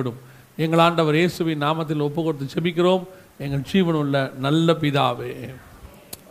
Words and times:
விடும் 0.00 0.20
எங்கள் 0.64 0.80
ஆண்டவர் 0.82 1.16
இயேசுவின் 1.18 1.60
நாமத்தில் 1.64 2.04
ஒப்பு 2.04 2.20
கொடுத்து 2.22 2.46
செபிக்கிறோம் 2.52 3.02
எங்கள் 3.44 3.64
ஜீவனுள்ள 3.70 4.14
நல்ல 4.44 4.72
பிதாவே. 4.82 5.32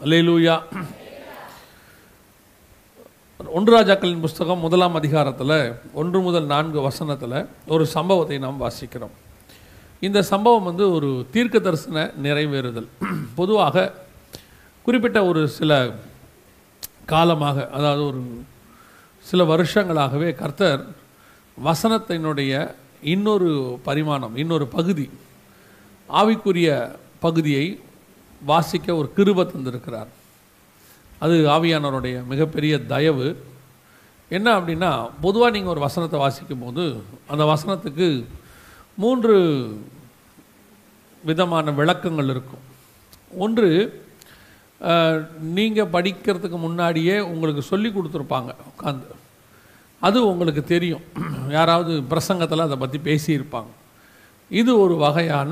அலேலூயா 0.06 0.56
ஒன்று 3.58 3.71
ராஜாக்களின் 3.76 4.24
புஸ்தகம் 4.26 4.63
முதலாம் 4.66 4.97
அதிகாரத்தில் 5.02 5.55
ஒன்று 6.02 6.21
முதல் 6.28 6.50
நான்கு 6.54 6.79
வசனத்தில் 6.88 7.38
ஒரு 7.76 7.86
சம்பவத்தை 7.96 8.39
நாம் 8.46 8.60
வாசிக்கிறோம். 8.66 9.13
இந்த 10.07 10.20
சம்பவம் 10.32 10.68
வந்து 10.71 10.88
ஒரு 10.98 11.12
தீர்க்க 11.36 11.66
தரிசன 11.68 12.09
நிறைவேறுதல். 12.25 12.89
பொதுவாக 13.39 13.88
குறிப்பிட்ட 14.86 15.20
ஒரு 15.32 15.43
சில 15.59 15.82
காலமாக 17.14 17.70
அதாவது 17.78 18.05
ஒரு 18.12 18.23
சில 19.25 19.43
வருஷங்களாகவே 19.54 20.32
கர்த்தர் 20.43 20.84
வசனத்தினுடைய 21.57 22.54
இன்னொரு 23.02 23.79
பரிமாணம் 23.83 24.36
இன்னொரு 24.43 24.65
பகுதி. 24.77 25.05
ஆவிக்குரிய 26.09 26.69
பகுதியை 27.19 27.65
வாசிக்க 28.42 28.96
ஒரு 28.96 29.07
கிருப 29.18 29.46
தந்திருக்கிறார். 29.51 30.09
அது 31.23 31.36
ஆவியானவருடைய 31.56 32.17
மிகப்பெரிய 32.31 32.73
தயவு. 32.94 33.28
என்ன 34.30 34.47
அப்படின்னா 34.59 34.92
பொதுவாக 35.22 35.53
நீங்கள் 35.56 35.73
ஒரு 35.73 35.81
வசனத்தை 35.88 36.19
வாசிக்கும் 36.19 36.64
போது 36.64 36.83
அந்த 37.28 37.44
வசனத்துக்கு 37.53 38.08
மூன்று 39.03 39.36
விதமான 41.23 41.72
விளக்கங்கள் 41.72 42.31
இருக்கும். 42.33 42.66
ஒன்று 43.45 43.70
நீங்கள் 45.58 45.92
படிக்கிறதுக்கு 45.95 46.58
முன்னாடியே 46.67 47.20
உங்களுக்கு 47.31 47.61
சொல்லி 47.72 47.89
கொடுத்துருப்பாங்க 47.89 48.52
உட்காந்து 48.72 49.20
அது 50.08 50.17
உங்களுக்கு 50.31 50.61
தெரியும். 50.73 51.03
யாராவது 51.58 51.94
பிரசங்கத்தில் 52.11 52.67
அதை 52.67 52.78
பற்றி 52.83 53.00
பேசியிருப்பாங்க. 53.08 53.72
இது 54.52 54.72
ஒரு 54.83 54.95
வகையான 55.05 55.52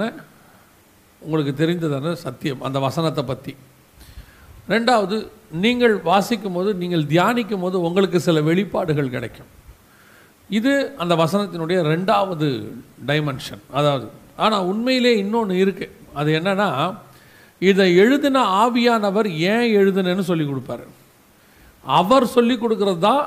உங்களுக்கு 1.22 1.54
தெரிந்ததான 1.62 2.14
சத்தியம் 2.26 2.64
அந்த 2.68 2.78
வசனத்தை 2.88 3.24
பற்றி 3.32 3.54
ரெண்டாவது 4.74 5.18
நீங்கள் 5.64 5.96
வாசிக்கும் 6.10 6.56
போது 6.58 6.70
நீங்கள் 6.82 7.06
தியானிக்கும் 7.14 7.64
போது 7.66 7.78
உங்களுக்கு 7.88 8.18
சில 8.28 8.42
வெளிப்பாடுகள் 8.50 9.14
கிடைக்கும். 9.16 9.50
இது 10.58 10.74
அந்த 11.02 11.14
வசனத்தினுடைய 11.24 11.80
ரெண்டாவது 11.94 12.48
டைமென்ஷன் 13.10 13.64
அதாவது 13.80 14.08
ஆனால் 14.44 14.68
உண்மையிலே 14.72 15.14
இன்னொன்று 15.24 15.56
இருக்குது 15.64 15.96
அது 16.20 16.30
என்னென்னா 16.40 16.70
இதை 17.62 17.88
எழுதின 18.04 18.44
ஆவியானவர் 18.64 19.28
ஏன் 19.54 19.68
எழுதுனேன்னு 19.80 20.26
சொல்லி 20.30 20.46
கொடுப்பாரு. 20.46 20.86
அவர் 21.84 22.26
சொல்லி 22.36 22.56
கொடுக்கறது 22.62 23.02
தான் 23.10 23.24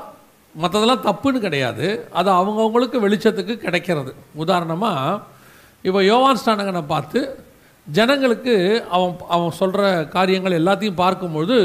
மற்றதெல்லாம் 0.61 1.05
தப்புன்னு 1.07 1.39
கிடையாது. 1.45 1.85
அது 2.19 2.29
அவங்கவுங்களுக்கு 2.39 2.97
வெளிச்சத்துக்கு 3.05 3.53
கிடைக்கிறது. 3.65 4.11
உதாரணமாக 4.43 5.21
இப்போ 5.87 6.01
யோவான் 6.11 6.39
ஸ்டானகனை 6.41 6.81
பார்த்து 6.93 7.19
ஜனங்களுக்கு 7.87 8.53
அவன் 8.95 9.15
அவன் 9.35 9.57
சொல்கிற 9.61 9.81
காரியங்கள் 10.15 10.59
எல்லாத்தையும் 10.59 11.01
பார்க்கும்பொழுது 11.01 11.57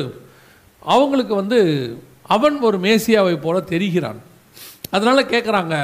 அவங்களுக்கு 0.94 1.34
வந்து 1.40 1.58
அவன் 2.34 2.56
ஒரு 2.68 2.78
மேசியாவை 2.86 3.34
போல 3.44 3.58
தெரிகிறான். 3.72 4.18
அதனால் 4.96 5.30
கேட்குறாங்க 5.32 5.74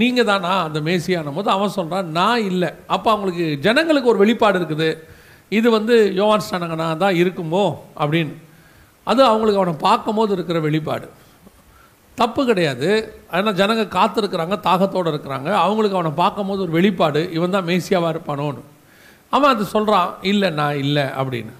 நீங்கள் 0.00 0.28
தானா 0.30 0.52
அந்த 0.66 0.78
மேசியானும் 0.88 1.36
போது 1.38 1.50
அவன் 1.56 1.74
சொல்கிறான் 1.76 2.08
நான் 2.18 2.44
இல்லை. 2.50 2.70
அப்போ 2.94 3.08
அவங்களுக்கு 3.14 3.46
ஜனங்களுக்கு 3.66 4.12
ஒரு 4.12 4.22
வெளிப்பாடு 4.22 4.58
இருக்குது. 4.60 4.88
இது 5.58 5.68
வந்து 5.78 5.96
யோவான் 6.20 6.44
ஸ்டானகனா 6.46 6.86
தான் 7.04 7.18
இருக்குமோ 7.22 7.64
அப்படின்னு. 8.02 8.34
அது 9.06 9.20
அவங்களுக்கு 9.30 9.60
அவனை 9.62 9.76
பார்க்கும் 9.86 10.18
போது 10.20 10.32
இருக்கிற 10.36 10.58
வெளிப்பாடு. 10.68 11.06
தப்பு 12.20 12.40
கிடையாது. 12.50 12.88
ஆனால் 13.36 13.56
ஜனங்க 13.60 13.84
காத்திருக்கிறாங்க 13.98 14.56
தாகத்தோடு 14.68 15.08
இருக்கிறாங்க. 15.12 15.48
அவங்களுக்கு 15.64 15.98
அவனை 15.98 16.12
பார்க்கும் 16.22 16.50
போது 16.50 16.60
ஒரு 16.66 16.72
வெளிப்பாடு 16.78 17.22
இவன் 17.36 17.54
தான் 17.56 17.68
மேசியாவாக 17.70 18.12
இருப்பானோன்னு. 18.14 18.62
அவன் 19.36 19.52
அது 19.54 19.64
சொல்கிறான் 19.74 20.10
இல்லை 20.30 20.48
நான் 20.60 20.80
இல்லை 20.84 21.06
அப்படின்னு. 21.20 21.54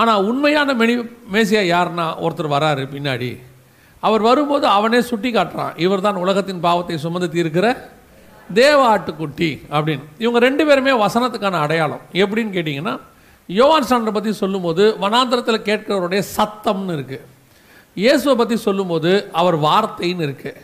ஆனால் 0.00 0.24
உண்மையான 0.30 0.74
மெனி 0.80 0.94
மேசியா 1.34 1.62
யாருன்னா 1.74 2.08
ஒருத்தர் 2.24 2.54
வராரு 2.56 2.82
பின்னாடி. 2.94 3.30
அவர் 4.08 4.22
வரும்போது 4.28 4.66
அவனே 4.76 5.00
சுட்டி 5.10 5.30
காட்டுறான் 5.36 5.72
இவர் 5.84 6.04
தான் 6.06 6.20
உலகத்தின் 6.24 6.62
பாவத்தை 6.66 6.96
சுமந்து 7.04 7.28
தீர்க்கிற 7.36 7.66
தேவ 8.60 8.78
ஆட்டுக்குட்டி 8.92 9.50
அப்படின்னு. 9.76 10.04
இவங்க 10.24 10.38
ரெண்டு 10.46 10.62
பேருமே 10.68 10.92
வசனத்துக்கான 11.04 11.60
அடையாளம். 11.64 12.04
எப்படின்னு 12.22 12.54
கேட்டிங்கன்னா 12.56 12.94
யோவான் 13.48 13.90
சாண்டரை 13.90 14.12
பற்றி 14.14 14.32
சொல்லும்போது 14.42 14.82
வனாந்திரத்தில் 15.04 15.66
கேட்கிறவருடைய 15.68 16.22
சத்தம்னு 16.36 16.94
இருக்குது 16.96 17.26
இயேசுவை 18.00 18.34
பற்றி 18.34 18.56
சொல்லும்போது 18.56 19.28
அவர் 19.32 19.56
வார்த்தைன்னு 19.60 20.26
இருக்குது 20.28 20.60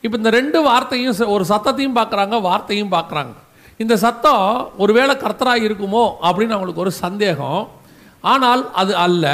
இப்போ 0.00 0.16
இந்த 0.16 0.30
ரெண்டு 0.30 0.62
வார்த்தையும் 0.62 1.14
ச- 1.14 1.28
ஒரு 1.28 1.44
சத்தத்தையும் 1.48 1.96
பார்க்குறாங்க 1.96 2.40
வார்த்தையும் 2.40 2.92
பார்க்குறாங்க. 2.92 3.32
இந்த 3.76 3.96
சத்தம் 3.96 4.70
ஒருவேளை 4.78 5.16
கர்த்தராக 5.16 5.66
இருக்குமோ 5.68 6.02
அப்படின்னு 6.22 6.54
அவங்களுக்கு 6.56 6.80
ஒரு 6.80 6.90
சந்தேகம். 6.90 7.62
ஆனால் 8.20 8.72
அது 8.72 8.96
அல்ல. 8.96 9.26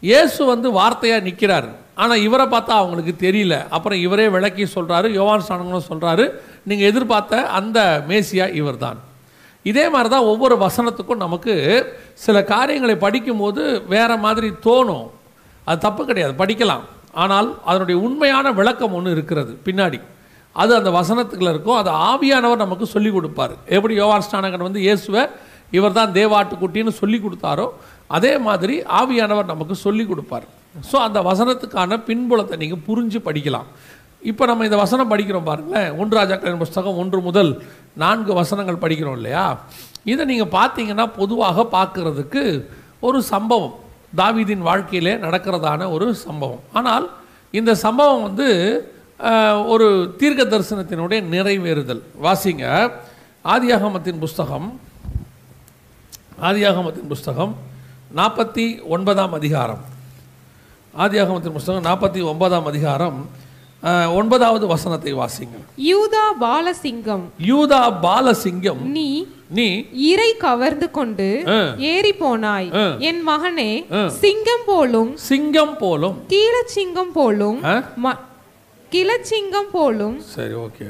இயேசு 0.00 0.44
வந்து 0.44 0.72
வார்த்தையாக 0.72 1.20
நிற்கிறார் 1.22 1.68
ஆனால் 1.94 2.18
இவரை 2.18 2.46
பார்த்தா 2.46 2.76
அவங்களுக்கு 2.80 3.30
தெரியல. 3.30 3.68
அப்புறம் 3.68 3.98
இவரே 3.98 4.28
விளக்கி 4.28 4.64
சொல்கிறாரு 4.64 5.10
யோவான் 5.10 5.44
சாணங்களும் 5.48 5.88
சொல்கிறாரு 5.88 6.30
நீங்கள் 6.64 6.88
எதிர்பார்த்த 6.88 7.46
அந்த 7.58 8.04
மேசியா 8.08 8.54
இவர்தான். 8.54 8.98
இதே 9.62 9.88
மாதிரி 9.88 10.08
தான் 10.08 10.28
ஒவ்வொரு 10.32 10.56
வசனத்துக்கும் 10.56 11.16
நமக்கு 11.16 11.54
சில 12.14 12.44
காரியங்களை 12.44 12.96
படிக்கும்போது 12.96 13.82
வேற 13.88 14.16
மாதிரி 14.16 14.52
தோணும். 14.64 15.08
அது 15.68 15.78
தப்பு 15.86 16.02
கிடையாது 16.10 16.34
படிக்கலாம். 16.42 16.84
ஆனால் 17.24 17.48
அதனுடைய 17.68 17.96
உண்மையான 18.06 18.46
விளக்கம் 18.60 18.94
ஒன்று 18.98 19.14
இருக்கிறது 19.16 19.52
பின்னாடி. 19.66 19.98
அது 20.62 20.72
அந்த 20.80 20.90
வசனத்துக்குள்ள 20.98 21.50
இருக்கும் 21.54 21.78
அது 21.80 21.90
ஆவியானவர் 22.10 22.64
நமக்கு 22.64 22.86
சொல்லிக் 22.94 23.16
கொடுப்பார். 23.16 23.54
எப்படி 23.76 23.94
யோவான் 24.00 24.24
ஸ்நானகன் 24.26 24.66
வந்து 24.68 24.80
இயேசுவை 24.86 25.22
இவர் 25.76 25.96
தான் 25.98 26.14
தேவாட்டுக்குட்டின்னு 26.18 26.92
சொல்லி 27.00 27.18
கொடுத்தாரோ 27.24 27.66
அதே 28.16 28.30
மாதிரி 28.46 28.74
ஆவியானவர் 29.00 29.50
நமக்கு 29.52 29.74
சொல்லி 29.86 30.04
கொடுப்பார். 30.10 30.46
ஸோ 30.90 30.96
அந்த 31.06 31.18
வசனத்துக்கான 31.30 31.98
பின்புலத்தை 32.08 32.56
நீங்கள் 32.62 32.84
புரிஞ்சு 32.88 33.18
படிக்கலாம். 33.26 33.68
இப்போ 34.30 34.44
நம்ம 34.50 34.64
இந்த 34.68 34.78
வசனம் 34.84 35.10
படிக்கிறோம் 35.10 35.48
பாருங்களேன் 35.48 35.90
ஒன்று 36.00 36.18
ராஜாக்களின் 36.18 36.62
புஸ்தகம் 36.62 36.98
ஒன்று 37.02 37.18
முதல் 37.26 37.50
நான்கு 38.02 38.32
வசனங்கள் 38.40 38.82
படிக்கிறோம் 38.84 39.16
இல்லையா? 39.18 39.44
இதை 40.12 40.22
நீங்கள் 40.30 40.54
பார்த்தீங்கன்னா 40.58 41.06
பொதுவாக 41.20 41.66
பார்க்குறதுக்கு 41.76 42.42
ஒரு 43.08 43.18
சம்பவம். 43.32 43.76
தாவீதின் 44.16 44.58
வாழ்க்கையிலே 44.58 45.14
நடக்கிறதான 45.16 45.90
ஒரு 45.90 46.14
சம்பவம். 46.14 46.60
ஆனால் 46.72 47.10
இந்த 47.50 47.74
சம்பவம் 47.74 48.22
வந்து 48.22 48.48
ஒரு 49.66 50.14
தீர்க்க 50.18 50.58
தரிசனத்தினுடைய 50.58 51.20
நிறைவேறுதல். 51.34 52.02
வாசிங்க. 52.22 52.92
ஆதியாகமத்தின் 53.44 54.18
புஸ்தகம். 54.18 54.80
ஆதியாகமத்தின் 56.42 57.08
புஸ்தகம் 57.08 57.56
நாற்பத்தி 58.16 58.86
ஒன்பதாம் 58.86 59.32
அதிகாரம். 59.32 59.82
ஆதியாகமத்தின் 60.98 61.56
புஸ்தகம் 61.56 61.86
நாற்பத்தி 61.88 62.24
ஒன்பதாம் 62.24 62.66
அதிகாரம். 62.66 63.28
ஒன்பதாவது 64.18 64.66
வசனத்தை 64.66 65.14
வாசிங்க 65.14 65.56
யூதா 65.88 66.22
பாலசிங்கம். 66.40 67.24
யூதா 67.48 67.82
பாலசிங்கம். 68.04 68.80
நீ 68.96 69.26
நீ 69.58 69.66
இறை 70.12 70.30
கவர்ந்து 70.36 70.90
கொண்டு. 70.90 71.28
ஏறி 71.78 72.12
போனாய். 72.12 72.70
என் 72.98 73.28
மகனே. 73.28 73.70
சிங்கம் 74.22 74.64
போலும் 74.66 75.16
சிங்கம் 75.16 75.76
போலும். 75.76 76.16
கீழச்சிங்கம் 76.32 77.12
போலும் 77.12 77.60
கிளச்சிங்கம் 78.92 79.70
போலும் 79.72 80.20
சரி 80.34 80.54
ஓகே. 80.64 80.86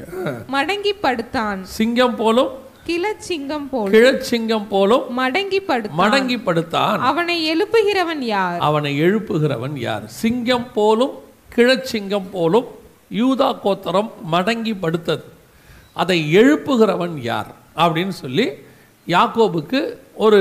மடங்கி 0.55 0.93
படுத்தான் 1.01 1.61
சிங்கம் 1.77 2.15
போலும் 2.15 2.51
கிளச்சிங்கம் 2.89 3.65
போலும் 3.71 3.93
கிழச்சிங்கம் 3.95 4.67
போலும் 4.69 5.03
மடங்கி 5.19 5.59
படுத்தான் 5.69 5.99
மடங்கி 6.01 6.37
படுத்தான் 6.43 6.99
அவனை 7.09 7.37
எழுப்புகிறவன் 7.53 8.23
யார்? 8.35 8.59
அவனை 8.59 9.01
எழுப்புகிறவன் 9.01 9.77
யார்? 9.77 10.05
சிங்கம் 10.21 10.67
போலும் 10.73 11.13
கிழச்சிங்கம் 11.55 12.29
போலும் 12.31 12.67
யூதா 13.11 13.57
கோத்தரம் 13.63 14.11
மடங்கி 14.31 14.73
படுத்தது. 14.81 15.23
அதை 15.93 16.37
எழுப்புகிறவன் 16.37 17.17
யார்? 17.21 17.47
அப்படின்னு 17.75 18.09
சொல்லி 18.09 18.49
யாக்கோபுக்கு 19.07 19.95
ஒரு 20.13 20.39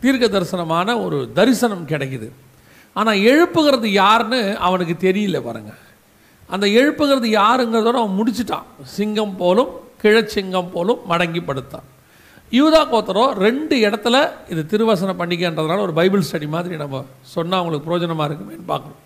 தீர்க்க 0.00 0.40
தரிசனமான 0.40 1.04
ஒரு 1.04 1.30
தரிசனம் 1.32 1.88
கிடைக்குது. 1.88 2.30
ஆனால் 2.92 3.16
எழுப்புகிறது 3.16 3.86
யாருன்னு 3.86 4.56
அவனுக்கு 4.56 5.12
தெரியல 5.12 5.40
பாருங்க. 5.40 5.74
அந்த 6.46 6.66
எழுப்புகிறது 6.66 7.28
யாருங்கிறதோட 7.40 7.92
அவன் 7.92 8.18
முடிச்சிட்டான். 8.18 8.62
சிங்கம் 8.82 9.36
போலும் 9.36 9.68
கிழச்சிங்கம் 10.02 10.70
போலும் 10.70 10.98
மடங்கி 11.10 11.44
படுத்தான். 11.44 11.98
யூதா 12.50 12.80
கோத்தரம் 12.88 13.30
ரெண்டு 13.30 13.76
இடத்துல 13.76 14.30
இது 14.48 14.66
திருவசன 14.68 15.14
பண்டிகைன்றதுனால 15.18 15.78
ஒரு 15.78 15.92
பைபிள் 15.92 16.22
ஸ்டடி 16.32 16.48
மாதிரி 16.48 16.76
நம்ம 16.76 17.04
சொன்னால் 17.22 17.60
அவங்களுக்கு 17.60 17.90
பிரயோஜனமாக 17.90 18.28
இருக்குமேன்னு 18.28 18.66
பார்க்கணும். 18.66 18.98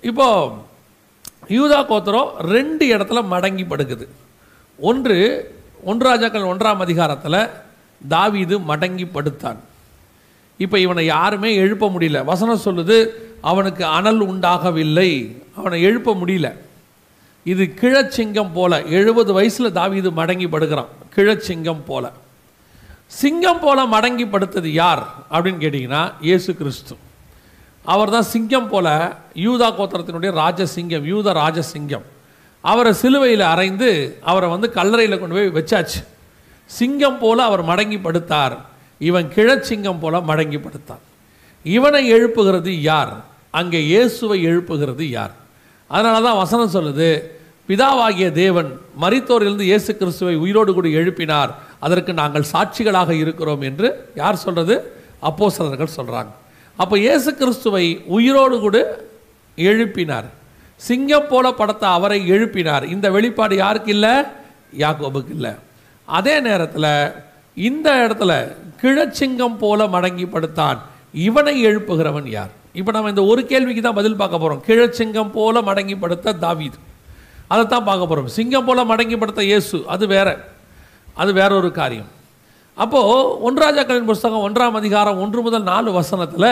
இப்போது 0.00 0.74
யூதா 1.48 1.86
கோத்திரம் 1.86 2.30
ரெண்டு 2.38 2.96
இடத்துல 2.96 3.20
மடங்கி 3.32 3.64
படுக்குது 3.70 4.06
ஒன்று 4.78 5.18
ஒன்றாஜாக்கள் 5.86 6.50
ஒன்றாம் 6.52 6.76
அதிகாரத்தில் 6.76 7.50
தாவீது 8.08 8.58
மடங்கி 8.58 9.06
படுத்தான் 9.12 9.60
இப்போ 10.58 10.78
இவனை 10.78 11.04
யாருமே 11.04 11.54
எழுப்ப 11.54 11.88
முடியல. 11.88 12.24
வசனம் 12.24 12.64
சொல்லுது 12.64 13.08
அவனுக்கு 13.40 13.84
அனல் 13.84 14.20
உண்டாகவில்லை. 14.20 15.42
அவனை 15.56 15.82
எழுப்ப 15.82 16.14
முடியல. 16.14 16.52
இது 17.44 17.74
கிழச்சிங்கம் 17.80 18.52
போல 18.52 18.82
எழுபது 18.82 19.32
வயசில் 19.32 19.72
தாவீது 19.72 20.10
மடங்கி 20.10 20.48
படுகிறான் 20.48 20.92
கிழச்சிங்கம் 21.16 21.84
போல. 21.86 22.12
சிங்கம் 23.06 23.60
போல 23.60 23.84
மடங்கி 23.84 24.26
படுத்தது 24.26 24.66
யார் 24.66 25.06
அப்படின்னு 25.30 25.62
கேட்டிங்கன்னா 25.64 26.12
இயேசு 26.20 26.54
கிறிஸ்து. 26.54 26.96
அவர் 27.92 28.14
தான் 28.14 28.28
சிங்கம் 28.34 28.68
போல 28.72 28.86
யூதா 29.46 29.68
கோத்திரத்தினுடைய 29.78 30.30
ராஜசிங்கம் 30.42 31.04
யூத 31.12 31.32
ராஜசிங்கம். 31.42 32.06
அவரை 32.64 32.92
சிலுவையில் 33.02 33.44
அறைந்து 33.52 33.90
அவரை 34.30 34.48
வந்து 34.54 34.68
கல்லறையில் 34.78 35.20
கொண்டு 35.20 35.36
போய் 35.38 35.56
வச்சாச்சு. 35.58 36.00
சிங்கம் 36.70 37.18
போல 37.22 37.38
அவர் 37.48 37.62
மடங்கி 37.70 37.98
படுத்தார். 38.06 38.56
இவன் 39.08 39.26
கிழச்சிங்கம் 39.36 40.00
போல 40.02 40.20
மடங்கி 40.30 40.58
படுத்தார் 40.66 41.04
இவனை 41.64 42.00
எழுப்புகிறது 42.16 42.72
யார்? 42.90 43.12
அங்கே 43.58 43.80
இயேசுவை 43.90 44.38
எழுப்புகிறது 44.50 45.04
யார்? 45.16 45.34
அதனால 45.90 46.16
தான் 46.26 46.40
வசனம் 46.42 46.74
சொல்லுது 46.76 47.08
பிதாவாகிய 47.68 48.26
தேவன் 48.42 48.70
மரித்தோரிலிருந்து 49.02 49.64
இயேசு 49.70 49.90
கிறிஸ்துவை 50.00 50.34
உயிரோடு 50.44 50.70
கூட 50.74 50.88
எழுப்பினார். 51.00 51.52
அதற்கு 51.86 52.12
நாங்கள் 52.20 52.50
சாட்சிகளாக 52.52 53.10
இருக்கிறோம் 53.22 53.62
என்று 53.68 53.88
யார் 54.20 54.42
சொல்றது? 54.44 54.74
அப்போஸ்தலர்கள் 55.28 55.96
சொல்கிறாங்க 55.98 56.32
அப்போ 56.76 56.98
இயேசு 56.98 57.34
கிறிஸ்துவை 57.34 58.02
உயிரோடு 58.06 58.60
கூட 58.60 59.04
எழுப்பினார். 59.56 60.24
சிங்கம் 60.76 61.28
போல 61.28 61.50
படத்த 61.50 61.80
அவரை 61.80 62.30
எழுப்பினார். 62.30 62.82
இந்த 62.82 63.10
வெளிப்பாடு 63.10 63.56
யாருக்கு 63.56 63.90
இல்லை? 63.92 64.10
யாக்கோபுக்கு 64.78 65.30
இல்லை. 65.30 65.50
அதே 66.04 66.40
நேரத்தில் 66.40 67.12
இந்த 67.54 67.94
இடத்துல 67.94 68.56
கிழச்சிங்கம் 68.82 69.58
போல 69.58 69.84
மடங்கி 69.84 70.30
படுத்தான் 70.30 70.82
இவனை 71.12 71.66
எழுப்புகிறவன் 71.66 72.28
யார்? 72.28 72.50
இப்போ 72.72 72.92
நம்ம 72.92 73.08
இந்த 73.08 73.24
ஒரு 73.24 73.46
கேள்விக்கு 73.46 73.82
தான் 73.82 73.94
பதில் 73.94 74.16
பார்க்க 74.16 74.38
போகிறோம் 74.38 74.64
கிழச்சிங்கம் 74.66 75.30
போல 75.30 75.60
மடங்கி 75.60 75.98
படுத்த 76.00 76.32
தாவீது. 76.32 76.78
அதைத்தான் 77.48 77.84
பார்க்க 77.84 78.06
போகிறோம் 78.06 78.28
சிங்கம் 78.28 78.64
போல 78.64 78.84
மடங்கி 78.84 79.18
படுத்த 79.18 79.42
இயேசு. 79.44 79.84
அது 79.86 80.06
வேற. 80.06 80.44
அது 81.14 81.32
வேற 81.32 81.54
ஒரு 81.56 81.72
காரியம். 81.72 82.14
அப்போது 82.76 83.12
ஒன்றாஜாக்களின் 83.46 84.04
புஸ்தகம் 84.04 84.42
ஒன்றாம் 84.46 84.72
அதிகாரம் 84.72 85.20
ஒன்று 85.20 85.42
முதல் 85.42 85.62
நாலு 85.62 85.92
வசனத்தில் 85.92 86.50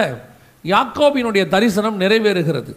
யாக்கோபினுடைய 0.64 1.48
தரிசனம் 1.48 2.00
நிறைவேறுகிறது. 2.00 2.72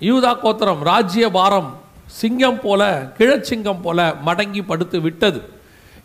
யூதா 0.00 0.38
கோத்திரம் 0.38 0.82
ராஜ்ய 0.82 1.30
பாரம் 1.30 1.70
சிங்கம் 2.06 2.60
போல 2.60 3.12
கிழச்சிங்கம் 3.18 3.82
போல 3.82 4.14
மடங்கி 4.26 4.62
படுத்து 4.66 5.00
விட்டது. 5.00 5.40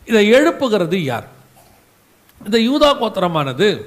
இதை 0.05 0.31
எழுப்புகிறது 0.31 0.95
யார்? 0.95 1.27
இந்த 2.45 2.57
யூதா 2.57 2.89
கோத்திரமானது 3.01 3.85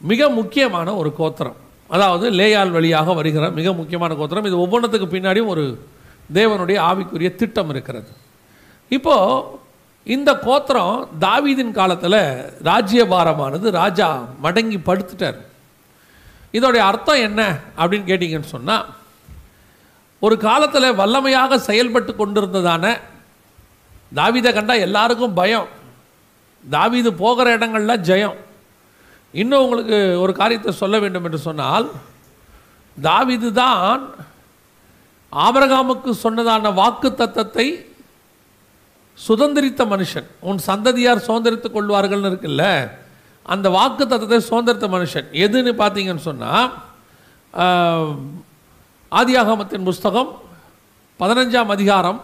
மிக 0.00 0.28
முக்கியமான 0.28 0.94
ஒரு 0.94 1.12
கோத்திரம். 1.14 1.56
அதாவது 1.88 2.30
லேயால் 2.30 2.70
வழியாக 2.70 3.12
வருகிற 3.12 3.50
மிக 3.50 3.72
முக்கியமான 3.72 4.14
கோத்திரம். 4.14 4.44
இது 4.44 4.66
ஒவ்வொன்றத்துக்கு 4.66 5.08
பின்னாடியும் 5.16 5.46
ஒரு 5.46 5.86
தேவனுடைய 6.34 6.78
ஆவிக்குரிய 6.90 7.34
திட்டம் 7.34 7.68
இருக்கிறது. 7.68 8.08
இப்போது 8.88 9.58
இந்த 10.06 10.30
கோத்திரம் 10.46 11.08
தாவீதின் 11.26 11.76
காலத்தில் 11.78 12.20
ராஜ்யபாரமானது. 12.68 13.66
ராஜா 13.80 14.08
மடங்கி 14.44 14.78
படுத்துட்டார். 14.88 15.38
இதோடைய 16.58 16.82
அர்த்தம் 16.90 17.24
என்ன 17.28 17.40
அப்படின்னு 17.80 18.08
கேட்டிங்கன்னு 18.10 18.54
சொன்னால் 18.56 18.86
ஒரு 20.22 20.36
காலத்தில் 20.46 20.96
வல்லமையாக 21.00 21.58
செயல்பட்டு 21.68 22.12
கொண்டிருந்ததான 22.14 22.84
தாவீதை 24.20 24.50
கண்டால் 24.52 24.84
எல்லாருக்கும் 24.86 25.36
பயம். 25.40 25.68
தாவீது 26.64 27.10
போகிற 27.22 27.46
இடங்கள்ல 27.56 27.94
ஜெயம். 28.08 28.38
இன்னும் 29.34 29.62
உங்களுக்கு 29.64 29.98
ஒரு 30.22 30.32
காரியத்தை 30.40 30.72
சொல்ல 30.80 30.96
வேண்டும் 31.02 31.26
என்று 31.28 31.40
சொன்னால் 31.48 31.86
தாவிது 32.96 33.50
தான் 33.62 34.02
ஆபரகாமுக்கு 35.32 36.10
சொன்னதான 36.24 36.72
வாக்கு 36.80 37.08
தத்தத்தை 37.20 37.66
சுதந்திரித்த 39.26 39.82
மனுஷன். 39.92 40.26
உன் 40.48 40.60
சந்ததியார் 40.68 41.26
சுதந்திரித்துக் 41.28 41.76
கொள்வார்கள்னு 41.76 42.30
இருக்குல்ல? 42.32 42.64
அந்த 43.52 43.66
வாக்கு 43.76 44.04
தத்துவத்தை 44.06 44.40
சுதந்திரத்த 44.48 44.86
மனுஷன். 44.96 45.26
எதுன்னு 45.44 45.72
பார்த்தீங்கன்னு 45.82 46.26
சொன்னால் 46.30 46.70
ஆதியாகமத்தின் 49.20 49.86
புஸ்தகம் 49.90 50.30
பதினஞ்சாம் 51.20 51.70
அதிகாரம் 51.76 52.20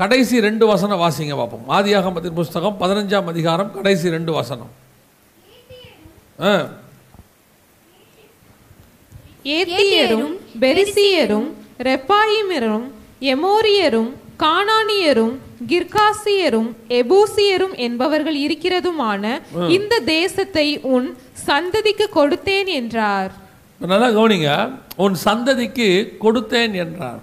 கடைசி 0.00 0.36
ரெண்டு 0.46 0.64
வசனம் 0.70 1.00
வாசிங்க 1.02 1.34
பார்ப்போம். 1.40 1.66
ஆதியாகமத்தின் 1.78 2.38
புஸ்தகம் 2.40 2.76
பதினஞ்சாம் 2.82 3.28
அதிகாரம் 3.32 3.70
கடைசி 3.76 4.06
ரெண்டு 4.16 4.32
வசனம். 4.38 4.72
ஏத்தியரும் 9.56 10.32
பெரிசியரும் 10.62 11.48
ரெப்பாயிமரும் 11.88 12.86
எமோரியரும் 13.34 14.10
கானானியரும் 14.38 15.34
கிர்காசியரும் 15.70 16.68
எபூசியரும் 16.98 17.74
என்பவர்கள் 17.86 18.38
இருக்கிறதுமான 18.42 19.22
இந்த 19.76 19.94
தேசத்தை 20.10 20.64
உன் 20.94 21.06
சந்ததிக்கு 21.46 22.06
கொடுத்தேன் 22.12 22.68
என்றார். 22.76 23.30
நல்லா 23.80 24.08
கவனிங்க. 24.10 24.50
உன் 24.96 25.16
சந்ததிக்கு 25.24 25.88
கொடுத்தேன் 26.20 26.74
என்றார். 26.82 27.20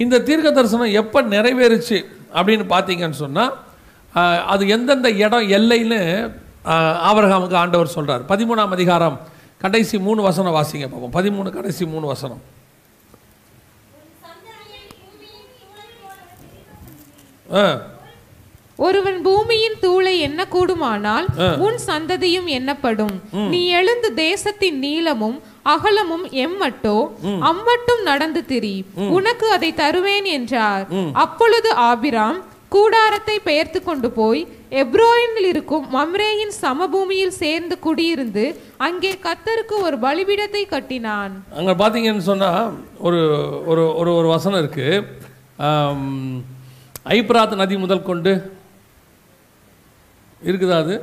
இந்த 0.00 0.22
தீர்க்க 0.26 0.48
தரிசனம் 0.50 0.96
எப்போ 1.00 1.18
நிறைவேறுச்சு 1.32 1.98
அப்படின்னு 2.34 2.64
பார்த்தீங்கன்னு 2.70 3.22
சொன்னால் 3.22 3.54
அது 4.46 4.62
எந்தெந்த 4.74 5.08
இடம் 5.24 5.48
எல்லைன்னு 5.56 6.00
ஆஹ், 6.64 6.96
ஆபிரகாமுக்கு 7.08 7.56
ஆண்டவர் 7.56 7.94
சொல்றார். 7.96 8.22
பதிமூணாம் 8.30 8.74
அதிகாரம் 8.76 9.16
கடைசி 9.60 9.96
மூணு 10.06 10.20
வசனம் 10.22 10.56
வாசிங்க 10.56 10.86
பார்ப்போம் 10.86 11.16
பதிமூணு 11.16 11.48
கடைசி 11.52 11.84
மூணு 11.86 12.06
வசனம் 12.06 12.42
ஆ 17.37 17.37
ஒருவன் 18.86 19.16
பூமியின் 19.26 19.78
தூளை 19.84 20.12
எண்ண 20.26 20.40
கூடுமானால் 20.52 21.26
உன் 21.66 21.78
சந்ததியும் 21.86 22.48
எண்ணப்படும். 22.56 23.16
நீ 23.52 23.60
எழுந்து 23.78 24.08
தேசத்தின் 24.26 24.78
நீளமும் 24.84 25.38
அகலமும் 25.72 26.26
எம்மட்டோ 26.44 26.98
அம்மட்டும் 27.50 28.02
நடந்து 28.10 28.42
திரி. 28.50 28.76
உனக்கு 29.16 29.46
அதை 29.56 29.70
தருவேன் 29.80 30.28
என்றார். 30.36 30.84
அப்பொழுது 31.24 31.70
ஆபிராம் 31.88 32.38
கூடாரத்தை 32.74 33.36
பெயர்த்து 33.48 33.80
கொண்டு 33.82 34.08
போய் 34.18 34.42
எப்ரோயினில் 34.82 35.48
இருக்கும் 35.52 35.84
மம்ரேயின் 35.96 36.54
சமபூமியில் 36.62 37.34
சேர்ந்து 37.42 37.76
குடியிருந்து 37.86 38.44
அங்கே 38.86 39.12
கத்தருக்கு 39.26 39.76
ஒரு 39.86 39.98
பலிபீடத்தை 40.04 40.62
கட்டினான். 40.74 41.34
அங்கே 41.58 41.74
பார்த்தீங்கன்னு 41.82 42.26
சொன்னால் 42.30 42.70
ஒரு 43.08 43.22
ஒரு 43.72 43.84
ஒரு 44.02 44.12
ஒரு 44.18 44.30
வசனம் 44.34 44.60
இருக்குது 44.62 45.02
ஐப்ராத் 47.16 47.60
நதி 47.60 47.76
முதல் 47.82 48.06
கொண்டு 48.08 48.32
இருக்குதா 50.42 50.76
அது? 50.82 50.96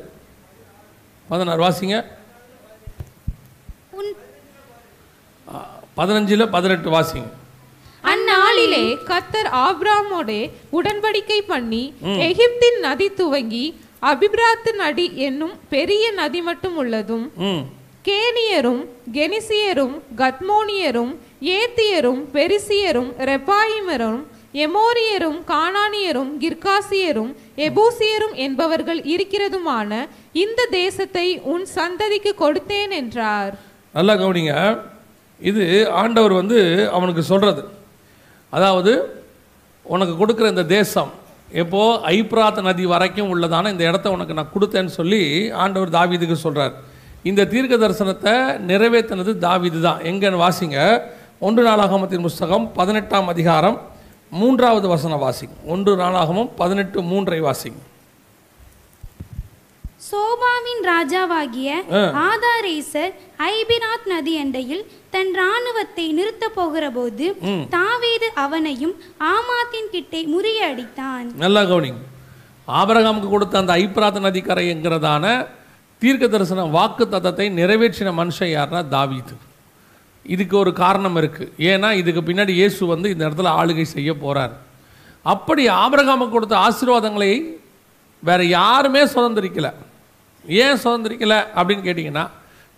பதினாறு 1.28 1.62
வாசிங்க. 1.66 1.96
பதினஞ்சில் 5.98 6.52
பதினெட்டு 6.56 6.90
வாசிங்க. 6.96 7.28
அந்நாளிலே 8.04 8.84
கத்தர் 9.10 9.50
ஆபிராமோடே 9.64 10.42
உடன்படிக்கை 10.78 11.40
பண்ணி 11.52 11.84
எகிப்தின் 12.28 12.80
நதி 12.88 13.08
துவங்கி 13.20 13.66
அபிபிராத்து 14.12 14.72
நதி 14.82 15.06
என்னும் 15.28 15.56
பெரிய 15.70 16.06
நதி 16.22 16.42
மட்டும் 16.42 16.76
உள்ளதும் 16.82 17.26
கேனியரும் 18.08 18.82
கெனிசியரும் 19.16 19.96
கத்மோனியரும் 20.22 21.14
ஏத்தியரும் 21.56 22.22
பெரிசியரும் 22.36 23.12
ரெப்பாயிமரும் 23.32 24.22
எமோரியரும் 24.64 25.40
கானானியரும் 25.52 26.32
கிர்காசியரும் 26.44 27.32
எபூசியரும் 27.68 28.36
என்பவர்கள் 28.46 29.00
இருக்கிறதுமான 29.14 29.92
இந்த 30.44 30.62
தேசத்தை 30.80 31.26
உன் 31.54 31.66
சந்ததிக்கு 31.78 32.32
கொடுத்தேன் 32.44 32.94
என்றார். 33.00 33.54
நல்லா 33.98 34.14
கவனிங்க. 34.22 34.54
இது 35.50 35.64
ஆண்டவர் 36.02 36.34
வந்து 36.42 36.60
அவனுக்கு 36.98 37.24
சொல்கிறது 37.32 37.64
அதாவது 38.54 38.94
உனக்கு 39.86 40.14
கொடுக்குற 40.20 40.46
இந்த 40.54 40.66
தேசம் 40.78 41.12
எப்போ 41.62 41.82
ஐப்ராத் 42.18 42.62
நதி 42.68 42.86
வரைக்கும் 42.94 43.32
உள்ளதான 43.34 43.72
இந்த 43.74 43.84
இடத்த 43.90 44.14
உனக்கு 44.16 44.38
நான் 44.38 44.54
கொடுத்தேன்னு 44.54 44.94
சொல்லி 45.00 45.22
ஆண்டவர் 45.64 45.96
தாவீதுக்கு 45.98 46.38
சொல்கிறார் 46.46 46.74
இந்த 47.32 47.42
தீர்க்க 47.52 47.76
தரிசனத்தை 47.84 48.34
நிறைவேற்றினது 48.70 49.32
தாவீது 49.46 49.80
தான். 49.88 50.00
எங்கன்னு 50.12 50.42
வாசிங்க. 50.46 50.80
ஒன்று 51.48 51.62
நாளாகமத்தின் 51.68 52.26
புஸ்தகம் 52.28 52.66
பதினெட்டாம் 52.80 53.30
அதிகாரம் 53.34 53.78
மூன்றாவது 54.32 54.88
வசனம் 54.88 55.24
வாசிங்க 55.26 55.56
ஒன்று 55.74 55.92
நாளாகமும் 55.96 56.50
பதினெட்டு 56.62 57.02
மூன்றை 57.12 57.42
வாசிங்க 57.42 57.82
சோபாவின் 60.08 60.82
ராஜாவாகிய 60.90 61.70
ஆதாரேசர் 62.30 63.14
ஐபிராத் 63.50 64.08
நதி 64.12 64.34
அண்டையில் 64.42 64.84
தன் 65.14 65.32
இராணுவத்தை 65.38 66.06
நிறுத்தப் 66.18 66.56
போகிறபோது 66.58 67.28
தாவீது 67.76 68.28
அவனையும் 68.44 68.96
ஆமாத்தின் 69.34 69.90
கிட்டே 69.94 70.22
முறியடித்தான் 70.34 71.28
நல்லா 71.44 71.64
கவனிங்க. 71.72 72.02
ஆபிரகாமுக்கு 72.68 73.30
கொடுத்த 73.30 73.58
அந்த 73.58 73.74
ஐப்ராத் 73.86 74.20
நதிக்கரை 74.28 74.66
என்கிறதான 74.74 75.26
தீர்க்க 76.02 76.28
தரிசன 76.28 76.66
வாக்கு 76.78 77.06
தத்தத்தை 77.06 77.48
நிறைவேற்றின 77.60 78.14
மனுஷன் 78.22 78.54
யாருன்னா 78.56 78.82
தாவீது. 78.96 79.36
இதுக்கு 80.34 80.56
ஒரு 80.64 80.72
காரணம் 80.84 81.18
இருக்குது 81.22 81.52
ஏன்னா 81.72 81.90
இதுக்கு 82.02 82.22
பின்னாடி 82.30 82.54
இயேசு 82.62 82.82
வந்து 82.94 83.08
இந்த 83.14 83.24
இடத்துல 83.28 83.52
ஆளுகை 83.60 83.86
செய்ய 83.96 84.12
போகிறார் 84.24 84.54
அப்படி 85.34 85.64
ஆபிரகாமுக்கு 85.82 86.36
கொடுத்த 86.36 86.56
ஆசீர்வாதங்களை 86.68 87.30
வேறு 88.24 88.44
யாருமே 88.58 89.02
சுதந்திரிக்கலை. 89.14 89.72
ஏன் 90.64 90.82
சுதந்திரிக்கலை 90.84 91.40
அப்படின்னு 91.58 91.86
கேட்டிங்கன்னா 91.88 92.26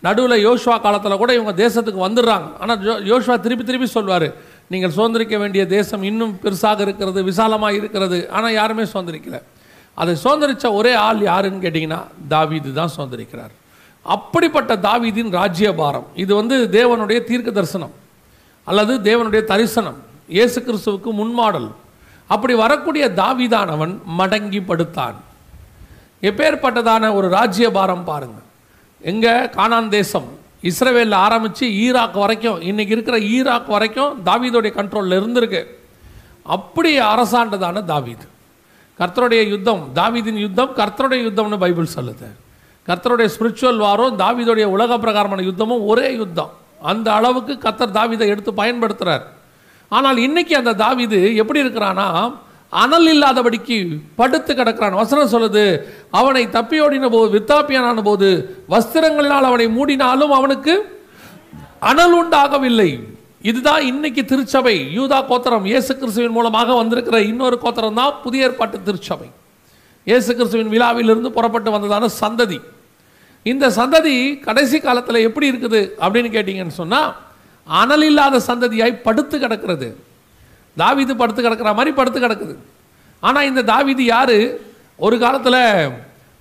நடுவில் 0.03 0.43
யோசுவா 0.47 0.75
காலத்தில் 0.85 1.21
கூட 1.21 1.31
இவங்க 1.37 1.53
தேசத்துக்கு 1.63 2.01
வந்துடுறாங்க. 2.05 2.47
ஆனால் 2.61 2.79
ஜோ 2.85 2.93
யோசுவா 3.11 3.35
திருப்பி 3.45 3.63
திருப்பி 3.69 3.87
சொல்வார் 3.97 4.27
நீங்கள் 4.73 4.93
சுதந்திரிக்க 4.97 5.35
வேண்டிய 5.43 5.63
தேசம் 5.75 6.03
இன்னும் 6.09 6.33
பெருசாக 6.43 6.81
இருக்கிறது 6.85 7.19
விசாலமாக 7.29 7.79
இருக்கிறது. 7.79 8.17
ஆனால் 8.37 8.55
யாருமே 8.59 8.85
சுதந்திரிக்கலை. 8.93 9.39
அதை 9.97 10.13
சுதந்திரித்த 10.23 10.65
ஒரே 10.79 10.93
ஆள் 11.05 11.21
யாருன்னு 11.31 11.63
கேட்டிங்கன்னா 11.65 12.01
தாவீது 12.33 12.71
தான் 12.79 12.93
சுதந்திரிக்கிறார். 12.97 13.53
அப்படிப்பட்ட 14.15 14.71
தாவீதின் 14.87 15.31
ராஜ்யபாரம். 15.39 16.07
இது 16.23 16.31
வந்து 16.39 16.55
தேவனுடைய 16.77 17.19
தீர்க்க 17.29 17.51
தரிசனம் 17.59 17.93
அல்லது 18.69 18.93
தேவனுடைய 19.07 19.41
தரிசனம் 19.51 19.97
இயேசு 20.35 20.57
கிறிஸ்துவுக்கு 20.67 21.09
முன்மாடல். 21.19 21.69
அப்படி 22.33 22.53
வரக்கூடிய 22.63 23.05
தாவிதானவன் 23.21 23.93
மடங்கி 24.19 24.61
படுத்தான். 24.69 25.17
எப்பேற்பட்டதான 26.29 27.13
ஒரு 27.17 27.27
ராஜ்யபாரம் 27.37 28.05
பாருங்க. 28.09 28.39
எங்கே 29.11 29.33
கானான் 29.57 29.89
தேசம் 29.97 30.27
இஸ்ரேவேலில் 30.69 31.17
ஆரம்பித்து 31.25 31.65
ஈராக் 31.85 32.17
வரைக்கும் 32.23 32.59
இன்றைக்கி 32.69 32.95
இருக்கிற 32.95 33.17
ஈராக் 33.35 33.69
வரைக்கும் 33.75 34.13
தாவீதுடைய 34.29 34.71
கண்ட்ரோலில் 34.79 35.17
இருந்திருக்கு. 35.19 35.61
அப்படி 36.55 36.91
அரசாண்டதான 37.11 37.83
தாவீது. 37.93 38.25
கர்த்தருடைய 38.99 39.41
யுத்தம் 39.53 39.83
தாவீதின் 39.99 40.43
யுத்தம் 40.45 40.75
கர்த்தருடைய 40.79 41.21
யுத்தம்னு 41.27 41.63
பைபிள் 41.63 41.95
சொல்லுது. 41.97 42.27
கர்த்தருடைய 42.87 43.27
ஸ்பிரிச்சுவல் 43.35 43.83
வாரம் 43.85 44.17
தாவிதோடைய 44.23 44.65
உலக 44.75 44.91
பிரகாரமான 45.03 45.43
யுத்தமும் 45.49 45.85
ஒரே 45.91 46.09
யுத்தம். 46.21 46.51
அந்த 46.91 47.07
அளவுக்கு 47.19 47.53
கர்த்தர் 47.65 47.95
தாவிதை 47.97 48.25
எடுத்து 48.33 48.51
பயன்படுத்துகிறார் 48.61 49.23
ஆனால் 49.91 50.17
இன்றைக்கி 50.27 50.53
அந்த 50.59 50.71
தாவிது 50.83 51.19
எப்படி 51.41 51.59
இருக்கிறானா 51.63 52.07
அனல் 52.83 53.09
இல்லாதபடிக்கு 53.13 53.77
படுத்து 54.19 54.51
கிடக்கிறான். 54.53 54.97
வசனம் 55.01 55.31
சொல்லுது 55.33 55.63
அவனை 56.19 56.43
தப்பியோடின 56.55 57.09
போது 57.13 57.27
வித்தாப்பியனான 57.35 58.01
போது 58.07 58.29
வஸ்திரங்களினால் 58.73 59.49
அவனை 59.49 59.67
மூடினாலும் 59.77 60.33
அவனுக்கு 60.39 60.73
அனல் 61.91 62.15
உண்டாகவில்லை. 62.21 62.89
இதுதான் 63.49 63.83
இன்னைக்கு 63.91 64.21
திருச்சபை. 64.31 64.75
யூதா 64.97 65.19
கோத்தரம் 65.31 65.67
இயேசு 65.71 65.91
கிறிஸ்துவின் 65.99 66.35
மூலமாக 66.37 66.75
வந்திருக்கிற 66.81 67.17
இன்னொரு 67.31 67.57
கோத்தரம் 67.63 67.99
தான் 68.01 68.15
புதிய 68.23 68.47
ஏற்பாட்டு 68.47 68.77
திருச்சபை. 68.87 69.29
இயேசு 70.07 70.29
கிறிஸ்துவின் 70.37 70.73
விழாவிலிருந்து 70.73 71.31
புறப்பட்டு 71.37 71.69
வந்ததான 71.75 72.09
சந்ததி. 72.21 72.59
இந்த 73.43 73.69
சந்ததி 73.69 74.39
கடைசி 74.39 74.79
காலத்தில் 74.79 75.25
எப்படி 75.27 75.51
இருக்குது 75.51 75.81
அப்படின்னு 75.99 76.29
கேட்டிங்கன்னு 76.35 76.79
சொன்னால் 76.81 77.15
அனல் 77.67 78.01
இல்லாத 78.01 78.41
சந்ததியாய் 78.47 79.01
படுத்து 79.03 79.39
கிடக்கிறது. 79.39 79.97
தாவிது 80.77 81.13
படுத்து 81.15 81.41
கிடக்கிற 81.41 81.73
மாதிரி 81.73 81.95
படுத்து 81.95 82.19
கிடக்குது. 82.19 82.55
ஆனால் 83.19 83.45
இந்த 83.45 83.61
தாவிது 83.63 84.01
யார்? 84.01 84.37
ஒரு 84.95 85.19
காலத்தில் 85.19 85.61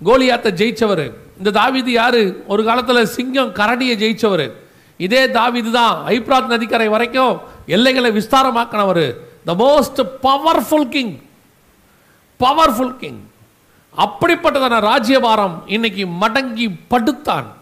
கோலியாத்தை 0.05 0.51
ஜெயித்தவர் 0.61 1.07
இந்த 1.39 1.51
தாவிது 1.51 1.91
யார்? 1.91 2.23
ஒரு 2.47 2.65
காலத்தில் 2.65 3.07
சிங்கம் 3.07 3.53
கரடியை 3.55 3.95
ஜெயித்தவர் 4.03 4.47
இதே 4.97 5.27
தாவிது 5.27 5.71
தான் 5.71 5.97
ஐப்ராத் 6.07 6.53
நதிக்கரை 6.55 6.89
வரைக்கும் 6.89 7.41
எல்லைகளை 7.67 8.11
விஸ்தாரமாக்கினவர். 8.11 9.07
The 9.45 9.55
most 9.55 10.01
powerful 10.23 10.89
king 10.89 11.15
powerful 12.41 12.97
king 12.97 13.21
அப்படிப்பட்டதான 13.97 14.81
ராஜ்யபாரம் 14.81 15.63
இன்னைக்கு 15.67 16.07
மடங்கி 16.07 16.71
படுத்தான். 16.89 17.55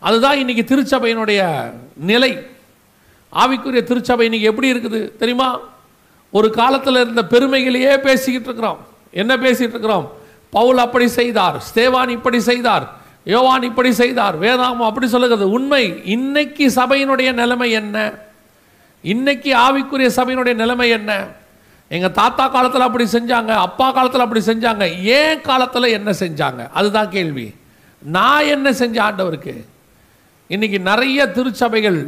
அதுதான் 0.00 0.38
இன்னைக்கு 0.38 0.76
திருச்சபையினுடைய 0.76 1.70
நிலை. 1.96 2.46
ஆவிக்குரிய 3.32 3.82
திருச்சபை 3.82 4.24
இன்னைக்கு 4.24 4.48
எப்படி 4.48 4.72
இருக்குது 4.72 5.16
தெரியுமா? 5.16 5.58
ஒரு 6.30 6.50
காலத்தில் 6.50 6.94
இருந்த 6.94 7.24
பெருமைகளையே 7.24 7.98
பேசிக்கிட்டு 7.98 8.48
இருக்கிறோம். 8.48 8.78
என்ன 9.10 9.36
பேசிகிட்டு 9.36 9.74
இருக்கிறோம்? 9.74 10.12
பவுல் 10.50 10.78
அப்படி 10.78 11.08
செய்தார் 11.08 11.62
ஸ்தேவான் 11.74 12.08
இப்படி 12.08 12.40
செய்தார் 12.40 12.92
யோவான் 13.24 13.62
இப்படி 13.62 13.92
செய்தார் 13.92 14.40
வேதாமம் 14.40 14.86
அப்படி 14.90 15.08
சொல்லுகிறது. 15.08 15.50
உண்மை 15.50 16.00
இன்னைக்கு 16.04 16.66
சபையினுடைய 16.66 17.32
நிலைமை 17.32 17.70
என்ன? 17.70 18.12
இன்னைக்கு 19.02 19.56
ஆவிக்குரிய 19.56 20.10
சபையினுடைய 20.16 20.54
நிலைமை 20.54 20.88
என்ன? 20.88 21.28
எங்கள் 21.94 22.16
தாத்தா 22.20 22.44
காலத்தில் 22.54 22.86
அப்படி 22.86 23.04
செஞ்சாங்க 23.16 23.52
அப்பா 23.66 23.86
காலத்தில் 23.96 24.24
அப்படி 24.24 24.42
செஞ்சாங்க 24.50 24.84
ஏன் 25.18 25.42
காலத்தில் 25.48 25.94
என்ன 25.98 26.10
செஞ்சாங்க? 26.22 26.62
அதுதான் 26.78 27.12
கேள்வி. 27.16 27.46
நான் 28.02 28.48
என்ன 28.54 28.68
செஞ்ச 28.82 28.96
ஆண்டவருக்கு? 29.06 29.54
இன்னைக்கு 30.54 30.78
நிறைய 30.90 31.20
திருச்சபைகள் 31.36 31.98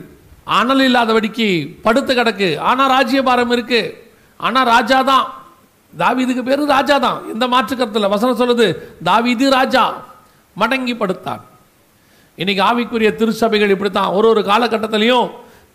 அனல் 0.58 0.82
இல்லாதபடிக்கு 0.86 1.48
படுத்து 1.84 2.12
கிடக்கு. 2.14 2.48
ஆனால் 2.70 2.90
ராஜ்யபாரம் 2.96 3.52
இருக்குது 3.56 3.92
ஆனால் 4.46 4.68
ராஜா 4.74 4.98
தான். 5.12 5.26
தாவிதுக்கு 5.92 6.42
பேர் 6.48 6.62
ராஜா 6.76 6.96
தான். 7.06 7.18
எந்த 7.32 7.44
மாற்று 7.54 7.74
கருத்தில் 7.76 8.12
வசனம் 8.14 8.40
சொல்லுது 8.40 8.66
தாவிது 9.08 9.46
ராஜா 9.58 9.84
மடங்கி 10.56 10.94
படுத்தான். 11.02 11.42
இன்னைக்கு 12.42 12.62
ஆவிக்குரிய 12.68 13.10
திருச்சபைகள் 13.20 13.74
இப்படி 13.74 13.90
தான் 13.90 14.14
ஒரு 14.16 14.26
ஒரு 14.32 14.42
காலகட்டத்திலையும் 14.50 15.28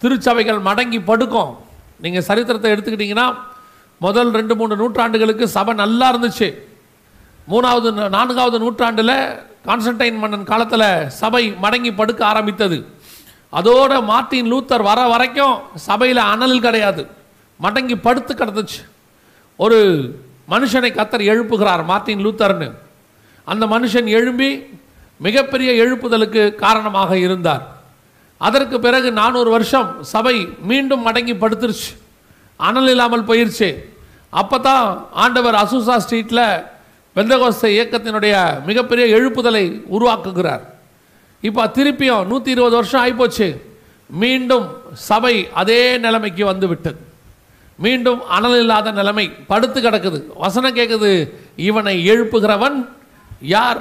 திருச்சபைகள் 0.04 0.60
மடங்கி 0.68 1.00
படுக்கும். 1.10 1.52
நீங்கள் 2.04 2.28
சரித்திரத்தை 2.30 2.70
எடுத்துக்கிட்டிங்கன்னா 2.74 3.28
முதல் 4.04 4.32
ரெண்டு 4.38 4.54
மூணு 4.60 4.74
நூற்றாண்டுகளுக்கு 4.82 5.46
சபை 5.56 5.74
நல்லா 5.82 6.08
இருந்துச்சு. 6.14 6.48
மூணாவது 7.52 8.10
நான்காவது 8.16 8.58
நூற்றாண்டில் 8.64 9.16
கான்ஸ்டன்டைன் 9.68 10.18
மன்னன் 10.22 10.50
காலத்தில் 10.52 11.10
சபை 11.22 11.44
மடங்கி 11.64 11.92
படுக்க 11.96 12.26
ஆரம்பித்தது. 12.26 12.78
அதோட 13.60 14.04
மார்ட்டின் 14.12 14.50
லூத்தர் 14.54 14.84
வர 14.90 15.00
வரைக்கும் 15.14 15.56
சபையில் 15.88 16.22
அனல் 16.32 16.64
கிடையாது. 16.66 17.04
மடங்கி 17.64 17.96
படுத்து 17.96 18.34
கிடந்துச்சு. 18.34 18.82
ஒரு 19.58 19.80
மனுஷனை 20.54 20.92
கத்தர் 20.98 21.30
எழுப்புகிறார் 21.32 21.84
மார்ட்டின் 21.86 22.26
லூத்தர்னு. 22.26 22.70
அந்த 23.44 23.66
மனுஷன் 23.66 24.08
எழும்பி 24.18 24.50
மிகப்பெரிய 25.18 25.72
எழுப்புதலுக்கு 25.84 26.44
காரணமாக 26.56 27.18
இருந்தார். 27.18 27.64
அதற்கு 28.38 28.80
பிறகு 28.80 29.12
நானூறு 29.12 29.50
வருஷம் 29.50 29.90
சபை 30.14 30.36
மீண்டும் 30.70 31.06
மடங்கி 31.08 31.36
படுத்துருச்சு. 31.44 31.92
அனல் 32.68 32.92
இல்லாமல் 32.94 33.28
போயிடுச்சு 33.30 33.70
அப்போ 34.42 34.58
தான் 34.68 34.86
ஆண்டவர் 35.24 35.58
அசூசா 35.62 35.96
ஸ்ட்ரீட்டில் 36.04 36.46
வெந்தகோஸ்த 37.16 37.66
இயக்கத்தினுடைய 37.76 38.36
மிகப்பெரிய 38.68 39.06
எழுப்புதலை 39.16 39.64
உருவாக்குகிறார். 39.96 40.64
இப்போ 41.44 41.64
திருப்பியும் 41.78 42.28
நூற்றி 42.32 42.50
இருபது 42.56 42.76
வருஷம் 42.80 43.02
ஆகிப்போச்சு 43.04 43.48
மீண்டும் 44.10 44.66
சபை 45.08 45.36
அதே 45.62 45.82
நிலைமைக்கு 46.06 46.44
வந்து 46.52 46.68
விட்டது 46.72 47.00
மீண்டும் 47.80 48.20
அனல் 48.36 48.58
இல்லாத 48.62 48.88
நிலைமை 49.00 49.26
படுத்து 49.52 49.80
கிடக்குது. 49.80 50.20
வசனம் 50.44 50.78
கேட்குது 50.80 51.12
இவனை 51.68 51.96
எழுப்புகிறவன் 52.12 52.78
யார்? 53.56 53.80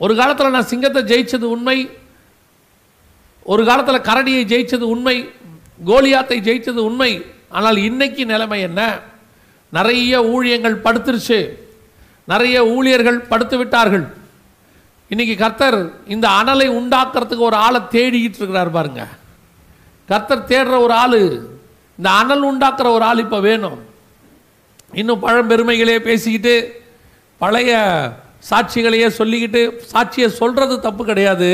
ஒரு 0.00 0.12
காலத்தில் 0.20 0.56
நான் 0.56 0.70
சிங்கத்தை 0.72 1.00
ஜெயிச்சது 1.10 1.46
உண்மை 1.54 1.78
ஒரு 3.46 3.62
காலத்தில் 3.68 4.06
கரடியை 4.08 4.42
ஜெயிச்சது 4.52 4.86
உண்மை 4.94 5.16
கோலியாத்தை 5.90 6.38
ஜெயிச்சது 6.48 6.80
உண்மை 6.88 7.10
ஆனால் 7.50 7.76
இன்னைக்கு 7.76 8.26
நிலைமை 8.26 8.60
என்ன? 8.60 8.98
நிறைய 9.70 10.22
ஊழியங்கள் 10.22 10.76
படுத்துருச்சு. 10.84 11.48
நிறைய 12.24 12.66
ஊழியர்கள் 12.66 13.20
படுத்து 13.20 13.56
விட்டார்கள். 13.56 14.16
இன்னைக்கு 15.08 15.36
கர்த்தர் 15.36 15.90
இந்த 16.06 16.28
அனலை 16.28 16.68
உண்டாக்குறதுக்கு 16.68 17.38
ஒரு 17.38 17.56
ஆளை 17.56 17.80
தேடிக்கிட்டு 17.90 18.40
இருக்கிறார் 18.40 18.70
பாருங்க. 18.70 19.08
கர்த்தர் 20.06 20.48
தேடுற 20.48 20.78
ஒரு 20.78 20.92
ஆள் 20.92 21.20
இந்த 21.98 22.10
அனல் 22.10 22.44
உண்டாக்குற 22.52 22.86
ஒரு 22.86 23.04
ஆள் 23.04 23.18
இப்போ 23.18 23.40
வேணும். 23.40 23.78
இன்னும் 24.92 25.22
பழம்பெருமைகளே 25.22 25.98
பேசிக்கிட்டு 25.98 26.82
பழைய 27.38 27.72
சாட்சிகளையே 28.50 29.08
சொல்லிக்கிட்டு 29.18 29.80
சாட்சியை 29.92 30.26
சொல்கிறது 30.26 30.80
தப்பு 30.80 31.04
கிடையாது. 31.04 31.50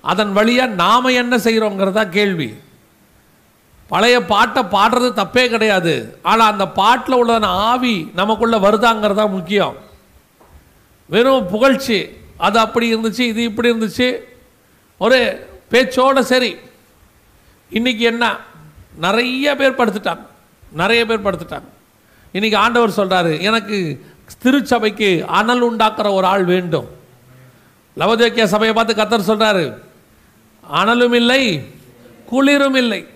அதன் 0.00 0.32
வழியாக 0.32 0.72
நாம் 0.72 1.04
என்ன 1.04 1.36
செய்கிறோங்கிறதா 1.36 2.08
கேள்வி. 2.08 2.54
பழைய 3.90 4.24
பாட்டை 4.24 4.62
பாடுறது 4.62 5.10
தப்பே 5.12 5.48
கிடையாது. 5.48 6.18
ஆனால் 6.22 6.52
அந்த 6.52 6.68
பாட்டில் 6.68 7.24
உள்ளதான 7.24 7.44
ஆவி 7.44 8.10
நமக்குள்ள 8.14 8.58
வருதாங்கிறதா 8.58 9.30
முக்கியம். 9.30 9.76
வெறும் 11.06 11.46
புகழ்ச்சி. 11.46 12.08
அது 12.36 12.58
அப்படி 12.58 12.94
இருந்துச்சு 12.94 13.18
இது 13.18 13.42
இப்படி 13.42 13.70
இருந்துச்சு. 13.70 14.18
ஒரு 14.98 15.48
பேச்சோட 15.70 16.20
சரி. 16.20 16.56
இன்றைக்கி 17.72 17.98
என்ன? 17.98 18.36
நிறைய 18.94 19.56
பேர் 19.56 19.78
படுத்துட்டாங்க. 19.78 20.26
நிறைய 20.72 21.06
பேர் 21.06 21.22
படுத்துட்டாங்க. 21.22 21.68
இன்றைக்கி 22.32 22.56
ஆண்டவர் 22.56 22.90
சொல்கிறாரு 22.90 23.40
எனக்கு 23.40 24.06
திருச்சபைக்கு 24.38 25.24
அனல் 25.26 25.72
உண்டாக்குற 25.72 26.12
ஒரு 26.12 26.26
ஆள் 26.26 26.44
வேண்டும். 26.44 26.88
லவதேக்கிய 27.96 28.44
சபையை 28.44 28.72
பார்த்து 28.72 28.94
கத்தர் 28.94 29.30
சொல்கிறாரு 29.30 29.74
அனலும் 30.74 31.14
இல்லை 31.14 31.62
குளிரும் 32.26 32.74
இல்லை. 32.74 33.08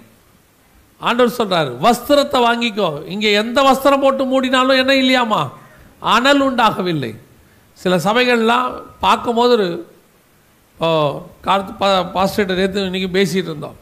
ஆண்டவர் 1.07 1.39
சொல்கிறார் 1.41 1.71
வஸ்திரத்தை 1.87 2.39
வாங்கிக்கோ. 2.49 2.89
இங்கே 3.15 3.31
எந்த 3.43 3.59
வஸ்திரம் 3.69 4.03
போட்டு 4.05 4.25
மூடினாலும் 4.33 4.81
என்ன 4.83 4.93
இல்லையாமா 5.03 5.41
அனல் 6.15 6.43
உண்டாகவில்லை. 6.49 7.13
சில 7.79 7.95
சபைகள்லாம் 8.07 8.69
பார்க்கும்போது 9.05 9.53
ஒரு 9.59 9.69
ஓ 10.79 10.89
காலத்து 11.47 11.73
பா 11.81 11.89
பாஸ்டர்கிட்ட 12.15 12.55
நேற்று 12.61 12.89
இன்றைக்கி 12.91 13.09
பேசிகிட்டு 13.17 13.51
இருந்தோம். 13.53 13.77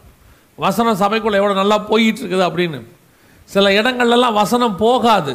வசனம் 0.64 0.98
சபைக்குள்ளே 1.02 1.38
எவ்வளோ 1.40 1.56
நல்லா 1.60 1.78
போயிட்டு 1.90 2.20
இருக்குது 2.22 2.44
அப்படின்னு. 2.48 2.80
சில 3.52 3.70
இடங்கள்லாம் 3.78 4.38
வசனம் 4.42 4.76
போகாது. 4.84 5.34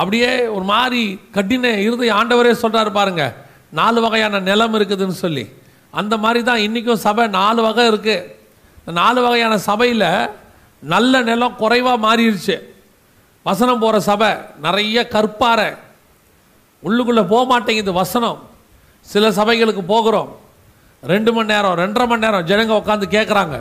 அப்படியே 0.00 0.30
ஒரு 0.56 0.64
மாதிரி 0.72 1.02
கட்டின 1.36 1.70
இருதய 1.86 2.16
ஆண்டவரே 2.18 2.52
சொல்கிறார் 2.62 2.90
பாருங்க 2.98 3.24
நாலு 3.78 3.98
வகையான 4.04 4.40
நிலம் 4.48 4.76
இருக்குதுன்னு 4.78 5.16
சொல்லி. 5.24 5.44
அந்த 6.00 6.14
மாதிரி 6.24 6.40
தான் 6.48 6.64
இன்றைக்கும் 6.66 7.04
சபை 7.06 7.24
நாலு 7.40 7.60
வகை 7.66 7.84
இருக்குது 7.92 8.94
நாலு 9.00 9.20
வகையான 9.26 9.54
சபையில் 9.68 10.06
நல்ல 10.82 11.22
நிலம் 11.28 11.58
குறைவாக 11.62 12.02
மாறிடுச்சு 12.06 12.56
வசனம் 13.46 13.82
போகிற 13.82 13.96
சபை 14.10 14.30
நிறைய 14.66 14.96
கற்பாறை. 15.14 15.68
உள்ளுக்குள்ளே 16.82 17.24
போக 17.32 17.42
மாட்டேங்குது 17.52 17.92
வசனம். 18.02 18.38
சில 19.06 19.24
சபைகளுக்கு 19.38 19.82
போகிறோம். 19.94 20.30
ரெண்டு 21.02 21.30
மணி 21.36 21.50
நேரம் 21.52 21.78
ரெண்டரை 21.82 22.06
மணி 22.08 22.24
நேரம் 22.24 22.46
ஜனங்க 22.50 22.72
உட்காந்து 22.80 23.06
கேட்குறாங்க 23.16 23.56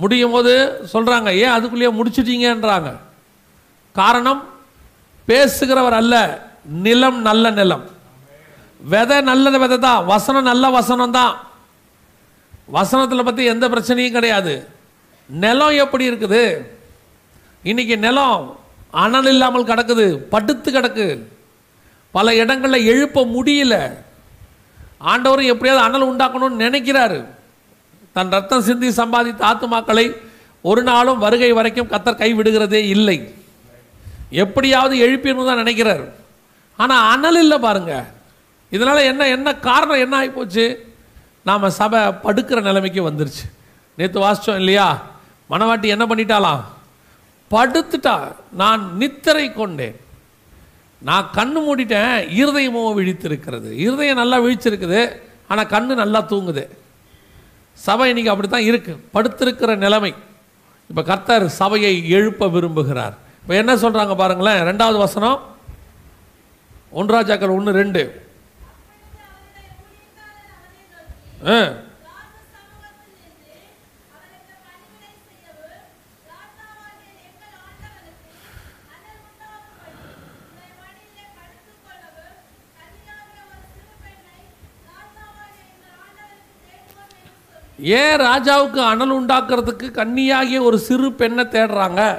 முடியும் 0.00 0.34
போது 0.36 0.52
சொல்கிறாங்க 0.92 1.28
ஏன் 1.42 1.54
அதுக்குள்ளேயே 1.56 1.90
முடிச்சிட்டீங்கன்றாங்க. 1.98 2.90
காரணம் 3.94 4.42
பேசுகிறவர் 5.28 5.96
அல்ல 6.00 6.14
நிலம் 6.86 7.18
நல்ல 7.28 7.50
நிலம். 7.60 7.84
விதை 8.80 9.18
நல்ல 9.30 9.58
விதை 9.62 9.78
தான் 9.78 10.04
வசனம் 10.12 10.48
நல்ல 10.50 10.64
வசனம் 10.78 11.16
தான் 11.18 11.34
வசனத்தில் 12.76 13.26
பற்றி 13.28 13.44
எந்த 13.52 13.64
பிரச்சனையும் 13.72 14.16
கிடையாது. 14.16 14.54
நிலம் 15.30 15.76
எப்படி 15.76 16.10
இருக்குது? 16.10 16.66
இன்னைக்கு 17.62 17.98
நிலம் 17.98 18.58
அனல் 18.90 19.26
இல்லாமல் 19.26 19.64
கிடக்குது 19.64 20.16
படுத்து 20.16 20.70
கிடக்கு. 20.70 21.22
பல 22.10 22.34
இடங்களில் 22.34 22.86
எழுப்ப 22.86 23.24
முடியல. 23.24 23.74
ஆண்டவரும் 25.00 25.50
எப்படியாவது 25.52 25.86
அனல் 25.86 26.08
உண்டாக்கணும்னு 26.10 26.64
நினைக்கிறாரு. 26.66 27.24
தன் 28.12 28.30
ரத்தம் 28.30 28.62
சிந்தி 28.62 28.88
சம்பாதித்த 28.88 29.42
ஆத்துமாக்களை 29.50 30.16
ஒரு 30.62 30.82
நாளும் 30.82 31.18
வருகை 31.18 31.52
வரைக்கும் 31.52 31.90
கத்தர் 31.90 32.20
கைவிடுகிறதே 32.22 32.80
இல்லை. 32.94 33.34
எப்படியாவது 34.30 35.08
எழுப்பிடணும் 35.08 35.46
தான் 35.46 35.56
நினைக்கிறார். 35.56 36.04
ஆனால் 36.76 37.16
அனல் 37.16 37.38
இல்லை 37.38 37.58
பாருங்க. 37.58 38.04
இதனால் 38.70 38.96
என்ன 38.96 39.28
என்ன 39.28 39.54
காரணம் 39.54 40.02
என்ன 40.04 40.14
ஆகிப்போச்சு 40.20 40.76
நாம் 41.42 41.70
சபை 41.70 42.00
படுக்கிற 42.00 42.60
நிலைமைக்கு 42.60 43.10
வந்துருச்சு. 43.10 43.46
நேற்று 43.94 44.20
வாசிச்சோம் 44.20 44.56
இல்லையா? 44.56 45.02
மணவாட்டி 45.50 45.86
என்ன 45.86 46.06
பண்ணிட்டாலாம் 46.06 46.60
படுத்துட்டா. 47.50 48.34
நான் 48.52 48.96
நித்திரை 48.96 49.52
கொண்டேன். 49.52 50.00
நான் 50.98 51.30
கண்ணு 51.34 51.58
மூடிட்டேன். 51.68 52.28
இருதயமோ 52.28 52.94
விழித்திருக்கிறது. 52.94 53.70
இருதயம் 53.72 54.16
நல்லா 54.16 54.40
விழிச்சிருக்குது. 54.40 55.20
ஆனால் 55.48 55.66
கண்ணு 55.66 55.94
நல்லா 55.94 56.20
தூங்குது. 56.20 56.68
சபை 57.72 58.08
இன்னைக்கு 58.08 58.32
அப்படி 58.32 58.48
தான் 58.48 58.60
இருக்குது 58.60 58.98
படுத்திருக்கிற 59.14 59.76
நிலைமை. 59.76 60.14
இப்போ 60.88 61.02
கர்த்தர் 61.02 61.48
சபையை 61.48 62.08
எழுப்ப 62.08 62.48
விரும்புகிறார். 62.48 63.14
இப்போ 63.42 63.54
என்ன 63.54 63.76
சொல்கிறாங்க 63.76 64.16
பாருங்களேன். 64.16 64.62
ரெண்டாவது 64.62 64.96
வசனம். 64.96 65.40
ஒன்றாஜாக்கள் 66.92 67.48
ஒன்று 67.48 67.72
ரெண்டு. 67.72 68.28
ஆ. 71.46 71.68
ஏன் 87.82 88.20
ராஜாவுக்கு 88.20 88.78
அனல் 88.78 89.22
உண்டாக்குறதுக்கு 89.22 89.90
கன்னியாகிய 89.90 90.62
ஒரு 90.62 90.78
சிறு 90.78 91.12
பெண்ணை 91.12 91.44
தேடுறாங்க? 91.44 92.16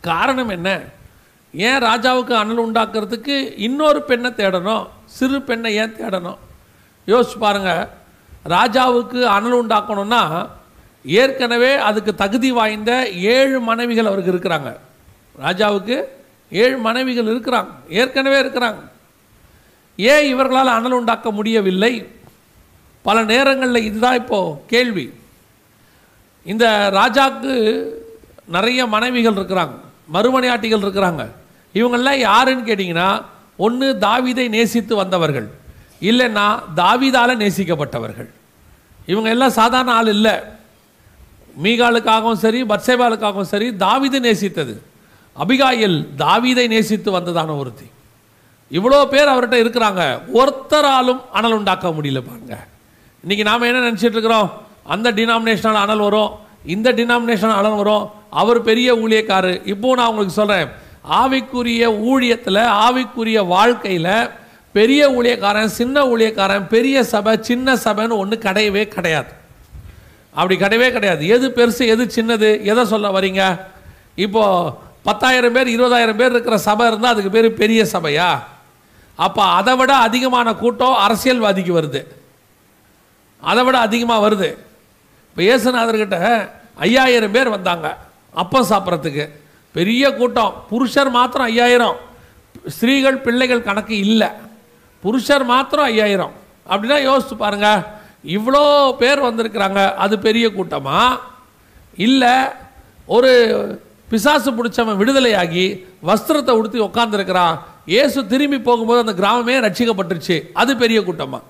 காரணம் 0.00 0.48
என்ன? 0.48 0.80
ஏன் 1.54 1.82
ராஜாவுக்கு 1.82 2.32
அனல் 2.32 2.66
உண்டாக்குறதுக்கு 2.66 3.52
இன்னொரு 3.56 4.02
பெண்ணை 4.02 4.30
தேடணும்? 4.30 4.86
சிறு 5.04 5.42
பெண்ணை 5.42 5.74
ஏன் 5.74 5.94
தேடணும்? 5.94 6.36
யோசிச்சு 7.06 7.38
பாருங்க. 7.38 7.88
ராஜாவுக்கு 8.48 9.22
அனல் 9.22 9.66
உண்டாக்கணும்னா 9.66 10.48
ஏற்கனவே 11.04 11.74
அதுக்கு 11.74 12.14
தகுதி 12.14 12.50
வாய்ந்த 12.50 13.08
ஏழு 13.10 13.60
மனைவிகள் 13.60 14.06
அவருக்கு 14.06 14.32
இருக்கிறாங்க. 14.32 14.76
ராஜாவுக்கு 15.42 16.04
ஏழு 16.50 16.78
மனைவிகள் 16.78 17.24
இருக்கிறாங்க. 17.24 17.68
ஏற்கனவே 17.88 18.40
இருக்கிறாங்க. 18.40 18.88
ஏன் 19.96 20.26
இவர்களால் 20.26 20.66
அனல் 20.66 20.92
உண்டாக்க 20.92 21.30
முடியவில்லை? 21.30 22.10
பல 23.06 23.18
நேரங்களில் 23.32 23.86
இதுதான் 23.88 24.18
இப்போது 24.20 24.58
கேள்வி. 24.72 25.06
இந்த 26.52 26.64
ராஜாவுக்கு 26.92 27.54
நிறைய 28.56 28.80
மனைவிகள் 28.94 29.38
இருக்கிறாங்க 29.40 29.74
மறுமனையாட்டிகள் 30.14 30.84
இருக்கிறாங்க. 30.86 31.22
இவங்கெல்லாம் 31.74 32.18
யாருன்னு 32.18 32.66
கேட்டிங்கன்னா 32.66 33.08
ஒன்று 33.56 33.86
தாவீதை 34.00 34.48
நேசித்து 34.48 34.96
வந்தவர்கள் 34.96 35.48
இல்லைன்னா 36.08 36.46
தாவிதால் 36.76 37.40
நேசிக்கப்பட்டவர்கள். 37.42 38.28
இவங்க 39.06 39.28
எல்லாம் 39.34 39.56
சாதாரண 39.60 39.90
ஆள் 39.92 40.12
இல்லை. 40.16 40.34
மீகாலுக்காகவும் 41.62 42.42
சரி 42.44 42.60
பர்சேபாலுக்காகவும் 42.62 43.50
சரி 43.52 43.68
தாவிதை 43.84 44.20
நேசித்தது. 44.28 44.74
அபிகாயில் 45.42 45.98
தாவீதை 46.18 46.66
நேசித்து 46.74 47.10
வந்ததான 47.18 47.58
ஒருத்தி. 47.58 47.86
இவ்வளோ 48.70 49.00
பேர் 49.06 49.32
அவர்கிட்ட 49.32 49.56
இருக்கிறாங்க. 49.64 50.02
ஒருத்தராலும் 50.40 51.20
அனல் 51.32 51.58
உண்டாக்க 51.58 51.88
முடியல 51.88 52.22
பாருங்க. 52.28 52.56
இன்னைக்கு 53.26 53.50
நாம் 53.50 53.74
என்ன 53.74 53.90
நினச்சிட்டு 53.90 54.14
இருக்கிறோம்? 54.16 54.62
அந்த 54.84 55.12
டினாமினேஷனால் 55.12 55.74
அனல் 55.74 55.98
வரும். 55.98 56.30
இந்த 56.64 56.92
டினாமினேஷன் 56.92 57.52
அனல் 57.52 57.74
வரும். 57.74 58.10
அவர் 58.30 58.62
பெரிய 58.62 58.94
ஊழியக்காரு. 58.94 59.66
இப்போ 59.66 59.94
நான் 59.94 60.06
உங்களுக்கு 60.06 60.34
சொல்கிறேன் 60.34 60.68
ஆவிக்குரிய 61.10 61.88
ஊழியத்தில் 62.10 62.60
ஆவிக்குரிய 62.86 63.46
வாழ்க்கையில் 63.46 64.30
பெரிய 64.72 65.10
ஊழியக்காரன் 65.10 65.64
சின்ன 65.64 66.04
ஊழியக்காரன் 66.04 66.68
பெரிய 66.68 67.04
சபை 67.04 67.38
சின்ன 67.40 67.74
சபைன்னு 67.74 68.16
ஒன்று 68.16 68.36
கிடையவே 68.36 68.88
கிடையாது. 68.88 69.28
அப்படி 70.34 70.58
கிடையவே 70.58 70.92
கிடையாது. 70.92 71.26
எது 71.26 71.48
பெருசு 71.48 71.86
எது 71.86 72.10
சின்னது? 72.14 72.64
எதை 72.64 72.84
சொல்ல 72.84 73.08
வரீங்க? 73.08 73.60
இப்போது 74.16 74.72
பத்தாயிரம் 75.02 75.52
பேர் 75.52 75.68
இருபதாயிரம் 75.68 76.16
பேர் 76.16 76.30
இருக்கிற 76.30 76.58
சபை 76.58 76.86
இருந்தால் 76.86 77.12
அதுக்கு 77.12 77.30
பேர் 77.30 77.54
பெரிய 77.54 77.86
சபையா? 77.92 78.38
அப்போ 79.14 79.42
அதை 79.42 79.76
விட 79.76 79.94
அதிகமான 79.94 80.54
கூட்டம் 80.54 80.96
அரசியல்வாதிக்கு 81.08 81.80
வருது. 81.80 82.04
அதை 83.40 83.64
விட 83.64 83.78
அதிகமாக 83.78 84.28
வருது. 84.28 84.50
இப்போ 85.28 85.42
இயேசுநாதர்கிட்ட 85.42 86.18
ஐயாயிரம் 86.86 87.34
பேர் 87.36 87.54
வந்தாங்க 87.56 87.86
அப்பம் 88.42 88.68
சாப்பிட்றதுக்கு. 88.70 89.24
பெரிய 89.74 90.14
கூட்டம். 90.14 90.52
புருஷர் 90.70 91.10
மாத்திரம் 91.10 91.46
ஐயாயிரம். 91.46 91.96
ஸ்திரீகள் 92.76 93.18
பிள்ளைகள் 93.18 93.66
கணக்கு 93.68 93.94
இல்லை. 93.98 94.28
புருஷர் 95.02 95.44
மாத்திரம் 95.44 95.84
ஐயாயிரம். 95.84 96.34
அப்படின்னா 96.70 96.98
யோசிச்சு 97.08 97.36
பாருங்க 97.38 97.68
இவ்வளோ 98.36 98.62
பேர் 99.00 99.20
வந்திருக்கிறாங்க 99.28 99.80
அது 100.04 100.14
பெரிய 100.18 100.46
கூட்டமா? 100.48 101.00
இல்லை 102.06 102.36
ஒரு 103.06 103.30
பிசாசு 104.10 104.50
பிடிச்சவன் 104.52 104.98
விடுதலையாகி 105.00 105.66
வஸ்திரத்தை 106.08 106.52
உடுத்தி 106.58 106.78
உட்காந்துருக்கிறான் 106.78 107.58
இயேசு 107.94 108.26
திரும்பி 108.26 108.58
போகும்போது 108.58 109.04
அந்த 109.04 109.14
கிராமமே 109.20 109.56
ரட்சிக்கப்பட்டுருச்சு. 109.66 110.36
அது 110.52 110.76
பெரிய 110.76 111.02
கூட்டமாக 111.02 111.42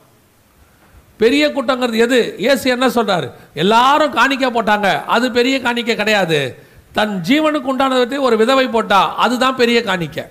பெரிய 1.20 1.44
கூட்டங்கிறது 1.56 1.98
எது? 2.06 2.20
இயேசு 2.44 2.64
என்ன 2.74 2.86
சொல்கிறார் 2.96 3.26
எல்லாரும் 3.62 4.16
காணிக்க 4.18 4.46
போட்டாங்க. 4.56 4.88
அது 5.14 5.26
பெரிய 5.38 5.56
காணிக்கை 5.66 5.94
கிடையாது. 6.00 6.40
தன் 6.96 7.14
ஜீவனுக்கு 7.28 7.70
உண்டானவற்றை 7.72 8.18
ஒரு 8.28 8.36
விதவை 8.42 8.66
போட்டா 8.76 9.00
அதுதான் 9.24 9.60
பெரிய 9.62 9.78
காணிக்கை. 9.88 10.24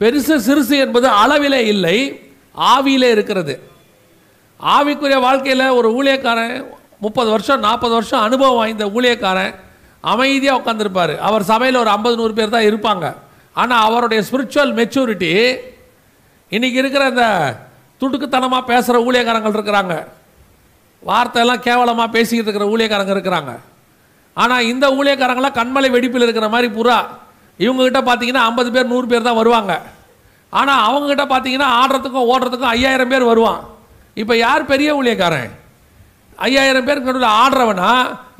பெருசு 0.00 0.34
சிறுசு 0.46 0.76
என்பது 0.84 1.08
அளவிலே 1.22 1.60
இல்லை 1.74 1.96
ஆவியிலே 2.72 3.08
இருக்கிறது. 3.16 3.54
ஆவிக்குரிய 4.60 5.18
வாழ்க்கையில் 5.26 5.74
ஒரு 5.78 5.88
ஊழியக்காரன் 5.98 6.56
முப்பது 7.04 7.28
வருஷம் 7.34 7.64
நாற்பது 7.66 7.94
வருஷம் 7.98 8.24
அனுபவம் 8.26 8.58
வாய்ந்த 8.60 8.84
ஊழியக்காரன் 8.96 9.54
அமைதியாக 10.12 10.58
உட்காந்துருப்பார் 10.60 11.14
அவர் 11.28 11.48
சபையில் 11.52 11.80
ஒரு 11.82 11.90
ஐம்பது 11.96 12.16
நூறு 12.20 12.34
பேர் 12.38 12.54
தான் 12.54 12.68
இருப்பாங்க. 12.70 13.06
ஆனால் 13.60 13.84
அவருடைய 13.88 14.20
ஸ்பிரிச்சுவல் 14.28 14.72
மெச்சூரிட்டி 14.80 15.30
இன்றைக்கி 16.54 16.78
இருக்கிற 16.82 17.04
இந்த 17.12 17.24
துடுக்குத்தனமாக 18.00 18.68
பேசுகிற 18.70 18.96
ஊழியக்காரங்கள் 19.08 19.56
இருக்கிறாங்க. 19.56 19.94
வார்த்தையெல்லாம் 21.02 21.64
கேவலமாக 21.66 22.14
பேசிக்கிட்டு 22.16 22.48
இருக்கிற 22.50 22.68
ஊழியக்காரங்க 22.74 23.14
இருக்கிறாங்க. 23.16 23.52
ஆனால் 24.42 24.66
இந்த 24.72 24.86
ஊழியக்காரங்களாம் 24.98 25.58
கண்மலை 25.58 25.88
வெடிப்பில் 25.96 26.26
இருக்கிற 26.26 26.48
மாதிரி 26.54 26.68
புறா 26.78 26.98
இவங்ககிட்ட 27.64 28.00
பார்த்தீங்கன்னா 28.08 28.46
ஐம்பது 28.48 28.70
பேர் 28.74 28.90
நூறு 28.92 29.06
பேர் 29.12 29.28
தான் 29.28 29.40
வருவாங்க. 29.40 29.74
ஆனால் 30.58 30.82
அவங்ககிட்ட 30.88 31.24
பார்த்தீங்கன்னா 31.30 31.68
ஆடுறதுக்கும் 31.80 32.28
ஓடுறதுக்கும் 32.32 32.72
ஐயாயிரம் 32.74 33.12
பேர் 33.12 33.30
வருவான். 33.30 33.62
இப்போ 34.22 34.34
யார் 34.36 34.70
பெரிய 34.72 34.90
ஊழியக்காரன்? 34.98 35.48
ஐயாயிரம் 36.48 36.86
பேருக்கு 36.86 37.10
நடுவில் 37.10 37.36
ஆடுறவனா? 37.42 37.90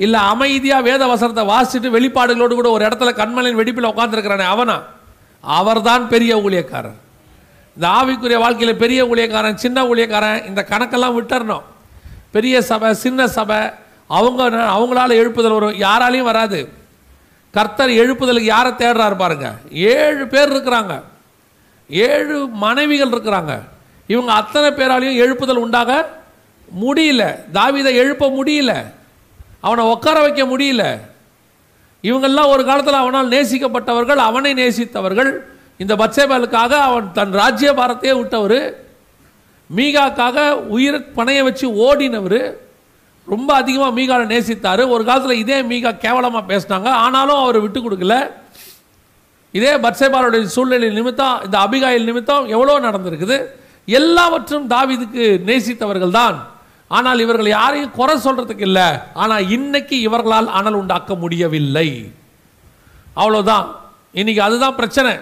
இல்லை 0.05 0.21
அமைதியாக 0.33 0.87
வேத 0.89 1.03
வசனத்தை 1.13 1.45
வாசிச்சுட்டு 1.53 1.95
வெளிப்பாடுகளோடு 1.97 2.55
கூட 2.55 2.71
ஒரு 2.77 2.85
இடத்துல 2.89 3.13
கண்மலையின் 3.21 3.61
வெடிப்பில் 3.61 3.93
உட்காந்துருக்கிறானே 3.93 4.47
அவனா? 4.55 4.77
அவர்தான் 5.45 6.05
பெரிய 6.13 6.33
ஊழியக்காரன். 6.45 6.99
இந்த 7.77 7.89
ஆவிக்குரிய 7.89 8.39
வாழ்க்கையில் 8.39 8.77
பெரிய 8.77 9.07
ஊழியக்காரன் 9.07 9.55
சின்ன 9.55 9.85
ஊழியக்காரன் 9.85 10.47
இந்த 10.47 10.67
கணக்கெல்லாம் 10.71 11.21
விட்டுறணும். 11.21 11.63
பெரிய 12.31 12.63
சபை 12.63 12.95
சின்ன 12.95 13.29
சபை 13.29 13.57
அவங்க 14.09 14.49
அவங்களால 14.49 15.11
எழுப்புதல் 15.11 15.53
வரும். 15.53 15.73
யாராலையும் 15.73 16.23
வராது. 16.23 16.69
கர்த்தர் 17.53 17.89
எழுப்புதலுக்கு 17.89 18.41
யாரை 18.41 18.73
தேடுறாரு 18.73 19.17
பாருங்க. 19.17 19.55
ஏழு 19.71 20.29
பேர் 20.29 20.53
இருக்கிறாங்க. 20.53 21.03
ஏழு 21.89 22.47
மனைவிகள் 22.47 23.09
இருக்கிறாங்க. 23.09 23.61
இவங்க 24.07 24.33
அத்தனை 24.33 24.71
பேராலையும் 24.71 25.27
எழுப்புதல் 25.27 25.57
உண்டாக 25.57 26.09
முடியல. 26.81 27.41
தாவிதை 27.53 27.85
எழுப்ப 27.85 28.29
முடியல. 28.29 28.93
அவனை 29.61 29.85
உட்கார 29.85 30.21
வைக்க 30.21 30.45
முடியல. 30.45 30.99
இவங்கெல்லாம் 32.03 32.47
ஒரு 32.47 32.65
காலத்தில் 32.65 32.95
அவனால் 32.95 33.29
நேசிக்கப்பட்டவர்கள் 33.29 34.17
அவனை 34.17 34.55
நேசித்தவர்கள். 34.55 35.33
இந்த 35.83 35.95
பத்சேபாலுக்காக 36.03 36.73
அவன் 36.89 37.09
தன் 37.17 37.35
ராஜ்ய 37.41 37.71
பாரத்தையே 37.79 38.15
விட்டவர். 38.19 38.61
மீகாக்காக 39.77 40.37
உயிர் 40.75 40.99
பணைய 41.17 41.41
வச்சு 41.49 41.67
ஓடினவர். 41.87 42.41
ரொம்ப 43.35 43.51
அதிகமாக 43.61 43.97
மீகாவை 43.99 44.25
நேசித்தார். 44.33 44.83
ஒரு 44.95 45.03
காலத்தில் 45.09 45.43
இதே 45.43 45.59
மீகா 45.71 45.91
கேவலமாக 46.05 46.45
பேசினாங்க. 46.51 46.89
ஆனாலும் 47.05 47.43
அவர் 47.45 47.59
விட்டு 47.65 47.81
கொடுக்கல. 47.81 48.17
இதே 49.59 49.73
பத்சேபாலுடைய 49.85 50.49
சூழ்நிலை 50.57 50.89
நிமித்தம் 50.99 51.37
இந்த 51.47 51.57
அபிகாயில் 51.67 52.09
நிமித்தம் 52.11 52.45
எவ்வளோ 52.55 52.79
நடந்திருக்குது. 52.87 53.39
எல்லாவற்றும் 53.99 54.67
தாவிதுக்கு 54.75 55.25
நேசித்தவர்கள் 55.49 56.17
தான். 56.21 56.37
ஆனால் 56.97 57.23
இவர்கள் 57.25 57.55
யாரையும் 57.59 57.95
குறை 57.99 58.15
சொல்கிறதுக்கு 58.25 58.67
இல்லை. 58.71 58.89
ஆனால் 59.23 59.49
இன்னைக்கு 59.57 59.97
இவர்களால் 60.09 60.49
அனல் 60.59 60.81
உண்டாக்க 60.83 61.15
முடியவில்லை. 61.23 61.89
அவ்வளோதான் 63.21 63.67
இன்னைக்கு 64.21 64.43
அதுதான் 64.49 64.79
பிரச்சனை. 64.83 65.13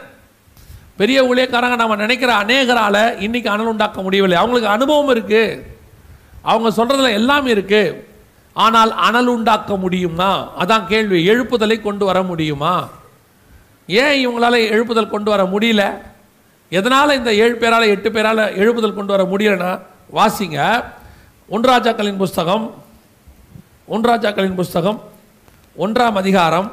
பெரிய 0.96 1.24
ஊழியக்காரங்க 1.24 1.76
நம்ம 1.76 1.96
நினைக்கிற 1.96 2.34
அநேகரால் 2.34 3.18
இன்றைக்கி 3.18 3.46
அனல் 3.46 3.66
உண்டாக்க 3.66 4.02
முடியவில்லை. 4.02 4.38
அவங்களுக்கு 4.38 4.72
அனுபவம் 4.72 5.16
இருக்குது 5.16 5.62
அவங்க 6.42 6.84
சொல்கிறதுல 6.84 7.12
எல்லாம் 7.12 7.46
இருக்குது 7.46 8.04
ஆனால் 8.52 8.92
அனல் 8.94 9.26
உண்டாக்க 9.26 9.76
முடியுமா? 9.76 10.60
அதான் 10.60 10.86
கேள்வி. 10.86 11.28
எழுப்புதலை 11.28 11.82
கொண்டு 11.82 12.04
வர 12.04 12.22
முடியுமா? 12.22 12.88
ஏன் 13.86 14.28
இவங்களால் 14.28 14.70
எழுப்புதல் 14.70 15.10
கொண்டு 15.10 15.30
வர 15.30 15.42
முடியல? 15.44 15.98
எதனால் 16.70 17.16
இந்த 17.16 17.34
ஏழு 17.34 17.56
பேரால் 17.56 17.86
எட்டு 17.86 18.12
பேரால் 18.12 18.38
எழுப்புதல் 18.38 18.94
கொண்டு 18.94 19.16
வர 19.16 19.22
முடியலன்னா 19.22 19.80
வாசிங்க. 20.14 20.84
ஒன்றாஜாக்களின் 21.50 22.16
புஸ்தகம். 22.16 22.82
ஒன்றாஜாக்களின் 23.90 24.54
புஸ்தகம். 24.54 25.02
ஒன்றாம் 25.78 26.12
அதிகாரம். 26.12 26.72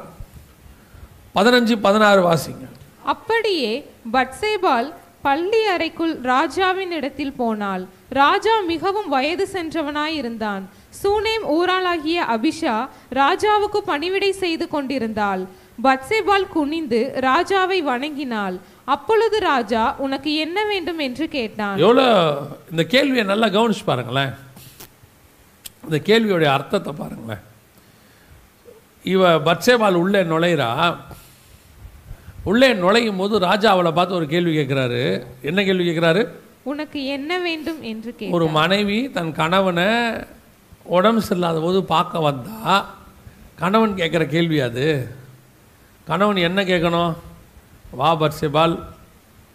பதினஞ்சு 1.34 1.76
பதினாறு 1.76 2.30
வாசிங்க. 2.30 2.70
அப்படியே 3.04 3.90
பட்சேபால் 4.12 4.92
பள்ளி 5.22 5.64
அறைக்குள் 5.64 6.20
ராஜாவின் 6.20 6.90
இடத்தில் 6.90 7.32
போனாள். 7.32 7.88
ராஜா 8.08 8.60
மிகவும் 8.60 9.08
வயது 9.08 9.48
சென்றவனாயிருந்தான். 9.52 10.62
சூனேம் 11.02 11.44
ஊராளாகிய 11.48 12.18
அபிஷா 12.36 12.88
ராஜாவுக்கு 13.12 13.78
பணிவிடை 13.84 14.32
செய்து 14.32 14.68
கொண்டிருந்தாள். 14.68 15.46
பட்சேபால் 15.82 16.48
குனிந்து 16.48 17.14
ராஜாவை 17.20 17.82
வணங்கினாள். 17.82 18.60
அப்பொழுது 18.84 19.38
ராஜா 19.38 19.94
உனக்கு 19.98 20.34
என்ன 20.34 20.64
வேண்டும்? 20.64 20.98
என்று 20.98 21.28
கேட்டான். 21.28 21.78
எவ்வளோ 21.78 22.36
இந்த 22.70 22.84
கேள்வியை 22.84 23.24
நல்லா 23.24 23.46
கவனிச்சு 23.46 23.84
பாருங்களேன். 23.84 24.34
இந்த 25.84 26.00
கேள்வியோடைய 26.04 26.44
அர்த்தத்தை 26.44 26.92
பாருங்களேன். 26.98 27.42
இவ 29.02 29.38
பட்சேபால் 29.38 29.94
உள்ளே 29.94 30.24
நுழையிறா 30.24 30.96
உள்ளே 32.44 32.68
நுழையும் 32.74 33.16
போது 33.16 33.38
ராஜா 33.38 33.70
அவளை 33.70 33.92
பார்த்து 33.92 34.14
ஒரு 34.14 34.26
கேள்வி 34.26 34.52
கேட்குறாரு. 34.56 35.02
என்ன 35.42 35.64
கேள்வி 35.64 35.84
கேட்குறாரு? 35.88 36.22
உனக்கு 36.62 37.04
என்ன 37.16 37.38
வேண்டும் 37.38 37.82
என்று 37.82 38.30
ஒரு 38.30 38.46
மனைவி 38.48 39.10
தன் 39.10 39.32
கணவனை 39.32 39.88
உடம்பு 40.96 41.20
சரியில்லாத 41.28 41.60
போது 41.60 41.84
பார்க்க 41.84 42.20
வந்தா 42.20 42.74
கணவன் 43.60 43.98
கேட்குற 44.00 44.22
கேள்வி 44.26 44.60
அது. 44.60 44.86
கணவன் 46.04 46.36
என்ன 46.36 46.60
கேட்கணும்? 46.62 47.12
வா 48.00 48.10
பர்சிபால் 48.20 48.74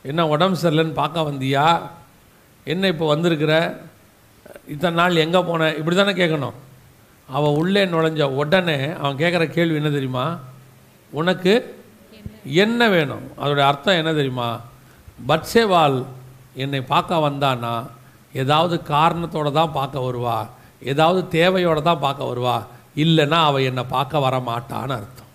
என்ன 0.04 0.28
உடம்பு 0.28 0.58
சரியில்லைன்னு 0.62 1.02
பார்க்க 1.02 1.30
வந்தியா? 1.30 1.68
என்ன 2.64 2.88
இப்போ 2.88 3.06
வந்திருக்கிற? 3.08 3.54
இத்தனை 4.74 4.96
நாள் 4.96 5.24
எங்கே 5.26 5.42
போன? 5.42 5.74
இப்படி 5.74 5.96
தானே 5.96 6.14
கேட்கணும். 6.22 6.56
அவன் 7.30 7.58
உள்ளே 7.62 7.86
நுழைஞ்ச 7.86 8.24
உடனே 8.42 8.78
அவன் 9.02 9.18
கேட்குற 9.18 9.46
கேள்வி 9.48 9.76
என்ன 9.76 9.90
தெரியுமா? 9.90 10.40
உனக்கு 11.12 11.54
என்ன 12.54 12.90
வேணும்? 12.90 13.32
அதோடைய 13.42 13.60
அர்த்தம் 13.60 13.96
என்ன 13.96 14.14
தெரியுமா? 14.14 14.60
பட்சேவால் 15.28 16.06
என்னை 16.56 16.82
பார்க்க 16.82 17.16
வந்தானா 17.16 17.88
ஏதாவது 18.34 18.82
காரணத்தோட 18.90 19.52
தான் 19.52 19.72
பார்க்க 19.72 20.00
வருவா? 20.00 20.48
ஏதாவது 20.82 21.28
தேவையோடு 21.28 21.82
தான் 21.82 22.00
பார்க்க 22.00 22.34
வருவா? 22.34 22.66
இல்லைன்னா 22.96 23.40
அவள் 23.44 23.64
என்னை 23.64 23.84
பார்க்க 23.84 24.20
வர 24.20 24.38
மாட்டான்னு 24.38 24.96
அர்த்தம். 25.00 25.32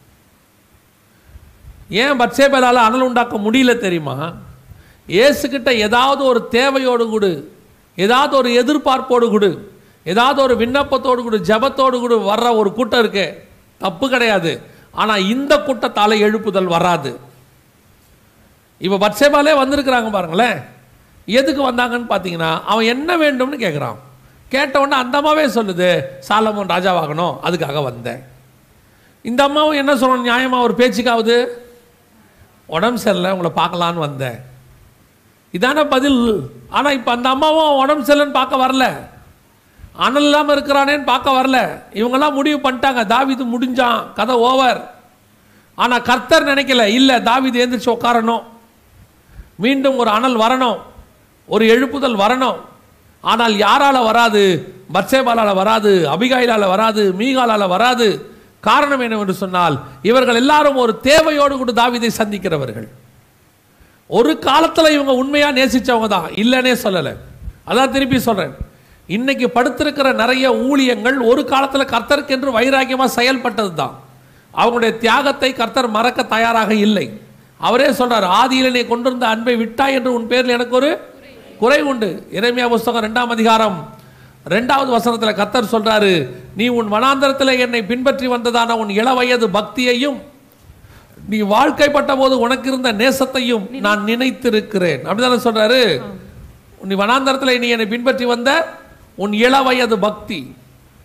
ஏன் 1.89 2.21
பட்சேபேலால் 2.21 2.87
அனல் 2.87 3.01
உண்டாக்க 3.01 3.37
முடியல 3.39 3.79
தெரியுமா? 3.79 4.33
ஏசுக்கிட்ட 5.09 5.77
ஏதாவது 5.77 6.25
ஒரு 6.25 6.49
தேவையோடு 6.51 7.11
கொடு 7.11 7.55
ஏதாவது 7.97 8.37
ஒரு 8.37 8.51
எதிர்பார்ப்போடு 8.63 9.31
கொடு 9.31 9.71
ஏதாவது 10.05 10.43
ஒரு 10.43 10.57
விண்ணப்பத்தோடு 10.57 11.23
கொடு 11.23 11.39
ஜெபத்தோடு 11.39 12.01
கொடு 12.01 12.17
வர்ற 12.19 12.57
ஒரு 12.57 12.73
கூட்டம் 12.73 13.01
இருக்கு. 13.01 13.47
தப்பு 13.79 14.09
கிடையாது. 14.09 14.72
ஆனால் 14.93 15.27
இந்த 15.35 15.59
கூட்டத்தால் 15.59 16.23
எழுப்புதல் 16.27 16.73
வராது. 16.77 17.21
இப்போ 18.79 19.09
பட்சேபாலே 19.09 19.53
வந்திருக்கிறாங்க 19.63 20.11
பாருங்களேன். 20.11 20.59
எதுக்கு 21.27 21.71
வந்தாங்கன்னு 21.71 22.09
பார்த்தீங்கன்னா 22.13 22.63
அவன் 22.65 22.85
என்ன 22.85 23.17
வேண்டும்னு 23.17 23.59
கேட்குறான் 23.65 23.99
கேட்டவொடனே 24.51 24.97
அந்த 25.03 25.17
அம்மாவே 25.19 25.45
சொல்லுது 25.47 26.05
சாலமோன் 26.29 26.73
ராஜாவாகணும் 26.75 27.35
அதுக்காக 27.43 27.83
வந்தேன். 27.83 28.23
இந்த 29.23 29.43
அம்மாவும் 29.43 29.73
என்ன 29.73 29.95
சொல்லணும்? 29.95 30.29
நியாயமாக 30.29 30.67
ஒரு 30.67 30.75
பேச்சுக்காவது? 30.79 31.37
உடம்பு 32.67 32.99
சரியில்லை 32.99 33.31
உங்களை 33.33 33.51
பார்க்கலான்னு 33.57 34.07
வந்தேன். 34.09 34.39
இதான 35.53 35.89
பதில். 35.89 36.51
ஆனால் 36.69 36.93
இப்போ 36.93 37.11
அந்த 37.13 37.29
அம்மாவும் 37.29 37.79
உடம்பு 37.79 38.05
சரியில்லைன்னு 38.05 38.39
பார்க்க 38.41 38.65
வரல. 38.67 38.85
அனல் 39.97 40.23
இல்லாமல் 40.23 40.57
இருக்கிறானேன்னு 40.57 41.05
பார்க்க 41.05 41.31
வரல. 41.31 41.83
இவங்கெல்லாம் 41.95 42.33
முடிவு 42.33 42.71
பண்ணிட்டாங்க. 42.71 43.07
தாவிது 43.07 43.45
முடிஞ்சான். 43.55 44.13
கதை 44.13 44.35
ஓவர். 44.35 44.91
ஆனால் 45.75 46.03
கர்த்தர் 46.03 46.47
நினைக்கல 46.47 46.85
இல்லை 46.85 47.17
தாவிது 47.17 47.59
எழுந்திரிச்சு 47.63 47.97
உட்காரணும். 47.97 48.43
மீண்டும் 49.57 49.97
ஒரு 49.97 50.11
அனல் 50.11 50.37
வரணும். 50.37 50.79
ஒரு 51.47 51.65
எழுப்புதல் 51.65 52.17
வரணும். 52.17 52.57
ஆனால் 53.21 53.57
யாரால் 53.57 54.03
வராது? 54.03 54.75
பத்சேபாலால 54.95 55.55
வராது 55.55 56.09
அபிகாயிலால் 56.11 56.69
வராது 56.69 57.15
மீகாலால் 57.19 57.69
வராது. 57.69 58.31
காரணம் 58.61 59.01
என்னவென்று 59.01 59.35
சொன்னால் 59.35 59.81
இவர்கள் 60.03 60.35
எல்லாரும் 60.35 60.77
ஒரு 60.77 61.01
தேவையோடு 61.01 61.57
கூட 61.57 61.73
தாவிதை 61.73 62.11
சந்திக்கிறவர்கள். 62.19 62.89
ஒரு 64.07 64.39
காலத்தில் 64.39 64.91
இவங்க 64.91 65.13
உண்மையாக 65.13 65.59
நேசித்தவங்க 65.61 66.09
தான். 66.09 66.31
இல்லைன்னே 66.31 66.75
சொல்லலை. 66.83 67.17
அதான் 67.67 67.91
திருப்பி 67.91 68.19
சொல்கிறேன் 68.19 68.71
இன்னைக்கு 69.07 69.47
படுத்திருக்கிற 69.55 70.15
நிறைய 70.15 70.53
ஊழியங்கள் 70.53 71.19
ஒரு 71.21 71.43
காலத்துல 71.43 71.85
கர்த்தருக்கென்று 71.95 72.51
வைராக்கியமா 72.59 73.05
செயல்பட்டது 73.05 73.75
தான் 73.75 73.95
அவங்களுடைய 74.55 74.99
தியாகத்தை 74.99 75.53
கர்த்தர் 75.53 75.89
மறக்க 75.89 76.23
தயாராக 76.23 76.75
இல்லை. 76.75 77.21
அவரே 77.61 77.89
சொல்றார் 77.89 78.27
ஆதியிலே 78.41 78.71
நீ 78.71 78.87
கொண்டிருந்த 78.87 79.27
அன்பை 79.27 79.57
விட்டாய் 79.57 79.95
என்று 79.95 80.15
உன் 80.15 80.27
பேரில் 80.27 80.49
எனக்கு 80.49 80.77
ஒரு 80.77 80.91
குறை 81.59 81.81
உண்டு. 81.83 82.27
இறைமையா 82.33 82.69
புஸ்தகம் 82.69 83.05
ரெண்டாம் 83.05 83.33
அதிகாரம் 83.37 83.95
ரெண்டாவது 84.51 84.91
வசனத்துல 84.97 85.35
கர்த்தர் 85.35 85.73
சொல்றாரு 85.73 86.29
நீ 86.57 86.69
உன் 86.69 86.93
வனாந்தரத்தில் 86.93 87.59
என்னை 87.59 87.83
பின்பற்றி 87.83 88.27
வந்ததான 88.27 88.77
உன் 88.77 88.89
இள 88.89 89.15
வயது 89.15 89.49
பக்தியையும் 89.49 90.19
நீ 91.29 91.41
வாழ்க்கைப்பட்ட 91.41 92.17
போது 92.17 92.39
உனக்கு 92.39 92.69
இருந்த 92.69 92.93
நேசத்தையும் 92.93 93.81
நான் 93.81 94.05
நினைத்திருக்கிறேன். 94.05 95.03
அப்படிதானே 95.07 95.39
சொல்றாரு. 95.49 96.03
நீ 96.85 96.95
வனாந்தரத்தில் 96.95 97.61
நீ 97.61 97.69
என்னை 97.69 97.87
பின்பற்றி 97.87 98.25
வந்த 98.25 98.81
உன் 99.15 99.33
இள 99.33 99.63
வயது 99.63 99.99
பக்தி. 99.99 100.55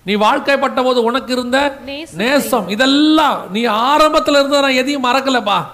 நீ 0.04 0.14
வாழ்க்கைப்பட்ட 0.14 0.84
போது 0.84 1.04
உனக்கு 1.04 1.34
இருந்த. 1.34 1.78
நேசம். 2.12 2.68
இதெல்லாம் 2.68 3.52
நீ 3.52 3.64
ஆரம்பத்தில் 3.64 4.34
இருந்ததை 4.34 4.62
நான் 4.62 4.78
எதையும் 4.78 5.04
மறக்கலப்பா. 5.04 5.66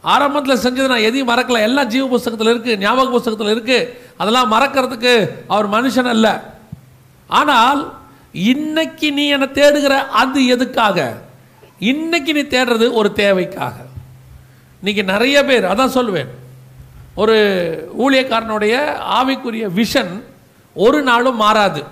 ஆரம்பத்தில் 0.00 0.56
செஞ்சதை 0.56 0.86
நான் 0.86 1.06
எதையும் 1.08 1.28
மறக்கல. 1.28 1.60
எல்லாம் 1.60 1.86
ஜீவ 1.86 2.06
புஸ்தகத்தில் 2.06 2.50
இருக்கு 2.50 2.78
ஞாபக 2.78 3.10
புஸ்தகத்தில் 3.10 3.50
இருக்கு. 3.50 4.02
அதெல்லாம் 4.16 4.52
மறக்கிறதுக்கு 4.52 5.28
அவர் 5.46 5.70
மனுஷன் 5.70 6.08
அல்ல. 6.08 6.54
ஆனால் 7.26 7.92
இன்னைக்கு 8.32 9.12
நீ 9.12 9.28
என்னை 9.28 9.48
தேடுகிற 9.48 10.06
அது 10.08 10.46
எதுக்காக? 10.46 11.16
இன்னைக்கு 11.78 12.32
நீ 12.32 12.40
தேடுறது 12.40 12.92
ஒரு 12.92 13.12
தேவைக்காக. 13.12 13.74
இன்னைக்கு 14.78 15.12
நிறைய 15.12 15.44
பேர் 15.44 15.64
அதான் 15.64 15.94
சொல்லுவேன் 15.98 16.30
ஒரு 17.14 17.36
ஊழியக்காரனுடைய 17.98 18.74
ஆவிக்குரிய 19.20 19.66
விஷன் 19.74 20.22
ஒரு 20.74 21.02
நாளும் 21.02 21.36
மாறாது. 21.36 21.84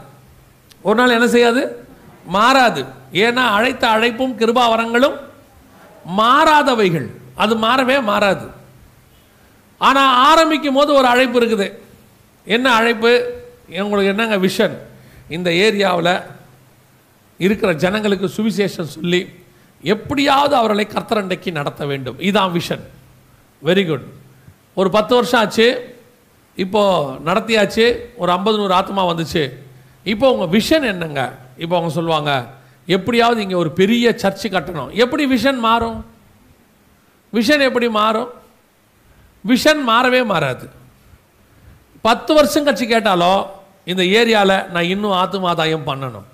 ஒரு 0.80 0.94
நாள் 0.94 1.10
என்ன 1.10 1.28
செய்யாது? 1.28 1.86
மாறாது. 2.24 2.84
ஏன்னா 3.12 3.34
அழைத்த 3.34 3.88
அழைப்பும் 3.88 4.38
கிருபாவரங்களும் 4.38 5.16
மாறாதவைகள். 6.16 7.06
அது 7.34 7.56
மாறவே 7.56 8.02
மாறாது. 8.02 8.46
ஆனால் 9.78 10.26
ஆரம்பிக்கும் 10.26 10.74
போது 10.74 10.94
ஒரு 10.94 11.06
அழைப்பு 11.06 11.40
இருக்குது. 11.40 11.78
என்ன 12.44 12.72
அழைப்பு? 12.72 13.42
உங்களுக்கு 13.68 14.22
என்னங்க 14.22 14.46
விஷன்? 14.46 14.76
இந்த 15.28 15.50
ஏரியாவில் 15.50 16.22
இருக்கிற 17.38 17.72
ஜனங்களுக்கு 17.72 18.26
சுவிசேஷம் 18.26 18.82
சொல்லி 18.82 19.28
எப்படியாவது 19.82 20.54
அவர்களை 20.54 20.86
கர்த்தரண்டைக்கு 20.94 21.50
நடத்த 21.50 21.86
வேண்டும். 21.86 22.20
இதுதான் 22.20 22.52
விஷன். 22.52 22.80
வெரி 23.64 23.88
குட் 23.88 24.04
ஒரு 24.74 24.90
பத்து 24.90 25.14
வருஷம் 25.14 25.40
ஆச்சு. 25.40 25.91
இப்போது 26.54 27.12
நடத்தியாச்சு 27.26 27.98
ஒரு 28.16 28.32
ஐம்பது 28.32 28.56
நூறு 28.58 28.72
ஆத்மா 28.72 29.06
வந்துச்சு. 29.06 29.52
இப்போ 30.04 30.32
உங்கள் 30.32 30.60
விஷன் 30.60 30.82
என்னங்க? 30.82 31.32
இப்போ 31.56 31.76
அவங்க 31.76 31.94
சொல்லுவாங்க 31.94 32.46
எப்படியாவது 32.86 33.42
இங்கே 33.42 33.54
ஒரு 33.54 33.70
பெரிய 33.70 34.16
சர்ச்சு 34.22 34.46
கட்டணும். 34.50 34.92
எப்படி 34.92 35.34
விஷன் 35.34 35.58
மாறும்? 35.58 36.04
விஷன் 37.32 37.60
எப்படி 37.60 37.88
மாறும்? 37.88 38.28
விஷன் 39.48 39.82
மாறவே 39.88 40.24
மாறாது. 40.24 40.70
பத்து 42.00 42.34
வருஷம் 42.34 42.66
கழிச்சு 42.66 42.86
கேட்டாலும் 42.86 43.46
இந்த 43.84 44.02
ஏரியாவில் 44.02 44.70
நான் 44.70 44.90
இன்னும் 44.94 45.12
ஆத்துமாதாயம் 45.12 45.86
பண்ணணும். 45.86 46.28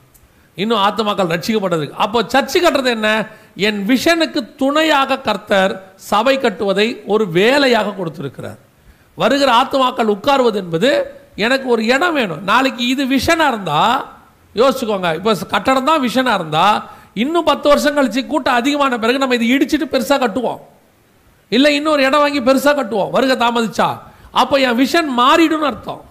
இன்னும் 0.54 0.78
ஆத்துமாக்கள் 0.78 1.32
ரட்சிக்கப்பட்டதுக்கு. 1.34 1.90
அப்போ 1.90 2.22
சர்ச்சு 2.22 2.58
கட்டுறது 2.62 2.84
என்ன? 2.84 3.26
என் 3.56 3.86
விஷனுக்கு 3.88 4.54
துணையாக 4.56 5.18
கர்த்தர் 5.18 5.92
சபை 5.94 6.38
கட்டுவதை 6.38 7.02
ஒரு 7.06 7.30
வேலையாக 7.30 7.94
கொடுத்துருக்கிறார். 7.98 8.58
வருகிற 9.22 9.50
ஆத்துமாக்கள் 9.60 10.12
உட்காருவது 10.16 10.58
என்பது 10.64 10.90
எனக்கு 11.44 11.66
ஒரு 11.74 11.82
இடம் 11.94 12.16
வேணும். 12.18 12.42
நாளைக்கு 12.50 12.82
இது 12.92 13.02
விஷனாக 13.16 13.52
இருந்தால் 13.52 13.98
யோசிச்சுக்கோங்க. 14.60 15.08
இப்போ 15.18 15.32
கட்டடம் 15.54 15.88
தான் 15.90 16.04
விஷனாக 16.06 16.38
இருந்தால் 16.40 16.78
இன்னும் 17.22 17.48
பத்து 17.50 17.66
வருஷம் 17.68 17.96
கழித்து 17.96 18.22
கூட்டம் 18.32 18.58
அதிகமான 18.60 18.98
பிறகு 19.02 19.22
நம்ம 19.22 19.36
இதை 19.38 19.48
இடிச்சிட்டு 19.54 19.86
பெருசாக 19.94 20.18
கட்டுவோம். 20.24 20.60
இல்லை 21.56 21.70
இன்னொரு 21.78 22.02
இடம் 22.08 22.22
வாங்கி 22.24 22.40
பெருசாக 22.48 22.74
கட்டுவோம். 22.78 23.10
வருக 23.16 23.34
தாமதிச்சா. 23.44 23.88
அப்போ 24.40 24.54
என் 24.66 24.78
விஷன் 24.82 25.10
மாறிடும்னு 25.20 25.68
அர்த்தம். 25.70 26.02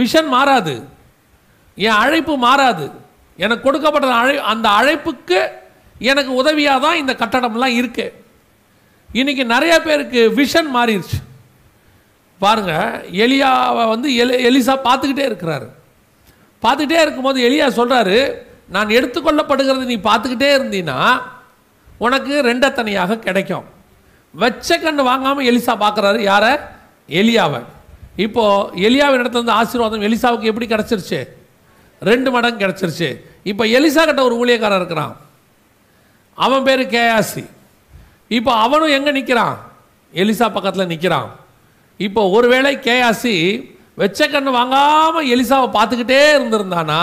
விஷன் 0.00 0.28
மாறாது. 0.36 0.74
என் 1.86 1.98
அழைப்பு 2.02 2.34
மாறாது. 2.46 2.86
எனக்கு 3.44 3.64
கொடுக்கப்பட்ட 3.66 4.14
அழை 4.22 4.34
அந்த 4.52 4.66
அழைப்புக்கு 4.78 5.40
எனக்கு 6.10 6.32
உதவியாக 6.40 6.84
தான் 6.84 7.00
இந்த 7.02 7.12
கட்டடம்லாம் 7.22 7.74
இருக்கு. 7.80 8.06
இன்னைக்கு 9.20 9.44
நிறைய 9.54 9.74
பேருக்கு 9.86 10.20
விஷன் 10.40 10.70
மாறிடுச்சு. 10.76 11.18
பாருங்க 12.42 12.74
எலியாவை 13.24 13.84
வந்து 13.92 14.08
எலி 14.22 14.34
எலிசா 14.48 14.74
பார்த்துக்கிட்டே 14.86 15.24
இருக்கிறாரு. 15.30 15.66
பார்த்துக்கிட்டே 16.62 17.02
இருக்கும்போது 17.04 17.38
எலியா 17.48 17.66
சொல்கிறாரு 17.78 18.18
நான் 18.74 18.94
எடுத்துக்கொள்ளப்படுகிறது 18.98 19.84
நீ 19.92 19.96
பார்த்துக்கிட்டே 20.08 20.50
இருந்தீன்னா 20.56 20.98
உனக்கு 22.04 22.34
ரெண்டத்தனையாக 22.50 23.18
கிடைக்கும். 23.26 23.66
வச்ச 24.34 24.78
கண்ணு 24.78 25.02
வாங்காமல் 25.10 25.48
எலிசா 25.50 25.74
பார்க்குறாரு 25.84 26.18
யாரை? 26.30 26.52
எலியாவை. 27.20 27.60
இப்போ 28.26 28.44
எலியாவின் 28.88 29.22
இடத்துல 29.22 29.42
வந்து 29.42 29.58
ஆசீர்வாதம் 29.60 30.06
எலிசாவுக்கு 30.08 30.50
எப்படி 30.50 30.66
கிடச்சிருச்சு? 30.74 31.20
ரெண்டு 32.02 32.28
மடங்கு 32.34 32.62
கிடச்சிருச்சு. 32.64 33.08
இப்போ 33.50 33.64
எலிசா 33.78 34.02
கிட்ட 34.04 34.22
ஒரு 34.28 34.34
ஊழியக்காரன் 34.40 34.80
இருக்கிறான். 34.82 35.14
அவன் 36.38 36.66
பேர் 36.68 36.82
கேஆசி 36.94 37.44
இப்போ 38.38 38.52
அவனும் 38.64 38.94
எங்கே 38.96 39.12
நிற்கிறான் 39.18 39.56
எலிசா 40.14 40.46
பக்கத்தில் 40.56 40.90
நிற்கிறான் 40.92 41.30
இப்போ 42.06 42.28
ஒருவேளை 42.28 42.76
கேஆசி 42.76 43.34
வெச்ச 44.00 44.20
கண்ணு 44.32 44.50
வாங்காமல் 44.50 45.26
எலிசாவை 45.34 45.66
பார்த்துக்கிட்டே 45.76 46.20
இருந்திருந்தானா 46.36 47.00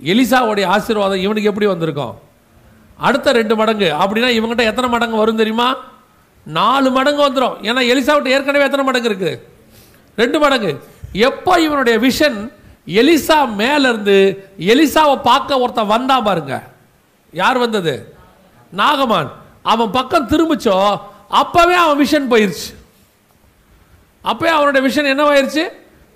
எலிசாவுடைய 0.00 0.66
ஆசீர்வாதம் 0.74 1.24
இவனுக்கு 1.24 1.50
எப்படி 1.50 1.66
வந்திருக்கும்? 1.66 2.14
அடுத்த 2.98 3.32
ரெண்டு 3.32 3.56
மடங்கு. 3.56 3.88
அப்படின்னா 4.02 4.30
இவங்ககிட்ட 4.38 4.64
எத்தனை 4.70 4.90
மடங்கு 4.90 5.16
வரும் 5.16 5.36
தெரியுமா? 5.36 5.68
நாலு 6.46 6.90
மடங்கு 6.90 7.22
வந்துடும் 7.28 7.56
ஏன்னா 7.68 7.82
எலிசாவிட்ட 7.92 8.34
ஏற்கனவே 8.36 8.64
எத்தனை 8.64 8.84
மடங்கு 8.84 9.08
இருக்கு? 9.08 9.32
ரெண்டு 10.16 10.38
மடங்கு. 10.38 10.72
எப்போ 11.12 11.60
இவனுடைய 11.60 11.98
விஷன் 11.98 12.38
எலிசா 12.86 13.38
மேலேருந்து 13.60 14.18
எலிசாவை 14.58 15.16
பார்க்க 15.22 15.58
ஒருத்தன் 15.58 15.92
வந்தா 15.94 16.20
பாருங்க. 16.20 16.54
யார் 17.32 17.58
வந்தது? 17.58 18.16
நாகமான். 18.72 19.30
அவன் 19.62 19.90
பக்கம் 19.90 20.28
திரும்பிச்சோ 20.28 20.76
அப்போவே 21.42 21.76
அவன் 21.84 22.00
விஷன் 22.06 22.30
போயிருச்சு. 22.30 22.70
அப்போயே 24.24 24.52
அவனுடைய 24.56 24.82
விஷன் 24.86 25.12
என்னவாயிருச்சு? 25.12 25.64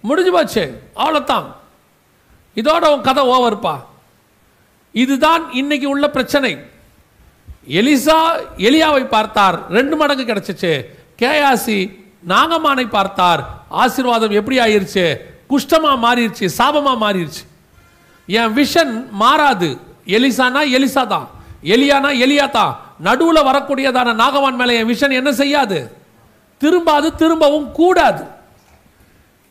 முடிஞ்சு 0.08 0.32
போச்சு. 0.32 0.64
அவ்வளோத்தான் 1.02 1.46
இதோட 2.56 2.84
உன் 2.94 3.06
கதை 3.08 3.22
ஓவர்ப்பா 3.34 3.74
இதுதான் 4.94 5.42
இன்னைக்கு 5.52 5.86
உள்ள 5.88 6.06
பிரச்சனை. 6.10 6.52
எலிசா 7.78 8.18
எலியாவை 8.68 9.04
பார்த்தார். 9.14 9.56
ரெண்டு 9.76 9.94
மடங்கு 9.96 10.24
கிடைச்சிச்சு. 10.24 10.72
கேயாசி 11.20 11.78
நாகமானை 12.32 12.86
பார்த்தார். 12.96 13.42
ஆசீர்வாதம் 13.82 14.36
எப்படி 14.40 14.56
ஆயிருச்சு? 14.64 15.04
குஷ்டமாக 15.50 15.96
மாறிடுச்சு 16.04 16.46
சாபமாக 16.58 17.02
மாறிடுச்சு 17.04 17.42
என் 18.26 18.54
விஷன் 18.58 18.92
மாறாது. 19.22 19.68
எலிசானா 20.16 20.62
எலிசா 20.76 21.02
தான் 21.06 21.26
எலியானா 21.74 22.10
எலியா 22.24 22.46
தான் 22.50 22.72
நடுவில் 23.06 23.46
வரக்கூடியதான 23.48 24.14
நாகவான் 24.22 24.58
மேலே 24.60 24.74
என் 24.80 24.90
விஷன் 24.92 25.18
என்ன 25.20 25.30
செய்யாது? 25.32 25.78
திரும்பாது 26.60 27.14
திரும்பவும் 27.14 27.72
கூடாது. 27.72 28.24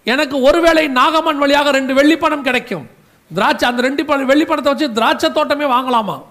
எனக்கு 0.04 0.42
ஒருவேளை 0.42 0.88
நாகம்மன் 0.88 1.38
வழியாக 1.38 1.72
ரெண்டு 1.72 1.94
வெள்ளிப்பணம் 1.94 2.42
கிடைக்கும். 2.42 2.88
திராட்சை 3.34 3.70
அந்த 3.70 3.82
ரெண்டு 3.82 4.06
ப- 4.06 4.18
வெள்ளிப்பணத்தை 4.18 4.64
வச்சு 4.64 4.92
திராட்சை 4.92 5.32
தோட்டமே 5.32 5.66
வாங்கலாமா? 5.66 6.24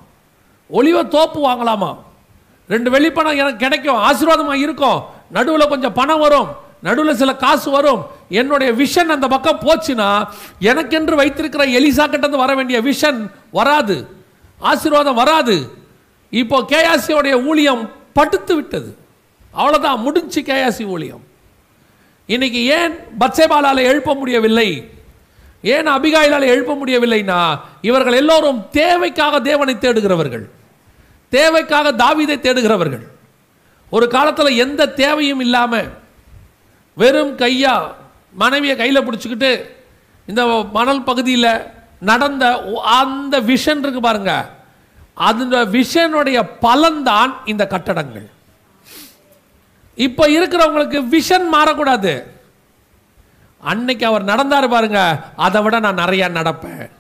ஒளிவ 0.73 1.09
தோப்பு 1.09 1.49
வாங்கலாமா? 1.49 1.99
ரெண்டு 2.69 2.91
வெள்ளிப்பணம் 2.91 3.37
எனக்கு 3.37 3.57
கிடைக்கும் 3.57 3.97
ஆசீர்வாதமாக 3.97 4.55
இருக்கும். 4.55 5.03
நடுவில் 5.31 5.69
கொஞ்சம் 5.69 5.93
பணம் 5.93 6.19
வரும் 6.19 6.63
நடுவில் 6.83 7.17
சில 7.17 7.37
காசு 7.37 7.71
வரும். 7.71 8.07
என்னுடைய 8.29 8.73
விஷன் 8.73 9.07
அந்த 9.07 9.29
பக்கம் 9.29 9.61
போச்சுன்னா 9.61 10.27
எனக்கென்று 10.59 11.17
வைத்திருக்கிற 11.17 11.67
எலிசா 11.67 12.09
கிட்ட 12.09 12.27
வர 12.27 12.55
வேண்டிய 12.55 12.83
விஷன் 12.83 13.31
வராது. 13.51 14.09
ஆசீர்வாதம் 14.59 15.15
வராது. 15.15 15.71
இப்போ 16.31 16.61
கேஆசியோடைய 16.61 17.45
ஊழியம் 17.45 17.91
படுத்து 18.13 18.55
விட்டது. 18.55 19.04
அவ்வளோதான் 19.57 19.99
முடிஞ்சு 19.99 20.41
கேயாசி 20.41 20.87
ஊழியம். 20.87 21.23
இன்னைக்கு 22.27 22.67
ஏன் 22.67 22.95
பச்சைபாலால் 23.21 23.87
எழுப்ப 23.91 24.15
முடியவில்லை? 24.15 24.91
ஏன் 25.63 25.87
அபிகாயிலால் 25.87 26.53
எழுப்ப 26.53 26.75
முடியவில்லைன்னா 26.75 27.61
இவர்கள் 27.81 28.13
எல்லோரும் 28.13 28.67
தேவைக்காக 28.71 29.41
தேவனை 29.41 29.75
தேடுகிறவர்கள். 29.75 30.45
தேவைக்காக 31.29 31.93
தாவிதை 31.93 32.41
தேடுகிறவர்கள். 32.41 33.07
ஒரு 33.91 34.09
காலத்தில் 34.09 34.57
எந்த 34.57 34.89
தேவையும் 34.89 35.41
இல்லாமல் 35.41 35.89
வெறும் 36.95 37.37
கையா 37.37 37.93
மனைவியை 38.33 38.77
கையில் 38.77 39.11
பிடிச்சிக்கிட்டு 39.11 39.71
இந்த 40.27 40.67
மணல் 40.73 41.03
பகுதியில் 41.03 41.49
நடந்த 42.01 42.45
அந்த 42.83 43.41
விஷன் 43.41 43.79
இருக்கு 43.79 44.01
பாருங்க. 44.01 44.51
அந்த 45.15 45.65
விஷனுடைய 45.65 46.39
பலன்தான் 46.63 47.33
இந்த 47.45 47.67
கட்டடங்கள். 47.67 48.31
இப்போ 49.97 50.29
இருக்கிறவங்களுக்கு 50.29 51.01
விஷன் 51.15 51.47
மாறக்கூடாது. 51.53 52.25
அன்னைக்கு 53.61 54.07
அவர் 54.07 54.25
நடந்தார் 54.25 54.69
பாருங்க 54.69 55.23
அதை 55.37 55.63
விட 55.63 55.79
நான் 55.81 55.97
நிறையா 55.97 56.27
நடப்பேன். 56.39 56.91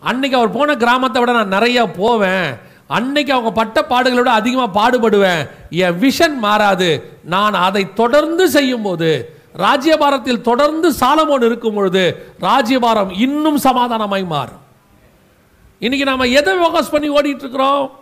அன்னைக்கு 0.00 0.36
அவர் 0.36 0.50
போன 0.50 0.76
கிராமத்தை 0.76 1.20
விட 1.20 1.32
நான் 1.32 1.48
நிறைய 1.48 1.90
போவேன். 1.90 2.58
அன்னைக்கு 2.86 3.32
அவங்க 3.32 3.52
பட்ட 3.52 3.82
பாடுகளை 3.82 4.14
விட 4.14 4.30
அதிகமாக 4.30 4.76
பாடுபடுவேன். 4.78 5.48
என் 5.70 6.00
விஷன் 6.00 6.36
மாறாது. 6.36 7.18
நான் 7.24 7.54
அதை 7.54 7.94
தொடர்ந்து 7.94 8.50
செய்யும் 8.50 8.82
போது 8.82 9.38
ராஜ்யபாரத்தில் 9.56 10.40
தொடர்ந்து 10.40 10.92
சாலமோன் 10.92 11.44
இருக்கும் 11.44 11.74
பொழுது 11.74 12.34
ராஜ்யபாரம் 12.40 13.10
இன்னும் 13.10 13.58
சமாதானமாய் 13.58 14.24
மாறும். 14.24 14.60
இன்னைக்கு 15.78 16.06
நாம 16.10 16.26
எதை 16.26 16.54
ஃபோக்கஸ் 16.54 16.90
பண்ணி 16.90 17.08
ஓடிட்டு 17.10 17.44
இருக்கிறோம்? 17.46 17.99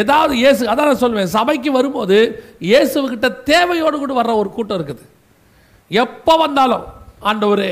ஏதாவது 0.00 0.32
இயேசு 0.42 0.62
அதான் 0.70 0.88
நான் 0.90 1.02
சொல்லுவேன் 1.02 1.34
சபைக்கு 1.36 1.70
வரும்போது 1.78 2.16
இயேசுகிட்ட 2.70 3.28
தேவையோடு 3.50 3.96
கூட 3.98 4.12
வர்ற 4.18 4.32
ஒரு 4.42 4.50
கூட்டம் 4.56 4.78
இருக்குது. 4.78 5.04
எப்போ 5.90 6.34
வந்தாலும் 6.44 6.84
ஆண்டவர் 7.30 7.66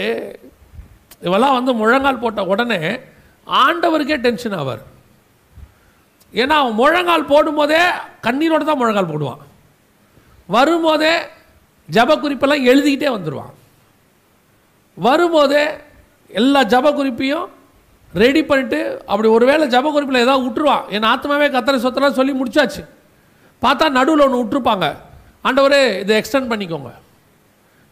இவெல்லாம் 1.27 1.57
வந்து 1.59 1.73
முழங்கால் 1.81 2.23
போட்ட 2.23 2.41
உடனே 2.53 2.81
ஆண்டவருக்கே 3.47 4.17
டென்ஷன் 4.25 4.57
ஆவார். 4.61 4.83
ஏன்னா 6.35 6.55
அவன் 6.63 6.79
முழங்கால் 6.81 7.31
போடும்போதே 7.33 7.83
கண்ணீரோடு 8.27 8.65
தான் 8.71 8.81
முழங்கால் 8.81 9.13
போடுவான். 9.13 9.43
வரும்போதே 10.57 11.15
ஜப 11.89 12.11
குறிப்பெல்லாம் 12.23 12.67
எழுதிக்கிட்டே 12.71 13.09
வந்துடுவான் 13.15 13.55
வரும்போதே 15.07 15.65
எல்லா 16.41 16.61
ஜப 16.73 16.87
குறிப்பையும் 16.99 17.47
ரெடி 18.15 18.45
பண்ணிட்டு 18.45 19.03
அப்படி 19.07 19.29
ஒருவேளை 19.29 19.69
ஜப 19.69 19.91
குறிப்பில் 19.91 20.21
ஏதாவது 20.21 20.45
விட்டுருவான் 20.47 20.89
என் 20.89 21.11
ஆத்மாவே 21.15 21.47
கத்தரை 21.55 21.79
சொத்தலாம் 21.85 22.19
சொல்லி 22.19 22.33
முடிச்சாச்சு. 22.33 22.83
பார்த்தா 23.63 23.91
நடுவில் 23.91 24.25
ஒன்று 24.27 24.41
விட்டுருப்பாங்க 24.43 24.97
ஆண்டவரே 25.45 25.99
இதை 25.99 26.13
எக்ஸ்டெண்ட் 26.21 26.51
பண்ணிக்கோங்க. 26.53 26.91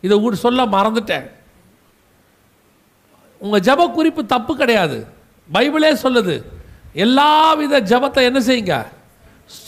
இதை 0.00 0.18
ஊர் 0.18 0.35
சொல்ல 0.35 0.64
மறந்துட்டேன். 0.64 1.26
உங்கள் 3.38 3.61
ஜப 3.61 3.92
குறிப்பு 3.92 4.26
தப்பு 4.26 4.57
கிடையாது. 4.57 5.07
பைபிளே 5.52 5.96
சொல்லுது 6.02 6.42
எல்லா 6.92 7.55
வித 7.55 7.81
ஜபத்தை 7.81 8.22
என்ன 8.22 8.40
செய்யுங்க? 8.40 8.87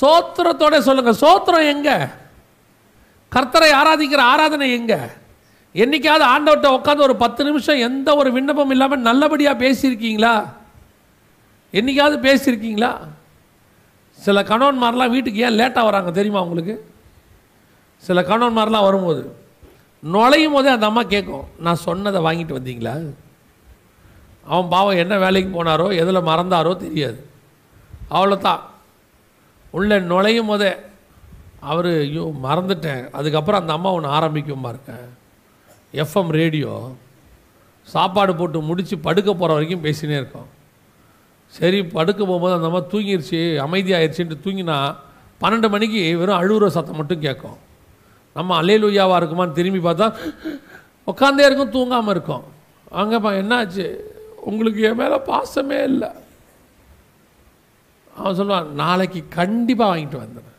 சோத்திரத்தோட 0.00 0.78
சொல்லுங்க. 0.78 1.12
சோத்திரம் 1.24 1.68
எங்க? 1.74 2.10
கர்த்தரை 3.32 3.70
ஆராதிக்கிற 3.80 4.16
ஆராதனை 4.16 4.72
எங்கே? 4.72 5.00
என்னைக்காவது 5.74 6.24
ஆண்டவர்கிட்ட 6.34 6.68
உட்காந்து 6.78 6.98
ஒரு 6.98 7.16
பத்து 7.16 7.44
நிமிஷம் 7.44 7.78
எந்த 7.78 8.16
ஒரு 8.16 8.32
விண்ணப்பம் 8.32 8.70
இல்லாமல் 8.70 9.00
நல்லபடியாக 9.00 9.62
பேசியிருக்கீங்களா? 9.64 10.44
என்னைக்காவது 11.72 12.16
பேசியிருக்கீங்களா? 12.28 12.98
சில 14.12 14.42
கணவன்மாரெலாம் 14.42 15.10
வீட்டுக்கு 15.10 15.40
ஏன் 15.40 15.58
லேட்டாக 15.58 15.84
வராங்க 15.84 16.10
தெரியுமா 16.10 16.42
உங்களுக்கு? 16.42 16.90
சில 17.98 18.22
கணவன்மாரெலாம் 18.22 18.84
வரும்போது 18.84 19.36
நுழையும் 20.02 20.52
போதே 20.52 20.68
அந்த 20.68 20.86
அம்மா 20.86 21.02
கேட்கும் 21.02 21.48
நான் 21.58 21.74
சொன்னதை 21.74 22.20
வாங்கிட்டு 22.20 22.58
வந்தீங்களா? 22.58 23.12
அவன் 24.44 24.68
பாவம் 24.68 24.96
என்ன 24.96 25.18
வேலைக்கு 25.18 25.64
போனாரோ 25.64 25.96
எதில் 25.96 26.28
மறந்தாரோ 26.28 26.76
தெரியாது. 26.76 27.26
அவ்வளோதான் 28.10 28.60
உள்ளே 29.70 29.98
நுழையும் 30.00 30.46
போதே 30.46 30.76
அவர் 31.60 31.86
ஐயோ 31.86 32.32
மறந்துட்டேன். 32.42 33.10
அதுக்கப்புறம் 33.10 33.60
அந்த 33.60 33.72
அம்மா 33.72 33.92
ஒன்று 33.92 34.08
ஆரம்பிக்கும் 34.08 34.60
பாருங்க. 34.60 35.08
எஃப்எம் 35.92 36.28
ரேடியோ 36.28 36.96
சாப்பாடு 37.82 38.34
போட்டு 38.34 38.60
முடித்து 38.60 38.98
படுக்க 38.98 39.32
போகிற 39.32 39.52
வரைக்கும் 39.52 39.84
பேசினே 39.84 40.16
இருக்கோம். 40.16 40.46
சரி 41.46 41.84
படுக்க 41.84 42.24
போகும்போது 42.24 42.54
அந்த 42.54 42.68
மாதிரி 42.68 42.88
தூங்கிருச்சு 42.92 43.40
அமைதியாகிடுச்சின்ட்டு 43.66 44.36
தூங்கினா 44.44 44.96
பன்னெண்டு 45.40 45.68
மணிக்கு 45.70 46.18
வெறும் 46.18 46.40
அழுகுற 46.40 46.66
சத்தம் 46.66 46.96
மட்டும் 46.96 47.20
கேட்கும். 47.20 47.56
நம்ம 48.34 48.62
அலையலுயாவாக 48.62 49.20
இருக்குமான்னு 49.20 49.52
திரும்பி 49.52 49.88
பார்த்தா 49.88 50.16
உட்காந்தே 51.06 51.44
இருக்கும் 51.44 51.72
தூங்காமல் 51.72 52.08
இருக்கும். 52.08 52.44
அங்கேப்பா 52.92 53.30
என்னாச்சு? 53.40 53.96
உங்களுக்கு 54.36 54.82
என் 54.82 54.94
மேலே 54.94 55.14
பாசமே 55.14 55.84
இல்லை. 55.84 56.08
அவன் 58.14 58.38
சொல்லுவான் 58.38 58.66
நாளைக்கு 58.66 59.24
கண்டிப்பாக 59.28 59.96
வாங்கிட்டு 59.96 60.20
வந்துடுறேன். 60.24 60.56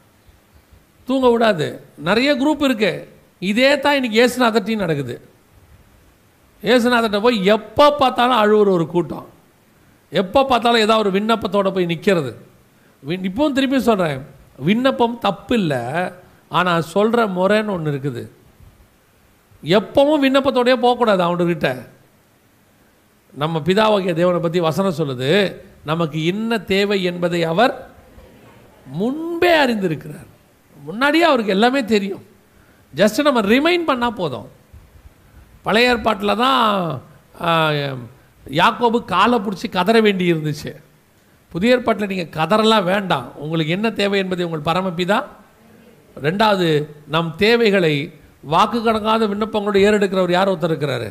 தூங்க 1.06 1.30
விடாது. 1.30 1.82
நிறைய 1.98 2.36
குரூப் 2.36 2.62
இருக்குது 2.62 3.08
இதே 3.42 3.72
தான் 3.84 3.98
இன்றைக்கி 3.98 4.18
ஏசுநாதர் 4.24 4.82
நடக்குது. 4.84 5.16
ஏசுநாதர்கிட்ட 6.64 7.20
போய் 7.26 7.38
எப்போ 7.56 7.86
பார்த்தாலும் 8.02 8.42
அழுவுற 8.44 8.70
ஒரு 8.78 8.86
கூட்டம். 8.94 9.28
எப்போ 10.12 10.40
பார்த்தாலும் 10.52 10.84
ஏதாவது 10.86 11.04
ஒரு 11.06 11.12
விண்ணப்பத்தோடு 11.18 11.72
போய் 11.76 11.92
நிற்கிறது 11.92 12.32
வின் 13.04 13.28
இப்பவும் 13.30 13.56
திருப்பி 13.58 13.80
சொல்கிறேன் 13.80 14.22
விண்ணப்பம் 14.68 15.20
தப்பு 15.26 15.56
இல்லை 15.62 15.84
ஆனால் 16.58 16.88
சொல்கிற 16.94 17.20
முறைன்னு 17.38 17.74
ஒன்று 17.76 17.92
இருக்குது. 17.94 18.24
எப்பவும் 19.64 20.24
விண்ணப்பத்தோடயே 20.26 20.78
போகக்கூடாது 20.86 21.22
அவனுக்கிட்ட 21.28 21.70
நம்ம 23.42 23.62
பிதாவாகிய 23.68 24.14
தேவனை 24.20 24.40
பற்றி 24.42 24.60
வசனம் 24.70 25.00
சொல்லுது 25.00 25.30
நமக்கு 25.92 26.20
என்ன 26.32 26.60
தேவை 26.74 26.98
என்பதை 27.12 27.42
அவர் 27.52 27.74
முன்பே 29.00 29.52
அறிந்திருக்கிறார். 29.64 30.30
முன்னாடியே 30.78 31.26
அவருக்கு 31.30 31.56
எல்லாமே 31.58 31.82
தெரியும். 31.96 32.24
ஜஸ்ட்டு 32.98 33.26
நம்ம 33.28 33.42
ரிமைண்ட் 33.54 33.90
பண்ணால் 33.90 34.20
போதும். 34.20 34.48
பழைய 35.66 35.92
ஏற்பாட்டில் 35.94 36.40
தான் 36.44 36.62
யாக்கோபு 38.60 39.00
காலை 39.14 39.38
பிடிச்சி 39.46 39.68
கதற 39.78 39.98
வேண்டி 40.06 40.26
இருந்துச்சு. 40.34 40.72
புதிய 41.54 41.74
ஏற்பாட்டில் 41.76 42.12
நீங்கள் 42.12 42.34
கதறலாம் 42.40 42.88
வேண்டாம். 42.94 43.28
உங்களுக்கு 43.44 43.76
என்ன 43.78 43.88
தேவை 44.00 44.20
என்பதை 44.24 44.46
உங்கள் 44.48 44.68
பரமப்பிதா 44.70 45.20
ரெண்டாவது 46.26 46.68
நம் 47.14 47.32
தேவைகளை 47.38 47.94
வாக்கு 48.54 48.80
கடங்காத 48.80 49.24
விண்ணப்பங்களோடு 49.32 49.80
ஏறெடுக்கிறவர் 49.88 50.36
யார்? 50.36 50.52
ஒருத்தர் 50.52 50.74
இருக்கிறாரு. 50.74 51.10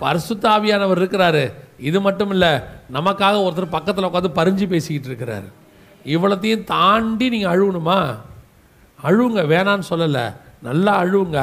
பரிசுத்தாவியானவர் 0.00 1.00
இருக்கிறாரு. 1.00 1.44
இது 1.88 1.98
மட்டும் 2.06 2.32
இல்லை 2.34 2.52
நமக்காக 2.96 3.36
ஒருத்தர் 3.46 3.74
பக்கத்தில் 3.76 4.08
உட்காந்து 4.08 4.38
பறிஞ்சு 4.38 4.66
பேசிக்கிட்டு 4.72 5.08
இருக்கிறாரு. 5.10 5.48
இவ்வளோத்தையும் 6.14 6.64
தாண்டி 6.64 7.28
நீங்கள் 7.34 7.52
அழுகணுமா 7.54 7.98
அழுவுங்க 9.06 9.42
வேணான்னு 9.52 9.88
சொல்லலை. 9.92 10.26
நல்லா 10.68 10.92
அழுவுங்க. 11.02 11.40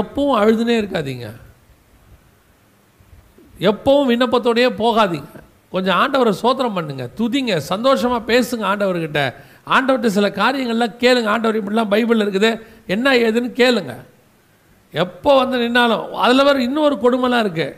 எப்பவும் 0.00 0.38
அழுதுனே 0.40 0.74
இருக்காதீங்க. 0.80 1.28
எப்பவும் 3.70 4.10
விண்ணப்பத்தோடையே 4.12 4.70
போகாதீங்க. 4.82 5.32
கொஞ்சம் 5.74 5.98
ஆண்டவரை 6.00 6.32
சோத்திரம் 6.42 6.76
பண்ணுங்க. 6.78 7.04
துதிங்க 7.18 7.52
சந்தோஷமாக 7.72 8.22
பேசுங்க 8.30 8.64
ஆண்டவர்கிட்ட. 8.70 9.20
ஆண்டவர்கிட்ட 9.74 10.10
சில 10.18 10.28
காரியங்கள்லாம் 10.40 10.96
கேளுங்க. 11.02 11.28
ஆண்டவர் 11.34 11.58
இப்படிலாம் 11.60 11.92
பைபிளில் 11.92 12.24
இருக்குது. 12.26 12.50
என்ன 12.94 13.14
ஏதுன்னு 13.26 13.50
கேளுங்க. 13.60 13.94
எப்போ 15.02 15.30
வந்து 15.42 15.56
நின்னாலும் 15.64 16.02
அதில் 16.24 16.46
வேறு 16.46 16.66
இன்னொரு 16.68 16.96
கொடுமைலாம் 17.04 17.44
இருக்குது 17.44 17.76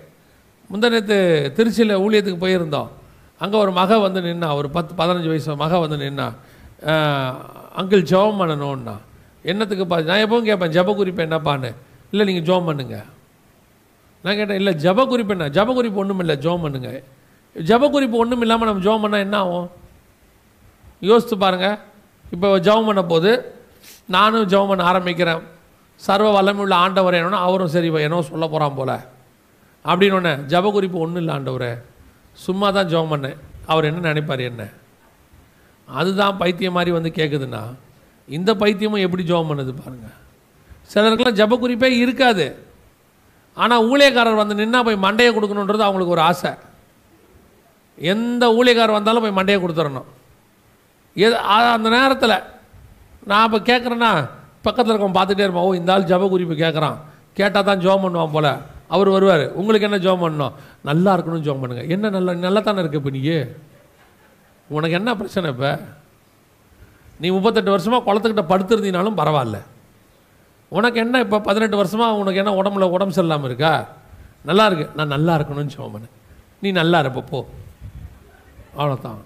முந்தனத்து 0.71 1.17
திருச்சியில் 1.57 2.01
ஊழியத்துக்கு 2.05 2.45
போயிருந்தோம். 2.45 2.89
அங்கே 3.43 3.57
ஒரு 3.65 3.73
மக 3.79 3.99
வந்து 4.07 4.21
நின்னா 4.27 4.49
ஒரு 4.61 4.69
பத்து 4.77 4.93
பதினஞ்சு 5.01 5.29
வயசு 5.33 5.57
மக 5.65 5.79
வந்து 5.85 5.99
நின்னா 6.05 6.27
அங்கிள் 7.81 8.09
ஜெபம் 8.11 8.41
பண்ணணும்னா. 8.41 8.95
என்னத்துக்கு 9.51 9.85
பா 9.87 9.97
நான் 10.09 10.23
எப்பவும் 10.25 10.49
கேட்பேன் 10.49 10.75
ஜெப 10.77 10.95
குறிப்பு 11.01 11.23
என்னப்பான்னு? 11.27 11.71
இல்லை 12.11 12.25
நீங்கள் 12.29 12.47
ஜெபம் 12.49 12.69
பண்ணுங்க. 12.69 12.97
நான் 14.25 14.37
கேட்டேன் 14.39 14.59
இல்லை 14.61 14.73
ஜப 14.85 15.07
குறிப்பு 15.13 15.33
என்ன? 15.37 15.49
ஜப 15.57 15.73
குறிப்பு 15.79 15.99
ஒன்றும் 16.03 16.23
இல்லை 16.25 16.37
ஜோம் 16.45 16.65
பண்ணுங்க. 16.65 16.91
ஜப 17.57 17.91
குறிப்பு 17.95 18.17
ஒன்றும் 18.23 18.43
இல்லாமல் 18.45 18.69
நம்ம 18.69 18.85
ஜோம் 18.87 19.03
பண்ணால் 19.05 19.25
என்ன 19.27 19.37
ஆகும்? 19.45 19.67
யோசித்து 21.09 21.37
பாருங்க. 21.39 21.69
இப்போ 22.35 22.49
ஜெபம் 22.67 22.89
பண்ண 22.91 23.03
போது 23.13 23.31
நானும் 24.17 24.47
ஜெபம் 24.53 24.71
பண்ண 24.71 24.85
ஆரம்பிக்கிறேன். 24.93 25.43
சர்வ 26.01 26.29
வல்லமையுள்ள 26.37 26.75
ஆண்டவர் 26.85 27.19
என்னன்னா 27.19 27.41
அவரும் 27.49 27.73
சரி 27.75 27.89
என்னவோ 28.07 28.23
சொல்ல 28.31 28.45
போகிறான் 28.49 28.79
போல. 28.79 28.93
அப்படின்னு 29.85 30.17
ஒன்று 30.21 30.33
ஜப 30.53 30.73
குறிப்பு 30.77 30.99
ஒன்றும் 31.05 31.23
இல்லை 31.23 31.35
ஆண்டவரே. 31.37 31.73
சும்மா 32.47 32.69
தான் 32.77 32.91
ஜெபம் 32.93 33.13
பண்ணேன். 33.15 33.37
அவர் 33.73 33.89
என்ன 33.89 34.13
நினைப்பார் 34.13 34.43
என்ன? 34.51 34.63
அதுதான் 35.89 36.39
பைத்தியம் 36.43 36.77
மாதிரி 36.77 36.91
வந்து 36.97 37.11
கேட்குதுன்னா 37.19 37.63
இந்த 38.29 38.51
பைத்தியமும் 38.61 39.05
எப்படி 39.07 39.23
ஜெபம் 39.31 39.51
பண்ணுது 39.51 39.73
பாருங்கள் 39.81 40.15
சிலருக்கெல்லாம் 40.93 41.39
ஜப 41.41 41.57
குறிப்பே 41.59 41.89
இருக்காது. 42.03 42.47
ஆனால் 43.57 43.85
ஊழியக்காரர் 43.91 44.41
வந்து 44.43 44.55
நின்னா 44.61 44.81
போய் 44.87 45.05
மண்டையை 45.07 45.31
கொடுக்கணுன்றது 45.37 45.87
அவங்களுக்கு 45.87 46.15
ஒரு 46.17 46.23
ஆசை. 46.31 46.53
எந்த 47.99 48.45
ஊழியக்காரர் 48.59 48.99
வந்தாலும் 48.99 49.25
போய் 49.25 49.39
மண்டையை 49.39 49.59
கொடுத்துடணும் 49.63 50.09
எது 51.17 51.35
அந்த 51.77 51.89
நேரத்தில் 51.97 52.37
நான் 53.31 53.45
இப்போ 53.47 53.59
கேட்குறேன்னா 53.71 54.13
பக்கத்தில் 54.67 54.93
இருக்கவன் 54.93 55.17
பார்த்துட்டே 55.19 55.45
இருப்பான் 55.47 55.67
ஓ 55.69 55.75
இந்த 55.81 55.93
ஆள் 55.95 56.09
ஜப 56.13 56.29
குறிப்பு 56.33 56.55
கேட்குறான் 56.65 56.97
கேட்டால் 57.39 57.69
தான் 57.69 57.83
ஜோம் 57.85 58.03
பண்ணுவான் 58.05 58.35
போல். 58.37 58.51
அவர் 58.95 59.09
வருவார் 59.17 59.45
உங்களுக்கு 59.61 59.87
என்ன 59.89 59.99
ஜோம் 60.07 60.23
பண்ணணும்? 60.25 60.55
நல்லா 60.89 61.11
இருக்கணும்னு 61.17 61.47
ஜோம் 61.47 61.63
பண்ணுங்கள் 61.63 61.89
என்ன 61.95 62.11
நல்லா 62.17 62.33
நல்லா 62.47 62.61
தானே 62.67 62.83
இருக்கு 62.83 63.01
இப்போ 63.01 63.13
நீ 63.17 63.21
உனக்கு 64.69 64.97
என்ன 64.99 65.11
பிரச்சனை 65.21 65.49
இப்போ? 65.55 65.71
நீ 67.21 67.27
முப்பத்தெட்டு 67.37 67.71
வருஷமாக 67.75 68.03
குளத்துக்கிட்ட 68.07 68.45
படுத்துருந்தினாலும் 68.53 69.19
பரவாயில்ல. 69.21 69.59
உனக்கு 70.73 70.99
என்ன 71.05 71.21
இப்போ 71.25 71.39
பதினெட்டு 71.49 71.77
வருஷமாக 71.81 72.21
உனக்கு 72.23 72.41
என்ன 72.43 72.55
உடம்புல 72.61 72.89
உடம்பு 72.97 73.17
சரியில்லாமல் 73.17 73.49
இருக்கா? 73.51 73.73
நல்லா 74.49 74.65
இருக்கு. 74.69 74.87
நான் 74.99 75.15
நல்லா 75.17 75.35
இருக்கணும்னு 75.39 75.77
சோமனு 75.77 76.09
நீ 76.63 76.71
நல்லா 76.81 76.99
இருப்ப 77.05 77.23
போ. 77.31 77.41
அவ்வளோதான் 78.79 79.23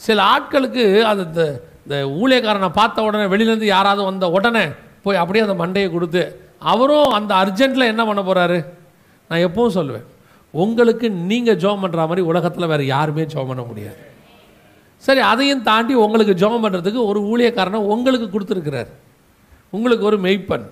சில 0.00 0.18
ஆட்களுக்கு 0.34 0.84
அது 1.10 1.22
இந்த 1.28 1.42
இந்த 1.84 1.96
ஊழியக்காரனை 2.20 2.68
பார்த்த 2.78 3.02
உடனே 3.08 3.24
வெளியிலேருந்து 3.32 3.68
யாராவது 3.74 4.02
வந்த 4.10 4.24
உடனே 4.36 4.64
போய் 5.04 5.20
அப்படியே 5.22 5.44
அந்த 5.46 5.56
மண்டையை 5.62 5.88
கொடுத்து 5.90 6.22
அவரும் 6.72 7.16
அந்த 7.18 7.32
அர்ஜென்ட்டில் 7.42 7.90
என்ன 7.92 8.02
பண்ண 8.08 8.20
போகிறாரு 8.22 8.58
நான் 9.30 9.44
எப்பவும் 9.46 9.76
சொல்லுவேன் 9.78 10.06
உங்களுக்கு 10.54 11.06
நீங்கள் 11.30 11.60
ஜோம் 11.62 11.82
பண்ணுற 11.84 12.06
மாதிரி 12.08 12.22
உலகத்தில் 12.30 12.70
வேறு 12.72 12.86
யாருமே 12.86 13.24
ஜோம் 13.34 13.50
பண்ண 13.50 13.62
முடியாது. 13.62 14.00
சரி 15.06 15.20
அதையும் 15.30 15.62
தாண்டி 15.68 15.94
உங்களுக்கு 16.04 16.34
ஜோம் 16.42 16.62
பண்ணுறதுக்கு 16.64 17.00
ஒரு 17.10 17.20
ஊழியக்காரனை 17.30 17.78
உங்களுக்கு 17.92 18.26
கொடுத்துருக்கிறார். 18.34 18.90
உங்களுக்கு 19.76 20.04
ஒரு 20.10 20.18
மெய்ப்பன். 20.26 20.66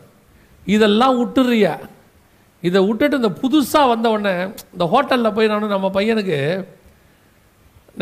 இதெல்லாம் 0.67 1.17
விட்டுறியா. 1.21 1.75
இதை 2.63 2.81
விட்டுட்டு 2.87 3.21
இந்த 3.21 3.33
புதுசாக 3.43 3.91
வந்த 3.93 4.07
உடனே 4.15 4.35
இந்த 4.75 4.85
ஹோட்டலில் 4.93 5.35
போய் 5.37 5.51
நான் 5.51 5.75
நம்ம 5.75 5.91
பையனுக்கு 5.97 6.39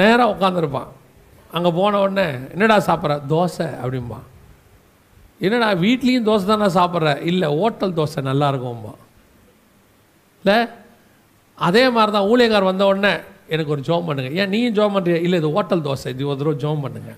நேராக 0.01 0.33
உட்காந்துருப்பான் 0.35 0.89
அங்கே 1.57 1.71
போன 1.79 2.01
உடனே 2.05 2.27
என்னடா 2.55 2.77
சாப்பிட்ற? 2.89 3.15
தோசை 3.33 3.69
அப்படிம்பா 3.83 4.19
என்னடா 5.47 5.69
வீட்லேயும் 5.85 6.27
தோசை 6.29 6.47
தானே 6.51 6.69
சாப்பிட்ற? 6.79 7.11
இல்லை 7.31 7.49
ஹோட்டல் 7.61 7.97
தோசை 7.99 8.23
நல்லா 8.31 8.47
இருக்கும்பா 8.53 8.95
இல்லை? 10.41 10.59
அதே 11.59 11.85
மாதிரி 11.95 12.13
தான் 12.17 12.29
ஊழியக்கார் 12.33 12.71
வந்த 12.71 12.85
உடனே 12.91 13.15
எனக்கு 13.55 13.73
ஒரு 13.75 13.83
ஜோம் 13.89 14.07
பண்ணுங்கள் 14.09 14.37
ஏன் 14.41 14.53
நீயும் 14.55 14.77
ஜோம் 14.79 14.95
பண்ணுறியா 14.97 15.21
இல்லை 15.27 15.39
இது 15.43 15.51
ஹோட்டல் 15.57 15.85
தோசை. 15.89 16.09
இது 16.15 16.31
ஒரு 16.31 16.39
தடவை 16.41 16.57
ஜோம் 16.65 16.85
பண்ணுங்க. 16.85 17.13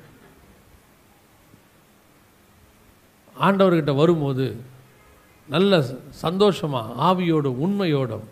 ஆண்டவர்கிட்ட 3.47 3.93
வரும்போது 4.01 4.47
நல்ல 5.49 5.81
சந்தோஷமாக 6.25 6.95
ஆவியோடும் 7.09 7.61
உண்மையோடும் 7.67 8.27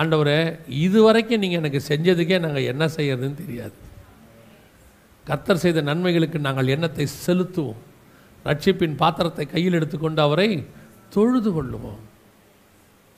ஆண்டவரை 0.00 0.36
இதுவரைக்கும் 0.86 1.42
நீங்கள் 1.42 1.60
எனக்கு 1.62 1.80
செஞ்சதுக்கே 1.88 2.36
நாங்கள் 2.44 2.68
என்ன 2.72 2.84
செய்யறதுன்னு 2.96 3.40
தெரியாது. 3.42 3.76
கத்தர் 5.28 5.62
செய்த 5.64 5.82
நன்மைகளுக்கு 5.90 6.38
நாங்கள் 6.46 6.72
எண்ணத்தை 6.74 7.06
செலுத்துவோம். 7.26 7.82
ரட்சிப்பின் 8.46 8.96
பாத்திரத்தை 9.02 9.44
கையில் 9.52 9.78
எடுத்துக்கொண்டு 9.78 10.20
அவரை 10.22 10.48
தொழுது 11.14 11.50
கொள்ளுவோம். 11.56 12.00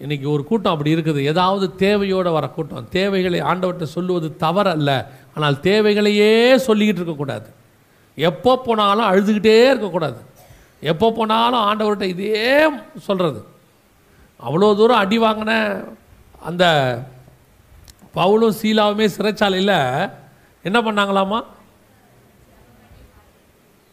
இன்றைக்கி 0.05 0.27
ஒரு 0.33 0.43
கூட்டம் 0.49 0.75
அப்படி 0.75 0.95
இருக்குது. 0.95 1.21
ஏதாவது 1.33 1.67
தேவையோடு 1.85 2.31
வர 2.37 2.47
கூட்டம். 2.57 2.89
தேவைகளை 2.97 3.39
ஆண்டவர்கிட்ட 3.51 3.87
சொல்லுவது 3.97 4.29
தவறல்ல. 4.45 4.91
ஆனால் 5.37 5.57
தேவைகளையே 5.69 6.33
சொல்லிக்கிட்டு 6.67 7.01
இருக்கக்கூடாது. 7.03 7.49
எப்போ 8.29 8.53
போனாலும் 8.67 9.09
அழுதுகிட்டே 9.11 9.57
இருக்கக்கூடாது. 9.73 10.19
எப்போ 10.93 11.07
போனாலும் 11.19 11.65
ஆண்டவர்கிட்ட 11.69 12.07
இதே 12.15 12.51
சொல்கிறது 13.09 13.41
அவ்வளோ 14.47 14.69
தூரம் 14.81 15.03
அடி 15.05 15.19
வாங்கின 15.19 15.53
அந்த 16.49 16.65
பவுலும் 18.17 18.59
சீலாவுமே 18.61 19.07
சிறைச்சாலையில் 19.17 19.79
என்ன 20.69 20.79
பண்ணாங்களாமா 20.87 21.41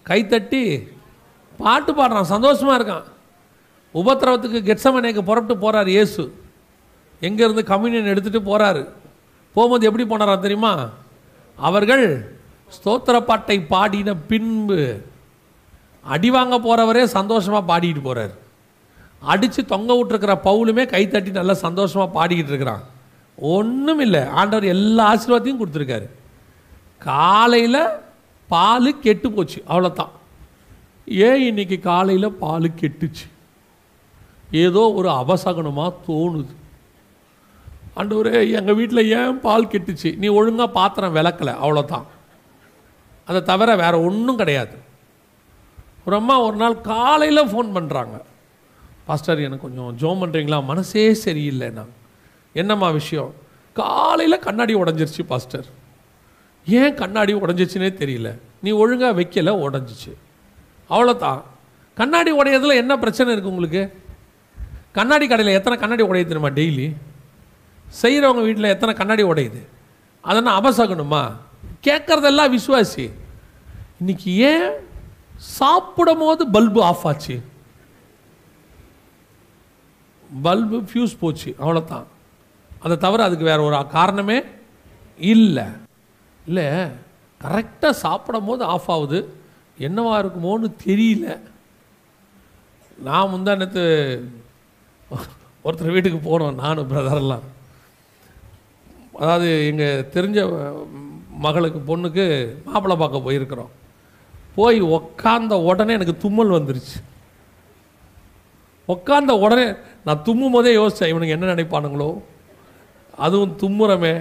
கைத்தட்டி 0.09 0.61
பாட்டு 1.57 1.91
பாடுறான். 1.93 2.33
சந்தோஷமாக 2.35 2.77
இருக்கான். 2.79 3.07
உபத்திரவத்துக்கு 4.01 4.59
கெட்சமனைக்கு 4.69 5.21
புறப்பட்டு 5.29 5.63
போகிறார் 5.63 5.89
இயேசு. 5.95 6.23
எங்கேருந்து 7.27 7.63
கம்யூனியன் 7.71 8.11
எடுத்துகிட்டு 8.13 8.49
போகிறாரு 8.49 8.83
போகும்போது 9.55 9.87
எப்படி 9.89 10.05
போனாரா 10.11 10.35
தெரியுமா? 10.45 10.71
அவர்கள் 11.57 12.05
ஸ்தோத்திர 12.75 13.15
பாட்டை 13.29 13.57
பாடின 13.73 14.15
பின்பு 14.29 14.79
அடி 16.13 16.29
வாங்க 16.35 16.55
போகிறவரே 16.59 17.03
சந்தோஷமாக 17.17 17.67
பாடிக்கிட்டு 17.69 18.07
போகிறார் 18.07 18.33
அடித்து 19.33 19.61
தொங்க 19.73 19.91
விட்டுருக்கிற 19.97 20.33
பவுலுமே 20.47 20.83
கைத்தட்டி 20.93 21.31
நல்லா 21.37 21.53
சந்தோஷமாக 21.65 22.09
பாடிக்கிட்டு 22.17 22.51
இருக்கிறான். 22.53 22.83
ஒன்றும் 23.37 24.01
இல்லை. 24.05 24.21
ஆண்டவர் 24.39 24.65
எல்லா 24.75 25.03
ஆசீர்வாதத்தையும் 25.11 25.61
கொடுத்துருக்காரு. 25.61 26.07
காலையில் 27.09 27.81
பால் 28.49 28.99
கெட்டு 29.05 29.27
போச்சு. 29.31 29.59
அவ்வளோதான் 29.71 30.11
ஏன் 31.27 31.45
இன்னைக்கு 31.49 31.79
காலையில் 31.89 32.37
பால் 32.43 32.67
கெட்டுச்சு? 32.81 33.25
ஏதோ 34.61 34.81
ஒரு 34.99 35.09
அவசகனமாக 35.21 35.91
தோணுது. 36.07 36.53
ஆண்டவரே 37.99 38.39
எங்கள் 38.57 38.77
வீட்டில் 38.79 39.09
ஏன் 39.17 39.39
பால் 39.45 39.69
கெட்டுச்சு? 39.73 40.09
நீ 40.21 40.27
ஒழுங்காக 40.39 40.69
பாத்திரம் 40.77 41.15
விளக்கலை 41.17 41.53
அவ்வளோதான் 41.63 42.07
அதை 43.27 43.39
தவிர 43.49 43.75
வேறு 43.81 43.97
ஒன்றும் 44.07 44.39
கிடையாது. 44.41 44.75
ஒரு 46.05 46.15
அம்மா 46.15 46.35
ஒரு 46.45 46.57
நாள் 46.61 46.75
காலையில் 46.81 47.49
ஃபோன் 47.51 47.69
பண்ணுறாங்க 47.75 48.15
பாஸ்டர் 49.07 49.45
எனக்கு 49.47 49.65
கொஞ்சம் 49.65 49.93
ஜோம் 50.01 50.21
பண்ணுறீங்களா 50.23 50.59
மனசே 50.71 51.05
சரியில்லைண்ணா 51.25 51.85
என்னம்மா 52.53 52.89
விஷயம்? 52.99 53.31
காலையில் 53.73 54.43
கண்ணாடி 54.47 54.73
உடஞ்சிருச்சு 54.75 55.23
பாஸ்டர் 55.31 55.67
ஏன் 56.67 56.93
கண்ணாடி 57.01 57.33
உடஞ்சிச்சுனே 57.33 57.89
தெரியல. 58.01 58.29
நீ 58.61 58.71
ஒழுங்காக 58.81 59.13
வைக்கல 59.19 59.53
உடஞ்சிச்சு. 59.65 60.11
அவ்வளோதான் 60.89 61.41
கண்ணாடி 61.97 62.31
உடையதில் 62.39 62.79
என்ன 62.81 62.93
பிரச்சனை 63.03 63.29
இருக்குது 63.33 63.53
உங்களுக்கு? 63.53 63.81
கண்ணாடி 64.93 65.27
கடையில் 65.27 65.53
எத்தனை 65.53 65.79
கண்ணாடி 65.79 66.03
உடையுது 66.03 66.27
தெரியுமா 66.27 66.47
டெய்லி? 66.47 66.93
செய்கிறவங்க 68.01 68.41
வீட்டில் 68.41 68.63
எத்தனை 68.63 68.95
கண்ணாடி 68.95 69.23
உடையுது? 69.23 69.65
அதெல்லாம் 70.21 70.63
அபசகணுமா 70.63 71.31
கேட்குறதெல்லாம் 71.83 72.57
விசுவாசி. 72.57 73.11
இன்னைக்கு 73.99 74.37
ஏன் 74.37 74.71
சாப்பிடும் 75.35 76.17
போது 76.17 76.47
பல்பு 76.47 76.83
ஆஃப் 76.83 77.07
ஆச்சு? 77.07 77.43
பல்பு 80.41 80.83
ஃபியூஸ் 80.93 81.17
போச்சு 81.19 81.55
அவ்வளோதான் 81.59 82.03
அதை 82.79 82.97
தவிர 82.97 83.23
அதுக்கு 83.23 83.45
வேற 83.45 83.61
ஒரு 83.61 83.87
காரணமே 83.87 84.43
இல்லை. 85.17 85.63
இல்லை 86.45 86.63
கரெக்டாக 87.41 87.89
சாப்பிடும் 87.89 88.45
போது 88.45 88.63
ஆஃப் 88.63 88.91
ஆகுது. 88.91 89.33
என்னவா 89.79 90.15
இருக்குமோன்னு 90.23 90.71
தெரியல. 90.85 91.39
நான் 92.97 93.27
முந்தானத்து 93.27 93.85
ஒருத்தர் 95.65 95.95
வீட்டுக்கு 95.95 96.19
போனோம் 96.29 96.59
நானும் 96.63 96.89
பிரதரெல்லாம் 96.91 97.45
அதாவது 99.21 99.49
எங்கள் 99.69 100.05
தெரிஞ்ச 100.13 100.39
மகளுக்கு 101.45 101.79
பொண்ணுக்கு 101.89 102.25
மாப்பிள்ளை 102.67 102.95
பார்க்க 103.01 103.25
போயிருக்கிறோம். 103.25 103.71
போய் 104.57 104.79
உக்காந்த 104.97 105.53
உடனே 105.69 105.91
எனக்கு 105.97 106.15
தும்மல் 106.23 106.55
வந்துருச்சு. 106.55 106.97
உக்காந்த 108.93 109.31
உடனே 109.45 109.65
நான் 110.05 110.23
தும்மும் 110.27 110.55
போதே 110.55 110.71
யோசித்தேன் 110.79 111.11
இவனுக்கு 111.11 111.35
என்ன 111.35 111.51
நினைப்பானுங்களோ. 111.53 112.09
அதுவும் 113.25 113.55
தும்முறமே. 113.61 114.13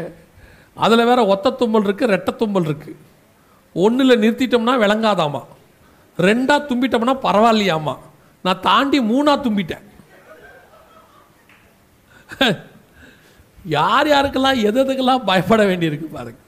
அதில் 0.84 1.08
வேற 1.10 1.20
ஒத்த 1.32 1.56
தும்மல் 1.60 1.86
இருக்குது 1.86 2.12
ரெட்டை 2.14 2.32
தும்மல் 2.42 2.68
இருக்குது 2.68 3.00
ஒன்றில் 3.84 4.20
நிறுத்திட்டோம்னா 4.22 4.74
விளங்காதாமா. 4.84 5.42
ரெண்டாக 6.28 6.66
தும்பிட்டோம்னா 6.70 7.16
பரவாயில்லையாமா. 7.26 7.94
நான் 8.44 8.64
தாண்டி 8.68 9.00
மூணாக 9.12 9.44
தும்பிட்டேன். 9.46 9.84
யார் 13.64 14.06
யாருக்கெல்லாம் 14.06 14.62
எது 14.62 14.84
எதுக்கெல்லாம் 14.84 15.24
பயப்பட 15.24 15.64
வேண்டியிருக்கு 15.64 16.04
பாருங்க. 16.04 16.38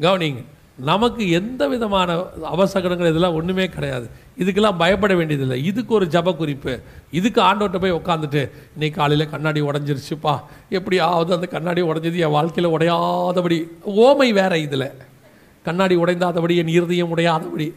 கவனிங்க 0.00 0.44
நமக்கு 0.76 1.30
எந்த 1.30 1.68
விதமான 1.68 2.22
அவசரங்கள் 2.42 3.08
இதெல்லாம் 3.08 3.34
ஒன்றுமே 3.34 3.66
கிடையாது. 3.66 4.10
இதுக்கெல்லாம் 4.38 4.76
பயப்பட 4.76 5.14
வேண்டியதில்லை. 5.14 5.64
இதுக்கு 5.64 5.94
ஒரு 5.94 6.06
ஜப 6.06 6.36
குறிப்பு. 6.36 6.80
இதுக்கு 7.10 7.42
ஆண்டோட்ட 7.42 7.80
போய் 7.80 7.92
உட்காந்துட்டு 7.92 8.50
இன்னைக்கு 8.72 9.00
காலையில் 9.00 9.28
கண்ணாடி 9.28 9.62
உடஞ்சிருச்சுப்பா. 9.62 10.40
எப்படியாவது 10.68 11.34
அந்த 11.34 11.46
கண்ணாடி 11.46 11.82
உடஞ்சது 11.82 12.16
என் 12.16 12.30
வாழ்க்கையில் 12.30 12.72
உடையாதபடி. 12.72 13.66
ஓமை 13.86 14.32
வேற 14.32 14.58
இதில். 14.58 14.92
கண்ணாடி 15.64 15.96
உடைந்தாதபடி 15.96 16.56
என் 16.56 16.68
இருதயம் 16.68 17.16
உடையாதபடி. 17.16 17.74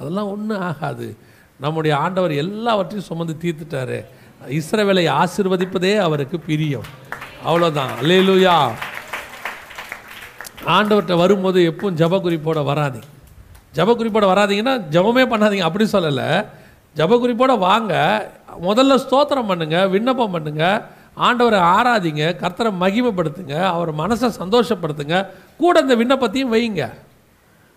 அதெல்லாம் 0.00 0.30
ஒன்றும் 0.30 0.60
ஆகாது. 0.60 1.16
நம்முடைய 1.60 1.96
ஆண்டவர் 1.96 2.32
எல்லாவற்றையும் 2.32 3.06
சுமந்து 3.06 3.36
தீர்த்துட்டாரு. 3.40 4.04
இஸ்ரவேலை 4.48 5.24
ஆசிர்வதிப்பதே 5.24 5.98
அவருக்கு 5.98 6.40
பிரியம். 6.40 6.84
அவ்வளோதான் 7.46 7.88
அல்லேலூயா. 8.02 8.70
ஆண்டவர்கிட்ட 10.66 11.16
வரும்போது 11.16 11.76
எப்பவும் 11.76 11.94
ஜப 11.94 12.18
குறிப்போட 12.18 12.64
வராதீங்க. 12.64 13.02
ஜப 13.74 13.94
குறிப்போட 13.94 14.26
வராதீங்கன்னா 14.26 14.82
ஜபமே 14.90 15.24
பண்ணாதீங்க. 15.24 15.60
அப்படி 15.60 15.88
சொல்லலை. 15.92 16.46
ஜப 16.96 17.18
குறிப்போட 17.18 17.58
வாங்க. 17.58 17.94
முதல்ல 18.62 18.98
ஸ்தோத்திரம் 19.08 19.46
பண்ணுங்க 19.46 19.88
விண்ணப்பம் 19.88 20.30
பண்ணுங்க. 20.30 20.86
ஆண்டவரை 21.18 21.58
ஆராதிங்க 21.58 22.36
கர்த்தரை 22.36 22.72
மகிமைப்படுத்துங்க 22.80 23.64
அவர் 23.64 23.94
மனசை 23.94 24.30
சந்தோஷப்படுத்துங்க. 24.38 25.26
கூட 25.58 25.80
இந்த 25.80 25.96
விண்ணப்பத்தையும் 25.96 26.52
வைங்க. 26.52 26.92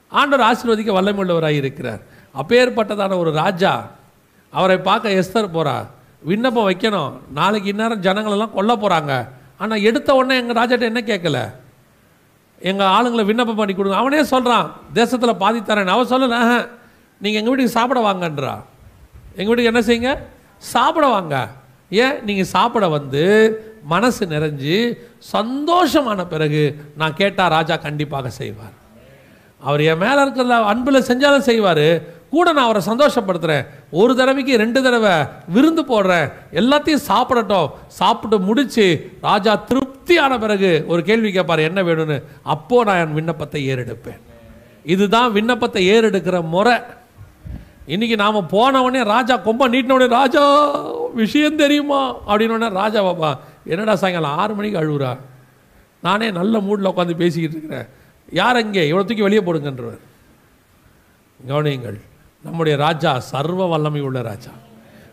ஆண்டவர் 0.09 0.45
ஆசீர்வதிக்க 0.45 0.93
வல்லமையுள்ளவராக 0.97 1.55
இருக்கிறார். 1.55 1.99
அப்பேற்பட்டதான 2.41 3.17
ஒரு 3.17 3.31
ராஜா. 3.31 3.91
அவரை 4.51 4.77
பார்க்க 4.77 5.09
எஸ்தர் 5.09 5.49
போறா 5.53 5.85
விண்ணப்பம் 6.21 6.69
வைக்கணும். 6.69 7.11
நாளைக்கு 7.33 7.69
இந்நேரம் 7.69 8.01
ஜனங்களெல்லாம் 8.01 8.53
கொல்ல 8.53 8.75
போகிறாங்க 8.75 9.27
ஆனால் 9.57 9.81
எடுத்த 9.81 10.15
உடனே 10.15 10.35
எங்கள் 10.35 10.55
ராஜாட்ட 10.55 10.81
என்ன 10.81 11.01
கேட்கல? 11.01 11.53
எங்கள் 12.59 12.87
ஆளுங்களை 12.87 13.25
விண்ணப்பம் 13.25 13.55
பண்ணி 13.55 13.73
கொடுங்க. 13.73 13.97
அவனே 13.97 14.23
சொல்கிறான் 14.23 14.71
தேசத்தில் 14.93 15.41
பாதித்தரேன் 15.43 15.85
அவன் 15.85 16.11
சொல்லல 16.11 16.67
நீங்கள் 17.17 17.41
எங்கள் 17.41 17.55
வீட்டுக்கு 17.55 17.77
சாப்பிட 17.79 17.99
வாங்கன்றா? 17.99 18.55
எங்கள் 19.35 19.55
வீட்டுக்கு 19.55 19.73
என்ன 19.73 19.81
செய்யுங்க? 19.81 20.19
சாப்பிட 20.57 21.07
வாங்க. 21.07 21.49
ஏன்? 21.89 22.23
நீங்கள் 22.23 22.45
சாப்பிட 22.45 22.87
வந்து 22.87 23.23
மனசு 23.83 24.25
நிறைஞ்சு 24.25 24.97
சந்தோஷமான 25.33 26.25
பிறகு 26.25 26.85
நான் 26.97 27.13
கேட்டால் 27.13 27.49
ராஜா 27.49 27.75
கண்டிப்பாக 27.75 28.29
செய்வார். 28.29 28.73
அவர் 29.59 29.81
என் 29.81 29.97
மேலே 29.97 30.21
இருக்கிற 30.21 30.63
அன்பில் 30.63 31.07
செஞ்சாலும் 31.07 31.47
செய்வார். 31.51 32.01
கூட 32.35 32.47
நான் 32.55 32.67
அவரை 32.67 32.81
சந்தோஷப்படுத்துகிறேன் 32.89 33.67
ஒரு 33.99 34.13
தடவைக்கு 34.19 34.53
ரெண்டு 34.63 34.79
தடவை 34.85 35.13
விருந்து 35.55 35.83
போடுறேன். 35.91 36.27
எல்லாத்தையும் 36.61 37.05
சாப்பிடட்டும். 37.11 37.71
சாப்பிட்டு 37.99 38.39
முடித்து 38.49 38.85
ராஜா 39.29 39.53
திருப்தியான 39.69 40.33
பிறகு 40.43 40.71
ஒரு 40.91 41.01
கேள்வி 41.09 41.31
கேட்பார் 41.37 41.67
என்ன 41.69 41.81
வேணும்னு? 41.89 42.17
அப்போது 42.55 42.87
நான் 42.89 43.01
என் 43.03 43.17
விண்ணப்பத்தை 43.19 43.61
ஏறெடுப்பேன். 43.71 44.21
இதுதான் 44.93 45.29
விண்ணப்பத்தை 45.37 45.81
ஏறெடுக்கிற 45.93 46.39
முறை. 46.55 46.75
இன்றைக்கி 47.93 48.15
நாம் 48.21 48.37
போனவொடனே 48.53 49.01
ராஜா 49.13 49.35
கொம்ப 49.47 49.67
நீட்டினோடனே 49.73 50.07
ராஜா 50.19 50.43
விஷயம் 51.21 51.61
தெரியுமா? 51.63 51.99
அப்படின்னோடனே 52.29 52.69
ராஜா 52.81 52.99
பாப்பா 53.07 53.29
என்னடா 53.71 53.95
சாயங்காலம் 54.01 54.37
ஆறு 54.41 54.53
மணிக்கு 54.57 54.81
அழுகுறா 54.81 55.11
நானே 56.07 56.27
நல்ல 56.39 56.55
மூடில் 56.65 56.91
உட்காந்து 56.91 57.21
பேசிக்கிட்டு 57.21 57.55
இருக்கிறேன். 57.57 57.87
யார் 58.39 58.59
அங்கே? 58.61 58.83
இவ்வளோ 58.89 59.05
தூக்கி 59.09 59.25
வெளியே 59.27 59.41
போடுங்கன்றவர். 59.45 60.01
கவனியுங்கள். 61.39 61.97
நம்முடைய 62.45 62.77
ராஜா 62.77 63.19
சர்வ 63.19 63.65
வல்லமை 63.65 64.01
உள்ள 64.01 64.21
ராஜா. 64.21 64.49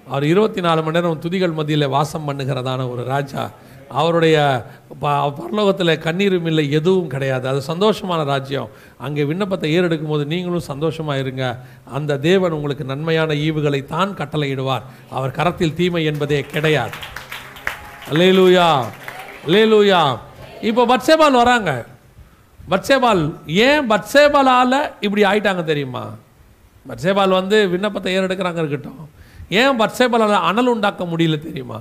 அவர் 0.08 0.24
இருபத்தி 0.24 0.60
நாலு 0.60 0.82
மணி 0.82 1.00
நேரம் 1.00 1.20
துதிகள் 1.20 1.52
மத்தியில் 1.52 1.88
வாசம் 1.88 2.28
பண்ணுகிறதான 2.28 2.90
ஒரு 2.90 3.04
ராஜா. 3.04 3.50
அவருடைய 3.88 4.66
ப- 4.98 5.10
பரலோகத்தில் 5.10 5.98
கண்ணீரும் 5.98 6.46
இல்லை 6.46 6.70
எதுவும் 6.70 7.06
கிடையாது. 7.06 7.48
அது 7.48 7.62
சந்தோஷமான 7.66 8.24
ராஜ்யம். 8.24 8.68
அங்கே 8.98 9.24
விண்ணப்பத்தை 9.24 9.80
ஏறெடுக்கும் 9.80 10.08
போது 10.08 10.24
நீங்களும் 10.24 10.60
சந்தோஷமாக 10.60 11.18
இருங்க. 11.18 11.58
அந்த 11.92 12.18
தேவன் 12.18 12.50
உங்களுக்கு 12.50 12.84
நன்மையான 12.84 13.34
ஈவுகளை 13.34 13.84
தான் 13.84 14.16
கட்டளையிடுவார். 14.16 14.82
அவர் 15.10 15.30
கரத்தில் 15.30 15.74
தீமை 15.74 16.04
என்பதே 16.04 16.40
கிடையாது. 16.40 16.90
லேலூயா 18.10 18.84
லேலூயா 19.46 20.18
இப்போ 20.60 20.86
பட்சேபால் 20.86 21.32
வராங்க. 21.32 21.84
பட்சேபால் 22.70 23.34
ஏன் 23.46 23.90
பட்சேபாலால் 23.90 24.92
இப்படி 25.00 25.22
ஆயிட்டாங்க 25.22 25.64
தெரியுமா? 25.64 26.10
பட்சேபால் 26.88 27.38
வந்து 27.40 27.56
விண்ணப்பத்தை 27.72 28.10
ஏறெடுக்கிறாங்க 28.16 28.60
இருக்கட்டும். 28.62 29.02
ஏன் 29.60 29.78
பட்சேபாலால் 29.80 30.46
அனல் 30.50 30.70
உண்டாக்க 30.74 31.04
முடியல 31.04 31.36
தெரியுமா? 31.48 31.80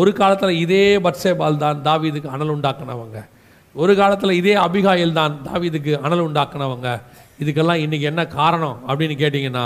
ஒரு 0.00 0.12
காலத்தில் 0.12 0.60
இதே 0.64 0.98
பட்சேபால் 1.06 1.62
தான் 1.64 1.82
தாவீதுக்கு 1.88 2.34
அனல் 2.36 2.52
உண்டாக்குனவங்க. 2.54 3.18
ஒரு 3.74 3.92
காலத்தில் 4.00 4.38
இதே 4.40 4.54
அபிகாயில் 4.66 5.12
தான் 5.12 5.34
தாவீதுக்கு 5.48 5.92
அனல் 6.06 6.24
உண்டாக்குனவங்க. 6.28 6.88
இதுக்கெல்லாம் 7.42 7.82
இன்னைக்கு 7.84 8.06
என்ன 8.12 8.22
காரணம் 8.26 8.76
அப்படின்னு 8.88 9.16
கேட்டிங்கன்னா 9.22 9.64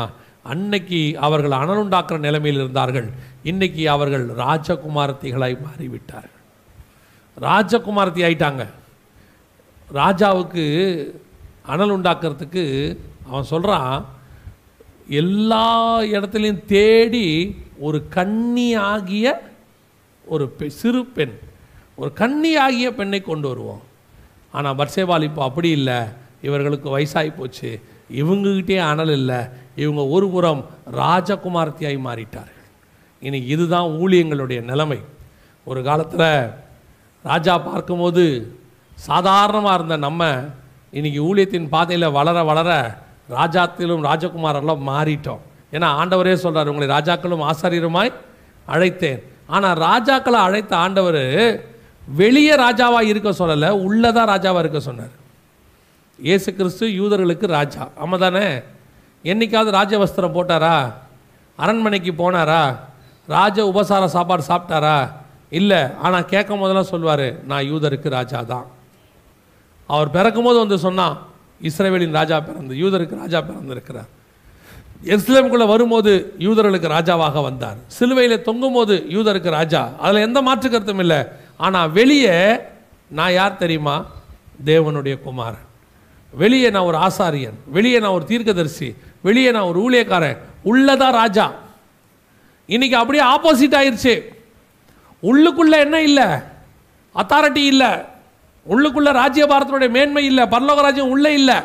அன்னைக்கு 0.53 1.01
அவர்கள் 1.27 1.55
அனல் 1.63 1.81
உண்டாக்குற 1.85 2.19
நிலைமையில் 2.19 2.61
இருந்தார்கள். 2.61 3.09
இன்றைக்கி 3.51 3.83
அவர்கள் 3.95 4.25
ராஜகுமாரத்திகளாய் 4.43 5.57
மாறிவிட்டார்கள். 5.65 6.37
ராஜகுமாரத்தி 7.47 8.23
ஆயிட்டாங்க. 8.29 8.67
ராஜாவுக்கு 10.01 10.65
அனல் 11.73 11.95
உண்டாக்குறதுக்கு 11.97 12.65
அவன் 13.29 13.51
சொல்கிறான் 13.53 14.07
எல்லா 15.09 16.01
இடத்துலையும் 16.01 16.65
தேடி 16.65 17.57
ஒரு 17.79 18.09
கன்னி 18.09 18.75
ஆகிய 18.75 19.43
ஒரு 20.25 20.55
பெ- 20.59 20.67
சிறு 20.67 21.05
பெண் 21.05 21.33
ஒரு 21.95 22.13
கன்னி 22.13 22.57
ஆகிய 22.57 22.95
பெண்ணை 22.95 23.21
கொண்டு 23.21 23.49
வருவோம். 23.49 23.83
ஆனால் 24.53 24.75
பட்சேபால் 24.75 25.23
இப்போ 25.23 25.43
அப்படி 25.43 25.71
இல்லை. 25.71 25.99
இவர்களுக்கு 26.43 26.99
வயசாகி 26.99 27.33
போச்சு. 27.37 27.81
இவங்ககிட்டே 28.13 28.79
அனல் 28.79 29.13
இல்லை. 29.13 29.37
இவங்க 29.77 30.07
ஒரு 30.07 30.29
புறம் 30.29 30.67
ராஜகுமார்த்தியாய் 30.93 31.99
மாறிட்டார்கள். 32.05 32.65
இனி 33.21 33.39
இதுதான் 33.39 33.89
ஊழியங்களுடைய 33.89 34.63
நிலைமை. 34.63 34.99
ஒரு 35.65 35.83
காலத்தில் 35.83 36.49
ராஜா 37.23 37.59
பார்க்கும்போது 37.59 38.57
சாதாரணமாக 38.95 39.75
இருந்த 39.75 39.97
நம்ம 39.97 40.45
இன்னைக்கு 40.91 41.35
ஊழியத்தின் 41.35 41.69
பாதையில் 41.69 42.11
வளர 42.11 42.45
வளர 42.45 42.99
ராஜாத்திலும் 43.37 44.05
ராஜகுமாரெல்லாம் 44.09 44.83
மாறிட்டோம். 44.91 45.43
ஏன்னா 45.73 45.89
ஆண்டவரே 46.01 46.35
சொல்கிறார் 46.35 46.71
உங்களை 46.73 46.89
ராஜாக்களும் 46.97 47.45
ஆசாரியருமாய் 47.51 48.13
அழைத்தேன். 48.75 49.21
ஆனால் 49.47 49.79
ராஜாக்களை 49.79 50.39
அழைத்த 50.47 50.77
ஆண்டவர் 50.77 51.23
வெளியே 52.21 52.55
ராஜாவாக 52.55 53.11
இருக்க 53.13 53.31
சொல்லலை 53.31 53.71
உள்ளதான் 53.87 54.31
ராஜாவாக 54.35 54.59
இருக்க 54.59 54.81
சொன்னார். 54.81 55.15
இயேசு 56.19 56.55
கிறிஸ்து 56.55 56.87
யூதர்களுக்கு 57.01 57.47
ராஜா. 57.47 57.89
ஆமாம் 57.97 58.21
தானே? 58.21 58.47
என்னைக்காவது 59.25 59.71
ராஜ 59.71 59.99
வஸ்திரம் 59.99 60.37
போட்டாரா? 60.37 60.93
அரண்மனைக்கு 61.59 62.13
போனாரா? 62.13 62.63
ராஜ 63.29 63.57
உபசார 63.67 64.07
சாப்பாடு 64.07 64.43
சாப்பிட்டாரா? 64.51 65.11
இல்லை. 65.51 65.81
ஆனால் 66.03 66.25
கேட்கும் 66.25 66.61
போதெல்லாம் 66.61 66.93
சொல்வார் 66.95 67.27
நான் 67.51 67.69
யூதருக்கு 67.73 68.09
ராஜா 68.09 68.41
தான் 68.43 68.67
அவர் 69.87 70.11
பிறக்கும் 70.11 70.45
போது 70.45 70.59
வந்து 70.59 70.79
சொன்னான் 70.79 71.17
இஸ்ரேவேலின் 71.63 72.11
ராஜா 72.11 72.41
பிறந்து 72.41 72.75
யூதருக்கு 72.75 73.17
ராஜா 73.17 73.41
பிறந்திருக்கிறார். 73.41 74.09
எஸ்லேமுக்குள்ளே 75.05 75.67
வரும்போது 75.67 76.35
யூதர்களுக்கு 76.39 76.89
ராஜாவாக 76.89 77.43
வந்தார். 77.43 77.77
சிலுவையில் 77.87 78.45
தொங்கும்போது 78.45 79.11
யூதருக்கு 79.11 79.51
ராஜா. 79.51 79.91
அதில் 79.99 80.21
எந்த 80.21 80.43
மாற்று 80.43 80.71
கருத்தும் 80.71 80.99
இல்லை. 80.99 81.25
ஆனால் 81.57 81.91
வெளியே 81.91 82.57
நான் 83.09 83.33
யார் 83.33 83.57
தெரியுமா? 83.57 84.07
தேவனுடைய 84.65 85.21
குமாரன். 85.21 85.67
வெளியே 86.33 86.71
நான் 86.71 86.83
ஒரு 86.83 86.99
ஆசாரியன். 86.99 87.55
வெளியே 87.67 87.99
நான் 87.99 88.11
ஒரு 88.11 88.25
தீர்க்கதரிசி. 88.25 88.95
வெளியே 89.23 89.51
நான் 89.51 89.63
ஒரு 89.63 89.91
ஊழியக்காரன். 89.91 90.39
உள்ளதா 90.65 91.11
ராஜா. 91.11 91.53
இன்னைக்கு 92.67 92.97
அப்படியே 92.97 93.25
ஆப்போசிட் 93.25 93.71
ஆயிடுச்சு 93.71 94.23
உள்ளுக்குள்ளே 95.23 95.79
என்ன 95.79 96.03
இல்லை? 96.03 96.25
அத்தாரிட்டி 97.15 97.67
இல்லை. 97.67 98.17
உள்ளுக்குள்ள 98.73 99.11
ராஜ்ய 99.13 99.45
பாரதனுடைய 99.47 99.91
மேன்மை 99.91 100.25
இல்லை 100.25 100.45
பரலோக 100.45 100.81
ராஜ்யம் 100.87 101.13
உள்ளே 101.15 101.33
இல்லை. 101.35 101.59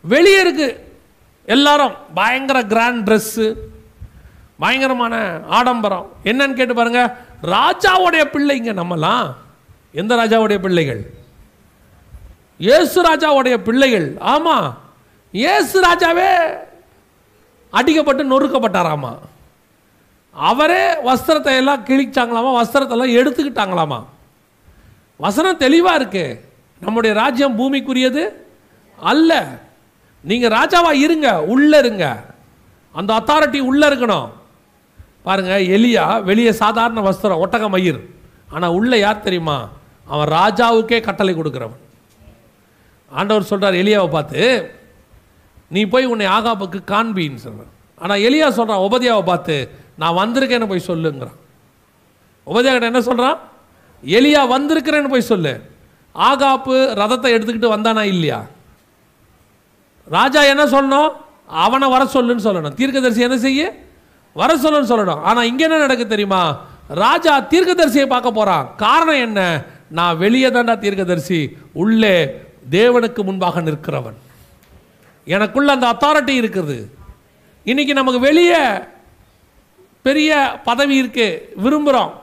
வெளியே 0.00 0.40
இருக்கு. 0.40 0.68
எல்லாரும் 1.44 1.94
பயங்கர 2.14 2.62
கிராண்ட் 2.62 3.08
ட்ரெஸ்ஸு 3.08 3.46
பயங்கரமான 4.58 5.14
ஆடம்பரம். 5.48 6.06
என்னன்னு 6.24 6.58
கேட்டு 6.58 6.74
பாருங்க 6.74 7.16
ராஜாவுடைய 7.42 8.24
பிள்ளைங்க 8.34 8.72
நம்மலாம். 8.80 9.34
எந்த 9.92 10.12
ராஜாவுடைய 10.16 10.58
பிள்ளைகள்? 10.58 11.02
இயேசு 12.58 12.98
ராஜாவுடைய 13.02 13.56
பிள்ளைகள். 13.56 14.08
ஆமாம் 14.18 14.78
இயேசு 15.32 15.76
ராஜாவே 15.80 16.30
அடிக்கப்பட்டு 17.72 18.22
நொறுக்கப்பட்டாராமா? 18.32 19.12
அவரே 20.32 20.84
வஸ்திரத்தை 21.08 21.54
எல்லாம் 21.56 21.84
கிழிச்சாங்களாமா? 21.86 22.50
வஸ்திரத்தை 22.60 22.94
எல்லாம் 22.96 23.16
எடுத்துக்கிட்டாங்களாமா? 23.20 23.98
வசனம் 25.16 25.56
தெளிவாக 25.56 25.96
இருக்கு. 25.96 26.50
நம்முடைய 26.80 27.16
ராஜ்யம் 27.16 27.58
பூமிக்குரியது 27.58 28.22
அல்ல. 28.98 29.60
நீங்கள் 30.24 30.50
ராஜாவாக 30.50 31.02
இருங்க 31.04 31.42
உள்ள 31.42 31.78
இருங்க. 31.78 32.24
அந்த 32.92 33.10
அத்தாரிட்டி 33.14 33.60
உள்ள 33.60 33.88
இருக்கணும். 33.90 34.28
பாருங்க 35.22 35.58
எலியா 35.58 36.22
வெளியே 36.22 36.52
சாதாரண 36.52 37.00
வஸ்திரம் 37.00 37.42
ஒட்டக 37.44 37.68
மயிர். 37.68 38.00
ஆனால் 38.48 38.70
உள்ள 38.70 38.98
யார் 38.98 39.20
தெரியுமா? 39.20 39.68
அவன் 40.06 40.28
ராஜாவுக்கே 40.28 41.00
கட்டளை 41.00 41.34
கொடுக்குறவன். 41.34 41.80
ஆண்டவர் 43.10 43.42
சொல்கிறார் 43.42 43.74
எலியாவை 43.74 44.10
பார்த்து 44.10 44.42
நீ 45.68 45.84
போய் 45.84 46.04
உன்னை 46.04 46.26
ஆகாப்புக்கு 46.26 46.78
காண்பின்னு 46.86 47.34
சொல்கிறான் 47.34 47.72
ஆனால் 47.98 48.18
எலியா 48.18 48.48
சொல்கிறான் 48.48 48.84
உபதியாவை 48.88 49.22
பார்த்து 49.22 49.70
நான் 49.96 50.18
வந்திருக்கேன்னு 50.18 50.68
போய் 50.68 50.88
சொல்லுங்கிறான். 50.88 51.38
உபதியா 52.46 52.72
கிட்ட 52.72 52.86
என்ன 52.86 53.00
சொல்கிறான் 53.00 53.38
எலியா 54.04 54.48
வந்திருக்கிறேன்னு 54.48 55.08
போய் 55.08 55.20
சொல்லு. 55.20 55.70
ஆகாப்பு 56.14 56.94
ரதத்தை 56.94 57.28
எடுத்துக்கிட்டு 57.34 57.74
வந்தானா 57.76 58.02
இல்லையா? 58.02 58.46
ராஜா 60.04 60.42
என்ன 60.42 60.64
சொல்லணும்? 60.64 61.12
அவனை 61.46 61.88
வர 61.88 62.04
சொல்லுன்னு 62.04 62.46
சொல்லணும். 62.46 62.74
தீர்க்கதரிசி 62.74 63.20
என்ன 63.20 63.38
செய்ய? 63.38 63.84
வர 64.32 64.56
சொல்லுன்னு 64.56 64.90
சொல்லணும். 64.92 65.20
ஆனால் 65.20 65.46
இங்கே 65.46 65.64
என்ன 65.64 65.78
நடக்கு 65.78 66.06
தெரியுமா? 66.06 66.60
ராஜா 66.88 67.40
தீர்க்கதரிசியை 67.40 68.06
பார்க்க 68.06 68.30
போகிறான் 68.30 68.72
காரணம் 68.76 69.14
என்ன? 69.14 69.64
நான் 69.88 70.16
வெளியே 70.16 70.48
தாண்டா 70.48 70.78
தீர்க்கதரிசி. 70.78 71.56
உள்ளே 71.72 72.44
தேவனுக்கு 72.70 73.22
முன்பாக 73.22 73.60
நிற்கிறவன். 73.60 74.14
எனக்குள்ள 75.24 75.72
அந்த 75.72 75.86
அத்தாரிட்டி 75.92 76.40
இருக்குது. 76.40 76.86
இன்னைக்கு 77.64 77.94
நமக்கு 77.94 78.20
வெளியே 78.20 78.62
பெரிய 80.02 80.60
பதவி 80.64 80.96
இருக்கு. 80.96 81.52
விரும்புகிறோம் 81.56 82.20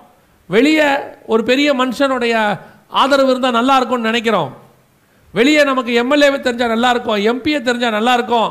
வெளியே 0.55 0.87
ஒரு 1.33 1.41
பெரிய 1.49 1.69
மனுஷனுடைய 1.81 2.33
ஆதரவு 3.01 3.29
இருந்தால் 3.33 3.57
நல்லா 3.59 3.75
இருக்கும்னு 3.79 4.09
நினைக்கிறோம். 4.11 4.51
வெளியே 5.37 5.61
நமக்கு 5.69 5.91
எம்எல்ஏவை 6.01 6.39
தெரிஞ்சால் 6.45 6.73
நல்லா 6.75 6.89
இருக்கும் 6.93 7.19
எம்பியை 7.31 7.59
தெரிஞ்சால் 7.67 7.97
நல்லா 7.97 8.13
இருக்கும் 8.17 8.49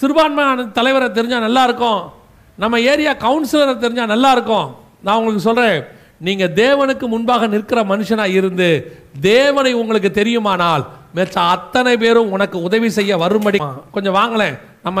சிறுபான்மையான 0.00 0.66
தலைவரை 0.78 1.08
தெரிஞ்சால் 1.18 1.46
நல்லா 1.46 1.62
இருக்கும் 1.68 2.00
நம்ம 2.62 2.78
ஏரியா 2.92 3.12
கவுன்சிலரை 3.26 3.74
தெரிஞ்சால் 3.84 4.12
நல்லா 4.14 4.30
இருக்கும். 4.36 4.68
நான் 5.04 5.18
உங்களுக்கு 5.18 5.48
சொல்கிறேன் 5.48 5.78
நீங்கள் 6.26 6.54
தேவனுக்கு 6.62 7.06
முன்பாக 7.12 7.46
நிற்கிற 7.52 7.80
மனுஷனாக 7.92 8.36
இருந்து 8.38 8.68
தேவனை 9.20 9.72
உங்களுக்கு 9.82 10.10
தெரியுமானால் 10.20 10.82
மெச்ச 11.16 11.36
அத்தனை 11.54 11.94
பேரும் 12.02 12.32
உனக்கு 12.36 12.56
உதவி 12.66 12.88
செய்ய 12.98 13.12
வரும்படி. 13.24 13.58
கொஞ்சம் 13.94 14.16
வாங்களேன் 14.18 14.56
நம்ம 14.86 15.00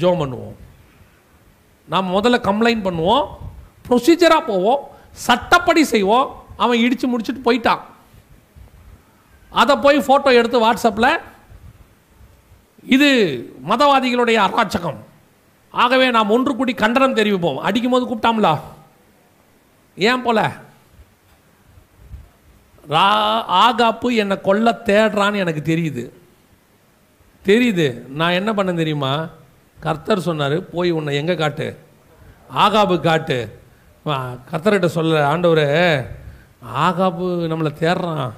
ஜோம் 0.00 0.20
பண்ணுவோம். 0.22 0.56
நாம் 1.92 2.14
முதல்ல 2.16 2.38
கம்ப்ளைண்ட் 2.48 2.86
பண்ணுவோம் 2.86 3.26
ப்ரொசீஜராக 3.88 4.48
போவோம். 4.52 4.80
சட்டப்படி 5.12 5.84
செய்வோம். 5.84 6.44
அவன் 6.56 6.78
இடித்து 6.78 7.18
முடிச்சுட்டு 7.18 7.44
போயிட்டான். 7.44 7.80
அதை 9.50 9.76
போய் 9.76 9.98
ஃபோட்டோ 9.98 10.32
எடுத்து 10.32 10.66
வாட்ஸ்அப்பில் 10.66 11.20
இது 12.84 13.08
மதவாதிகளுடைய 13.68 14.38
அராச்சகம் 14.46 14.96
ஆகவே 15.70 16.10
நாம் 16.10 16.30
ஒன்று 16.30 16.56
கூடி 16.56 16.74
கண்டனம் 16.74 17.16
தெரிவிப்போம். 17.16 17.56
அடிக்கும் 17.56 17.90
போது 17.90 18.06
கூப்பிட்டாம்லா? 18.06 18.60
ஏன் 19.94 20.22
போல? 20.22 20.52
ரா 22.88 23.08
ஆகாப்பு 23.48 24.14
என்னை 24.14 24.40
கொல்ல 24.40 24.80
தேடுறான்னு 24.84 25.36
எனக்கு 25.36 25.76
தெரியுது. 25.76 26.10
தெரியுது. 27.44 28.08
நான் 28.08 28.30
என்ன 28.30 28.54
பண்ண 28.54 28.72
தெரியுமா? 28.72 29.28
கர்த்தர் 29.80 30.20
சொன்னார் 30.20 30.70
போய் 30.70 30.90
உன்னை 30.90 31.16
எங்கே 31.16 31.34
காட்டு? 31.34 31.78
ஆகாபு 32.54 33.00
காட்டு. 33.00 33.59
கத்தர்கிட்ட 34.06 34.86
சொல்ல 34.86 35.28
ஆண்டவர் 35.28 35.64
ஆகாப்பு 36.76 37.26
நம்மளை 37.52 37.70
தேடுறான். 37.80 38.30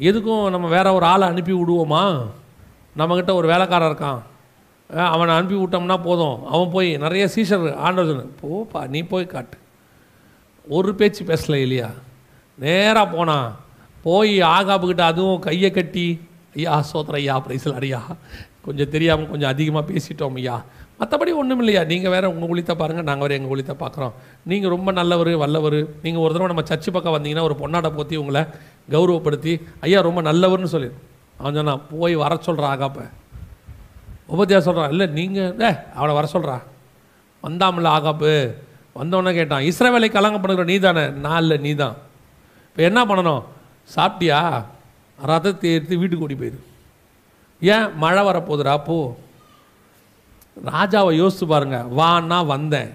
எதுக்கும் 0.00 0.50
நம்ம 0.50 0.68
வேற 0.68 0.92
ஒரு 0.92 1.06
ஆளை 1.06 1.28
அனுப்பி 1.28 1.52
விடுவோமா? 1.52 2.26
நம்மக்கிட்ட 2.98 3.32
ஒரு 3.32 3.46
வேலைக்காரன் 3.48 3.92
இருக்கான். 3.92 4.22
அவனை 4.90 5.34
அனுப்பி 5.34 5.54
விட்டோம்னா 5.54 6.02
போதும். 6.02 6.46
அவன் 6.46 6.70
போய் 6.70 6.96
நிறைய 6.96 7.28
சீஷர் 7.34 7.74
ஆண்டவர் 7.74 8.26
போப்பா 8.42 8.86
நீ 8.86 9.02
போய் 9.02 9.26
காட்டு. 9.26 9.56
ஒரு 10.68 10.94
பேச்சு 10.94 11.24
பேசல 11.24 11.54
இல்லையா 11.54 11.90
நேராக 12.58 13.16
போனான் 13.16 13.56
போய் 14.02 14.40
ஆகாப்புக்கிட்ட 14.40 15.00
அதுவும் 15.00 15.38
கையை 15.38 15.70
கட்டி 15.70 16.20
ஐயா 16.56 16.84
சோத்திர 16.92 17.12
ஐயா 17.12 17.40
பிரைசல் 17.40 17.76
அடியா 17.78 18.00
கொஞ்சம் 18.62 18.90
தெரியாமல் 18.90 19.30
கொஞ்சம் 19.30 19.48
அதிகமாக 19.48 19.92
பேசிட்டோம் 19.92 20.34
ஐயா. 20.34 20.62
மற்றபடி 21.04 21.32
ஒன்றும் 21.40 21.62
இல்லையா. 21.62 21.80
நீங்கள் 21.92 22.12
வேறு 22.14 22.32
உங்கள் 22.34 22.50
குளித்த 22.50 22.72
பாருங்கள் 22.82 23.06
நாங்கள் 23.08 23.26
வேறு 23.26 23.36
எங்கள் 23.38 23.52
குளித்த 23.54 23.72
பார்க்குறோம் 23.82 24.12
நீங்கள் 24.50 24.72
ரொம்ப 24.74 24.92
நல்லவர் 24.98 25.30
வல்லவர். 25.44 25.80
நீங்கள் 26.04 26.22
ஒரு 26.24 26.32
தடவை 26.34 26.48
நம்ம 26.52 26.64
சர்ச்சு 26.70 26.90
பக்கம் 26.96 27.16
வந்தீங்கன்னா 27.16 27.48
ஒரு 27.48 27.56
பொன்னாடை 27.62 27.90
போற்றி 27.96 28.16
உங்களை 28.22 28.42
கௌரவப்படுத்தி 28.94 29.52
ஐயா 29.86 30.00
ரொம்ப 30.08 30.22
நல்லவர்னு 30.28 30.70
சொல்லி 30.74 30.90
அவன் 31.38 31.58
சொன்னான் 31.58 31.82
போய் 31.92 32.14
வர 32.22 32.32
சொல்கிறான் 32.48 32.72
ஆகாப்ப. 32.74 33.00
உபத்தியா 34.34 34.58
சொல்கிறான் 34.66 34.92
இல்லை 34.94 35.06
நீங்கள் 35.18 35.50
ஏ 35.64 35.70
அவனை 35.98 36.12
வர 36.18 36.26
சொல்கிறா 36.34 36.54
வந்தாமல 37.44 37.88
ஆகாப்பு. 37.96 38.32
வந்தவொடனே 39.00 39.32
கேட்டான் 39.38 39.64
இஸ்ரேவேலை 39.70 40.08
கலங்க 40.16 40.38
பண்ணுற 40.42 40.64
நீ 40.70 40.76
தானே 40.86 41.02
நான் 41.24 41.40
இல்லை 41.44 41.56
நீ 41.66 41.72
தான் 41.82 41.96
இப்போ 42.68 42.82
என்ன 42.88 43.00
பண்ணணும்? 43.08 43.42
சாப்பிட்டியா? 43.96 44.38
ரதத்தை 45.18 45.68
எடுத்து 45.76 45.98
வீட்டுக்கு 46.02 46.26
ஓடி 46.26 46.36
போயிடு 46.40 46.58
ஏன்? 47.62 47.86
மழை 48.02 48.22
வரப்போகுதுடா 48.28 48.74
போ. 48.88 48.96
ராஜாவை 50.62 51.12
யோசித்து 51.12 51.46
பாருங்க. 51.46 51.86
வான்னா 51.96 52.46
வந்தேன். 52.46 52.94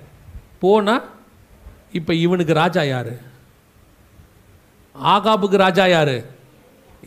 போனால் 0.60 1.10
இப்போ 1.92 2.14
இவனுக்கு 2.14 2.54
ராஜா 2.54 2.84
யார்? 2.84 3.14
ஆகாப்புக்கு 4.96 5.58
ராஜா 5.58 5.88
யார்? 5.88 6.16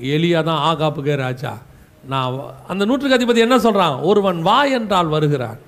எலியா 0.02 0.42
தான் 0.42 0.76
ஆகாப்புக்கே 0.76 1.16
ராஜா. 1.16 1.58
நான் 2.04 2.40
அந்த 2.68 2.84
நூற்றுக்கு 2.84 3.16
அதிபதி 3.16 3.36
என்ன 3.36 3.58
சொல்கிறான் 3.58 3.98
ஒருவன் 3.98 4.42
வா 4.42 4.64
என்றால் 4.64 5.06
வருகிறான். 5.06 5.58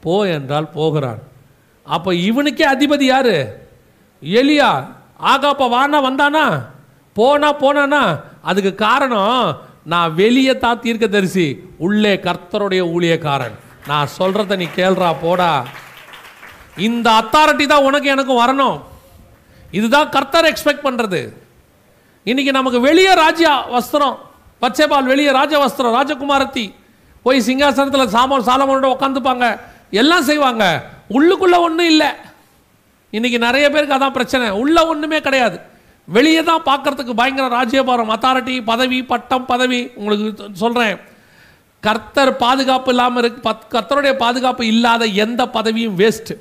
போ 0.00 0.28
என்றால் 0.28 0.70
போகிறான். 0.70 1.18
அப்போ 1.84 2.14
இவனுக்கே 2.14 2.66
அதிபதி 2.74 3.02
யார்? 3.02 3.34
எலியா. 4.22 4.86
ஆகாப்பா 5.20 5.66
வானா 5.76 5.98
வந்தானா? 6.08 6.66
போனா 7.12 7.60
போனானா? 7.60 8.20
அதுக்கு 8.42 8.74
காரணம் 8.74 9.60
நான் 9.84 10.14
வெளியே 10.14 10.58
தான் 10.58 10.80
தீர்க்கதரிசி 10.80 11.70
உள்ளே 11.78 12.16
கர்த்தருடைய 12.16 12.82
ஊழியக்காரன். 12.94 13.58
நான் 13.90 14.08
சொல்கிறத 14.18 14.56
நீ 14.56 14.66
கேள்றா 14.76 15.08
போடா. 15.20 15.52
இந்த 16.86 17.08
அத்தாரிட்டி 17.20 17.64
தான் 17.66 17.86
உனக்கு 17.88 18.08
எனக்கும் 18.14 18.42
வரணும். 18.42 18.76
இதுதான் 19.78 20.08
கர்த்தர் 20.08 20.48
எக்ஸ்பெக்ட் 20.50 20.86
பண்ணுறது 20.86 21.20
இன்றைக்கி 22.26 22.52
நமக்கு 22.58 22.80
வெளியே 22.80 23.12
ராஜ்யா 23.14 23.52
வஸ்திரம் 23.74 24.16
பச்சைபால் 24.62 25.10
வெளியே 25.12 25.30
ராஜ 25.32 25.52
வஸ்திரம் 25.64 25.94
ராஜகுமாரத்தி 25.98 26.64
போய் 27.22 27.44
சிங்காசனத்தில் 27.46 28.12
சாமோன் 28.14 28.48
சாலமோனோட 28.48 28.88
உட்காந்துப்பாங்க 28.94 29.46
எல்லாம் 30.00 30.28
செய்வாங்க. 30.28 30.64
உள்ளுக்குள்ளே 31.16 31.58
ஒன்றும் 31.66 31.90
இல்லை. 31.92 32.10
இன்றைக்கி 33.12 33.38
நிறைய 33.38 33.66
பேருக்கு 33.70 33.96
அதான் 33.96 34.16
பிரச்சனை. 34.18 34.46
உள்ளே 34.62 34.82
ஒன்றுமே 34.92 35.20
கிடையாது. 35.20 35.56
வெளியே 36.08 36.42
தான் 36.42 36.66
பார்க்கறதுக்கு 36.70 37.14
பயங்கர 37.20 37.48
ராஜ்யபாரம் 37.58 38.12
அத்தாரிட்டி 38.14 38.64
பதவி 38.64 39.02
பட்டம் 39.02 39.46
பதவி. 39.46 39.80
உங்களுக்கு 39.94 40.48
சொல்கிறேன் 40.62 40.96
கர்த்தர் 41.82 42.36
பாதுகாப்பு 42.36 42.90
இல்லாமல் 42.90 43.22
இருக்கு 43.22 43.50
பத்- 43.50 43.66
கர்த்தருடைய 43.70 44.12
பாதுகாப்பு 44.12 44.66
இல்லாத 44.66 45.04
எந்த 45.04 45.46
பதவியும் 45.46 45.96
வேஸ்ட்டு 45.96 46.34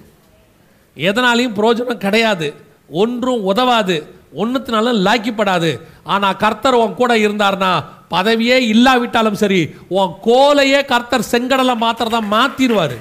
எதனாலையும் 0.97 1.55
பிரயோஜனம் 1.55 1.97
கிடையாது. 1.97 2.47
ஒன்றும் 2.89 3.43
உதவாது. 3.43 3.95
ஒன்றுத்தினாலும் 4.37 4.99
லாக்கிப்படாது. 5.05 5.71
ஆனால் 6.03 6.37
கர்த்தர் 6.37 6.73
உன் 6.73 6.93
கூட 6.93 7.17
இருந்தார்னா 7.17 7.71
பதவியே 8.11 8.57
இல்லாவிட்டாலும் 8.67 9.33
சரி 9.33 9.75
உன் 9.87 10.13
கோலையே 10.23 10.85
கர்த்தர் 10.85 11.29
செங்கடலை 11.31 11.75
மாத்திரதான் 11.77 12.31
மாற்றிடுவார் 12.31 12.95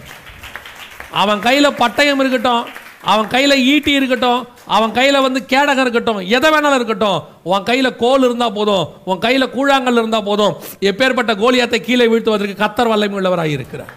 அவன் 1.11 1.41
கையில் 1.41 1.79
பட்டயம் 1.79 2.21
இருக்கட்டும் 2.21 2.65
அவன் 3.03 3.29
கையில் 3.29 3.65
ஈட்டி 3.65 3.93
இருக்கட்டும் 3.93 4.49
அவன் 4.67 4.93
கையில் 4.93 5.21
வந்து 5.21 5.41
கேடகம் 5.49 5.81
இருக்கட்டும் 5.81 6.19
எதை 6.19 6.51
வேணாலும் 6.51 6.75
இருக்கட்டும் 6.75 7.23
உன் 7.43 7.63
கையில் 7.63 7.97
கோல் 7.97 8.23
இருந்தால் 8.23 8.53
போதும் 8.53 8.89
உன் 9.05 9.19
கையில் 9.19 9.49
கூழாங்கல் 9.49 9.93
இருந்தால் 9.93 10.23
போதும் 10.23 10.57
எப்பேற்பட்ட 10.81 11.35
கோலியாத்தை 11.35 11.81
கீழே 11.81 12.07
வீழ்த்துவதற்கு 12.07 12.57
கத்தர் 12.57 12.89
வல்லமை 12.89 13.19
உள்ளவராக 13.19 13.45
இருக்கிறார். 13.45 13.95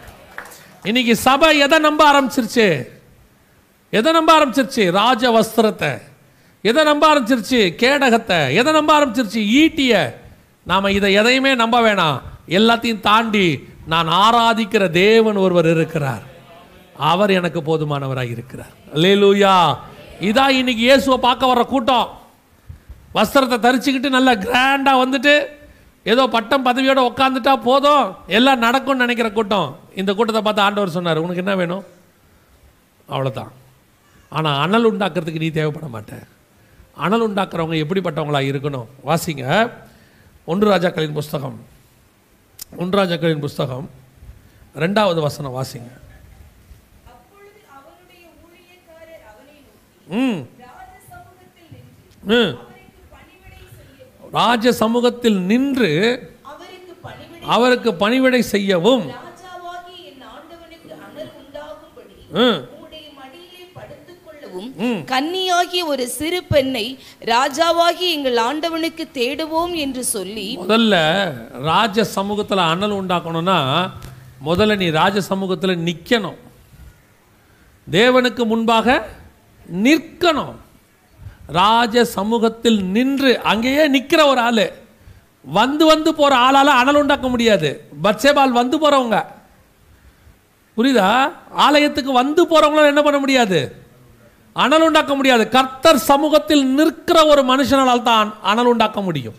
இன்னைக்கு 0.83 1.15
சபை 1.15 1.57
எதை 1.57 1.79
நம்ப 1.79 2.11
ஆரம்பிச்சிருச்சு? 2.11 2.87
எதை 3.89 4.11
நம்ப 4.11 4.39
ஆரம்பிச்சிருச்சு? 4.39 4.91
ராஜ 4.91 5.29
வஸ்திரத்தை. 5.29 6.01
எதை 6.61 6.83
நம்ப 6.83 7.15
ஆரம்பிச்சிருச்சு? 7.15 7.73
கேடகத்தை. 7.83 8.53
எதை 8.53 8.73
நம்ப 8.73 8.99
ஆரம்பிச்சிருச்சு? 8.99 9.41
ஈட்டிய. 9.61 10.13
நாம் 10.63 10.85
இதை 10.85 11.13
எதையுமே 11.13 11.55
நம்ப 11.55 11.79
வேணாம். 11.79 12.21
எல்லாத்தையும் 12.47 12.99
தாண்டி 12.99 13.67
நான் 13.87 14.07
ஆராதிக்கிற 14.07 14.89
தேவன் 14.89 15.35
ஒருவர் 15.35 15.69
இருக்கிறார். 15.69 16.23
அவர் 16.97 17.29
எனக்கு 17.29 17.61
போதுமானவராக 17.61 18.31
இருக்கிறார். 18.31 18.81
லேலூயா 19.01 19.55
இதான் 20.27 20.57
இன்னைக்கு 20.59 20.83
இயேசுவை 20.87 21.17
பார்க்க 21.27 21.51
வர்ற 21.51 21.63
கூட்டம். 21.73 22.07
வஸ்திரத்தை 23.17 23.57
தரிச்சுக்கிட்டு 23.65 24.09
நல்லா 24.15 24.33
கிராண்டாக 24.45 25.01
வந்துட்டு 25.03 25.33
ஏதோ 26.11 26.23
பட்டம் 26.35 26.65
பதவியோடு 26.67 27.01
உட்காந்துட்டா 27.09 27.53
போதும் 27.67 28.05
எல்லாம் 28.37 28.63
நடக்கும்னு 28.65 29.03
நினைக்கிற 29.05 29.31
கூட்டம். 29.31 29.69
இந்த 30.01 30.11
கூட்டத்தை 30.13 30.41
பார்த்து 30.43 30.65
ஆண்டவர் 30.65 30.95
சொன்னார் 30.97 31.23
உனக்கு 31.23 31.43
என்ன 31.43 31.55
வேணும்? 31.61 31.83
அவ்வளோதான் 33.13 33.51
ஆனால் 34.37 34.59
அனல் 34.65 34.89
உண்டாக்குறதுக்கு 34.91 35.43
நீ 35.45 35.49
தேவைப்பட 35.49 35.87
மாட்ட. 35.95 36.13
அனல் 37.05 37.25
உண்டாக்குறவங்க 37.27 37.77
எப்படிப்பட்டவங்களாக 37.83 38.49
இருக்கணும்? 38.51 38.87
வாசிங்க. 39.09 39.45
ஒன்று 40.51 40.71
ராஜாக்களின் 40.73 41.17
புஸ்தகம். 41.19 41.57
ஒன்று 42.81 42.97
ராஜாக்களின் 43.01 43.43
புஸ்தகம். 43.45 43.89
ரெண்டாவது 44.83 45.19
வசனம் 45.27 45.55
வாசிங்க. 45.59 45.91
ம். 50.07 50.39
ராஜ 54.33 54.65
சமூகத்தில் 54.77 55.39
நின்று 55.47 55.91
அவருக்கு 57.47 57.91
பணிவிடை 57.95 58.41
செய்யவும். 58.47 59.05
கன்னியாகிய 65.05 65.83
ஒரு 65.85 66.05
சிறு 66.09 66.39
பெண்ணை 66.43 66.83
ராஜாவாகி 67.25 68.05
எங்கள் 68.09 68.37
ஆண்டவனுக்கு 68.39 69.03
தேடுவோம் 69.15 69.73
என்று 69.77 70.03
சொல்லி 70.07 70.45
முதல்ல 70.61 70.95
ராஜ 71.65 72.05
சமூகத்தில் 72.11 72.67
அனல் 72.67 72.95
உண்டாக்கணும்னா 72.99 73.59
முதல்ல 74.45 74.77
நீ 74.77 74.87
ராஜ 74.93 75.17
சமூகத்தில் 75.23 75.83
நிற்கணும் 75.85 76.39
தேவனுக்கு 77.87 78.43
முன்பாக 78.45 78.87
நிற்கணும். 79.71 80.55
ராஜ 81.47 82.05
சமூகத்தில் 82.05 82.83
நின்று 82.83 83.41
அங்கேயே 83.41 83.87
நிற்கிற 83.87 84.25
ஒரு 84.25 84.39
ஆள். 84.39 84.71
வந்து 85.45 85.85
வந்து 85.85 86.15
போகிற 86.15 86.35
ஆளால் 86.37 86.67
அனல் 86.67 86.95
உண்டாக்க 86.95 87.29
முடியாது. 87.29 87.87
பட்சேபால் 88.03 88.51
வந்து 88.51 88.77
போகிறவங்க 88.77 89.25
புரியுதா? 90.77 91.31
ஆலயத்துக்கு 91.51 92.11
வந்து 92.11 92.45
போகிறவங்களால 92.45 92.85
என்ன 92.85 93.01
பண்ண 93.01 93.19
முடியாது? 93.19 93.75
அனல் 94.53 94.81
உண்டாக்க 94.81 95.15
முடியாது. 95.15 95.49
கர்த்தர் 95.49 95.97
சமூகத்தில் 95.97 96.73
நிற்கிற 96.73 97.25
ஒரு 97.25 97.41
மனுஷனால் 97.41 98.01
தான் 98.01 98.33
அனல் 98.41 98.65
உண்டாக்க 98.65 99.01
முடியும். 99.01 99.35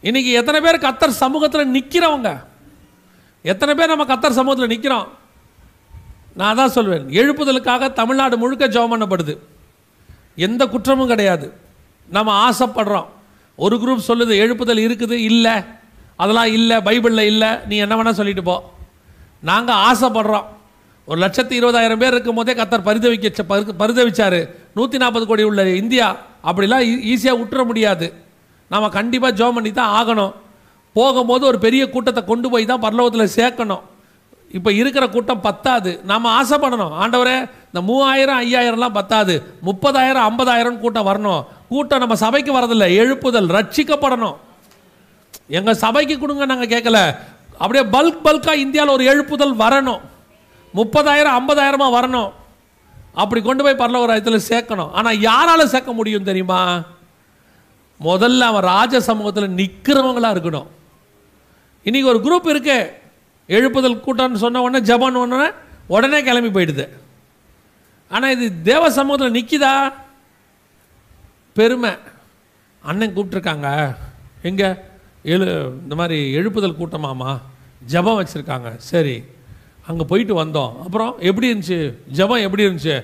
இன்னைக்கு 0.00 0.30
எத்தனை 0.30 0.60
பேர் 0.60 0.84
கத்தர் 0.86 1.20
சமூகத்தில் 1.22 1.72
நிற்கிறவங்க 1.72 2.44
எத்தனை 3.42 3.74
பேர் 3.74 3.88
நம்ம 3.88 4.04
கத்தர் 4.04 4.38
சமூகத்தில் 4.38 4.78
நிற்கிறோம் 4.78 5.08
நான் 6.36 6.56
தான் 6.56 6.74
சொல்வேன். 6.76 7.08
எழுப்புதலுக்காக 7.08 7.92
தமிழ்நாடு 7.92 8.38
முழுக்க 8.38 8.68
ஜெபம் 8.68 8.92
பண்ணப்படுது. 8.92 9.38
எந்த 10.36 10.66
குற்றமும் 10.66 11.06
கிடையாது. 11.06 11.52
நம்ம 12.08 12.50
ஆசைப்படுறோம். 12.50 13.06
ஒரு 13.56 13.76
குரூப் 13.76 14.08
சொல்லுது 14.08 14.34
எழுப்புதல் 14.44 14.82
இருக்குது 14.86 15.12
இல்லை. 15.12 15.52
அதெல்லாம் 16.16 16.52
இல்லை 16.52 16.76
பைபிளில் 16.76 17.28
இல்லை. 17.32 17.48
நீ 17.68 17.76
என்ன 17.76 17.96
வேணால் 17.96 18.18
சொல்லிட்டு 18.20 18.42
போ. 18.42 18.72
நாங்கள் 19.40 19.74
ஆசைப்படுறோம். 19.74 20.44
ஒரு 21.06 21.20
லட்சத்தி 21.26 21.56
இருபதாயிரம் 21.58 21.96
பேர் 21.96 22.12
இருக்கும் 22.12 22.34
போதே 22.34 22.52
கத்தர் 22.52 22.86
பரிதவிக்க 22.88 23.32
பரிதவிச்சார். 23.78 24.48
நூற்றி 24.74 24.98
நாற்பது 24.98 25.26
கோடி 25.26 25.42
உள்ள 25.42 25.68
இந்தியா 25.68 26.16
அப்படிலாம் 26.44 26.84
ஈஸியாக 27.12 27.40
விட்டுற 27.40 27.64
முடியாது. 27.64 28.12
நாம் 28.68 28.90
கண்டிப்பாக 28.90 29.44
ஜோம் 29.44 29.54
பண்ணி 29.54 29.72
தான் 29.72 29.92
ஆகணும். 29.98 30.32
போகும்போது 30.92 31.46
ஒரு 31.46 31.58
பெரிய 31.58 31.90
கூட்டத்தை 31.90 32.24
கொண்டு 32.24 32.50
போய் 32.50 32.64
தான் 32.64 32.80
பரலோகத்தில் 32.80 33.34
சேர்க்கணும். 33.36 33.80
இப்போ 34.50 34.72
இருக்கிற 34.72 35.08
கூட்டம் 35.08 35.40
பத்தாது. 35.40 36.00
நாம் 36.04 36.26
ஆசைப்படணும். 36.26 36.92
ஆண்டவரே 37.02 37.50
இந்த 37.66 37.80
மூவாயிரம் 37.80 38.40
ஐயாயிரம்லாம் 38.40 38.92
பத்தாது. 38.92 39.54
முப்பதாயிரம் 39.64 40.30
ஐம்பதாயிரம் 40.30 40.78
கூட்டம் 40.78 41.06
வரணும். 41.06 41.44
கூட்டம் 41.68 41.98
நம்ம 41.98 42.14
சபைக்கு 42.14 42.52
வரதில்லை. 42.52 42.96
எழுப்புதல் 42.96 43.46
ரட்சிக்கப்படணும். 43.46 44.36
எங்கள் 45.48 45.74
சபைக்கு 45.74 46.18
கொடுங்க 46.18 46.44
நாங்கள் 46.44 46.68
கேட்கல. 46.68 47.16
அப்படியே 47.58 47.84
பல்க் 47.90 48.26
பல்காக 48.26 48.52
இந்தியாவில் 48.52 48.92
ஒரு 48.92 49.04
எழுப்புதல் 49.04 49.60
வரணும். 49.60 50.00
முப்பதாயிரம் 50.74 51.38
ஐம்பதாயிரமாக 51.38 51.96
வரணும். 51.98 52.32
அப்படி 53.14 53.42
கொண்டு 53.42 53.64
போய் 53.64 53.74
பரலோகராயத்தில் 53.74 54.40
சேர்க்கணும். 54.48 54.90
ஆனால் 54.90 55.20
யாரால் 55.20 55.68
சேர்க்க 55.68 55.92
முடியும் 55.92 56.24
தெரியுமா? 56.24 56.80
முதல்ல 58.04 58.38
அவன் 58.38 58.62
ராஜ 58.62 59.00
சமூகத்தில் 59.00 59.54
நிற்கிறவங்களாக 59.54 60.34
இருக்கணும். 60.34 60.66
இன்றைக்கி 61.84 62.04
ஒரு 62.04 62.18
குரூப் 62.18 62.48
இருக்குது 62.48 63.04
எழுப்புதல் 63.48 64.02
கூட்டம்னு 64.06 64.42
சொன்ன 64.44 64.62
உடனே 64.66 64.80
ஜபான் 64.90 65.20
உடனே 65.22 65.48
உடனே 65.94 66.18
கிளம்பி 66.28 66.50
போயிடுது. 66.56 66.86
ஆனால் 68.10 68.34
இது 68.36 68.46
தேவ 68.70 68.90
சமூகத்தில் 68.90 69.36
நிற்கிதா 69.36 69.72
பெருமை. 71.56 71.92
அண்ணன் 72.82 73.14
கூப்பிட்ருக்காங்க 73.16 73.68
எங்கே? 74.48 74.68
எழு 75.34 75.46
இந்த 75.82 75.94
மாதிரி 76.00 76.18
எழுப்புதல் 76.38 76.78
கூட்டமாமா 76.80 77.30
ஜெபம் 77.92 78.18
வச்சுருக்காங்க. 78.18 78.68
சரி 78.90 79.16
அங்கே 79.88 80.04
போயிட்டு 80.10 80.34
வந்தோம். 80.42 80.72
அப்புறம் 80.84 81.12
எப்படி 81.28 81.46
இருந்துச்சு? 81.52 81.78
ஜெபம் 82.18 82.44
எப்படி 82.46 82.64
இருந்துச்சு? 82.66 82.96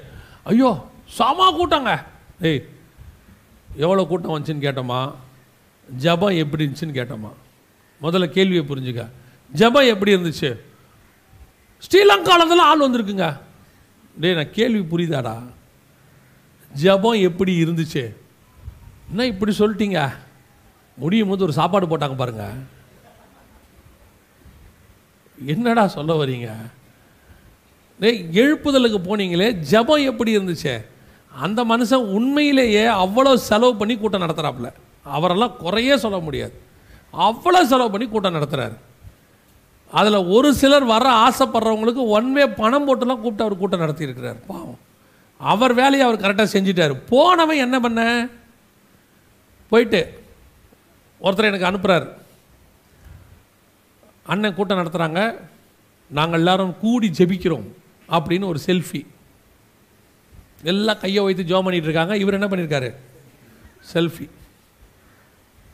ஐயோ 0.50 0.70
சாமா 1.18 1.46
கூட்டங்க. 1.58 1.92
ஏய் 2.48 2.62
எவ்வளோ 3.84 4.06
கூட்டம் 4.06 4.34
வந்துச்சுன்னு 4.34 4.66
கேட்டோமா? 4.66 5.00
ஜெபம் 6.04 6.38
எப்படி 6.42 6.64
இருந்துச்சுன்னு 6.64 6.98
கேட்டோமா? 7.00 7.32
முதல்ல 8.04 8.26
கேள்வியை 8.36 8.64
புரிஞ்சுக்க. 8.70 9.04
ஜெபம் 9.54 9.86
எப்படி 9.86 10.14
இருந்துச்சு? 10.14 10.58
ஸ்ரீலங்காலத்தில் 11.84 12.66
ஆள் 12.70 12.80
வந்திருக்குங்க. 12.80 13.40
டேய் 14.18 14.34
நான் 14.34 14.50
கேள்வி 14.50 14.80
புரியுதாடா? 14.80 15.42
ஜெபம் 16.82 17.20
எப்படி 17.20 17.64
இருந்துச்சு? 17.64 18.14
என்ன 19.08 19.26
இப்படி 19.26 19.56
சொல்லிட்டீங்க? 19.58 20.12
முடியும் 20.96 21.28
போது 21.28 21.42
ஒரு 21.42 21.52
சாப்பாடு 21.52 21.86
போட்டாங்க 21.86 22.16
பாருங்க. 22.16 22.52
என்னடா 25.46 25.86
சொல்ல 25.86 26.24
வரீங்க? 26.24 26.50
டேய் 28.00 28.28
எழுப்புதலுக்கு 28.32 28.98
போனீங்களே 29.08 29.62
ஜெபம் 29.70 30.04
எப்படி 30.04 30.38
இருந்துச்சு? 30.38 30.84
அந்த 31.32 31.64
மனுஷன் 31.64 32.08
உண்மையிலேயே 32.16 32.84
அவ்வளோ 32.84 33.34
செலவு 33.34 33.76
பண்ணி 33.76 33.96
கூட்டம் 33.96 34.22
நடத்துகிறாப்புல 34.22 34.72
அவரெல்லாம் 35.04 35.56
குறையே 35.56 35.96
சொல்ல 35.96 36.18
முடியாது. 36.18 36.60
அவ்வளோ 37.12 37.62
செலவு 37.64 37.90
பண்ணி 37.90 38.08
கூட்டம் 38.08 38.34
நடத்துகிறாரு 38.34 38.76
அதில் 39.92 40.26
ஒரு 40.36 40.54
சிலர் 40.54 40.84
வர 40.84 41.06
ஆசைப்படுறவங்களுக்கு 41.26 42.02
ஒன்வே 42.16 42.44
பணம் 42.56 42.86
போட்டுலாம் 42.88 43.20
கூப்பிட்டு 43.24 43.44
அவர் 43.44 43.58
கூட்டம் 43.58 43.80
நடத்தியிருக்கிறார். 43.80 44.38
பாவம். 44.46 44.78
அவர் 45.38 45.74
வேலையை 45.74 46.08
அவர் 46.08 46.20
கரெக்டாக 46.20 46.48
செஞ்சிட்டார். 46.52 46.94
போனவன் 47.08 47.62
என்ன 47.66 47.80
பண்ண? 47.80 48.28
போயிட்டு 49.70 50.00
ஒருத்தர் 51.22 51.50
எனக்கு 51.50 51.68
அனுப்புகிறார் 51.70 52.06
அண்ணன் 54.26 54.54
கூட்டம் 54.54 54.78
நடத்துகிறாங்க 54.78 55.20
நாங்கள் 56.10 56.38
எல்லாரும் 56.38 56.74
கூடி 56.78 57.08
ஜெபிக்கிறோம் 57.18 57.68
அப்படின்னு 58.08 58.46
ஒரு 58.46 58.58
செல்ஃபி 58.66 59.06
எல்லாம் 60.62 60.98
கையை 60.98 61.24
வைத்து 61.24 61.44
ஜோ 61.44 61.62
பண்ணிகிட்டு 61.62 61.88
இருக்காங்க. 61.88 62.16
இவர் 62.16 62.38
என்ன 62.38 62.46
பண்ணியிருக்காரு 62.46 62.90
செல்ஃபி 63.92 64.26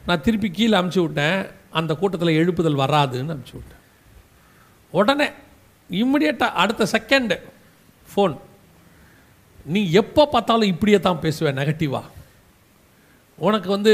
நான் 0.06 0.20
திருப்பி 0.20 0.50
கீழே 0.50 0.78
அமுச்சு 0.78 1.00
விட்டேன். 1.00 1.46
அந்த 1.70 1.94
கூட்டத்தில் 1.94 2.38
எழுப்புதல் 2.40 2.80
வராதுன்னு 2.84 3.34
அமுச்சு 3.36 3.56
விட்டேன். 3.58 3.77
உடனே 4.92 5.28
இம்மிடியட்டாக 5.90 6.58
அடுத்த 6.62 6.86
செகண்டு 6.94 7.36
ஃபோன் 8.06 8.34
நீ 9.66 9.80
எப்போ 10.00 10.22
பார்த்தாலும் 10.34 10.72
இப்படியே 10.72 10.98
தான் 11.06 11.22
பேசுவேன் 11.24 11.58
நெகட்டிவாக 11.60 12.14
உனக்கு 13.38 13.68
வந்து 13.76 13.92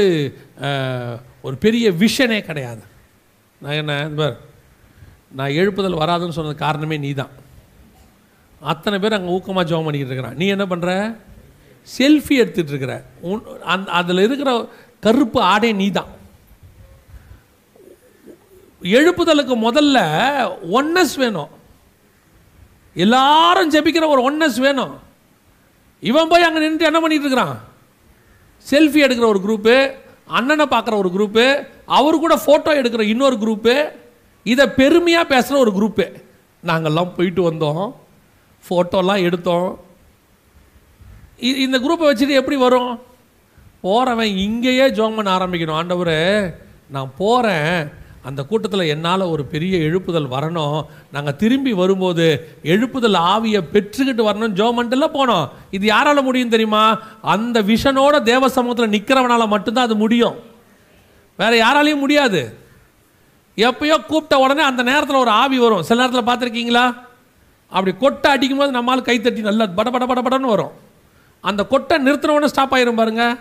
ஒரு 1.41 1.55
பெரிய 1.65 1.85
விஷனே 2.03 2.37
கிடையாது. 2.41 2.83
நான் 3.61 3.77
என்ன 3.81 3.95
இந்த 4.03 4.17
பார் 4.21 4.37
நான் 5.39 5.57
எழுப்புதல் 5.61 6.01
வராதுன்னு 6.01 6.37
சொன்னது 6.37 6.55
காரணமே 6.65 6.97
நீ 7.05 7.11
தான் 7.13 7.33
அத்தனை 8.61 8.97
பேர் 8.99 9.17
அங்கே 9.17 9.33
ஊக்கமாக 9.37 9.69
ஜோம் 9.69 9.85
பண்ணிக்கிட்டு 9.85 10.11
இருக்கிறான் 10.11 10.37
நீ 10.41 10.45
என்ன 10.55 10.65
பண்ணுற 10.71 10.91
செல்ஃபி 11.87 12.35
எடுத்துகிட்டு 12.41 12.73
இருக்கிற. 12.73 12.93
உன் 13.29 13.41
அந் 13.73 13.83
அதில் 13.99 14.25
இருக்கிற 14.27 14.51
கருப்பு 14.99 15.39
ஆடே 15.53 15.69
நீ 15.81 15.87
தான் 15.91 16.11
எழுப்புதலுக்கு 18.93 19.55
முதல்ல 19.67 19.99
ஒன்னஸ் 20.77 21.15
வேணும். 21.21 21.51
எல்லாரும் 23.03 23.71
ஜெபிக்கிற 23.73 24.05
ஒரு 24.13 24.21
ஒன்னஸ் 24.27 24.59
வேணும். 24.65 24.93
இவன் 26.09 26.29
போய் 26.31 26.47
அங்கே 26.47 26.59
நின்று 26.63 26.89
என்ன 26.89 26.99
பண்ணிட்டு 27.03 27.25
இருக்கிறான்? 27.25 27.55
செல்ஃபி 28.71 28.99
எடுக்கிற 29.05 29.25
ஒரு 29.33 29.41
குரூப்பு 29.45 29.75
அண்ணனை 30.37 30.65
பார்க்குற 30.73 30.95
ஒரு 31.01 31.09
குரூப்பு 31.15 31.45
அவர் 31.97 32.23
கூட 32.23 32.35
ஃபோட்டோ 32.43 32.71
எடுக்கிற 32.81 33.01
இன்னொரு 33.13 33.35
குரூப்பு 33.43 33.75
இதை 34.51 34.65
பெருமையாக 34.79 35.31
பேசுகிற 35.33 35.59
ஒரு 35.63 35.71
குரூப்பு 35.77 36.05
நாங்கள்லாம் 36.69 37.15
போயிட்டு 37.17 37.41
வந்தோம். 37.49 37.85
ஃபோட்டோலாம் 38.63 39.25
எடுத்தோம். 39.27 39.69
இந்த 41.65 41.77
குரூப்பை 41.83 42.05
வச்சுட்டு 42.09 42.39
எப்படி 42.41 42.57
வரும்? 42.65 42.93
போகிறவன் 43.85 44.37
இங்கேயே 44.45 44.85
ஜோம் 44.97 45.17
பண்ண 45.17 45.29
ஆரம்பிக்கணும். 45.37 45.79
ஆண்டவர் 45.81 46.17
நான் 46.95 47.15
போகிறேன் 47.17 47.77
அந்த 48.25 48.43
கூட்டத்தில் 48.43 48.89
என்னால் 48.93 49.21
ஒரு 49.21 49.45
பெரிய 49.45 49.77
எழுப்புதல் 49.77 50.31
வரணும். 50.31 50.85
நாங்கள் 51.11 51.35
திரும்பி 51.35 51.73
வரும்போது 51.73 52.57
எழுப்புதல் 52.63 53.17
ஆவியை 53.33 53.61
பெற்றுக்கிட்டு 53.73 54.23
வரணும். 54.27 54.53
ஜோமன்ட்டுல 54.59 55.07
போனோம். 55.13 55.49
இது 55.71 55.85
யாரால் 55.85 56.23
முடியும் 56.23 56.49
தெரியுமா? 56.49 56.99
அந்த 57.21 57.61
விஷனோட 57.61 58.21
தேவ 58.21 58.49
சமூகத்தில் 58.49 59.01
நிற்கிறவனால் 59.01 59.47
மட்டும்தான் 59.47 59.85
அது 59.85 59.95
முடியும். 59.95 60.35
வேற 61.37 61.53
யாராலையும் 61.65 61.99
முடியாது. 61.99 62.57
எப்பயோ 63.55 63.95
கூப்பிட்ட 64.05 64.37
உடனே 64.37 64.61
அந்த 64.61 64.83
நேரத்தில் 64.83 65.15
ஒரு 65.15 65.29
ஆவி 65.29 65.59
வரும். 65.59 65.83
சில 65.83 66.07
நேரத்தில் 66.07 66.27
பார்த்துருக்கீங்களா? 66.27 66.95
அப்படி 67.69 67.97
கொட்டை 67.97 68.31
அடிக்கும்போது 68.31 68.71
நம்மால் 68.71 69.01
கைத்தட்டி 69.01 69.39
நல்லா 69.39 69.65
பட 69.65 69.89
பட 69.89 70.05
பட 70.05 70.21
படன்னு 70.21 70.53
வரும். 70.53 70.71
அந்த 71.41 71.65
கொட்டை 71.65 71.97
நிறுத்தின 71.97 72.27
உடனே 72.27 72.47
ஸ்டாப் 72.47 72.73
ஆயிரும் 72.73 72.95
பாருங்க. 72.95 73.37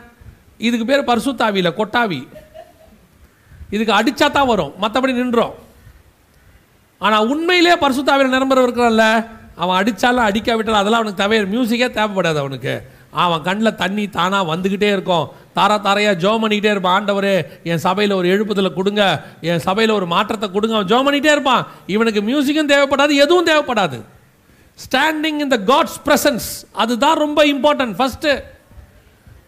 இதுக்கு 0.58 0.86
பேர் 0.86 1.04
பரிசுத்தாவியில 1.04 1.72
கொட்டாவி. 1.72 2.28
இதுக்கு 3.74 3.94
அடித்தா 3.98 4.26
தான் 4.38 4.50
வரும். 4.52 4.72
மற்றபடி 4.82 5.14
நின்றோம். 5.20 5.54
ஆனால் 7.04 7.28
உண்மையிலே 7.32 7.76
பரிசுத்தாவியில் 7.84 8.34
நிரம்பரம் 8.34 8.66
இருக்கிறான்ல 8.66 9.06
அவன் 9.62 9.78
அடித்தாலும் 9.80 10.26
அடிக்காவிட்டாலும் 10.28 10.82
அதெல்லாம் 10.82 11.02
அவனுக்கு 11.02 11.22
தேவை 11.22 11.38
மியூசிக்கே 11.54 11.88
தேவைப்படாது 11.96 12.38
அவனுக்கு. 12.44 12.74
அவன் 13.24 13.42
கண்ணில் 13.46 13.78
தண்ணி 13.80 14.04
தானாக 14.14 14.48
வந்துக்கிட்டே 14.52 14.88
இருக்கும். 14.94 15.26
தாரா 15.56 15.74
தாரையாக 15.86 16.16
ஜோம் 16.22 16.40
பண்ணிக்கிட்டே 16.42 16.70
இருப்பான். 16.74 16.96
ஆண்டவரே 16.98 17.34
என் 17.70 17.82
சபையில் 17.84 18.14
ஒரு 18.20 18.26
எழுப்புதலை 18.34 18.70
கொடுங்க. 18.78 19.02
என் 19.50 19.62
சபையில் 19.66 19.92
ஒரு 19.98 20.06
மாற்றத்தை 20.14 20.48
கொடுங்க. 20.54 20.74
அவன் 20.78 20.90
ஜோம் 20.92 21.06
பண்ணிக்கிட்டே 21.06 21.34
இருப்பான். 21.36 21.62
இவனுக்கு 21.94 22.20
மியூசிக்கும் 22.30 22.70
தேவைப்படாது 22.72 23.12
எதுவும் 23.24 23.48
தேவைப்படாது. 23.50 23.98
Standing 24.84 25.38
in 25.44 25.52
the 25.54 25.58
God's 25.70 25.98
presence 26.06 26.48
அதுதான் 26.84 27.20
ரொம்ப 27.24 27.40
இம்பார்ட்டன்ட் 27.52 27.94
ஃபஸ்ட்டு 27.98 28.32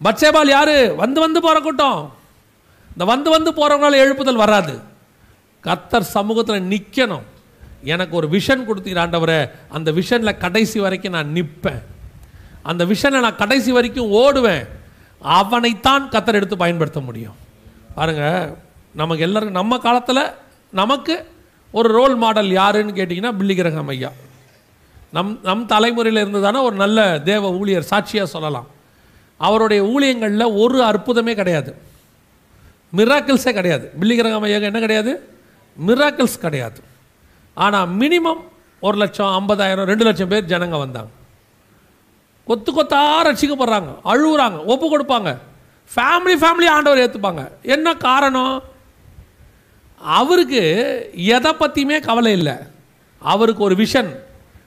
பட்சேபால் 0.05 0.53
யார்? 0.57 0.75
வந்து 1.01 1.19
வந்து 1.25 1.41
போகிற 1.47 1.59
கூட்டம். 1.67 1.99
இந்த 2.97 3.13
வந்து 3.13 3.29
வந்து 3.29 3.51
போகிறவங்களால 3.51 4.03
எழுப்புதல் 4.05 4.35
வராது. 4.35 4.79
கத்தர் 5.63 5.99
சமூகத்தில் 5.99 6.67
நிற்கணும் 6.69 7.21
எனக்கு 7.83 8.15
ஒரு 8.15 8.27
விஷன் 8.27 8.65
கொடுத்தீங்க 8.67 9.49
அந்த 9.69 9.91
விஷனில் 9.91 10.37
கடைசி 10.37 10.79
வரைக்கும் 10.79 11.11
நான் 11.11 11.33
நிற்பேன் 11.33 11.83
அந்த 12.63 12.85
விஷனை 12.85 13.19
நான் 13.19 13.35
கடைசி 13.35 13.71
வரைக்கும் 13.71 14.11
ஓடுவேன். 14.11 14.67
அவனைத்தான் 15.23 16.09
கத்தர் 16.09 16.33
எடுத்து 16.33 16.57
பயன்படுத்த 16.57 16.99
முடியும். 16.99 17.35
பாருங்கள் 17.95 18.53
நமக்கு 18.95 19.23
எல்லாருக்கும் 19.23 19.57
நம்ம 19.57 19.77
காலத்தில் 19.77 20.31
நமக்கு 20.71 21.27
ஒரு 21.71 21.89
ரோல் 21.89 22.15
மாடல் 22.15 22.49
யாருன்னு 22.49 22.91
கேட்டிங்கன்னா 22.91 23.33
பில்லிகிரகம் 23.39 23.87
ஐயா. 23.87 24.11
நம் 25.11 25.39
நம் 25.43 25.65
தலைமுறையில் 25.65 26.25
இருந்ததான 26.25 26.61
ஒரு 26.61 26.75
நல்ல 26.75 27.19
தேவ 27.19 27.51
ஊழியர் 27.51 27.83
சாட்சியாக 27.83 28.29
சொல்லலாம். 28.29 28.67
அவருடைய 29.37 29.83
ஊழியங்களில் 29.83 30.59
ஒரு 30.59 30.83
அற்புதமே 30.83 31.35
கிடையாது. 31.35 31.86
மிராக்கிள்ஸே 32.95 33.53
கிடையாது. 33.53 33.91
பில்லிகிரகம் 33.99 34.47
ஏகம் 34.47 34.61
என்ன 34.61 34.79
கிடையாது? 34.79 35.29
மிராக்கிள்ஸ் 35.87 36.39
கிடையாது. 36.39 36.81
ஆனால் 37.53 37.89
மினிமம் 37.97 38.41
ஒரு 38.79 38.97
லட்சம் 38.97 39.27
ஐம்பதாயிரம் 39.27 39.83
ரெண்டு 39.83 40.03
லட்சம் 40.03 40.27
பேர் 40.27 40.45
ஜனங்க 40.45 40.77
வந்தாங்க. 40.77 41.09
கொத்து 42.45 42.71
கொத்தா 42.71 43.01
ரசிக்கப்படுறாங்க 43.25 43.95
அழுகுறாங்க 44.05 44.65
ஒப்பு 44.65 44.99
கொடுப்பாங்க. 44.99 45.37
ஃபேமிலி 45.95 46.35
ஃபேமிலி 46.41 46.67
ஆண்டவர் 46.67 46.97
ஏற்றுப்பாங்க 46.97 47.51
என்ன 47.61 47.95
காரணம்? 47.95 48.63
அவருக்கு 49.99 50.61
எதை 51.13 51.53
பற்றியுமே 51.53 51.99
கவலை 51.99 52.31
இல்லை. 52.31 52.53
அவருக்கு 53.19 53.63
ஒரு 53.63 53.75
விஷன் 53.75 54.19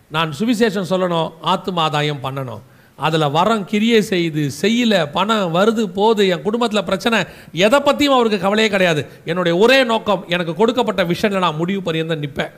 நான் 0.09 0.35
சுவிசேஷம் 0.39 0.91
சொல்லணும் 0.91 1.33
ஆத்துமாதாயம் 1.43 2.23
பண்ணணும். 2.23 2.61
அதில் 3.07 3.33
வரம் 3.37 3.65
கிரியை 3.71 4.01
செய்து 4.13 4.43
செய்யல 4.63 4.95
பணம் 5.17 5.55
வருது 5.55 5.83
போகுது 5.99 6.23
என் 6.33 6.47
குடும்பத்தில் 6.47 6.89
பிரச்சனை 6.89 7.19
எதை 7.67 7.79
பற்றியும் 7.81 8.17
அவருக்கு 8.17 8.39
கவலையே 8.45 8.69
கிடையாது. 8.75 9.03
என்னுடைய 9.31 9.55
ஒரே 9.65 9.79
நோக்கம் 9.93 10.25
எனக்கு 10.35 10.55
கொடுக்கப்பட்ட 10.61 11.05
விஷனில் 11.13 11.45
நான் 11.47 11.61
முடிவு 11.61 11.81
பரியந்த 11.87 12.17
நிற்பேன் 12.25 12.55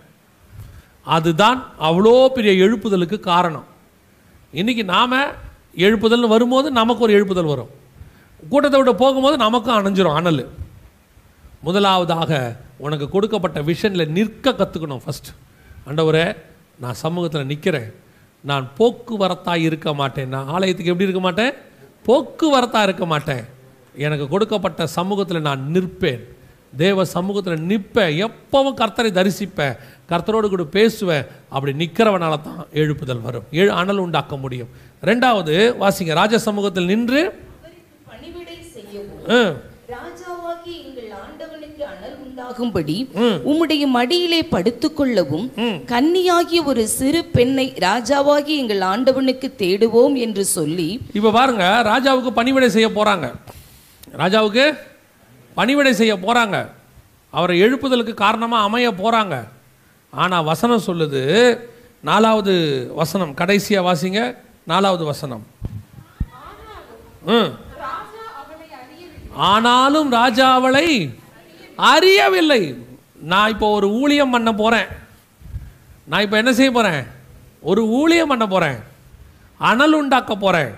அதுதான் 1.17 1.61
அவ்வளோ 1.89 2.15
பெரிய 2.35 2.53
எழுப்புதலுக்கு 2.65 3.19
காரணம். 3.21 3.67
இன்றைக்கி 4.61 4.85
நாம் 4.95 5.17
எழுப்புதல்னு 5.87 6.35
வரும்போது 6.35 6.71
நமக்கு 6.81 7.05
ஒரு 7.07 7.15
எழுப்புதல் 7.19 7.53
வரும். 7.53 7.71
கூட்டத்தை 8.51 8.79
விட்டு 8.81 9.01
போகும்போது 9.03 9.37
நமக்கும் 9.45 9.79
அணைஞ்சிரும் 9.79 10.19
அனல். 10.21 10.45
முதலாவதாக 11.67 12.31
உனக்கு 12.85 13.07
கொடுக்கப்பட்ட 13.09 13.59
விஷனில் 13.71 14.13
நிற்க 14.17 14.55
கற்றுக்கணும் 14.61 15.03
ஃபஸ்ட் 15.05 15.29
அண்டவரே 15.89 16.25
நான் 16.83 17.03
சமூகத்தில் 17.03 17.51
நிற்கிறேன் 17.51 17.91
நான் 18.45 18.71
போக்குவரத்தாக 18.79 19.57
இருக்க 19.57 19.95
மாட்டேன். 19.95 20.29
நான் 20.29 20.47
ஆலயத்துக்கு 20.47 20.91
எப்படி 20.93 21.09
இருக்க 21.09 21.21
மாட்டேன்? 21.21 21.53
போக்குவரத்தாக 22.07 22.83
இருக்க 22.83 23.07
மாட்டேன். 23.07 23.45
எனக்கு 23.97 24.29
கொடுக்கப்பட்ட 24.29 24.87
சமூகத்தில் 24.87 25.41
நான் 25.41 25.71
நிற்பேன். 25.73 26.23
தேவ 26.77 27.05
சமூகத்தில் 27.05 27.67
நிற்பேன் 27.67 28.29
எப்பவும் 28.29 28.75
கர்த்தரை 28.77 29.11
தரிசிப்பேன். 29.13 29.77
கர்த்தரோடு 30.09 30.49
கூட 30.49 30.65
பேசுவேன். 30.65 31.25
அப்படி 31.49 31.73
நிற்கிறவனால 31.73 32.43
தான் 32.43 32.67
எழுப்புதல் 32.75 33.21
வரும். 33.21 33.43
எழு 33.51 33.73
அனல் 33.73 33.97
உண்டாக்க 33.97 34.37
முடியும். 34.37 34.69
ரெண்டாவது 35.03 35.55
வாசிங்க. 35.81 36.15
ராஜ 36.15 36.39
சமூகத்தில் 36.39 36.87
நின்று 36.87 37.21
பணிவிடை 38.07 38.63
செய்யவும் 38.63 39.29
ஆ, 39.31 39.41
ராஜாவாகி 39.89 40.85
எங்கள் 40.85 41.11
ஆண்டவனுக்கு 41.21 41.87
அனல் 41.87 42.17
உண்டாகும்படி 42.43 42.95
உம்முடைய 43.51 43.85
மடியிலே 43.97 44.39
படுத்துக்கொள்ளவும் 44.53 45.45
கன்னியாகிய 45.91 46.61
ஒரு 46.71 46.83
சிறு 46.95 47.21
பெண்ணை 47.35 47.67
ராஜாவாகி 47.85 48.55
எங்கள் 48.63 48.83
ஆண்டவனுக்கு 48.93 49.49
தேடுவோம் 49.61 50.15
என்று 50.25 50.45
சொல்லி 50.57 50.89
இப்போ 51.19 51.31
பாருங்க 51.37 51.67
ராஜாவுக்கு 51.91 52.33
பணிவிடை 52.39 52.69
செய்ய 52.77 52.89
போறாங்க. 52.99 53.27
ராஜாவுக்கு 54.23 54.65
பணிவிடை 55.59 55.93
செய்ய 56.01 56.15
போறாங்க. 56.25 56.57
அவரை 57.39 57.57
எழுப்புதலுக்கு 57.65 58.15
காரணமாக 58.25 58.67
அமைய 58.69 58.89
போறாங்க. 59.03 59.37
ஆனால் 60.13 60.49
வசனம் 60.51 60.87
சொல்லுது 60.89 61.23
நாலாவது 62.11 62.55
வசனம் 63.01 63.39
கடைசியாக 63.41 63.87
வாசிங்க 63.89 64.21
நாலாவது 64.73 65.05
வசனம். 65.13 65.45
ஆனாலும் 69.51 70.09
ராஜா 70.21 70.47
அவளை 70.61 70.89
அறியவில்லை. 71.91 72.63
நான் 73.33 73.51
இப்போ 73.55 73.67
ஒரு 73.77 73.89
ஊழியம் 74.01 74.35
பண்ண 74.35 74.51
போகிறேன் 74.55 74.89
நான் 76.11 76.25
இப்போ 76.25 76.37
என்ன 76.37 76.53
செய்ய 76.53 76.71
போகிறேன் 76.73 77.03
ஒரு 77.71 77.83
ஊழியம் 78.01 78.31
பண்ண 78.33 78.47
போகிறேன் 78.47 78.79
அனல் 79.71 79.97
உண்டாக்க 79.99 80.33
போகிறேன் 80.37 80.73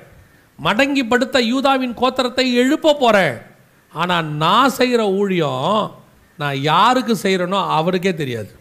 மடங்கி 0.59 1.03
படுத்த 1.09 1.37
யூதாவின் 1.53 1.95
கோத்திரத்தை 2.01 2.45
எழுப்ப 2.63 2.95
போகிறேன் 2.95 3.37
ஆனால் 3.93 4.27
நான் 4.43 4.75
செய்கிற 4.79 5.03
ஊழியம் 5.21 5.91
நான் 6.39 6.61
யாருக்கு 6.61 7.15
செய்கிறேனோ 7.23 7.61
அவருக்கே 7.79 8.13
தெரியாது. 8.15 8.53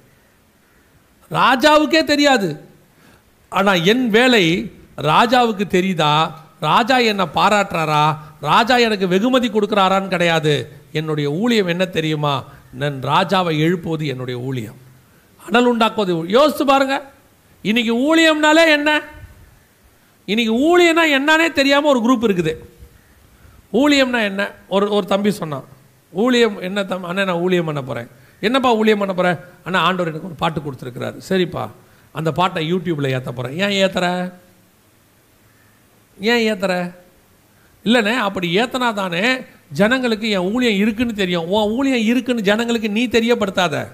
ராஜாவுக்கே 1.32 2.02
தெரியாது. 2.04 2.50
ஆனால் 3.52 3.84
என் 3.92 4.10
வேலை 4.10 4.46
ராஜாவுக்கு 4.98 5.66
தெரியுதா? 5.78 6.14
ராஜா 6.60 6.98
என்னை 7.12 7.26
பாராட்டுறாரா? 7.36 8.04
ராஜா 8.40 8.76
எனக்கு 8.78 9.08
வெகுமதி 9.08 9.48
கொடுக்குறாரான்னு 9.50 10.08
கிடையாது. 10.08 10.56
என்னுடைய 10.94 11.28
ஊழியம் 11.32 11.68
என்ன 11.68 11.86
தெரியுமா? 11.86 12.34
நான் 12.74 13.00
ராஜாவை 13.04 13.58
எழுப்புவது 13.58 14.08
என்னுடைய 14.08 14.40
ஊழியம். 14.40 14.80
அனல் 15.46 15.66
உண்டாக்குவது 15.66 16.14
யோசித்து 16.28 16.66
பாருங்க. 16.66 16.96
இன்னைக்கு 17.62 17.94
ஊழியம்னாலே 18.02 18.66
என்ன? 18.68 19.02
இன்னைக்கு 20.26 20.54
ஊழியம்னா 20.70 21.06
என்னன்னே 21.20 21.52
தெரியாமல் 21.52 21.92
ஒரு 21.92 22.00
குரூப் 22.06 22.30
இருக்குது. 22.30 22.54
ஊழியம்னா 23.74 24.22
என்ன? 24.24 24.52
ஒரு 24.68 24.90
ஒரு 24.90 25.06
தம்பி 25.06 25.32
சொன்னான். 25.32 25.66
ஊழியம் 26.12 26.62
என்ன 26.62 26.84
தம் 26.84 27.04
அண்ணா 27.04 27.24
நான் 27.24 27.44
ஊழியம் 27.46 27.66
பண்ண 27.66 27.82
போகிறேன் 27.82 28.10
என்னப்பா 28.40 28.76
ஊழியம் 28.76 29.00
பண்ண 29.00 29.14
போகிறேன் 29.14 29.40
அண்ணா 29.64 29.80
ஆண்டவர் 29.80 30.12
எனக்கு 30.12 30.28
ஒரு 30.28 30.36
பாட்டு 30.36 30.60
கொடுத்துருக்கிறாரு. 30.60 31.20
சரிப்பா. 31.30 31.70
அந்த 32.12 32.32
பாட்டை 32.32 32.74
யூடியூப்பில் 32.74 33.12
ஏற்ற 33.12 33.32
போகிறேன் 33.32 33.72
ஏன் 33.72 33.90
ஏற்றுற 33.90 34.34
ஏன் 36.20 36.44
ஏற்றுற 36.54 36.94
இல்லைண்ணே 37.84 38.16
அப்படி 38.16 38.58
ஏத்தனா 38.58 38.94
தானே 38.94 39.24
ஜனங்களுக்கு 39.74 40.30
என் 40.30 40.54
ஊழியம் 40.54 40.76
இருக்குன்னு 40.76 41.14
தெரியும். 41.14 41.50
உன் 41.50 41.72
ஊழியம் 41.72 42.06
இருக்குன்னு 42.06 42.42
ஜனங்களுக்கு 42.42 42.90
நீ 42.90 43.08
தெரியப்படுத்தாத. 43.08 43.88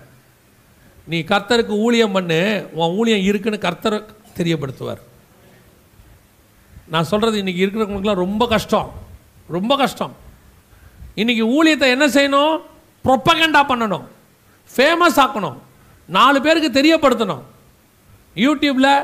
நீ 1.06 1.20
கர்த்தருக்கு 1.20 1.68
ஊழியம் 1.68 2.12
பண்ணு 2.12 2.70
உன் 2.72 2.96
ஊழியம் 2.98 3.22
இருக்குன்னு 3.22 3.60
கர்த்தர் 3.60 4.06
தெரியப்படுத்துவார். 4.38 5.02
நான் 6.88 7.04
சொல்கிறது 7.04 7.44
இன்றைக்கி 7.44 7.66
இருக்கிறவங்களுக்குலாம் 7.66 8.14
ரொம்ப 8.14 8.48
கஷ்டம். 8.48 8.94
ரொம்ப 9.48 9.76
கஷ்டம். 9.76 10.16
இன்றைக்கி 11.16 11.56
ஊழியத்தை 11.58 11.82
என்ன 11.82 12.08
செய்யணும்? 12.08 12.62
ப்ரொப்பகண்டா 13.04 13.62
பண்ணணும். 13.68 14.04
ஃபேமஸ் 14.76 15.16
ஆக்கணும். 15.16 15.58
நாலு 16.06 16.42
பேருக்கு 16.42 16.82
தெரியப்படுத்தணும். 16.82 17.42
யூடியூப்பில் 18.36 19.04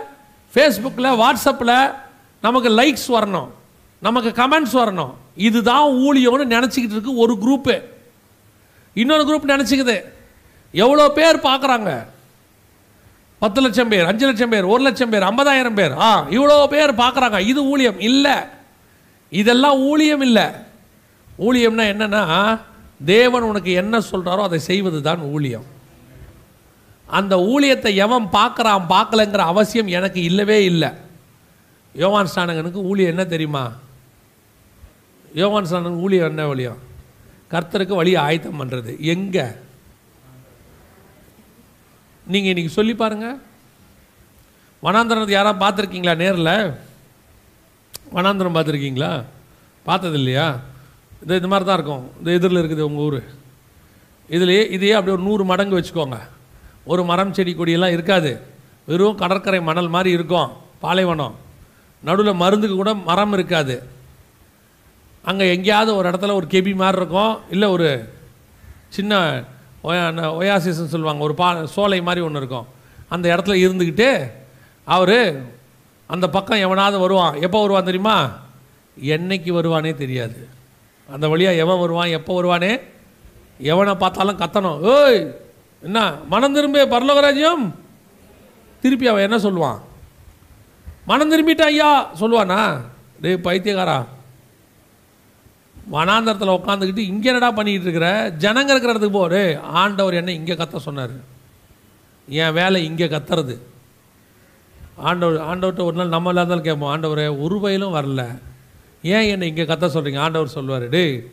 ஃபேஸ்புக்கில் 0.53 1.19
வாட்ஸ்அப்பில் 1.21 1.95
நமக்கு 2.41 2.69
லைக்ஸ் 2.69 3.07
வரணும். 3.07 3.49
நமக்கு 4.01 4.41
கமெண்ட்ஸ் 4.41 4.73
வரணும். 4.73 5.13
இதுதான் 5.35 5.85
ஊழியம்னு 5.85 6.45
நினச்சிக்கிட்டு 6.55 6.97
இருக்கு 6.97 7.15
ஒரு 7.15 7.33
குரூப்பு 7.41 7.83
இன்னொரு 8.93 9.23
குரூப் 9.29 9.51
நினச்சிக்குது. 9.53 10.03
எவ்வளோ 10.71 11.09
பேர் 11.09 11.37
பார்க்குறாங்க? 11.37 12.05
பத்து 13.39 13.61
லட்சம் 13.61 13.89
பேர் 13.89 14.05
அஞ்சு 14.05 14.25
லட்சம் 14.25 14.49
பேர் 14.49 14.63
ஒரு 14.63 14.83
லட்சம் 14.83 15.09
பேர் 15.09 15.23
ஐம்பதாயிரம் 15.23 15.73
பேர். 15.73 15.93
ஆ 15.97 16.27
இவ்வளோ 16.29 16.67
பேர் 16.67 16.93
பார்க்குறாங்க. 16.93 17.39
இது 17.39 17.65
ஊழியம் 17.65 17.99
இல்லை. 17.99 18.35
இதெல்லாம் 19.29 19.79
ஊழியம் 19.79 20.21
இல்லை. 20.21 20.45
ஊழியம்னா 21.39 21.85
என்னென்னா 21.93 22.59
தேவன் 23.05 23.41
உனக்கு 23.41 23.71
என்ன 23.71 23.99
சொல்கிறாரோ 24.11 24.41
அதை 24.41 24.59
செய்வது 24.59 25.01
தான் 25.01 25.19
ஊழியம். 25.19 25.65
அந்த 27.07 27.35
ஊழியத்தை 27.35 27.95
எவன் 27.95 28.27
பார்க்குறான் 28.31 28.85
பார்க்கலங்கிற 28.89 29.37
அவசியம் 29.37 29.87
எனக்கு 29.87 30.23
இல்லவே 30.23 30.63
இல்லை. 30.63 30.89
யோவான் 31.93 32.29
ஸ்டானகனுக்கு 32.35 32.81
ஊழியம் 32.83 33.09
என்ன 33.09 33.25
தெரியுமா? 33.25 33.71
யோவான் 35.39 35.69
சாணன் 35.71 36.01
ஊழியம் 36.03 36.29
என்ன 36.31 36.47
வழியும் 36.47 36.81
கர்த்தருக்கு 37.51 37.99
வழியை 37.99 38.19
ஆயத்தம் 38.21 38.59
பண்ணுறது 38.59 38.99
எங்கே? 39.13 39.45
நீங்கள் 42.27 42.51
இன்றைக்கி 42.53 42.71
சொல்லி 42.77 42.93
பாருங்க. 42.95 43.27
வனாந்தரத்தை 44.83 45.35
யாராவது 45.37 45.63
பார்த்துருக்கீங்களா 45.63 46.15
நேரில்? 46.15 46.53
வனாந்தரம் 48.15 48.55
பார்த்துருக்கீங்களா? 48.57 49.11
பார்த்தது 49.83 50.17
இல்லையா 50.17 50.59
இது 51.23 51.35
இந்த 51.35 51.47
மாதிரி 51.47 51.65
தான் 51.69 51.77
இருக்கும். 51.79 52.11
இந்த 52.17 52.31
எதிரில் 52.31 52.61
இருக்குது 52.61 52.87
உங்கள் 52.89 53.03
ஊர். 53.03 53.19
இதுலேயே 54.29 54.63
இதையே 54.75 54.93
அப்படியே 54.93 55.15
ஒரு 55.17 55.27
நூறு 55.27 55.45
மடங்கு 55.45 55.77
வச்சுக்கோங்க. 55.79 56.19
ஒரு 56.85 57.03
மரம் 57.03 57.33
செடி 57.33 57.53
கொடியெல்லாம் 57.53 57.95
இருக்காது. 57.97 58.31
வெறும் 58.85 59.15
கடற்கரை 59.15 59.61
மணல் 59.61 59.87
மாதிரி 59.87 60.09
இருக்கும். 60.11 60.49
பாலைவனம். 60.79 61.35
நடுவில் 62.03 62.41
மருந்துக்கு 62.43 62.75
கூட 62.75 62.93
மரம் 62.93 63.33
இருக்காது. 63.33 63.75
அங்கே 65.25 65.55
எங்கேயாவது 65.55 65.95
ஒரு 65.95 66.09
இடத்துல 66.09 66.33
ஒரு 66.33 66.47
கெபி 66.49 66.75
மாதிரி 66.75 66.97
இருக்கும். 66.97 67.39
இல்லை 67.49 67.67
ஒரு 67.67 68.13
சின்ன 68.89 69.43
ஒயா- 69.83 70.43
ஒயாசிஸ்ன்னு 70.43 70.85
சொல்லுவாங்க. 70.85 71.23
ஒரு 71.23 71.33
பா 71.33 71.65
சோலை 71.65 72.01
மாதிரி 72.01 72.25
ஒன்று 72.25 72.37
இருக்கும். 72.37 72.67
அந்த 73.09 73.35
இடத்துல 73.35 73.49
இருந்துக்கிட்டு 73.49 74.31
அவர் 74.83 75.41
அந்த 76.07 76.29
பக்கம் 76.29 76.57
எவனாவது 76.57 76.99
வருவான். 76.99 77.41
எப்போ 77.41 77.61
வருவான் 77.61 77.83
தெரியுமா? 77.83 78.29
என்னைக்கு 79.03 79.53
வருவானே 79.53 79.95
தெரியாது. 79.95 80.47
அந்த 81.11 81.27
வழியாக 81.27 81.55
எவன் 81.55 81.79
வருவான் 81.79 82.07
எப்போ 82.07 82.41
வருவானே 82.43 82.81
எவனை 83.61 83.95
பார்த்தாலும் 83.95 84.39
கத்தணும். 84.39 84.81
ஏய் 84.81 85.35
என்ன 85.81 86.13
மனம் 86.29 86.53
திரும்ப 86.53 86.85
பரலோகராஜ்யம். 86.85 87.71
திருப்பி 88.81 89.07
அவன் 89.07 89.31
என்ன 89.31 89.37
சொல்லுவான்? 89.37 89.79
மனம் 91.05 91.31
திரும்பிட்டா 91.31 91.61
ஐயா 91.61 92.13
சொல்லுவானா? 92.19 92.81
டேய் 93.21 93.39
பைத்தியக்காரா. 93.43 94.05
வனாந்தரத்தில் 95.93 96.57
உட்காந்துக்கிட்டு 96.57 97.07
இங்கே 97.11 97.27
என்னடா 97.27 97.51
பண்ணிக்கிட்டு 97.51 97.87
இருக்கிற? 97.87 98.07
ஜனங்க 98.43 98.69
இருக்கிற 98.73 98.91
இடத்துக்கு 98.93 99.17
போரு 99.17 99.61
ஆண்டவர் 99.61 100.13
என்ன 100.13 100.31
இங்கே 100.31 100.53
கத்த 100.53 100.77
சொன்னார். 100.77 101.15
என் 102.27 102.53
வேலை 102.53 102.85
இங்கே 102.85 103.07
கத்துறது. 103.07 103.55
ஆண்டவர் 104.95 105.37
ஆண்டவர்கிட்ட 105.49 105.83
ஒரு 105.83 105.95
நாள் 105.95 106.15
நம்ம 106.15 106.29
இருந்தாலும் 106.29 106.67
கேட்போம் 106.67 106.91
ஆண்டவரே 106.93 107.27
ஒரு 107.43 107.59
வயலும் 107.59 107.95
வரல. 107.95 108.23
ஏன் 109.01 109.27
என்னை 109.31 109.47
இங்கே 109.47 109.63
கத்த 109.63 109.87
சொல்கிறீங்க 109.95 110.19
ஆண்டவர் 110.19 110.55
சொல்வார் 110.57 110.89
டே 110.89 111.31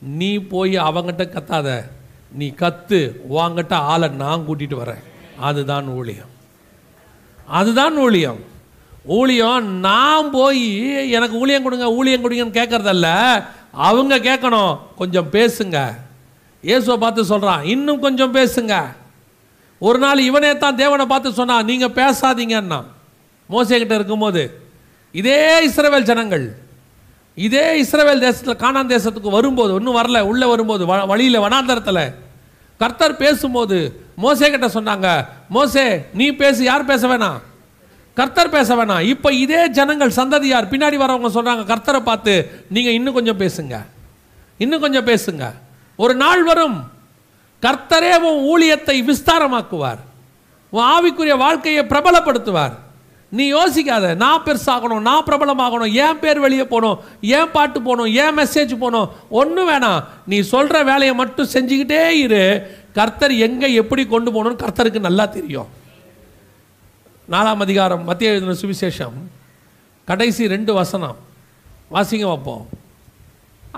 நீ 0.00 0.38
போய் 0.38 0.74
அவங்ககிட்ட 0.78 1.26
கத்தாத. 1.36 1.68
நீ 2.32 2.46
கத்து 2.62 2.98
உங்ககிட்ட 3.28 3.76
ஆளை 3.76 4.08
நான் 4.08 4.46
கூட்டிகிட்டு 4.48 4.82
வரேன். 4.82 5.02
அதுதான் 5.38 5.88
ஊழியம். 5.88 6.32
அதுதான் 7.46 7.96
ஊழியம். 7.98 8.40
ஊழியம் 9.04 9.64
நான் 9.64 10.30
போய் 10.30 11.10
எனக்கு 11.10 11.38
ஊழியம் 11.38 11.62
கொடுங்க 11.62 11.92
ஊழியம் 11.92 12.30
கொடுங்கன்னு 12.30 12.58
கேட்கறதல்ல 12.58 13.08
அவங்க 13.72 14.18
கேட்கணும் 14.18 14.78
கொஞ்சம் 14.96 15.28
பேசுங்க. 15.32 15.94
இயேசுவை 16.62 16.98
பார்த்து 16.98 17.24
சொல்கிறான் 17.24 17.62
இன்னும் 17.64 17.98
கொஞ்சம் 17.98 18.34
பேசுங்க. 18.34 18.84
ஒரு 19.78 19.98
நாள் 19.98 20.18
இவனே 20.18 20.58
தான் 20.58 20.76
தேவனை 20.76 21.06
பார்த்து 21.06 21.32
சொன்னான் 21.32 21.64
நீங்கள் 21.64 21.88
பேசாதீங்கன்னா. 21.88 22.82
மோசைக்கிட்ட 23.50 23.94
இருக்கும்போது 23.94 24.60
இதே 25.12 25.68
இஸ்ரவேல் 25.68 26.02
ஜனங்கள் 26.02 26.56
இதே 27.34 27.82
இஸ்ரவேல் 27.82 28.18
தேசத்தில் 28.18 28.56
காணான் 28.56 28.88
தேசத்துக்கு 28.88 29.30
வரும்போது 29.30 29.74
ஒன்றும் 29.74 29.96
வரல 29.96 30.20
உள்ளே 30.20 30.46
வரும்போது 30.46 30.86
வ- 30.86 31.06
வழியில் 31.06 31.40
வனாந்தரத்தில். 31.40 32.14
கர்த்தர் 32.78 33.16
பேசும்போது 33.16 33.78
மோசே 34.16 34.50
கிட்ட 34.50 34.66
சொன்னாங்க 34.66 35.26
மோசே 35.48 36.04
நீ 36.14 36.30
பேசு 36.30 36.64
யார் 36.64 36.84
பேச 36.84 37.08
வேணாம்? 37.08 37.40
கர்த்தர் 38.18 38.54
பேச 38.56 38.68
வேணாம். 38.78 39.04
இப்போ 39.12 39.28
இதே 39.44 39.62
ஜனங்கள் 39.78 40.16
சந்ததியார் 40.18 40.70
பின்னாடி 40.72 40.96
வரவங்க 41.02 41.30
சொல்கிறாங்க 41.36 41.64
கர்த்தரை 41.72 42.00
பார்த்து 42.10 42.34
நீங்கள் 42.74 42.96
இன்னும் 42.98 43.16
கொஞ்சம் 43.18 43.40
பேசுங்க. 43.42 43.76
இன்னும் 44.64 44.84
கொஞ்சம் 44.84 45.08
பேசுங்க. 45.10 45.44
ஒரு 45.96 46.14
நாள் 46.22 46.44
வரும். 46.50 46.78
கர்த்தரே 47.66 48.12
உன் 48.28 48.40
ஊழியத்தை 48.52 48.96
விஸ்தாரமாக்குவார். 49.10 50.00
உன் 50.72 50.86
ஆவிக்குரிய 50.94 51.36
வாழ்க்கையை 51.44 51.84
பிரபலப்படுத்துவார். 51.92 52.74
நீ 53.32 53.44
யோசிக்காத 53.52 54.06
நான் 54.22 54.42
பெருசாகணும் 54.46 55.06
நான் 55.08 55.26
பிரபலமாகணும் 55.28 55.92
ஏன் 56.06 56.18
பேர் 56.22 56.44
வெளியே 56.44 56.64
போகணும் 56.72 56.98
ஏன் 57.36 57.52
பாட்டு 57.54 57.78
போகணும் 57.82 58.10
ஏன் 58.22 58.36
மெசேஜ் 58.40 58.74
போகணும். 58.82 59.08
ஒன்றும் 59.40 59.70
வேணாம். 59.70 60.02
நீ 60.32 60.38
சொல்கிற 60.54 60.82
வேலையை 60.90 61.14
மட்டும் 61.22 61.52
செஞ்சுக்கிட்டே 61.54 62.02
இரு. 62.24 62.44
கர்த்தர் 62.98 63.34
எங்கே 63.46 63.70
எப்படி 63.82 64.02
கொண்டு 64.12 64.30
போகணும்னு 64.34 64.62
கர்த்தருக்கு 64.64 65.08
நல்லா 65.08 65.26
தெரியும். 65.38 65.70
நாலாம் 67.30 67.56
அதிகாரம் 67.56 68.04
மத்திய 68.04 68.30
எழுதின 68.30 68.52
சுவிசேஷம். 68.52 69.12
கடைசி 70.04 70.48
ரெண்டு 70.48 70.74
வசனம். 70.74 71.16
வாசிங்க 71.92 72.28
வைப்போம் 72.28 72.68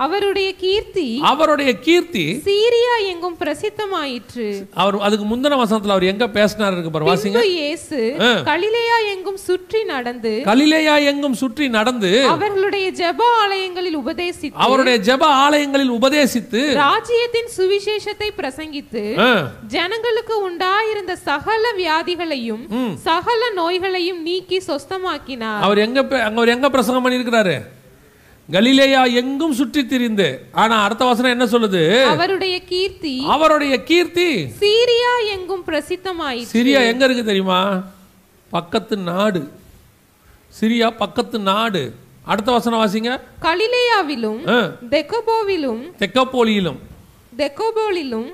அவருடைய 0.05 0.49
கீர்த்தி 0.63 1.05
அவருடைய 1.29 1.71
கீர்த்தி 1.85 2.25
சீரியா 2.47 2.93
எங்கும் 3.11 3.37
பிரசித்தமாயிற்று. 3.41 4.47
அவர் 4.81 4.95
அதுக்கு 5.05 5.25
முந்தின 5.29 5.57
வசனத்துல 5.61 5.95
அவர் 5.95 6.05
எங்க 6.11 6.25
பேசினார் 6.35 6.73
இருக்கு 6.75 6.91
பாரு 6.95 7.07
வாசிங்க. 7.09 7.41
இயேசு 7.53 7.99
கலிலேயா 8.49 8.97
எங்கும் 9.13 9.39
சுற்றி 9.45 9.81
நடந்து 9.93 10.33
கலிலேயா 10.49 10.95
எங்கும் 11.11 11.37
சுற்றி 11.41 11.67
நடந்து 11.77 12.11
அவர்களுடைய 12.33 12.87
ஜெப 13.01 13.21
ஆலயங்களில் 13.43 13.97
உபதேசித்து 14.03 14.63
அவருடைய 14.65 14.97
ஜெப 15.07 15.23
ஆலயங்களில் 15.45 15.93
உபதேசித்து 15.97 16.61
ராஜ்யத்தின் 16.83 17.49
சுவிசேஷத்தை 17.57 18.29
பிரசங்கித்து 18.41 19.03
ஜனங்களுக்கு 19.75 20.37
உண்டாயிருந்த 20.49 21.15
சகல 21.29 21.73
வியாதிகளையும் 21.81 22.63
சகல 23.07 23.41
நோய்களையும் 23.61 24.21
நீக்கி 24.27 24.59
சொஸ்தமாக்கினார். 24.69 25.63
அவர் 25.65 25.81
எங்க 25.85 25.99
அங்க 26.27 26.37
அவர் 26.39 26.53
எங்க 26.55 26.69
பிரசங்கம் 26.75 27.05
பண்ணியிருக்கிறாரு? 27.05 27.57
கலிலேயா 28.51 29.03
எங்கும் 29.03 29.53
சுற்றி 29.53 29.85
திரிந்து. 29.85 30.27
ஆனா 30.51 30.83
அடுத்த 30.83 31.05
வசனம் 31.05 31.31
என்ன 31.31 31.45
சொல்லுது? 31.45 32.03
அவருடைய 32.03 32.63
கீர்த்தி 32.63 33.15
அவருடைய 33.27 33.83
கீர்த்தி. 33.83 34.29
சீரியா 34.61 35.13
எங்கும் 35.31 35.63
பிரசித்தமாயிற்று. 35.65 36.53
சிரியா 36.53 36.81
எங்க 36.91 37.05
இருக்கு 37.05 37.23
தெரியுமா? 37.23 37.61
பக்கத்து 38.51 38.97
நாடு. 38.97 39.41
சிரியா 40.59 40.89
பக்கத்து 40.97 41.39
நாடு. 41.39 41.81
அடுத்த 42.23 42.51
வசனம் 42.51 42.79
வாசிங்க. 42.79 43.11
கலிலேயாவிலும் 43.41 44.41
தெக்கபோவிலும் 44.93 45.83
தெக்கப்போலியிலும் 45.99 46.79
தெக்கோபோலிலும். 47.39 48.27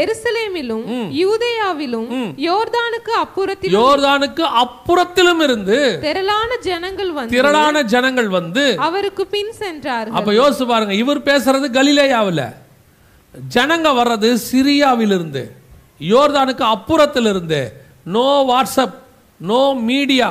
எருசலேமிலும் 0.00 0.84
யூதேயாவிலும் 1.20 2.08
யோர்தானுக்கு 2.48 3.12
அப்புறத்தில் 3.22 3.74
யோர்தானுக்கு 3.76 4.44
அப்புறத்திலும் 4.62 5.42
இருந்து 5.46 5.78
திரளான 6.06 6.50
ஜனங்கள் 6.68 7.12
வந்து 7.18 7.34
திரளான 7.36 7.82
ஜனங்கள் 7.94 8.28
வந்து 8.38 8.64
அவருக்கு 8.88 9.26
பின் 9.36 9.54
சென்றார்கள். 9.62 10.16
அப்ப 10.18 10.32
யோசிச்சு 10.40 10.66
பாருங்க 10.72 10.94
இவர் 11.04 11.26
பேசுறது 11.30 11.68
கலிலேயாவில். 11.78 12.46
ஜனங்க 13.54 13.88
வர்றது 14.00 14.28
சிரியாவிலிருந்து 14.48 15.44
யோர்தானுக்கு 16.12 16.64
அப்புறத்திலிருந்து. 16.74 17.62
No 18.14 18.28
WhatsApp 18.50 18.96
no 19.50 19.62
media 19.90 20.30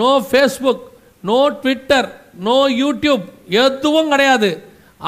no 0.00 0.10
Facebook 0.30 0.84
no 1.28 1.38
Twitter 1.62 2.08
no 2.46 2.56
YouTube 2.82 3.24
எதுவும் 3.64 4.10
கிடையாது. 4.12 4.50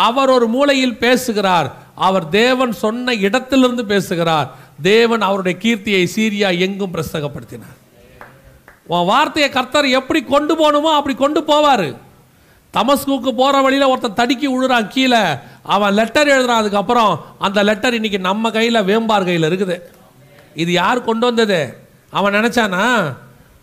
அவர் 0.06 0.30
ஒரு 0.36 0.46
மூலையில் 0.54 1.00
பேசுகிறார். 1.02 1.68
அவர் 1.96 2.28
தேவன் 2.28 2.72
சொன்ன 2.72 3.14
இடத்திலிருந்து 3.26 3.84
பேசுகிறார். 3.84 4.48
தேவன் 4.82 5.20
அவருடைய 5.20 5.58
கீர்த்தியை 5.62 6.02
சீரியா 6.16 6.58
எங்கும் 6.58 6.94
பிரசகப்படுத்தினார் 6.94 7.76
உன் 8.86 9.04
வார்த்தையை 9.04 9.50
கர்த்தர் 9.50 9.86
எப்படி 9.88 10.20
கொண்டு 10.24 10.54
போகணுமோ 10.54 10.90
அப்படி 10.96 11.14
கொண்டு 11.16 11.40
போவார். 11.40 11.88
தமஸ்குக்கு 12.74 13.30
போகிற 13.36 13.60
வழியில் 13.60 13.86
ஒருத்தன் 13.86 14.14
தடுக்கி 14.14 14.48
விழுறான் 14.48 14.88
கீழே. 14.88 15.22
அவன் 15.62 15.94
லெட்டர் 15.94 16.26
எழுதுறான் 16.26 16.62
அதுக்கப்புறம் 16.62 17.24
அந்த 17.38 17.62
லெட்டர் 17.62 17.94
இன்னைக்கு 17.94 18.18
நம்ம 18.18 18.50
கையில் 18.50 18.86
வேம்பார் 18.90 19.24
கையில் 19.24 19.48
இருக்குது. 19.50 19.76
இது 20.54 20.72
யார் 20.72 21.04
கொண்டு 21.04 21.26
வந்தது? 21.26 21.60
அவன் 22.10 22.34
நினச்சானா? 22.34 22.84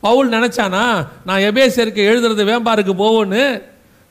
பவுல் 0.01 0.29
நினச்சானா? 0.29 1.07
நான் 1.25 1.45
எபேசியருக்கு 1.49 2.01
எழுதுறது 2.09 2.43
வேம்பாருக்கு 2.49 2.93
போவோன்னு 3.03 3.43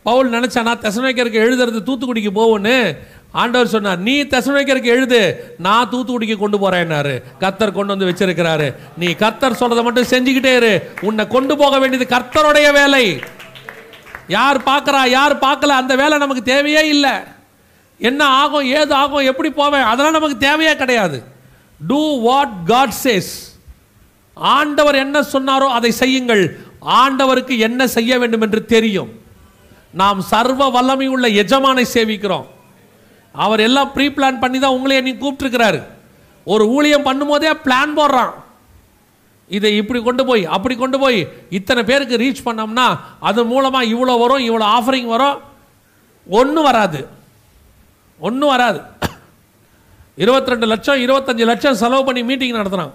பவுல் 0.07 0.31
நினச்சானா 0.35 0.73
தெசனோக்கருக்கு 0.85 1.43
எழுதுறது 1.47 1.81
தூத்துக்குடிக்கு 1.89 2.33
போவோன்னு 2.39 2.77
ஆண்டவர் 3.41 3.73
சொன்னார் 3.75 4.01
நீ 4.07 4.15
தெசனோக்கருக்கு 4.33 4.91
எழுது 4.95 5.21
நான் 5.67 5.91
தூத்துக்குடிக்கு 5.93 6.37
கொண்டு 6.39 6.59
போகிறேன்னாரு 6.63 7.13
கர்த்தர் 7.43 7.77
கொண்டு 7.77 7.95
வந்து 7.95 8.09
வச்சிருக்கிறாரு. 8.09 8.67
நீ 8.97 9.09
கர்த்தர் 9.23 9.59
சொல்கிறத 9.61 9.83
மட்டும் 9.87 10.11
செஞ்சுக்கிட்டே 10.13 10.55
இரு. 10.57 10.73
உன்னை 11.01 11.27
கொண்டு 11.27 11.57
போக 11.63 11.79
வேண்டியது 11.79 12.09
கர்த்தருடைய 12.15 12.73
வேலை. 12.73 13.05
யார் 14.29 14.61
பார்க்கறா 14.71 15.09
யார் 15.09 15.37
பார்க்கல 15.47 15.79
அந்த 15.83 15.97
வேலை 16.03 16.19
நமக்கு 16.19 16.43
தேவையே 16.43 16.83
இல்லை. 16.89 17.15
என்ன 17.99 18.25
ஆகும் 18.43 18.69
ஏது 18.81 18.95
ஆகும் 18.95 19.29
எப்படி 19.31 19.51
போவேன் 19.51 19.89
அதெல்லாம் 19.93 20.19
நமக்கு 20.19 20.39
தேவையே 20.49 20.77
கிடையாது. 20.77 21.19
டூ 21.81 22.03
வாட் 22.27 22.55
காட் 22.67 22.95
சேஸ் 23.05 23.33
ஆண்டவர் 24.37 25.03
என்ன 25.05 25.21
சொன்னாரோ 25.33 25.67
அதை 25.79 25.91
செய்யுங்கள். 26.03 26.45
ஆண்டவருக்கு 27.01 27.57
என்ன 27.59 27.87
செய்ய 27.87 28.19
வேண்டும் 28.19 28.41
என்று 28.41 28.61
தெரியும். 28.77 29.11
நாம் 30.01 30.21
சர்வ 30.33 30.69
வல்லமை 30.77 31.07
உள்ள 31.15 31.27
எஜமானை 31.43 31.85
சேவிக்கிறோம். 31.95 32.47
அவர் 33.35 33.61
எல்லாம் 33.67 33.91
ப்ரீ 33.95 34.07
பிளான் 34.17 34.41
பண்ணி 34.43 34.59
தான் 34.59 34.77
உங்களை 34.77 35.01
நீ 35.09 35.13
கூப்பிட்டுருக்கிறாரு. 35.15 35.81
ஒரு 36.53 36.65
ஊழியம் 36.77 37.07
பண்ணும்போதே 37.09 37.53
பிளான் 37.65 37.97
போடுறான். 37.99 38.33
இதை 39.57 39.71
இப்படி 39.81 40.01
கொண்டு 40.03 40.23
போய் 40.29 40.43
அப்படி 40.57 40.75
கொண்டு 40.83 40.99
போய் 41.03 41.19
இத்தனை 41.59 41.83
பேருக்கு 41.91 42.21
ரீச் 42.23 42.47
பண்ணோம்னா 42.47 42.87
அது 43.29 43.41
மூலமாக 43.53 43.91
இவ்வளோ 43.95 44.15
வரும் 44.23 44.47
இவ்வளோ 44.49 44.67
ஆஃபரிங் 44.77 45.11
வரும். 45.15 45.39
ஒன்றும் 46.27 46.69
வராது. 46.69 47.01
ஒன்றும் 48.21 48.53
வராது. 48.55 48.81
இருபத்தி 50.23 50.53
ரெண்டு 50.53 50.67
லட்சம் 50.73 51.03
இருபத்தஞ்சு 51.05 51.45
லட்சம் 51.51 51.79
செலவு 51.83 52.03
பண்ணி 52.07 52.23
மீட்டிங் 52.31 52.59
நடத்துகிறான் 52.59 52.95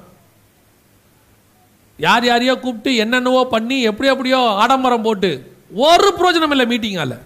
யார் 2.00 2.26
யாரையோ 2.30 2.54
கூப்பிட்டு 2.64 2.92
என்னென்னவோ 3.04 3.42
பண்ணி 3.54 3.78
எப்படி 3.90 4.10
எப்படியோ 4.12 4.40
ஆடம்பரம் 4.64 5.06
போட்டு 5.08 5.32
ஒரு 5.72 6.14
பிரயோஜனம் 6.18 6.56
இல்லை 6.56 6.66
மீட்டிங்கால 6.66 7.18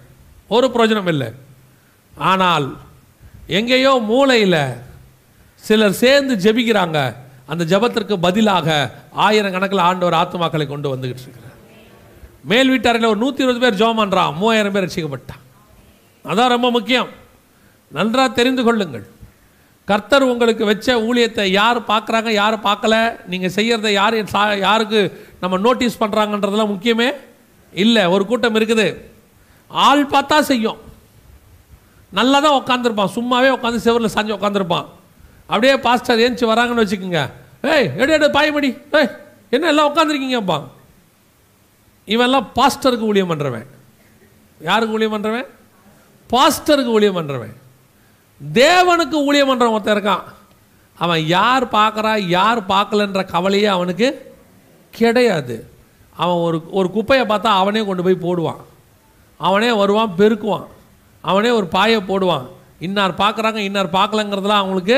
ஒரு 0.47 0.67
பிரயோஜனம் 0.67 1.07
இல்லை 1.07 1.27
ஆனால் 2.17 2.77
எங்கேயோ 3.47 3.99
மூளையில் 4.03 4.59
சிலர் 5.55 5.91
சேர்ந்து 5.91 6.35
ஜெபிக்கிறாங்க. 6.35 7.15
அந்த 7.45 7.77
ஜெபத்திற்கு 7.77 8.17
பதிலாக 8.17 8.91
ஆயிரக்கணக்கில் 9.17 9.79
ஆண்டவர் 9.79 10.27
ஆத்மாக்களை 10.27 10.67
கொண்டு 10.67 10.95
வந்துகிட்டு 10.95 11.21
இருக்கிறார். 11.21 11.37
மேல் 12.43 12.69
வீட்டாரில் 12.69 13.05
ஒரு 13.05 13.17
நூற்றி 13.17 13.43
இருபது 13.43 13.59
பேர் 13.59 13.87
ஜோம் 13.87 13.99
பண்ணுறான் 13.99 14.35
மூவாயிரம் 14.35 14.71
பேர் 14.71 14.85
ரசிக்கப்பட்டான் 14.85 15.41
அதான் 16.25 16.47
ரொம்ப 16.47 16.71
முக்கியம். 16.71 17.07
நன்றாக 17.87 18.33
தெரிந்து 18.33 18.63
கொள்ளுங்கள். 18.63 19.07
கர்த்தர் 19.85 20.23
உங்களுக்கு 20.23 20.65
வச்ச 20.65 20.99
ஊழியத்தை 20.99 21.45
யார் 21.45 21.81
பார்க்குறாங்க 21.81 22.29
யார் 22.29 22.59
பார்க்கல 22.59 23.15
நீங்கள் 23.27 23.51
செய்கிறத 23.55 23.91
யார் 23.91 24.13
சா- 24.13 24.59
யாருக்கு 24.59 25.27
நம்ம 25.39 25.57
நோட்டீஸ் 25.57 26.03
பண்ணுறாங்கன்றதெல்லாம் 26.03 26.77
முக்கியமே 26.77 27.11
இல்லை 27.83 28.03
ஒரு 28.13 28.23
கூட்டம் 28.29 28.57
இருக்குது. 28.59 28.87
ஆள் 29.71 30.03
பார்த்தா 30.13 30.37
செய்யும். 30.51 30.79
நல்லா 32.19 32.37
தான் 32.45 32.57
உட்காந்துருப்பான் 32.61 33.15
சும்மாவே 33.17 33.49
உட்காந்து 33.57 33.85
செவரில் 33.85 34.13
சாஞ்சு 34.15 34.37
உட்காந்துருப்பான் 34.37 34.87
அப்படியே 35.51 35.73
பாஸ்டர் 35.85 36.23
ஏஞ்சி 36.25 36.45
வராங்கன்னு 36.51 36.83
வச்சுக்கோங்க. 36.83 37.21
ஏய் 37.73 37.87
எடு 38.01 38.13
எடு 38.17 38.27
பாயமடி 38.35 38.69
ஏய் 38.99 39.11
என்ன 39.55 39.69
எல்லாம் 39.71 39.89
உட்காந்துருக்கீங்கப்பா 39.91 40.59
இவெல்லாம் 42.07 42.45
பாஸ்டருக்கு 42.57 43.09
ஊழியம் 43.11 43.31
பண்ணுறவன் 43.31 43.67
யாருக்கு 44.61 44.95
ஊழியம் 44.97 45.15
பண்ணுறவன் 45.15 45.49
பாஸ்டருக்கு 46.29 46.95
ஊழியம் 46.97 47.17
பண்ணுறவன் 47.19 47.55
தேவனுக்கு 48.41 49.17
ஊழியம் 49.27 49.49
பண்ணுறவன் 49.49 49.75
ஒருத்தன் 49.77 49.95
இருக்கான். 49.97 50.23
அவன் 50.97 51.21
யார் 51.35 51.65
பார்க்குறா 51.77 52.13
யார் 52.37 52.59
பார்க்கலன்ற 52.71 53.21
கவலையே 53.33 53.69
அவனுக்கு 53.75 54.07
கிடையாது. 54.99 55.55
அவன் 56.15 56.39
ஒரு 56.47 56.57
ஒரு 56.69 56.87
குப்பையை 56.91 57.25
பார்த்தா 57.27 57.49
அவனே 57.61 57.85
கொண்டு 57.85 58.03
போய் 58.03 58.23
போடுவான். 58.27 58.61
அவனே 59.39 59.71
வருவான் 59.71 60.15
பெருக்குவான். 60.17 60.67
அவனே 61.21 61.49
ஒரு 61.49 61.67
பாயை 61.75 61.99
போடுவான். 62.11 62.45
இன்னார் 62.79 63.13
பார்க்குறாங்க 63.23 63.59
இன்னார் 63.67 63.95
பார்க்கலங்கிறதுலாம் 63.97 64.61
அவங்களுக்கு 64.61 64.97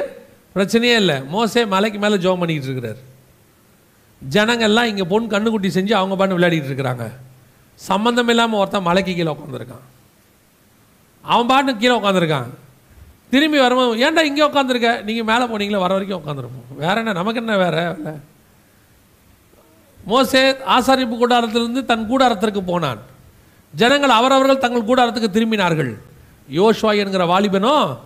பிரச்சனையே 0.55 0.95
இல்லை. 1.03 1.17
மோசே 1.33 1.65
மலைக்கு 1.65 1.99
மேலே 1.99 2.17
ஜோம் 2.25 2.41
பண்ணிக்கிட்டு 2.41 2.69
இருக்கிறார். 2.69 2.99
ஜனங்கள்லாம் 4.21 4.89
இங்கே 4.91 5.05
பொன் 5.13 5.31
கண்ணுக்குட்டி 5.33 5.69
செஞ்சு 5.77 5.93
அவங்க 5.99 6.15
பாட்டு 6.15 6.37
விளையாடிட்டு 6.37 6.69
இருக்கிறாங்க. 6.71 7.05
சம்மந்தம் 7.79 8.29
இல்லாமல் 8.33 8.59
ஒருத்தன் 8.59 8.87
மலைக்கு 8.89 9.13
கீழே 9.15 9.31
உட்காந்துருக்கான் 9.35 9.85
அவன் 11.25 11.49
பாட்டு 11.51 11.71
கீழே 11.75 11.95
உட்காந்துருக்கான் 11.99 12.49
திரும்பி 13.31 13.59
வரும்போது 13.59 14.01
ஏன்டா 14.05 14.21
இங்கே 14.29 14.43
உட்காந்துருக்க 14.47 14.89
நீங்கள் 15.07 15.27
மேலே 15.29 15.45
போனீங்களே 15.51 15.79
வர 15.83 15.93
வரைக்கும் 15.93 16.19
உட்காந்துருப்போம் 16.21 16.81
வேற 16.83 16.95
என்ன? 17.01 17.13
நமக்கு 17.19 17.41
என்ன 17.41 17.57
வேறு? 17.63 17.83
இல்லை 17.97 18.13
மோசே 20.05 20.51
ஆசாரிப்பு 20.51 21.17
கூடாரத்திலிருந்து 21.17 21.85
தன் 21.85 22.09
கூடாரத்திற்கு 22.09 22.61
போனான். 22.65 22.99
ஜனங்கள் 23.75 24.09
அவரவர்கள் 24.09 24.63
தங்கள் 24.63 24.89
கூடாரத்துக்கு 24.89 25.29
திரும்பினார்கள். 25.35 25.93
யோஷ்வா 26.53 26.97
என்கிற 26.97 27.25
வாலிபனோ 27.25 27.97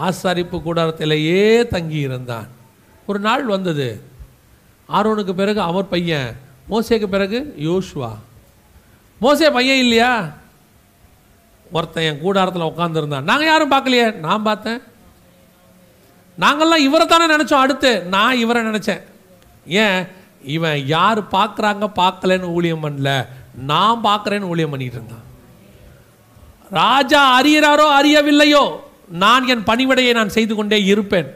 ஆசாரிப்பு 0.00 0.58
கூடாரத்திலேயே 0.62 1.66
தங்கி 1.66 1.98
இருந்தான் 1.98 2.48
ஒரு 3.06 3.18
நாள் 3.18 3.44
வந்தது. 3.44 4.00
ஆரோனுக்கு 4.92 5.32
பிறகு 5.32 5.60
அவர் 5.60 5.88
பையன் 5.88 6.36
மோசேக்கு 6.70 7.06
பிறகு 7.06 7.54
யோஷ்வா 7.58 8.10
மோசே 9.18 9.50
பையன் 9.50 9.78
இல்லையா? 9.78 10.32
ஒருத்தன் 11.72 12.04
என் 12.04 12.20
கூடாரத்தில் 12.20 12.62
உட்காந்துருந்தான் 12.62 13.28
நாங்கள் 13.30 13.46
யாரும் 13.46 13.70
பார்க்கலையே? 13.70 14.14
நான் 14.14 14.42
பார்த்தேன். 14.42 14.80
நாங்கள்லாம் 16.40 16.76
இவரை 16.76 17.06
தானே 17.06 17.34
நினச்சோம் 17.34 17.64
அடுத்து. 17.64 18.00
நான் 18.00 18.36
இவரை 18.36 18.62
நினச்சேன். 18.62 19.02
ஏன்? 19.66 20.06
இவன் 20.54 20.78
யார் 20.94 21.20
பார்க்குறாங்க 21.36 21.84
பார்க்கலன்னு 22.00 22.52
ஊழியம் 22.56 22.84
பண்ணல 22.84 23.10
நான் 23.70 24.04
பார்க்குறேன்னு 24.08 24.50
ஊழியம் 24.52 24.72
பண்ணிட்டு 24.72 24.98
இருந்தான். 24.98 25.24
ராஜா 26.80 27.20
அறியறாரோ 27.38 27.86
அறியவில்லையோ 27.98 28.64
நான் 29.24 29.48
என் 29.52 29.66
பணிவிடையை 29.70 30.12
நான் 30.18 30.34
செய்து 30.36 30.54
கொண்டே 30.54 30.78
இருப்பேன். 30.92 31.28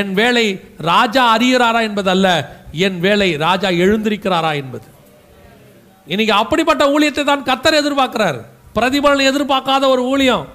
என் 0.00 0.12
வேலை 0.20 0.46
ராஜா 0.90 1.22
அரியராரா 1.36 1.80
என்பது 1.88 2.10
அல்ல 2.14 2.28
என் 2.86 2.98
வேலை 3.06 3.28
ராஜா 3.46 3.68
எழுந்திருக்கிறாரா 3.84 4.52
என்பது. 4.62 4.88
இன்னைக்கு 6.12 6.34
அப்படிப்பட்ட 6.42 6.84
ஊழியத்தை 6.94 7.22
தான் 7.24 7.46
கத்தர் 7.50 7.80
எதிர்பார்க்கிறார். 7.82 8.38
பிரதிபலன் 8.76 9.30
எதிர்பார்க்காத 9.30 9.84
ஒரு 9.94 10.02
ஊழியம். 10.12 10.46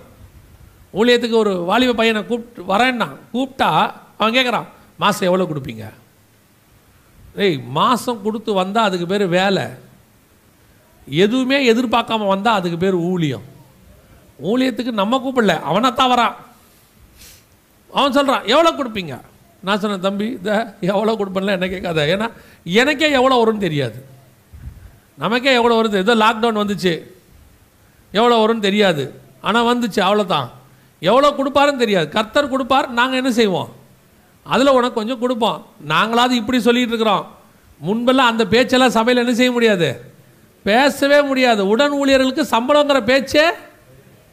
ஊழியத்துக்கு 0.99 1.37
ஒரு 1.43 1.53
வாலிப 1.69 1.95
பையனை 1.99 2.21
கூப்பிட்டு 2.29 2.61
வரேன்னா 2.73 3.07
கூப்பிட்டா 3.33 3.69
அவன் 4.19 4.35
கேட்குறான் 4.37 4.69
மாதம் 5.01 5.27
எவ்வளோ 5.29 5.47
கொடுப்பீங்க? 5.49 5.85
ஏய் 7.35 7.57
மாதம் 7.77 8.21
கொடுத்து 8.21 8.53
வந்தால் 8.53 8.87
அதுக்கு 8.87 9.07
பேர் 9.07 9.25
வேலை. 9.27 9.65
எதுவுமே 11.07 11.57
எதிர்பார்க்காம 11.73 12.27
வந்தால் 12.27 12.57
அதுக்கு 12.59 12.77
பேர் 12.77 12.93
ஊழியம். 12.93 13.45
ஊழியத்துக்கு 14.49 14.91
நம்ம 15.01 15.17
கூப்பிடல 15.23 15.55
அவனைத்தான் 15.69 16.11
வரான் 16.13 16.35
அவன் 17.93 18.15
சொல்கிறான் 18.17 18.45
எவ்வளோ 18.53 18.71
கொடுப்பீங்க? 18.71 19.15
நான் 19.63 19.79
சொன்னேன் 19.79 20.05
தம்பி 20.07 20.25
இதை 20.25 20.55
எவ்வளோ 20.79 21.13
கொடுப்பேன்ல 21.19 21.55
என்ன 21.57 21.67
கேட்காத. 21.67 22.05
ஏன்னா 22.15 22.27
எனக்கே 22.63 23.11
எவ்வளோ 23.11 23.37
வரும்னு 23.41 23.65
தெரியாது. 23.67 24.05
நமக்கே 25.17 25.53
எவ்வளோ 25.53 25.77
வருது? 25.79 26.03
ஏதோ 26.05 26.15
லாக்டவுன் 26.15 26.61
வந்துச்சு. 26.63 26.93
எவ்வளோ 28.11 28.37
வரும்னு 28.43 28.59
தெரியாது. 28.59 29.21
ஆனால் 29.41 29.67
வந்துச்சு 29.71 29.99
அவ்வளோதான் 30.07 30.47
எவ்வளோ 31.01 31.29
கொடுப்பாருன்னு 31.39 31.83
தெரியாது. 31.83 32.09
கர்த்தர் 32.09 32.53
கொடுப்பார் 32.53 32.87
நாங்கள் 32.89 33.17
என்ன 33.17 33.31
செய்வோம்? 33.31 33.69
அதில் 34.43 34.67
உனக்கு 34.67 34.93
கொஞ்சம் 34.93 35.19
கொடுப்போம். 35.19 35.65
நாங்களாவது 35.87 36.31
இப்படி 36.31 36.59
சொல்லிட்டு 36.59 36.93
இருக்கிறோம் 36.93 37.25
முன்பெல்லாம் 37.81 38.31
அந்த 38.31 38.45
பேச்செல்லாம் 38.45 38.95
சபையில் 38.97 39.23
என்ன 39.23 39.35
செய்ய 39.35 39.51
முடியாது? 39.51 40.13
பேசவே 40.63 41.21
முடியாது. 41.21 41.67
உடன் 41.67 41.91
ஊழியர்களுக்கு 41.91 42.43
சம்பளங்கிற 42.55 43.01
பேச்சே 43.01 43.45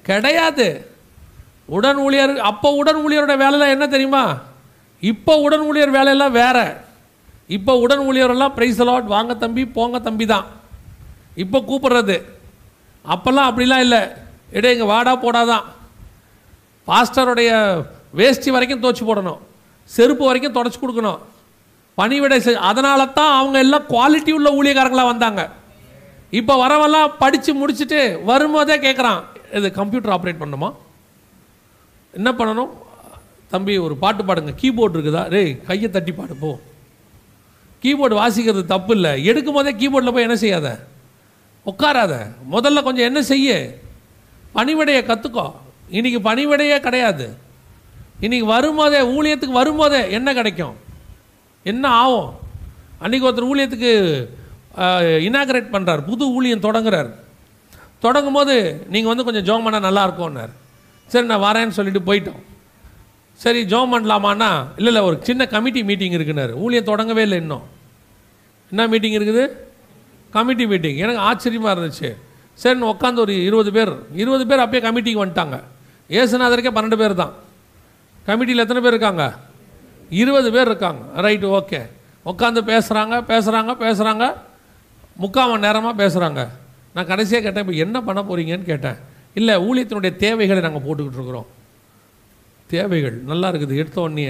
கிடையாது. 0.02 0.90
உடன் 1.66 1.96
ஊழியர் 1.96 2.38
அப்போ 2.38 2.70
உடன் 2.70 2.96
ஊழியரோட 2.96 3.34
வேலைலாம் 3.44 3.74
என்ன 3.74 3.86
தெரியுமா? 3.86 4.42
இப்போ 5.00 5.36
உடன் 5.36 5.60
ஊழியர் 5.60 5.90
வேலையெல்லாம் 5.90 6.32
வேற. 6.32 6.84
இப்போ 7.46 7.78
உடன் 7.78 7.98
ஊழியரெல்லாம் 7.98 8.54
ப்ரைஸ் 8.56 8.80
அலாட் 8.82 9.04
வாங்க 9.04 9.34
தம்பி 9.34 9.66
போங்க 9.66 9.98
தம்பி 9.98 10.26
தான். 10.26 10.46
இப்போ 11.34 11.58
கூப்பிடுறது. 11.58 12.22
அப்போல்லாம் 13.04 13.48
அப்படிலாம் 13.50 13.78
இல்லை. 13.78 14.00
எடே 14.52 14.70
இங்கே 14.70 14.84
வாடா 14.84 15.22
போடாதான். 15.22 15.64
பாஸ்டருடைய 16.86 17.50
வேஷ்டி 18.12 18.50
வரைக்கும் 18.50 18.80
தோச்சி 18.80 19.04
போடணும். 19.04 19.38
செருப்பு 19.94 20.24
வரைக்கும் 20.26 20.56
தொடச்சி 20.56 20.78
கொடுக்கணும். 20.80 21.20
பணிவிடை 21.98 22.38
செய் 22.38 22.64
அதனால 22.70 23.06
தான் 23.06 23.34
அவங்க 23.40 23.58
எல்லாம் 23.58 23.86
குவாலிட்டி 23.88 24.32
உள்ள 24.38 24.48
ஊழியக்காரங்களாக 24.58 25.10
வந்தாங்க. 25.12 25.50
இப்போ 26.30 26.54
வரவெல்லாம் 26.62 27.12
படித்து 27.18 27.50
முடிச்சுட்டு 27.60 28.22
வரும்போதே 28.22 28.76
கேட்குறான் 28.76 29.20
இது 29.52 29.72
கம்ப்யூட்டர் 29.72 30.14
ஆப்ரேட் 30.16 30.42
பண்ணுமா? 30.42 30.74
என்ன 32.12 32.30
பண்ணணும்? 32.32 32.72
தம்பி 33.48 33.78
ஒரு 33.78 33.96
பாட்டு 33.96 34.22
பாடுங்க. 34.24 34.52
கீபோர்டு 34.62 34.96
இருக்குதா? 34.96 35.28
ரே 35.28 35.56
கையை 35.66 35.90
தட்டி 35.90 36.12
பாடு 36.12 36.34
போ. 36.34 36.50
கீபோர்டு 37.82 38.14
வாசிக்கிறது 38.22 38.64
தப்பு 38.64 38.94
இல்லை. 38.94 39.24
எடுக்கும் 39.24 39.54
போதே 39.54 39.72
கீபோர்டில் 39.72 40.12
போய் 40.12 40.22
என்ன 40.22 40.36
செய்யாத? 40.36 40.68
உட்காராத. 41.66 42.14
முதல்ல 42.54 42.82
கொஞ்சம் 42.82 43.04
என்ன 43.04 43.22
செய்ய? 43.22 43.78
பணிவிடையை 44.54 45.02
கற்றுக்கோ 45.12 45.52
இன்னைக்கு 45.88 46.20
பணிவிடையே 46.30 46.80
கிடையாது. 46.80 47.26
இன்னைக்கு 48.24 48.46
வரும்போதே 48.54 49.00
ஊழியத்துக்கு 49.16 49.60
வரும்போதே 49.60 50.00
என்ன 50.16 50.28
கிடைக்கும்? 50.38 50.76
என்ன 51.70 51.84
ஆகும்? 52.02 52.28
அன்றைக்கி 53.02 53.26
ஒருத்தர் 53.28 53.50
ஊழியத்துக்கு 53.52 53.92
இனாகரேட் 55.28 55.74
பண்ணுறார் 55.74 56.00
புது 56.08 56.24
ஊழியம் 56.36 56.64
தொடங்குறார். 56.66 57.10
தொடங்கும் 58.04 58.36
போது 58.38 58.54
நீங்கள் 58.94 59.12
வந்து 59.12 59.26
கொஞ்சம் 59.26 59.46
ஜோம் 59.48 59.64
பண்ணால் 59.66 59.86
நல்லா 59.88 60.02
இருக்கும்னார். 60.06 60.52
சரி 61.12 61.26
நான் 61.30 61.44
வரேன்னு 61.46 61.76
சொல்லிட்டு 61.78 62.02
போயிட்டோம். 62.08 62.40
சரி 63.42 63.60
ஜோம் 63.72 63.92
பண்ணலாமான்னா 63.94 64.50
இல்லை 64.78 64.90
இல்லை 64.92 65.02
ஒரு 65.08 65.16
சின்ன 65.28 65.46
கமிட்டி 65.54 65.80
மீட்டிங் 65.88 66.16
இருக்குனாரு 66.18 66.52
ஊழியம் 66.64 66.90
தொடங்கவே 66.90 67.22
இல்லை 67.28 67.38
இன்னும். 67.44 67.64
என்ன 68.72 68.86
மீட்டிங் 68.92 69.16
இருக்குது? 69.18 69.44
கமிட்டி 70.36 70.64
மீட்டிங் 70.72 71.00
எனக்கு 71.04 71.22
ஆச்சரியமாக 71.30 71.74
இருந்துச்சு. 71.76 72.10
சரின்னு 72.62 72.92
உட்காந்து 72.94 73.22
ஒரு 73.24 73.34
இருபது 73.48 73.72
பேர் 73.76 73.92
இருபது 74.22 74.46
பேர் 74.50 74.64
அப்பயே 74.64 74.82
கமிட்டிக்கு 74.86 75.24
வந்துட்டாங்க. 75.24 75.58
ஏசுநாதருக்கே 76.20 76.72
பன்னெண்டு 76.76 76.98
பேர் 77.02 77.20
தான். 77.22 77.34
கமிட்டியில் 78.26 78.62
எத்தனை 78.64 78.80
பேர் 78.84 78.94
இருக்காங்க? 78.94 79.24
இருபது 80.20 80.48
பேர் 80.54 80.68
இருக்காங்க. 80.70 81.02
ரைட்டு 81.24 81.48
ஓகே 81.58 81.80
உட்காந்து 82.30 82.60
பேசுகிறாங்க 82.70 83.14
பேசுகிறாங்க 83.32 83.72
பேசுகிறாங்க 83.84 84.24
முக்கால் 85.22 85.50
மணி 85.50 85.64
நேரமாக 85.66 85.94
பேசுகிறாங்க 86.02 86.40
நான் 86.94 87.08
கடைசியாக 87.10 87.42
கேட்டேன் 87.44 87.64
இப்போ 87.64 87.76
என்ன 87.84 87.96
பண்ண 88.06 88.20
போகிறீங்கன்னு 88.22 88.70
கேட்டேன். 88.72 88.98
இல்லை 89.38 89.54
ஊழியத்தினுடைய 89.68 90.12
தேவைகளை 90.24 90.60
நாங்கள் 90.66 90.84
போட்டுக்கிட்டு 90.86 91.18
இருக்கிறோம். 91.20 91.48
தேவைகள் 92.74 93.16
நல்லா 93.30 93.48
இருக்குது 93.52 93.74
எடுத்த 93.82 94.00
உடனே 94.00 94.26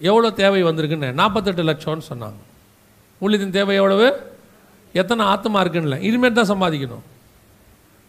எவ்வளோ 0.00 0.30
தேவை 0.42 0.62
வந்திருக்குன்னு? 0.62 1.10
நாற்பத்தெட்டு 1.20 1.62
லட்சம்னு 1.70 2.08
சொன்னாங்க. 2.10 2.40
ஊழியத்தின் 3.22 3.56
தேவை 3.58 3.76
எவ்வளவு? 3.80 4.08
எத்தனை 5.00 5.22
ஆத்தமாக 5.32 5.62
இருக்குன்னு 5.62 6.04
இனிமேல் 6.08 6.38
தான் 6.40 6.52
சம்பாதிக்கணும். 6.52 7.04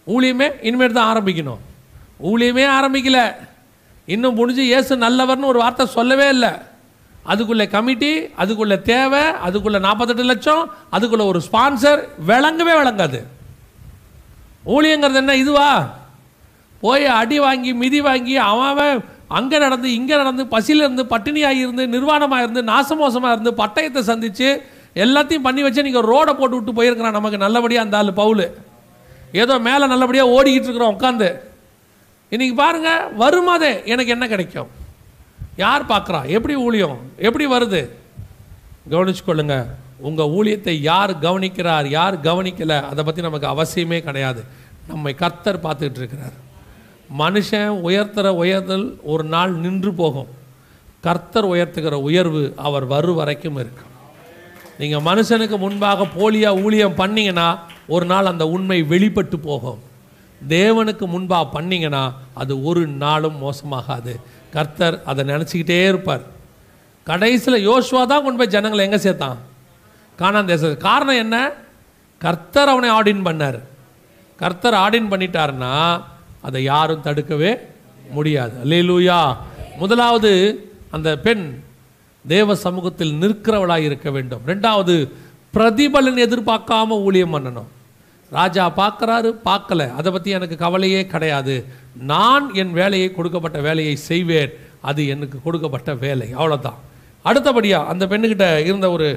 ஊழியமே 0.07 0.47
இனிமேல் 0.67 0.97
தான் 0.99 1.09
ஆரம்பிக்கணும். 1.13 1.61
ஊழியமே 2.29 2.65
ஆரம்பிக்கலை. 2.77 3.25
இன்னும் 4.13 4.37
முடிஞ்சு 4.39 4.63
இயேசு 4.71 4.93
நல்லவர்னு 5.05 5.51
ஒரு 5.53 5.59
வார்த்தை 5.63 5.85
சொல்லவே 5.97 6.27
இல்லை. 6.35 6.51
அதுக்குள்ளே 7.31 7.65
கமிட்டி 7.75 8.11
அதுக்குள்ளே 8.41 8.77
தேவை 8.91 9.23
அதுக்குள்ளே 9.45 9.79
நாற்பத்தெட்டு 9.85 10.25
லட்சம் 10.31 10.61
அதுக்குள்ளே 10.95 11.25
ஒரு 11.31 11.39
ஸ்பான்சர் 11.47 12.01
விளங்கவே 12.29 12.73
விளங்காது. 12.81 13.19
ஊழியங்கிறது 14.75 15.19
என்ன 15.23 15.35
இதுவா? 15.43 15.69
போய் 16.83 17.05
அடி 17.19 17.37
வாங்கி 17.45 17.71
மிதி 17.81 17.99
வாங்கி 18.07 18.35
அவன் 18.49 18.71
அவன் 18.71 18.97
அங்கே 19.37 19.57
நடந்து 19.63 19.87
இங்கே 19.97 20.15
நடந்து 20.21 20.43
பசியில் 20.53 20.83
இருந்து 20.85 21.03
பட்டினியாக 21.13 21.61
இருந்து 21.63 21.83
நிர்வாணமாக 21.95 22.43
இருந்து 22.45 22.61
நாசமோசமாக 22.71 23.33
இருந்து 23.35 23.51
பட்டயத்தை 23.61 24.01
சந்தித்து 24.11 24.49
எல்லாத்தையும் 25.05 25.45
பண்ணி 25.47 25.61
வச்சு 25.65 25.85
நீங்கள் 25.87 26.07
ரோடை 26.11 26.33
போட்டு 26.39 26.57
விட்டு 26.57 26.77
போயிருக்கிறான் 26.77 27.17
நமக்கு 27.19 27.43
நல்லபடியாக 27.45 27.85
அந்த 27.85 27.97
ஆள் 27.99 28.11
பவுல். 28.21 28.45
ஏதோ 29.41 29.55
மேலே 29.67 29.85
நல்லபடியாக 29.93 30.33
ஓடிக்கிட்டு 30.35 30.67
இருக்கிறோம் 30.69 30.95
உட்காந்து 30.95 31.29
இன்றைக்கி 32.31 32.53
பாருங்கள் 32.53 33.03
வருமாதே 33.19 33.85
எனக்கு 33.85 34.11
என்ன 34.11 34.27
கிடைக்கும்? 34.27 34.67
யார் 35.55 35.85
பார்க்குறா? 35.85 36.25
எப்படி 36.25 36.55
ஊழியம்? 36.55 36.97
எப்படி 37.17 37.47
வருது? 37.47 37.89
கவனிச்சுக்கொள்ளுங்க 38.89 39.65
உங்கள் 39.97 40.25
ஊழியத்தை 40.25 40.73
யார் 40.81 41.19
கவனிக்கிறார் 41.19 41.85
யார் 41.85 42.21
கவனிக்கலை 42.21 42.81
அதை 42.81 43.03
பற்றி 43.03 43.21
நமக்கு 43.21 43.47
அவசியமே 43.47 43.99
கிடையாது. 43.99 44.43
நம்மை 44.87 45.13
கர்த்தர் 45.13 45.63
பார்த்துக்கிட்டு 45.63 46.01
இருக்கிறார். 46.03 46.35
மனுஷன் 47.17 47.79
உயர்த்துகிற 47.87 48.27
உயர்தல் 48.27 48.99
ஒரு 49.03 49.23
நாள் 49.23 49.53
நின்று 49.53 49.93
போகும். 49.93 50.27
கர்த்தர் 51.01 51.45
உயர்த்துகிற 51.45 51.93
உயர்வு 51.93 52.53
அவர் 52.55 52.85
வரு 52.85 53.13
வரைக்கும் 53.13 53.57
இருக்கும். 53.57 53.93
நீங்கள் 54.77 55.05
மனுஷனுக்கு 55.09 55.57
முன்பாக 55.57 56.07
போலியாக 56.17 56.63
ஊழியம் 56.63 56.95
பண்ணிங்கன்னா 56.97 57.59
ஒரு 57.87 58.05
நாள் 58.05 58.25
அந்த 58.25 58.47
உண்மை 58.47 58.83
வெளிப்பட்டு 58.83 59.39
போகும். 59.39 59.79
தேவனுக்கு 60.49 61.05
முன்பாக 61.05 61.59
பண்ணிங்கன்னா 61.59 62.13
அது 62.33 62.63
ஒரு 62.63 62.87
நாளும் 62.87 63.41
மோசமாகாது. 63.43 64.15
கர்த்தர் 64.51 65.03
அதை 65.03 65.25
நினச்சிக்கிட்டே 65.25 65.87
இருப்பார். 65.87 66.21
கடைசியில் 67.03 67.69
யோசுவா 67.69 68.05
தான் 68.05 68.23
கொண்டு 68.23 68.37
போய் 68.37 68.47
ஜனங்களை 68.47 68.89
எங்கே 68.89 69.09
சேர்த்தான்? 69.09 69.37
காணான் 70.19 70.45
தேசம் 70.45 70.77
காரணம் 70.77 71.15
என்ன? 71.15 71.51
கர்த்தர் 72.19 72.67
அவனை 72.67 72.89
ஆடின் 72.89 73.25
பண்ணார். 73.25 73.59
கர்த்தர் 74.37 74.73
ஆடின் 74.73 75.11
பண்ணிட்டாருன்னா 75.11 76.03
அதை 76.41 76.63
யாரும் 76.63 77.01
தடுக்கவே 77.01 77.57
முடியாது. 78.11 78.53
அல்லேலூயா. 78.63 79.35
முதலாவது 79.77 80.31
அந்த 80.91 81.17
பெண் 81.17 81.63
தேவ 82.27 82.55
சமூகத்தில் 82.55 83.11
நிற்கிறவளாக 83.11 83.77
இருக்க 83.77 84.11
வேண்டும். 84.11 84.41
ரெண்டாவது 84.45 85.11
பிரதிபலன் 85.53 86.21
எதிர்பார்க்காம 86.25 86.87
ஊழியம் 86.87 87.33
பண்ணணும். 87.33 87.67
ராஜா 88.35 88.63
பார்க்கறாரு 88.79 89.29
பார்க்கல. 89.49 89.81
அதை 89.99 90.09
பற்றி 90.11 90.29
எனக்கு 90.37 90.55
கவலையே 90.65 91.01
கிடையாது. 91.13 91.55
நான் 92.11 92.45
என் 92.61 92.73
வேலையை 92.79 93.07
கொடுக்கப்பட்ட 93.17 93.59
வேலையை 93.67 93.95
செய்வேன். 94.09 94.51
அது 94.89 95.01
எனக்கு 95.13 95.37
கொடுக்கப்பட்ட 95.45 95.93
வேலை. 96.05 96.27
அவ்வளோதான் 96.39 96.79
அடுத்தபடியா 97.29 97.79
அந்த 97.91 98.03
பெண்ணுக்கிட்ட 98.11 98.47
இருந்த 98.67 98.87
ஒரு 98.95 99.07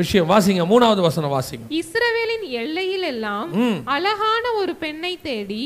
விஷயம். 0.00 0.28
வாசிங்க 0.30 0.64
மூணாவது 0.72 1.00
வசனம் 1.06 1.34
வாசிங்க. 1.36 1.66
இஸ்ரவேலின் 1.80 2.46
எல்லையில் 2.62 3.06
எல்லாம் 3.12 3.48
அழகான 3.96 4.44
ஒரு 4.60 4.74
பெண்ணை 4.84 5.12
தேடி 5.28 5.62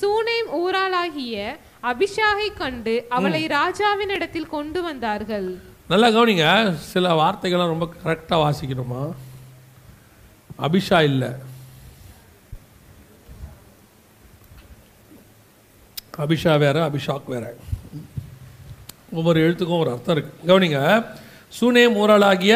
சூனேம் 0.00 0.50
ஊராளாகிய 0.62 1.54
அபிஷாகை 1.92 2.48
கண்டு 2.60 2.94
அவளை 3.16 3.42
ராஜாவின் 3.58 4.14
இடத்தில் 4.16 4.52
கொண்டு 4.56 4.80
வந்தார்கள். 4.88 5.48
நல்லா 5.92 6.08
கவனிங்க. 6.16 6.46
சில 6.92 7.12
வார்த்தைகள்லாம் 7.20 7.74
ரொம்ப 7.74 7.88
கரெக்டாக 8.04 8.40
வாசிக்கணுமா? 8.44 9.02
அபிஷா 10.66 11.00
இல்லை. 11.10 11.30
அபிஷா 16.24 16.52
வேற 16.58 16.76
அபிஷாக் 16.88 17.30
வேற. 17.34 17.44
ஒவ்வொரு 19.12 19.38
எழுத்துக்கும் 19.46 19.80
ஒரு 19.82 19.90
அர்த்தம் 19.90 20.16
இருக்கு. 20.16 20.34
கவனிங்க 20.50 20.80
சூனே 21.58 21.84
மூரலாகிய 21.96 22.54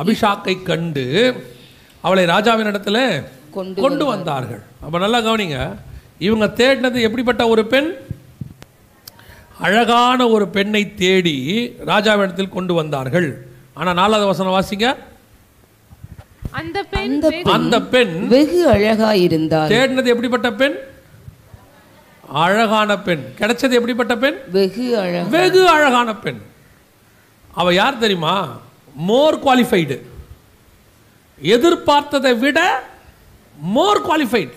அபிஷாக்கை 0.00 0.54
கண்டு 0.62 1.06
அவளை 2.00 2.24
ராஜாவின் 2.24 2.66
இடத்துல 2.66 2.98
கொண்டு 3.76 4.04
வந்தார்கள். 4.04 4.62
அப்ப 4.86 4.98
நல்லா 5.04 5.20
கவனிங்க 5.28 5.58
இவங்க 6.26 6.46
தேடினது 6.60 7.00
எப்படிப்பட்ட 7.08 7.42
ஒரு 7.54 7.64
பெண்? 7.66 7.90
அழகான 9.66 10.28
ஒரு 10.34 10.48
பெண்ணை 10.56 10.82
தேடி 11.02 11.38
ராஜாவிடத்தில் 11.86 12.54
கொண்டு 12.56 12.74
வந்தார்கள். 12.74 13.28
ஆனா 13.74 13.90
நாலாவது 14.00 14.28
வசனம் 14.32 14.56
வாசிங்க. 14.56 14.94
அந்த 16.60 16.78
பெண் 16.94 17.16
அந்த 17.56 17.76
பெண் 17.94 18.14
வெகு 18.28 18.60
அழகா 18.68 19.10
இருந்தார் 19.26 19.72
தேடினது 19.72 20.12
எப்படிப்பட்ட 20.14 20.48
பெண்? 20.62 20.76
அழகான 22.30 22.98
பெண். 22.98 23.24
கிடைச்சது 23.38 23.76
எப்படிப்பட்ட 23.78 24.16
பெண்? 24.16 24.36
வெகு 24.50 24.98
அழகா 24.98 25.28
வெகு 25.28 25.68
அழகான 25.68 26.16
பெண். 26.16 26.40
அவ 27.54 27.74
யார் 27.74 27.98
தெரியுமா? 27.98 28.56
மோர் 28.94 29.38
குவாலிஃபைடு 29.44 30.02
எதிர்பார்த்ததை 31.42 32.38
விட 32.38 32.82
மோர் 33.58 34.00
குவாலிஃபைடு 34.06 34.52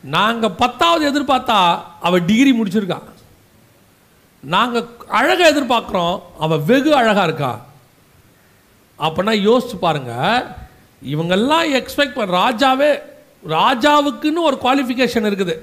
நாங்க 0.00 0.50
பத்தாவது 0.50 1.04
எதிர்பார்த்தா 1.10 1.80
அவ 2.00 2.18
டிகிரி 2.18 2.52
முடிச்சிருக்கா. 2.52 2.98
நாங்க 4.40 4.84
அழகா 5.08 5.44
எதிர்பார்க்குறோம் 5.44 6.20
அவ 6.38 6.56
வெகு 6.56 6.94
அழகா 6.94 7.22
இருக்கா? 7.24 7.64
அப்பனா 8.98 9.32
யோசிச்சு 9.48 9.76
பாருங்க 9.80 10.12
இவங்கெல்லாம் 11.04 11.66
எக்ஸ்பெக்ட் 11.80 12.14
பண்ண 12.14 12.38
ராஜாவே 12.42 13.02
ராஜாவுக்குன்னு 13.48 14.46
ஒரு 14.48 14.58
குவாலிஃபிகேஷன் 14.62 15.28
இருக்குது. 15.30 15.56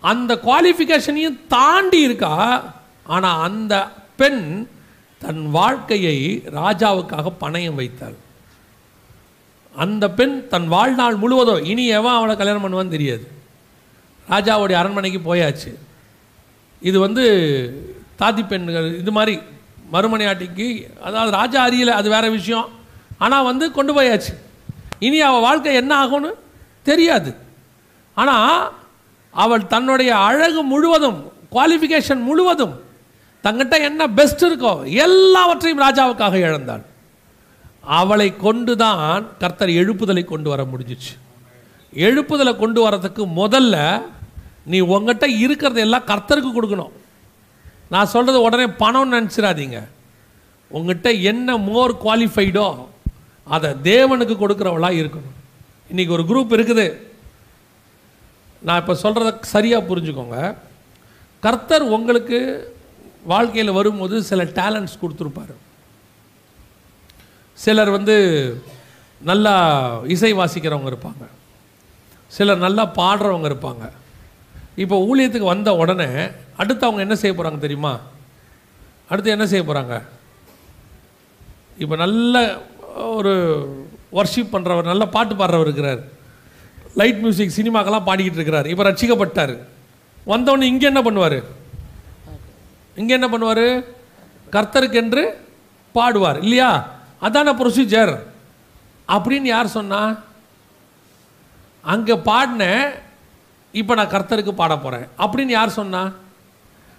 அந்த 0.00 0.34
குவாலிஃபிகேஷனையும் 0.34 1.38
தாண்டி 1.48 2.00
இருக்கா? 2.00 2.34
ஆனால் 3.04 3.42
அந்த 3.42 3.74
பெண் 4.16 4.68
தன் 5.18 5.50
வாழ்க்கையை 5.50 6.16
ராஜாவுக்காக 6.54 7.32
பணயம் 7.40 7.74
வைத்தாள். 7.74 8.16
அந்த 9.74 10.04
பெண் 10.10 10.36
தன் 10.48 10.68
வாழ்நாள் 10.68 11.16
முழுவதும் 11.16 11.64
இனி 11.64 11.86
எவன் 11.86 12.18
அவளை 12.18 12.36
கல்யாணம் 12.36 12.64
பண்ணுவான்னு 12.64 12.96
தெரியாது. 12.96 13.24
ராஜாவுடைய 14.28 14.76
அரண்மனைக்கு 14.82 15.20
போயாச்சு. 15.30 15.70
இது 16.82 16.98
வந்து 16.98 17.24
தாதி 18.20 18.42
பெண்கள் 18.46 18.98
இது 18.98 19.12
மாதிரி 19.12 19.34
மறுமனையாட்டிக்கு 19.92 20.66
அதாவது 21.00 21.30
ராஜா 21.30 21.68
அறியலை 21.68 21.94
அது 22.00 22.08
வேற 22.08 22.30
விஷயம். 22.30 22.68
ஆனால் 23.18 23.44
வந்து 23.44 23.64
கொண்டு 23.72 23.92
போயாச்சு. 24.00 24.32
இனி 24.98 25.20
அவள் 25.20 25.40
வாழ்க்கை 25.40 25.74
என்ன 25.74 26.06
ஆகும்னு 26.06 26.30
தெரியாது. 26.82 27.30
ஆனால் 28.16 28.78
அவள் 29.32 29.66
தன்னுடைய 29.66 30.16
அழகு 30.16 30.62
முழுவதும் 30.62 31.18
குவாலிஃபிகேஷன் 31.54 32.22
முழுவதும் 32.28 32.74
தங்கிட்ட 33.44 33.74
என்ன 33.88 34.08
பெஸ்ட் 34.08 34.44
இருக்கோ 34.44 34.72
எல்லாவற்றையும் 35.04 35.82
ராஜாவுக்காக 35.86 36.34
இழந்தாள். 36.46 36.82
அவளை 37.80 38.36
கொண்டு 38.36 38.76
தான் 38.76 39.28
கர்த்தர் 39.38 39.68
எழுப்புதலை 39.68 40.24
கொண்டு 40.24 40.48
வர 40.48 40.62
முடிஞ்சிச்சு. 40.62 41.12
எழுப்புதலை 41.92 42.52
கொண்டு 42.56 42.80
வரதுக்கு 42.88 43.22
முதல்ல 43.40 43.76
நீ 44.64 44.80
உங்ககிட்ட 44.80 45.26
இருக்கிறத 45.26 45.78
எல்லாம் 45.86 46.08
கர்த்தருக்கு 46.10 46.50
கொடுக்கணும். 46.56 46.92
நான் 47.88 48.06
சொல்கிறது 48.06 48.42
உடனே 48.42 48.66
பணம்னு 48.82 49.16
நினச்சிடாதீங்க. 49.16 49.78
உங்ககிட்ட 50.70 51.10
என்ன 51.12 51.56
மோர் 51.56 51.94
குவாலிஃபைடோ 52.04 52.86
அதை 53.44 53.70
தேவனுக்கு 53.70 54.34
கொடுக்குறவளாக 54.42 55.00
இருக்கணும். 55.00 55.36
இன்றைக்கி 55.90 56.08
ஒரு 56.08 56.24
குரூப் 56.30 56.54
இருக்குது. 56.56 56.86
நான் 58.66 58.80
இப்போ 58.82 58.94
சொல்கிறத 59.02 59.30
சரியாக 59.54 59.88
புரிஞ்சுக்கோங்க. 59.90 60.38
கர்த்தர் 61.44 61.84
உங்களுக்கு 61.96 62.38
வாழ்க்கையில் 63.32 63.76
வரும்போது 63.78 64.16
சில 64.30 64.42
டேலண்ட்ஸ் 64.58 65.00
கொடுத்துருப்பாரு. 65.02 65.54
சிலர் 67.64 67.90
வந்து 67.96 68.16
நல்லா 69.30 69.54
இசை 70.14 70.32
வாசிக்கிறவங்க 70.40 70.90
இருப்பாங்க. 70.92 71.24
சிலர் 72.36 72.64
நல்லா 72.66 72.84
பாடுறவங்க 73.00 73.48
இருப்பாங்க. 73.50 73.84
இப்போ 74.82 74.96
ஊழியத்துக்கு 75.08 75.52
வந்த 75.54 75.70
உடனே 75.82 76.10
அடுத்து 76.62 76.86
அவங்க 76.86 77.02
என்ன 77.06 77.16
செய்ய 77.22 77.32
போகிறாங்க 77.34 77.60
தெரியுமா? 77.66 77.92
அடுத்து 79.10 79.34
என்ன 79.36 79.46
செய்ய 79.52 79.62
போகிறாங்க 79.66 79.94
இப்போ 81.82 81.96
நல்ல 82.04 82.34
ஒரு 83.18 83.32
ஒர்ஷிப் 84.20 84.54
பண்ணுறவர் 84.54 84.90
நல்ல 84.92 85.04
பாட்டு 85.14 85.34
பாடுறவர் 85.34 85.68
இருக்கிறார். 85.68 86.02
லைட் 86.98 87.20
மியூசிக் 87.24 87.56
சினிமாக்கெல்லாம் 87.58 88.06
பாடிக்கிட்டு 88.08 88.38
இருக்கிறார். 88.40 88.66
இப்போ 88.72 88.84
ரட்சிக்கப்பட்டார். 88.90 89.54
வந்தவொடனே 90.26 90.66
இங்கே 90.72 90.86
என்ன 90.92 91.02
பண்ணுவார்? 91.06 91.38
இங்கே 93.00 93.14
என்ன 93.18 93.28
பண்ணுவார்? 93.32 93.66
கர்த்தருக்கென்று 94.54 95.22
பாடுவார். 95.94 96.38
இல்லையா? 96.46 96.70
அதான 97.26 97.52
ப்ரொசீஜர் 97.60 98.12
அப்படின்னு 99.08 99.48
யார் 99.52 99.76
சொன்னா? 99.76 100.00
அங்கே 101.92 102.14
பாடினேன் 102.30 102.84
இப்போ 103.74 103.92
நான் 103.94 104.12
கர்த்தருக்கு 104.14 104.52
பாட 104.60 104.74
போகிறேன் 104.76 105.06
அப்படின்னு 105.24 105.52
யார் 105.56 105.78
சொன்னா? 105.80 106.02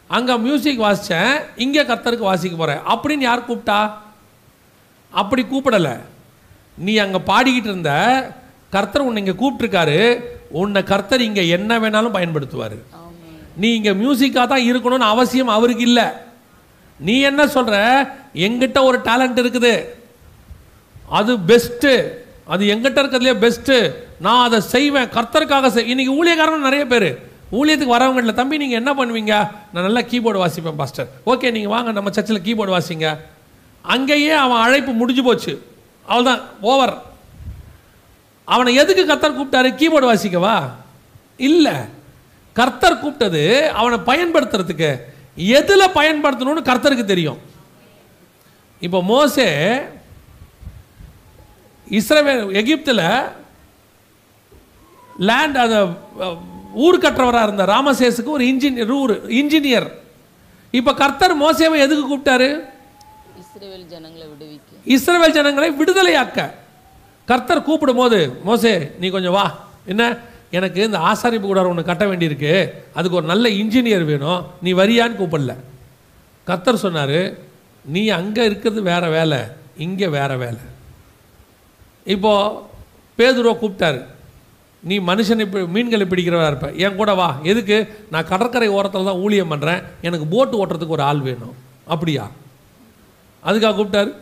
அங்கே 0.08 0.36
மியூசிக் 0.46 0.84
வாசித்தேன் 0.86 1.34
இங்கே 1.56 1.84
கர்த்தருக்கு 1.90 2.30
வாசிக்க 2.30 2.56
போகிறேன் 2.56 2.82
அப்படின்னு 2.94 3.28
யார் 3.28 3.48
கூப்பிட்டா? 3.50 3.80
அப்படி 5.12 5.44
கூப்பிடலை. 5.44 5.96
நீ 6.78 6.98
அங்கே 6.98 7.20
பாடிக்கிட்டு 7.32 7.70
இருந்த 7.72 7.94
கர்த்தர் 8.76 9.06
உன்னை 9.08 9.22
இங்கே 9.24 9.36
கூப்பிட்டுருக்காரு. 9.42 10.00
உன்னை 10.62 10.82
கர்த்தர் 10.92 11.28
இங்கே 11.28 11.44
என்ன 11.58 11.80
வேணாலும் 11.84 12.16
பயன்படுத்துவார். 12.18 12.78
நீ 13.62 13.70
இங்கே 13.78 13.94
மியூசிக்காக 14.02 14.46
தான் 14.52 14.68
இருக்கணும்னு 14.70 15.12
அவசியம் 15.14 15.56
அவருக்கு 15.56 15.84
இல்லை. 15.90 16.06
நீ 17.00 17.16
என்ன 17.30 17.42
சொல்கிற 17.56 17.76
எங்கிட்ட 18.46 18.80
ஒரு 18.90 18.98
டேலண்ட் 19.08 19.42
இருக்குது. 19.44 19.74
அது 21.20 21.32
பெஸ்ட்டு 21.50 21.92
அது 22.54 22.64
எங்கிட்ட 22.74 22.98
இருக்கிறதுலே 23.02 23.34
பெஸ்ட்டு 23.44 23.76
நான் 24.26 24.46
அதை 24.48 24.60
செய்வேன். 24.74 25.12
கர்த்தருக்காக 25.18 25.70
செய். 25.76 25.90
இன்னைக்கு 25.92 26.16
ஊழியக்காரன் 26.20 26.68
நிறைய 26.68 26.84
பேர். 26.94 27.10
ஊழியத்துக்கு 27.60 27.96
வரவங்க 27.96 28.22
இல்லை. 28.24 28.36
தம்பி 28.40 28.62
நீங்கள் 28.64 28.80
என்ன 28.82 28.92
பண்ணுவீங்க? 29.00 29.36
நான் 29.72 29.86
நல்லா 29.88 30.02
கீபோர்டு 30.12 30.42
வாசிப்பேன் 30.44 30.80
பாஸ்டர் 30.82 31.10
ஓகே 31.32 31.52
நீங்கள் 31.56 31.74
வாங்க. 31.76 31.92
நம்ம 31.98 32.12
சர்ச்சில் 32.18 32.46
கீபோர்டு 32.48 32.76
வாசிங்க. 32.78 33.08
அங்கேயே 33.94 34.34
அவன் 34.44 34.64
அழைப்பு 34.66 34.92
முடிஞ்சு 35.02 35.24
போச்சு. 35.30 35.54
அவ்வளோதான் 36.10 36.42
ஓவர் 36.72 36.94
அவனை 38.52 38.76
எதுக்கு 38.76 39.06
கர்த்தர் 39.06 39.36
கூப்பிட்டாரு? 39.36 39.70
கீபோர்டு 39.76 40.10
வாசிக்கவா? 40.10 40.56
இல்லை. 41.40 41.76
கர்த்தர் 42.56 43.02
கூப்பிட்டது 43.02 43.44
அவனை 43.72 43.98
பயன்படுத்துறதுக்கு. 44.06 44.90
எதில் 45.58 45.94
பயன்படுத்தணும்னு 45.94 46.70
கர்த்தருக்கு 46.70 47.06
தெரியும். 47.06 47.40
இப்போ 48.82 49.02
மோசே 49.04 49.48
இஸ்ரவேல் 51.88 52.54
எகிப்தில் 52.54 53.04
லேண்ட் 55.20 55.58
அந்த 55.58 55.78
அஹ், 56.20 56.38
ஊர் 56.76 56.98
கட்டுறவராக 56.98 57.44
இருந்த 57.44 57.66
ராமசேஸுக்கு 57.66 58.30
ஒரு 58.30 58.46
இன்ஜினியர் 58.46 58.92
ஊர் 58.92 59.14
இன்ஜினியர். 59.34 59.88
இப்போ 60.74 60.94
கர்த்தர் 60.94 61.36
மோசேவை 61.38 61.78
எதுக்கு 61.78 62.04
கூப்பிட்டாரு? 62.06 62.50
இஸ்ரேல் 63.42 63.86
ஜனங்களை 63.88 64.26
விடுவிக்க. 64.28 64.72
இஸ்ரவேல் 64.88 65.32
ஜனங்களை 65.32 65.70
விடுதலையாக்க. 65.72 66.40
கர்த்தர் 67.32 67.64
கூப்பிடும் 67.64 67.96
போது 67.96 68.34
மோசே 68.44 68.92
நீ 69.00 69.08
கொஞ்சம் 69.08 69.32
வா. 69.32 69.68
என்ன? 69.86 70.18
எனக்கு 70.52 70.84
இந்த 70.84 70.98
ஆசாரிப்பு 70.98 71.40
கூட 71.40 71.68
ஒன்று 71.68 71.84
கட்ட 71.84 72.06
வேண்டியிருக்கு. 72.06 72.70
அதுக்கு 72.94 73.18
ஒரு 73.18 73.26
நல்ல 73.26 73.50
இன்ஜினியர் 73.50 74.06
வேணும். 74.06 74.46
நீ 74.62 74.74
வரியான்னு 74.74 75.18
கூப்பிடல. 75.20 75.56
கர்த்தர் 76.44 76.78
சொன்னார் 76.78 77.34
நீ 77.86 78.08
அங்கே 78.08 78.46
இருக்கிறது 78.46 78.82
வேற 78.82 79.10
வேலை. 79.10 79.38
இங்கே 79.78 80.08
வேற 80.08 80.38
வேலை. 80.38 80.58
இப்போது 82.04 82.56
பேதுருவா 83.18 83.54
கூப்பிட்டாரு. 83.54 84.06
நீ 84.80 85.00
மனுஷனை 85.00 85.68
மீன்களை 85.68 86.06
பிடிக்கிறவா 86.06 86.48
இருப்ப. 86.48 86.72
என் 86.72 86.96
கூட 86.96 87.14
வா. 87.14 87.40
எதுக்கு? 87.44 88.06
நான் 88.12 88.28
கடற்கரை 88.28 88.68
ஓரத்தில் 88.68 89.06
தான் 89.06 89.16
ஊழியம் 89.16 89.52
பண்ணுறேன் 89.52 89.84
எனக்கு 90.02 90.26
போட்டு 90.26 90.66
ஓட்டுறதுக்கு 90.66 90.88
ஒரு 90.88 91.02
ஆள் 91.02 91.20
வேணும். 91.20 91.56
அப்படியா? 91.86 92.30
அதுக்காக 93.46 93.76
கூப்பிட்டாரு. 93.76 94.14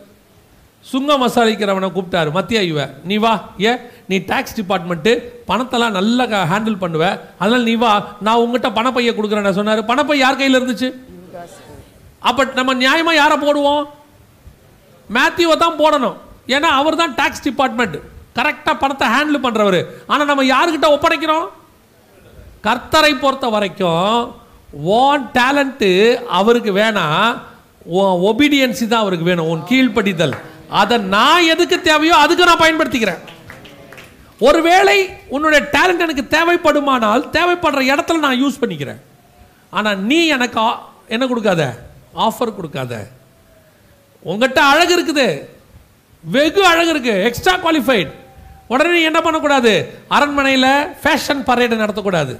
சுங்கம் 0.88 1.22
மசாலிக்கிறவனை 1.22 1.88
கூப்பிட்டாரு. 1.94 2.30
மத்திய 2.36 2.60
இவ 2.70 2.80
நீ 3.10 3.16
வா 3.24 3.32
ஏ 3.64 3.72
நீ 4.10 4.16
டேக்ஸ் 4.30 4.56
டிபார்ட்மெண்ட்டு 4.58 5.12
பணத்தெல்லாம் 5.50 5.96
நல்லா 5.98 6.24
ஹேண்டில் 6.52 6.78
பண்ணுவ. 6.82 7.04
அதனால் 7.40 7.66
நீ 7.70 7.74
வா 7.82 7.90
நான் 8.26 8.40
உங்ககிட்ட 8.42 8.68
பணப்பையை 8.78 9.12
கொடுக்குறேன்னு 9.18 9.58
சொன்னார். 9.58 9.82
பணப்பை 9.90 10.16
யார் 10.24 10.38
கையில் 10.40 10.58
இருந்துச்சு? 10.60 10.88
அப்போ 12.28 12.42
நம்ம 12.58 12.74
நியாயமாக 12.84 13.20
யாரை 13.20 13.36
போடுவோம்? 13.44 13.84
மேத்யூவை 15.16 15.56
தான் 15.64 15.78
போடணும். 15.82 16.16
ஏன்னா 16.56 16.68
அவர் 16.80 17.00
தான் 17.02 17.14
டேக்ஸ் 17.20 17.46
டிபார்ட்மெண்ட் 17.48 17.96
கரெக்டாக 18.38 18.76
பணத்தை 18.82 19.06
ஹேண்டில் 19.14 19.44
பண்ணுறவர் 19.46 19.80
ஆனால் 20.10 20.30
நம்ம 20.30 20.44
யாருக்கிட்ட 20.54 20.88
ஒப்படைக்கிறோம்? 20.96 21.46
கர்த்தரை 22.66 23.12
பொறுத்த 23.24 23.46
வரைக்கும் 23.54 24.18
ஓன் 25.00 25.22
டேலண்ட்டு 25.36 25.90
அவருக்கு 26.38 26.72
வேணாம். 26.80 27.28
உன் 27.98 28.22
ஒபீடியன்சி 28.30 28.84
தான் 28.86 29.04
அவருக்கு 29.04 29.28
வேணும். 29.30 29.50
உன் 29.52 29.66
கீழ்ப்படிதல். 29.70 30.34
அதை 30.70 30.98
நான் 30.98 31.46
எதுக்கு 31.46 31.80
தேவையோ 31.80 32.16
அதுக்கு 32.16 32.44
நான் 32.44 32.58
பயன்படுத்திக்கிறேன். 32.58 33.18
ஒருவேளை 34.38 35.08
உன்னுடைய 35.28 35.68
டேலண்ட் 35.72 36.04
எனக்கு 36.06 36.26
தேவைப்படுமானால் 36.36 37.24
தேவைப்படுற 37.36 37.80
இடத்துல 37.92 38.18
நான் 38.18 38.42
யூஸ் 38.42 38.60
பண்ணிக்கிறேன். 38.60 39.00
ஆனால் 39.70 39.98
நீ 39.98 40.26
எனக்கு 40.26 40.60
என்ன 41.08 41.26
கொடுக்காத? 41.26 41.78
ஆஃபர் 42.16 42.54
கொடுக்காத. 42.54 43.06
உங்ககிட்ட 44.20 44.62
அழகு 44.62 44.92
இருக்குது. 45.00 45.42
வெகு 46.20 46.66
அழகு 46.66 46.88
இருக்கு. 46.88 47.22
எக்ஸ்ட்ரா 47.22 47.54
குவாலிஃபைட் 47.56 48.10
உடனே 48.68 49.02
என்ன 49.02 49.20
பண்ணக்கூடாது? 49.20 50.00
அரண்மனையில் 50.08 50.86
ஃபேஷன் 51.02 51.46
பரேடு 51.46 51.76
நடத்தக்கூடாது. 51.82 52.36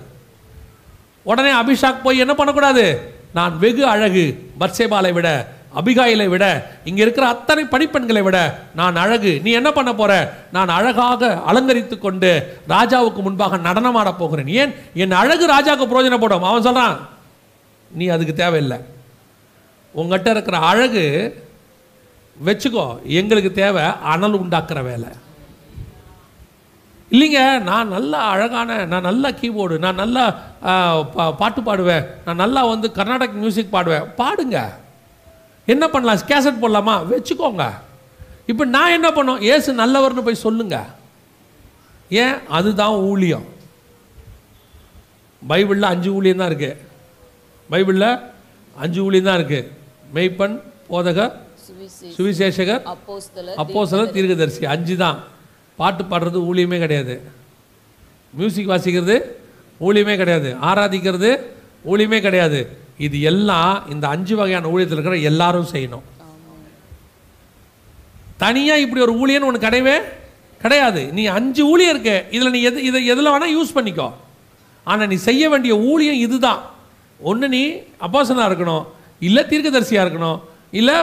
உடனே 1.22 1.52
அபிஷாக் 1.52 2.02
போய் 2.02 2.18
என்ன 2.18 2.34
பண்ணக்கூடாது? 2.34 3.14
நான் 3.34 3.58
வெகு 3.58 3.86
அழகு. 3.86 4.50
பர்சேபாலை 4.60 5.12
விட 5.12 5.58
அபிகாயிலை 5.74 6.28
விட 6.28 6.70
இங்கே 6.84 7.02
இருக்கிற 7.02 7.26
அத்தனை 7.26 7.64
பணிப்பெண்களை 7.64 8.22
விட 8.22 8.58
நான் 8.74 8.96
அழகு. 8.96 9.40
நீ 9.42 9.50
என்ன 9.50 9.72
பண்ண 9.72 9.94
போற? 9.94 10.34
நான் 10.52 10.68
அழகாக 10.68 11.42
அலங்கரித்து 11.46 11.98
கொண்டு 11.98 12.58
ராஜாவுக்கு 12.68 13.14
முன்பாக 13.14 13.56
நடனமாட 13.56 14.16
போகிறேன். 14.18 14.48
ஏன்? 14.48 14.74
என் 14.94 15.12
அழகு 15.12 15.46
ராஜாவுக்கு 15.46 15.88
பிரயோஜனப்படும். 15.88 16.40
அவன் 16.40 16.62
சொல்றான் 16.62 16.98
நீ 17.90 18.06
அதுக்கு 18.06 18.34
தேவையில்லை. 18.34 18.78
உங்ககிட்ட 19.92 20.30
இருக்கிற 20.30 20.58
அழகு 20.58 21.34
வச்சுக்கோ 22.44 23.02
எங்களுக்கு 23.02 23.52
தேவை 23.52 23.82
அனல் 23.82 24.40
உண்டாக்குற 24.40 24.82
வேலை. 24.82 25.08
இல்லைங்க 27.10 27.60
நான் 27.60 27.88
நல்லா 27.88 28.18
அழகான 28.18 28.84
நான் 28.84 29.02
நல்லா 29.02 29.28
கீபோர்டு 29.28 29.78
நான் 29.78 29.94
நல்லா 29.94 30.34
பா- 30.62 31.36
பாட்டு 31.36 31.60
பாடுவேன். 31.60 32.06
நான் 32.24 32.36
நல்லா 32.36 32.64
வந்து 32.64 32.90
கர்நாடக் 32.94 33.32
மியூசிக் 33.32 33.74
பாடுவேன். 33.74 34.06
பாடுங்க. 34.16 34.70
என்ன 35.72 35.84
பண்ணலாம்? 35.92 36.26
கேசட் 36.30 36.62
போடலாமா? 36.62 36.94
வச்சுக்கோங்க. 37.10 37.64
இப்போ 38.50 38.64
நான் 38.74 38.94
என்ன 38.96 39.08
பண்ணோம்? 39.16 39.40
ஏசு 39.54 39.68
நல்லவர்னு 39.80 40.24
போய் 40.28 40.44
சொல்லுங்க. 40.46 40.76
ஏன்? 42.22 42.36
அதுதான் 42.58 42.94
ஊழியம். 43.10 43.46
பைபிளில் 45.50 45.90
அஞ்சு 45.92 46.10
ஊழியம் 46.18 46.40
தான் 46.42 46.50
இருக்கு. 46.52 46.70
பைபிளில் 47.70 48.08
அஞ்சு 48.84 49.00
ஊழியம் 49.04 49.28
தான் 49.28 49.38
இருக்கு. 49.40 49.60
மெய்ப்பன் 50.14 50.56
போதகர் 50.90 51.32
சுவிசேஷ 51.66 52.14
சுவிசேஷகர் 52.16 52.82
அப்போஸ்தலர் 53.62 54.10
தீர்க்கதரிசி. 54.16 54.64
அஞ்சு 54.74 54.96
தான். 54.96 55.18
பாட்டு 55.80 56.02
பாடுறது 56.04 56.38
ஊழியமே 56.50 56.78
கிடையாது. 56.84 57.14
மியூசிக் 58.38 58.68
வாசிக்கிறது 58.68 59.16
ஊழியமே 59.86 60.16
கிடையாது. 60.16 60.50
ஆராதிக்கிறது 60.70 61.30
ஊழியமே 61.90 62.20
கிடையாது. 62.26 62.60
இது 63.06 63.16
எல்லாம் 63.30 63.74
இந்த 63.92 64.04
அஞ்சு 64.14 64.34
வகையான 64.40 64.68
ஊழியத்தில் 64.72 64.98
இருக்கிற 64.98 65.18
எல்லாரும் 65.30 65.70
செய்யணும். 65.74 66.06
தனியாக 68.42 68.82
இப்படி 68.84 69.00
ஒரு 69.06 69.14
ஊழியன் 69.20 69.46
உனக்கு 69.48 69.68
கிடையவே 69.68 69.96
கிடையாது. 70.64 71.02
நீ 71.16 71.22
அஞ்சு 71.38 71.62
ஊழியம் 71.72 71.92
இருக்கு. 71.94 72.16
இதில் 72.36 72.54
நீ 72.56 72.60
எது 72.70 72.78
இதை 72.88 73.00
எதில் 73.12 73.32
வேணால் 73.34 73.54
யூஸ் 73.56 73.76
பண்ணிக்கோ. 73.76 74.08
ஆனால் 74.90 75.10
நீ 75.12 75.16
செய்ய 75.28 75.42
வேண்டிய 75.52 75.72
ஊழியம் 75.90 76.22
இதுதான். 76.26 76.62
ஒன்று 77.30 77.46
நீ 77.56 77.62
அப்பாசனாக 78.06 78.48
இருக்கணும் 78.50 78.84
இல்லை 79.28 79.42
தீர்க்கதரிசியாக 79.50 80.04
இருக்கணும் 80.06 80.38
இல்லை 80.78 80.96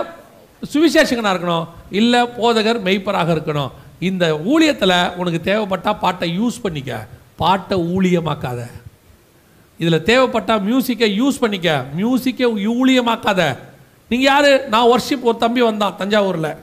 சுவிசேஷகனாக 0.74 1.34
இருக்கணும் 1.36 1.66
இல்லை 2.00 2.22
போதகர் 2.40 2.80
மெய்ப்பராக 2.88 3.30
இருக்கணும். 3.36 3.72
இந்த 4.10 4.26
ஊழியத்தில் 4.52 4.98
உனக்கு 5.22 5.40
தேவைப்பட்டா 5.50 5.92
பாட்டை 6.04 6.28
யூஸ் 6.40 6.64
பண்ணிக்க. 6.64 6.92
பாட்டை 7.42 7.78
ஊழியமாக்காத. 7.96 8.62
இதில் 9.78 10.04
தேவைப்பட்டா 10.04 10.56
மியூசிக்கை 10.60 11.20
யூஸ் 11.22 11.40
பண்ணிக்க. 11.40 11.86
மியூசிக்கை 11.98 12.46
ஊழியமாக்காத. 12.78 13.58
நீங்கள் 14.10 14.32
யார்? 14.34 14.70
நான் 14.70 14.88
ஒர்ஷிப் 14.88 15.22
ஒரு 15.22 15.38
தம்பி 15.38 15.62
வந்தான் 15.62 15.96
தஞ்சாவூரில். 16.00 16.56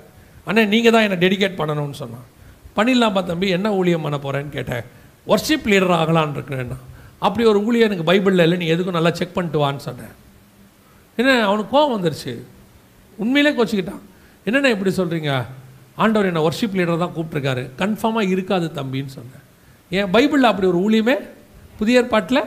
அண்ணே 0.47 0.67
நீங்கள் 0.67 0.93
தான் 0.93 1.11
என்னை 1.11 1.29
டெடிகேட் 1.29 1.59
பண்ணணும்னு 1.59 1.91
சொன்னான். 1.91 2.33
பண்ணிடலாம்ப்பா 2.77 3.25
தம்பி 3.25 3.49
என்ன 3.49 3.73
ஊழியம் 3.73 4.03
பண்ண 4.03 4.19
போகிறேன்னு 4.23 4.49
கேட்டேன். 4.49 4.83
ஒர்ஷிப் 5.29 5.69
லீடர் 5.69 5.93
ஆகலான் 5.93 6.35
இருக்கிறேன்னா. 6.37 6.77
அப்படி 7.19 7.47
ஒரு 7.49 7.65
ஊழியம் 7.65 7.91
எனக்கு 7.91 8.13
பைபிளில் 8.13 8.43
இல்லை 8.43 8.57
நீ 8.57 8.71
எதுக்கும் 8.71 8.91
நல்லா 8.91 9.11
செக் 9.11 9.35
பண்ணிட்டு 9.35 9.71
வான்னு 9.71 9.77
சொன்னேன். 9.77 10.13
என்ன 11.17 11.45
அவனுக்கு 11.45 11.79
கோவம் 11.79 11.99
வந்துருச்சு. 11.99 12.39
உண்மையிலே 13.17 13.63
கோச்சிக்கிட்டான். 13.63 14.01
என்னென்ன 14.45 14.71
இப்படி 14.71 14.95
சொல்கிறீங்க 14.95 15.45
ஆண்டவர் 15.95 16.27
என்னை 16.27 16.43
ஒர்ஷிப் 16.43 16.75
லீடர் 16.75 16.99
தான் 16.99 17.13
கூப்பிட்ருக்காரு 17.17 17.71
கன்ஃபார்மாக 17.79 18.29
இருக்காது 18.29 18.67
தம்பின்னு 18.67 19.07
சொன்னேன். 19.07 19.43
ஏன் 19.91 20.05
பைபிளில் 20.05 20.51
அப்படி 20.51 20.69
ஒரு 20.69 20.79
ஊழியமே? 20.79 21.15
புதிய 21.79 22.01
ஏற்பாட்டில்? 22.01 22.43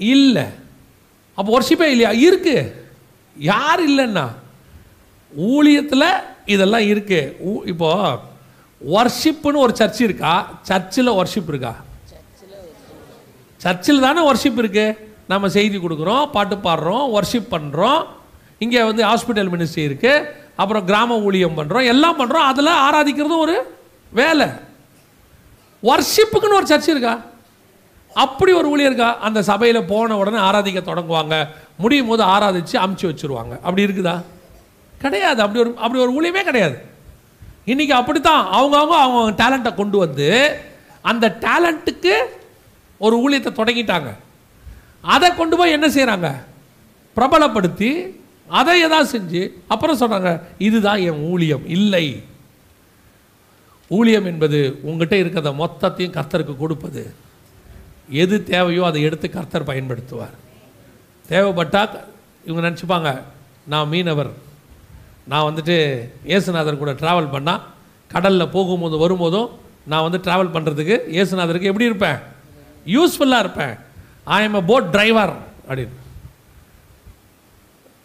இல்லை. 0.00 0.44
அப்போ 1.34 1.60
ஒர்ஷிப்பே 1.60 1.82
இல்லையா? 1.82 2.10
இருக்கு. 2.10 2.86
யார் 3.38 3.88
இல்லைன்னா? 3.90 4.28
ஊழியத்தில் 5.40 6.08
இதெல்லாம் 6.46 6.80
இருக்கு. 6.80 7.36
ஊ- 7.46 7.68
இப்போ 7.68 8.18
ஒர்ஷிப்புன்னு 8.92 9.56
ஒரு 9.56 9.76
சர்ச் 9.76 10.00
இருக்கா? 10.00 10.58
சர்ச்சில் 10.62 11.10
ஒர்ஷிப் 11.10 11.48
இருக்கா? 11.48 11.76
சர்ச்சில் 13.56 14.00
தானே 14.00 14.32
ஒர்ஷிப் 14.32 14.58
இருக்கு. 14.58 15.14
நம்ம 15.28 15.48
செய்தி 15.48 15.76
கொடுக்குறோம் 15.76 16.30
பாட்டு 16.30 16.56
பாடுறோம் 16.56 17.18
ஒர்ஷிப் 17.18 17.46
பண்ணுறோம் 17.50 18.06
இங்கே 18.58 18.82
வந்து 18.82 19.04
ஹாஸ்பிட்டல் 19.04 19.48
மினிஸ்ட்ரி 19.48 19.78
இருக்கு. 19.78 20.34
அப்புறம் 20.56 20.84
கிராம 20.84 21.18
ஊழியம் 21.18 21.56
பண்ணுறோம் 21.56 21.86
எல்லாம் 21.86 22.18
பண்ணுறோம் 22.20 22.62
அதில் 22.62 22.66
ஆராதிக்கிறதும் 22.66 23.38
ஒரு 23.38 23.76
வேலை. 24.12 24.46
ஒர்ஷிப்புக்குன்னு 25.82 26.54
ஒரு 26.54 26.66
சர்ச் 26.66 26.88
இருக்கா? 26.88 27.29
அப்படி 28.14 28.52
ஒரு 28.52 28.76
ஊழியர்கா 28.76 29.14
அந்த 29.14 29.42
சபையில் 29.42 29.84
போன 29.84 30.16
உடனே 30.16 30.36
ஆராதிக்க 30.36 30.80
தொடங்குவாங்க. 30.80 31.46
முடியும் 31.78 32.06
போது 32.06 32.24
ஆராதிச்சு 32.24 32.72
அமுச்சு 32.72 33.02
வச்சிருவாங்க. 33.02 33.50
அப்படி 33.50 33.84
இருக்குதா? 33.84 34.22
கிடையாது. 34.98 35.42
அப்படி 35.42 35.60
ஒரு 35.60 35.76
அப்படி 35.76 36.04
ஒரு 36.04 36.12
ஊழியமே 36.12 36.42
கிடையாது. 36.42 36.78
இன்றைக்கி 37.66 37.90
அப்படித்தான். 37.90 38.46
அவங்கவுங்க 38.46 38.86
அவங்க 38.86 39.44
டேலண்ட்டை 39.44 39.74
கொண்டு 39.74 39.98
வந்து 39.98 40.56
அந்த 41.02 41.36
டேலண்ட்டுக்கு 41.40 42.12
ஒரு 42.98 43.16
ஊழியத்தை 43.16 43.42
தொடங்கிட்டாங்க. 43.42 44.14
அதை 45.00 45.34
கொண்டு 45.34 45.56
போய் 45.56 45.70
என்ன 45.70 45.88
செய்கிறாங்க 45.88 46.34
பிரபலப்படுத்தி 47.16 48.18
அதை 48.48 48.80
எதாவது 48.80 49.18
செஞ்சு 49.18 49.50
அப்புறம் 49.68 49.98
சொன்னாங்க 49.98 50.42
இதுதான் 50.58 50.98
என் 50.98 51.30
ஊழியம். 51.30 51.68
இல்லை. 51.68 52.22
ஊழியம் 53.88 54.24
என்பது 54.24 54.78
உங்ககிட்ட 54.82 55.16
இருக்கிறத 55.16 55.54
மொத்தத்தையும் 55.54 56.10
கர்த்தருக்கு 56.10 56.56
கொடுப்பது. 56.56 57.14
எது 58.10 58.44
தேவையோ 58.44 58.84
அதை 58.84 59.02
எடுத்து 59.02 59.30
கர்த்தர் 59.30 59.68
பயன்படுத்துவார். 59.70 60.36
தேவைப்பட்டால் 61.28 61.90
இவங்க 62.44 62.70
நினச்சிப்பாங்க 62.70 63.22
நான் 63.66 63.88
மீனவர். 63.88 64.30
நான் 65.26 65.54
வந்துட்டு 65.54 65.76
இயேசுநாதர் 66.26 66.78
கூட 66.78 66.92
ட்ராவல் 66.92 67.32
பண்ணால் 67.34 67.60
கடலில் 68.08 68.48
போகும்போது 68.48 68.98
வரும்போதும் 68.98 69.50
நான் 69.86 70.10
வந்து 70.10 70.18
ட்ராவல் 70.18 70.54
பண்ணுறதுக்கு 70.54 70.96
இயேசுநாதருக்கு 71.16 71.70
எப்படி 71.70 71.84
இருப்பேன்? 71.84 72.18
யூஸ்ஃபுல்லாக 72.86 73.38
இருப்பேன். 73.38 73.74
I 74.24 74.42
am 74.42 74.54
a 74.54 74.60
boat 74.60 74.90
driver 74.90 75.34
அப்படின்னு. 75.68 75.96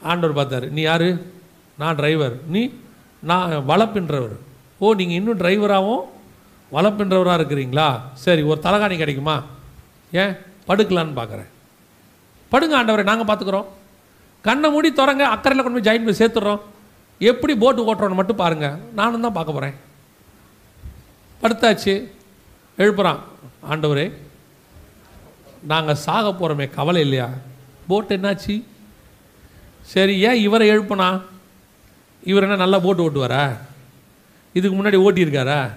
ஆண்டவர் 0.02 0.38
பார்த்தாரு 0.40 0.70
நீ 0.70 0.82
யார்? 0.82 1.18
நான் 1.78 1.96
டிரைவர் 1.96 2.36
நீ 2.48 2.74
நான் 3.20 3.52
வளப்பின்றவர். 3.68 4.36
ஓ 4.78 4.94
நீங்கள் 4.94 5.16
இன்னும் 5.16 5.40
டிரைவராகவும் 5.40 6.04
வளப்பின்றவராக 6.72 7.40
இருக்கிறீங்களா? 7.40 8.00
சரி 8.14 8.42
ஒரு 8.42 8.60
தலகாணி 8.64 8.98
கிடைக்குமா? 8.98 9.44
ஏன்? 10.12 10.34
படுக்கலான்னு 10.68 11.20
பார்க்குறேன். 11.20 11.50
படுங்க 12.52 12.84
ஆண்டவரை 12.84 13.04
நாங்கள் 13.04 13.36
பார்த்துக்குறோம். 13.36 13.66
கண்ணை 14.42 14.70
மூடி 14.70 14.92
திறங்க 14.92 15.22
அக்கறையில் 15.22 15.64
கொண்டு 15.64 15.82
போய் 15.82 16.00
ஜாயின் 16.00 16.04
போய் 16.04 16.28
சேர்த்துடுறோம். 16.28 16.60
எப்படி 17.20 17.56
போட்டு 17.56 17.96
ஓட்டுறோன்னு 17.96 18.14
மட்டும் 18.14 18.36
பாருங்கள் 18.36 18.78
நானும் 18.94 19.22
தான் 19.22 19.34
பார்க்க 19.34 19.54
போகிறேன் 19.54 19.76
படுத்தாச்சு. 21.42 22.10
எழுப்புறான். 22.78 23.20
ஆண்டவரே 23.70 24.14
நாங்கள் 25.64 25.96
சாக 25.96 26.30
போகிறோமே 26.30 26.70
கவலை 26.70 27.02
இல்லையா? 27.02 27.30
போட் 27.88 28.14
என்னாச்சு? 28.14 28.64
சரி 29.82 30.20
ஏன் 30.20 30.36
இவரை 30.36 30.70
எழுப்புனா? 30.70 31.22
இவர் 32.24 32.44
என்ன 32.44 32.56
நல்லா 32.56 32.80
போட்டு 32.80 33.10
ஓட்டுவாரா? 33.10 33.58
இதுக்கு 34.54 34.78
முன்னாடி 34.78 34.96
ஓட்டியிருக்காரா? 34.96 35.72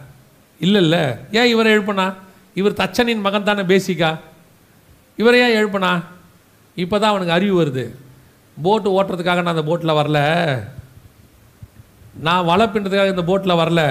இல்லை 0.58 0.82
இல்லை. 0.82 1.00
ஏன் 1.32 1.46
இவரை 1.46 1.72
எழுப்புனா? 1.72 2.14
இவர் 2.58 2.80
தச்சனின் 2.80 3.24
மகன் 3.26 3.48
தானே 3.48 3.62
பேசிக்கா? 3.72 4.10
இவரை 5.20 5.40
எழுப்புனா? 5.60 5.92
இப்போ 6.82 6.96
தான் 6.98 7.12
அவனுக்கு 7.12 7.36
அறிவு 7.36 7.54
வருது. 7.60 7.84
போட்டு 8.64 8.88
ஓட்டுறதுக்காக 8.98 9.40
நான் 9.42 9.54
அந்த 9.54 9.64
போட்டில் 9.70 9.98
வரல. 10.00 10.20
நான் 12.26 12.46
வலை 12.50 12.66
பின்னுறதுக்காக 12.66 13.14
இந்த 13.14 13.24
போட்டில் 13.30 13.60
வரல. 13.62 13.82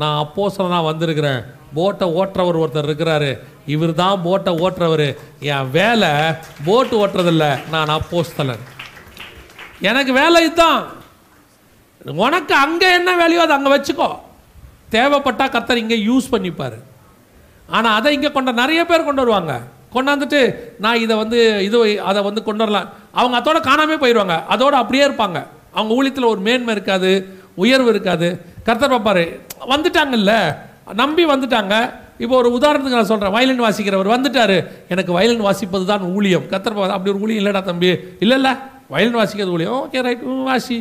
நான் 0.00 0.18
அப்போஸ்தலனா 0.24 0.78
வந்திருக்கிறேன். 0.90 1.40
போட்டை 1.78 2.06
ஓட்டுறவர் 2.18 2.60
ஒருத்தர் 2.62 2.88
இருக்கிறாரு. 2.88 3.30
இவர் 3.74 3.92
தான் 4.02 4.22
போட்டை 4.26 4.52
ஓட்டுறவர். 4.64 5.06
என் 5.54 5.70
வேலை 5.70 6.10
போட்டு 6.68 6.94
ஓட்டுறதில்ல. 7.02 7.46
நான் 7.74 7.94
அப்போஸ்தலன். 7.98 8.64
எனக்கு 9.88 10.12
வேலை 10.22 10.38
இதுதான். 10.46 10.80
உனக்கு 12.24 12.54
அங்கே 12.64 12.88
என்ன 12.98 13.10
வேலையோ 13.22 13.42
அதை 13.46 13.56
அங்கே 13.56 13.72
வச்சுக்கோ. 13.76 14.10
தேவைப்பட்டால் 14.94 15.52
கர்த்தர் 15.54 15.82
இங்கே 15.84 15.98
யூஸ் 16.08 16.32
பண்ணிப்பார். 16.32 16.78
ஆனால் 17.76 17.94
அதை 17.98 18.10
இங்கே 18.16 18.30
கொண்ட 18.36 18.50
நிறைய 18.62 18.80
பேர் 18.90 19.06
கொண்டு 19.08 19.22
வருவாங்க. 19.24 19.54
கொண்டாந்துட்டு 19.94 20.40
நான் 20.84 21.02
இதை 21.04 21.14
வந்து 21.22 21.38
இது 21.66 21.78
அதை 22.10 22.20
வந்து 22.28 22.40
கொண்டு 22.48 22.62
வரலாம். 22.64 22.88
அவங்க 23.20 23.36
அதோட 23.40 23.58
காணாமே 23.68 23.96
போயிடுவாங்க 24.02 24.36
அதோட 24.54 24.74
அப்படியே 24.82 25.04
இருப்பாங்க. 25.08 25.38
அவங்க 25.76 25.92
ஊழியத்தில் 25.98 26.32
ஒரு 26.32 26.40
மேன்மை 26.46 26.74
இருக்காது 26.76 27.10
உயர்வு 27.62 27.90
இருக்காது. 27.94 28.28
கர்த்தர் 28.66 28.94
பார்ப்பாரு 28.94 29.24
வந்துட்டாங்கல்ல. 29.72 30.34
நம்பி 31.00 31.24
வந்துட்டாங்க. 31.32 31.74
இப்போ 32.24 32.34
ஒரு 32.40 32.48
உதாரணத்துக்கு 32.58 32.98
நான் 33.00 33.10
சொல்கிறேன் 33.10 33.34
வயலின் 33.34 33.64
வாசிக்கிறவர் 33.66 34.14
வந்துட்டார். 34.14 34.56
எனக்கு 34.92 35.12
வயலின் 35.16 35.44
வாசிப்பது 35.48 35.84
தான் 35.90 36.02
ஊழியம். 36.16 36.46
கர்த்தர் 36.52 36.78
அப்படி 36.96 37.12
ஒரு 37.14 37.22
ஊழியம் 37.24 37.40
இல்லைடா 37.42 37.62
தம்பி. 37.68 37.90
இல்லை 38.24 38.36
இல்லை 38.40 38.52
வயலின் 38.94 39.20
வாசிக்கிறது 39.20 39.54
ஊழியம். 39.56 39.76
ஓகே 39.84 40.02
ரைட் 40.06 40.24
வாசி. 40.48 40.78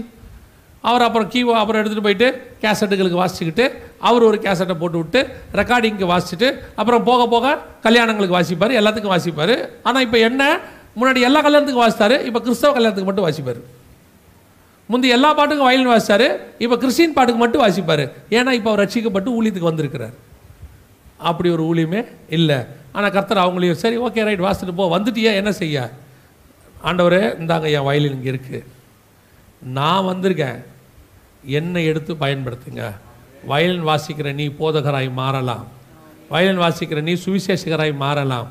அவர் 0.83 1.05
அப்புறம் 1.05 1.29
கீ 1.31 1.39
அப்புறம் 1.61 1.79
எடுத்துகிட்டு 1.81 2.07
போயிட்டு 2.07 2.27
கேசட்டுகளுக்கு 2.63 3.21
வாசிச்சுக்கிட்டு 3.21 3.65
அவர் 4.09 4.23
ஒரு 4.29 4.37
கேசட்டை 4.45 4.75
போட்டு 4.81 4.99
விட்டு 5.01 5.21
ரெக்கார்டிங்க்கு 5.59 6.05
வாசிச்சுட்டு 6.13 6.49
அப்புறம் 6.79 7.03
போக 7.09 7.25
போக 7.33 7.55
கல்யாணங்களுக்கு 7.85 8.37
வாசிப்பார் 8.37 8.77
எல்லாத்துக்கும் 8.79 9.15
வாசிப்பார். 9.15 9.55
ஆனால் 9.87 10.05
இப்போ 10.07 10.19
என்ன? 10.29 10.43
முன்னாடி 10.99 11.19
எல்லா 11.27 11.39
கல்யாணத்துக்கும் 11.47 11.85
வாசித்தார் 11.85 12.15
இப்போ 12.29 12.39
கிறிஸ்தவ 12.45 12.71
கல்யாணத்துக்கு 12.77 13.09
மட்டும் 13.09 13.27
வாசிப்பார். 13.27 13.59
முந்தி 14.89 15.07
எல்லா 15.17 15.29
பாட்டுக்கும் 15.37 15.69
வயலின் 15.69 15.91
வாசித்தார் 15.93 16.27
இப்போ 16.63 16.75
கிறிஸ்டின் 16.83 17.15
பாட்டுக்கு 17.17 17.41
மட்டும் 17.43 17.63
வாசிப்பார். 17.65 18.05
ஏன்னா 18.37 18.51
இப்போ 18.59 18.69
அவர் 18.71 18.81
ரட்சிக்கப்பட்டு 18.83 19.35
ஊழியத்துக்கு 19.37 19.71
வந்திருக்கிறார். 19.71 20.15
அப்படி 21.29 21.47
ஒரு 21.55 21.63
ஊழியமே 21.69 22.01
இல்லை. 22.37 22.59
ஆனால் 22.95 23.13
கர்த்தர் 23.15 23.43
அவங்களையும் 23.45 23.81
சரி 23.83 23.97
ஓகே 24.05 24.23
ரைட் 24.27 24.45
வாசிட்டு 24.47 24.73
போ 24.79 24.85
வந்துட்டியா? 24.97 25.31
என்ன 25.41 25.51
செய்ய? 25.61 25.77
ஆண்டவரே 26.89 27.23
இந்தாங்க 27.41 27.67
என் 27.77 27.87
வயலின் 27.87 28.15
இங்கே 28.17 28.31
இருக்குது 28.33 28.59
நான் 29.61 30.03
வந்திருக்கேன். 30.03 30.63
என்னை 31.45 31.85
எடுத்து 31.85 32.13
பயன்படுத்துங்க. 32.13 32.95
வயலின் 33.45 33.87
வாசிக்கிற 33.87 34.33
நீ 34.33 34.47
போதகராய் 34.47 35.13
மாறலாம். 35.13 35.67
வயலின் 36.29 36.59
வாசிக்கிற 36.59 37.01
நீ 37.01 37.13
சுவிசேஷகராய் 37.13 37.95
மாறலாம். 37.95 38.47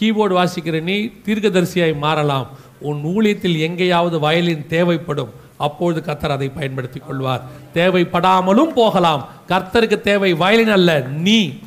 கீபோர்டு 0.00 0.46
வாசிக்கிற 0.46 0.82
நீ 0.82 1.10
தீர்க்கதரிசியாய் 1.26 1.98
மாறலாம். 1.98 2.46
உன் 2.78 3.02
ஊழியத்தில் 3.04 3.58
எங்கேயாவது 3.58 4.18
வயலின் 4.18 4.66
தேவைப்படும் 4.66 5.30
அப்பொழுது 5.56 6.02
கர்த்தர் 6.02 6.30
அதை 6.30 6.48
பயன்படுத்தி 6.48 7.00
கொள்வார். 7.00 7.42
தேவைப்படாமலும் 7.74 8.72
போகலாம். 8.74 9.28
கர்த்தருக்கு 9.48 10.00
தேவை 10.00 10.32
வயலின் 10.32 10.72
அல்ல 10.72 11.00
நீ. 11.00 11.58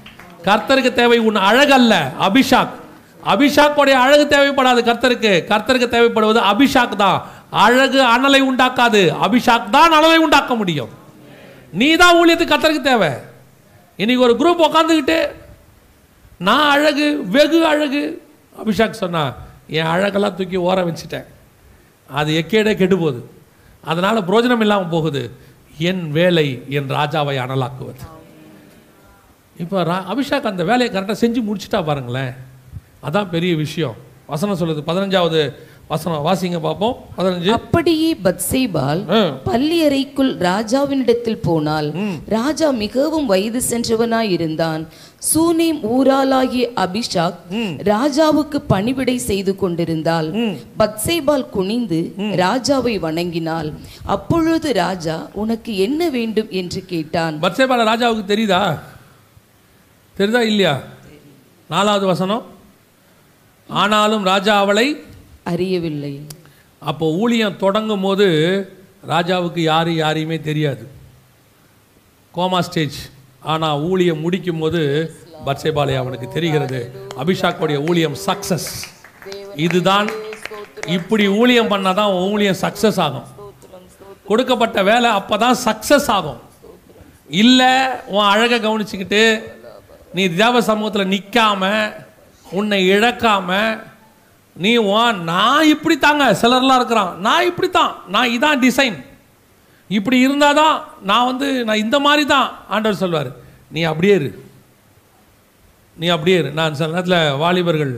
கர்த்தருக்கு 0.43 0.93
தேவை 0.93 1.17
உன் 1.17 1.35
அழகல்ல 1.35 2.11
அபிஷாக். 2.21 2.69
அபிஷாக்கோடைய 3.25 3.91
அழகு 3.91 4.35
தேவைப்படாது 4.35 4.81
கர்த்தருக்கு. 4.83 5.43
கர்த்தருக்கு 5.47 5.89
தேவைப்படுவது 5.89 6.41
அபிஷாக் 6.53 6.95
தான். 6.95 7.27
அழகு 7.49 7.99
அனலை 8.03 8.41
உண்டாக்காது. 8.51 9.01
அபிஷாக் 9.25 9.69
தான் 9.69 9.93
அனலை 9.93 10.15
உண்டாக்க 10.15 10.55
முடியும். 10.55 10.89
நீ 11.71 11.95
தான் 11.95 12.15
ஊழியத்துக்கு 12.15 12.53
கத்தருக்கு 12.53 12.81
தேவை. 12.81 13.11
இன்னைக்கு 13.95 14.25
ஒரு 14.25 14.35
குரூப் 14.39 14.65
உக்காந்துக்கிட்டு 14.67 15.31
நான் 16.37 16.69
அழகு 16.69 17.23
வெகு 17.25 17.65
அழகு 17.65 18.27
அபிஷாக் 18.65 19.01
சொன்னா 19.03 19.35
என் 19.67 19.85
அழகெல்லாம் 19.85 20.35
தூக்கி 20.35 20.57
ஓர 20.57 20.77
வச்சுட்டேன். 20.89 21.25
அது 22.09 22.31
எக்கேடே 22.41 22.75
கெட்டு 22.75 22.97
போகுது. 22.97 23.29
அதனால் 23.83 24.25
பிரயோஜனம் 24.25 24.59
இல்லாமல் 24.59 24.87
போகுது. 24.87 25.31
என் 25.77 26.11
வேலை 26.11 26.63
என் 26.69 26.89
ராஜாவை 26.89 27.35
அனலாக்குவது. 27.43 28.03
இப்போ 29.57 29.83
ரா 29.83 29.97
அபிஷாக் 30.13 30.51
அந்த 30.51 30.63
வேலையை 30.63 30.89
கரெக்டாக 30.95 31.15
செஞ்சு 31.21 31.41
முடிச்சிட்டா 31.49 31.85
பாருங்களேன். 31.85 32.33
அதான் 33.03 33.29
பெரிய 33.29 33.55
விஷயம். 33.55 33.95
வசனம் 34.25 34.57
சொல்லுது 34.57 34.81
பதினஞ்சாவது 34.87 35.53
வசனம் 35.89 36.25
வாசிங்க 36.25 36.59
பார்ப்போம். 36.59 36.95
பதினஞ்சு. 37.17 37.49
அப்படியே 37.49 38.17
பத்சேபால் 38.23 39.11
ஆ. 39.11 39.29
பள்ளி 39.43 39.83
அறைக்குள் 39.83 40.37
ராஜாவினிடத்தில் 40.37 41.39
போனால் 41.41 41.93
ராஜா 42.25 42.69
மிகவும் 42.69 43.25
வயது 43.25 43.61
சென்றவனாய் 43.69 44.29
இருந்தான். 44.29 44.87
சூனேம் 45.33 45.79
ஊராளாகிய 45.95 46.67
அபிஷாக் 46.75 47.35
ராஜாவுக்கு 47.83 48.61
பணிவிடை 48.67 49.17
செய்து 49.17 49.55
கொண்டிருந்தாள் 49.55 50.29
பத்சேபால் 50.79 51.49
குனிந்து 51.49 52.13
ராஜாவை 52.17 52.99
வணங்கினாள். 52.99 53.73
அப்பொழுது 54.05 54.73
ராஜா 54.73 55.27
உனக்கு 55.33 55.77
என்ன 55.77 56.09
வேண்டும்? 56.09 56.47
என்று 56.49 56.85
கேட்டான். 56.85 57.41
பத்சேபால 57.41 57.83
ராஜாவுக்கு 57.91 58.23
தெரியுதா? 58.27 58.79
தெரியுதா 60.17 60.39
இல்லையா? 60.39 60.79
நாலாவது 61.69 62.05
வசனம். 62.05 62.43
ஆனாலும் 63.67 64.23
ராஜா 64.23 64.59
அவளை 64.59 64.87
அறியவில்லை. 65.53 66.13
அப்போ 66.91 67.05
ஊழியம் 67.21 67.59
தொடங்கும் 67.63 68.05
போது 68.07 68.27
ராஜாவுக்கு 69.13 69.61
யார் 69.71 69.89
யாரையுமே 70.03 70.37
தெரியாது. 70.49 70.83
Coma 72.35 72.59
stage. 72.67 72.97
ஆனால் 73.51 73.81
ஊழியம் 73.89 74.23
முடிக்கும் 74.25 74.61
போது 74.63 74.81
பத்சேபாலை 75.47 75.95
அவனுக்கு 76.01 76.27
தெரிகிறது. 76.37 76.79
அபிஷாக்குடைய 77.21 77.77
ஊழியம் 77.89 78.17
சக்சஸ். 78.27 78.69
இதுதான் 79.65 80.09
இப்படி 80.97 81.25
ஊழியம் 81.41 81.71
பண்ணாதான் 81.73 82.11
உன் 82.15 82.31
ஊழியம் 82.33 82.61
சக்சஸ் 82.65 82.99
ஆகும். 83.05 83.27
கொடுக்கப்பட்ட 84.29 84.79
வேலை 84.89 85.09
அப்போ 85.19 85.35
தான் 85.43 85.57
சக்சஸ் 85.67 86.09
ஆகும். 86.17 86.41
இல்லை 87.43 87.71
உன் 88.13 88.29
அழகை 88.33 88.57
கவனிச்சுக்கிட்டு 88.59 89.23
நீ 90.17 90.23
தேவ 90.41 90.61
சமூகத்தில் 90.69 91.11
நிற்காம 91.15 91.63
உன்னை 92.59 92.79
இழக்காமல் 92.93 93.75
நீ 94.55 94.77
உன் 94.77 95.19
நான் 95.23 95.67
இப்படி 95.67 95.97
தாங்க 95.97 96.37
சிலர்லாம் 96.41 96.75
இருக்கிறான். 96.75 97.21
நான் 97.21 97.45
இப்படி 97.45 97.69
தான் 97.69 97.95
நான் 98.07 98.31
இதான் 98.35 98.61
டிசைன் 98.65 98.97
இப்படி 99.89 100.19
இருந்தால் 100.19 100.55
தான் 100.55 100.83
நான் 101.01 101.25
வந்து 101.25 101.65
நான் 101.65 101.77
இந்த 101.77 101.99
மாதிரி 101.99 102.25
தான் 102.25 102.51
ஆண்டவர் 102.67 103.01
சொல்வார். 103.03 103.31
நீ 103.71 103.83
அப்படியே 103.83 104.15
இரு. 104.15 104.43
நீ 105.97 106.07
அப்படியே 106.07 106.37
இரு. 106.37 106.51
நான் 106.51 106.73
சில 106.73 106.87
நேரத்தில் 106.87 107.37
வாலிபர்கள் 107.37 107.93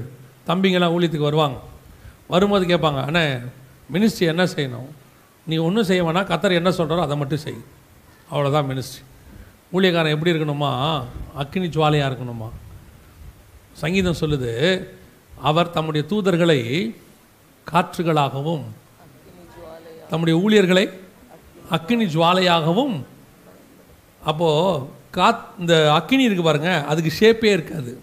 தம்பிங்கெல்லாம் 0.47 0.93
ஊழியத்துக்கு 0.95 1.29
வருவாங்க. 1.29 1.57
வரும்போது 2.27 2.65
கேட்பாங்க 2.65 2.99
அண்ணே 3.07 3.41
மினிஸ்ட்ரி 3.93 4.25
என்ன 4.33 4.43
செய்யணும்? 4.43 4.89
நீ 5.47 5.57
ஒன்றும் 5.57 5.83
செய்ய 5.83 6.03
வேணாம். 6.03 6.29
கத்தர் 6.31 6.59
என்ன 6.59 6.69
சொல்கிறாரோ 6.69 6.99
அதை 6.99 7.17
மட்டும் 7.17 7.37
செய். 7.37 7.61
அவ்வளோதான் 8.31 8.69
மினிஸ்ட்ரி 8.71 9.01
ஊழியக்காரன் 9.73 10.15
எப்படி 10.15 10.31
இருக்கணுமா? 10.31 11.03
அக்கினி 11.35 11.67
ஜுவாலையாக 11.67 12.09
இருக்கணுமா? 12.11 12.49
சங்கீதம் 13.73 14.21
சொல்லுது 14.21 14.51
அவர் 15.41 15.71
தம்முடைய 15.71 16.07
தூதர்களை 16.09 16.59
காற்றுகளாகவும் 17.71 18.63
தம்முடைய 20.09 20.39
ஊழியர்களை 20.39 20.89
அக்கினி 21.69 22.05
ஜுவாலையாகவும் 22.05 23.03
அப்போது 24.23 24.85
காத் 25.13 25.43
இந்த 25.59 25.93
அக்கினி 25.93 26.23
இருக்கு 26.23 26.43
பாருங்க 26.43 26.85
அதுக்கு 26.85 27.11
ஷேப்பே 27.19 27.45
இருக்காது. 27.45 28.01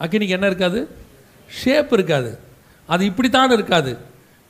அக்கினிக்கு 0.00 0.28
என்ன 0.28 0.46
இருக்காது? 0.46 0.96
ஷேப் 1.50 1.92
இருக்காது. 1.92 2.38
அது 2.86 3.04
இப்படித்தான் 3.04 3.50
இருக்காது. 3.50 3.98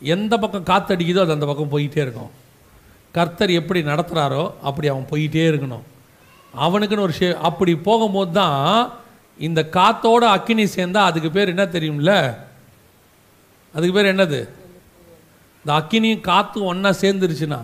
எந்த 0.00 0.38
பக்கம் 0.38 0.64
காத்தடிக்குதோ 0.64 1.20
அது 1.20 1.32
அந்த 1.32 1.46
பக்கம் 1.46 1.70
போயிட்டே 1.70 1.96
இருக்கும் 1.96 2.30
கர்த்தர் 3.12 3.50
எப்படி 3.50 3.82
நடத்துகிறாரோ 3.82 4.52
அப்படி 4.62 4.88
அவன் 4.88 5.06
போயிட்டே 5.10 5.44
இருக்கணும். 5.50 5.86
அவனுக்குன்னு 6.58 7.00
ஒரு 7.00 7.14
ஷே 7.18 7.34
அப்படி 7.34 7.76
போகும்போது 7.76 8.32
தான் 8.32 8.90
இந்த 9.46 9.60
காத்தோட 9.72 10.24
அக்கினி 10.36 10.64
சேர்ந்தால் 10.76 11.08
அதுக்கு 11.10 11.30
பேர் 11.30 11.52
என்ன 11.52 11.64
தெரியும்ல? 11.76 12.14
அதுக்கு 13.74 13.94
பேர் 13.96 14.12
என்னது? 14.14 14.40
இந்த 15.60 15.72
அக்கினியும் 15.78 16.26
காற்றும் 16.30 16.70
ஒன்றா 16.72 16.90
சேர்ந்துருச்சுன்னா 16.90 17.60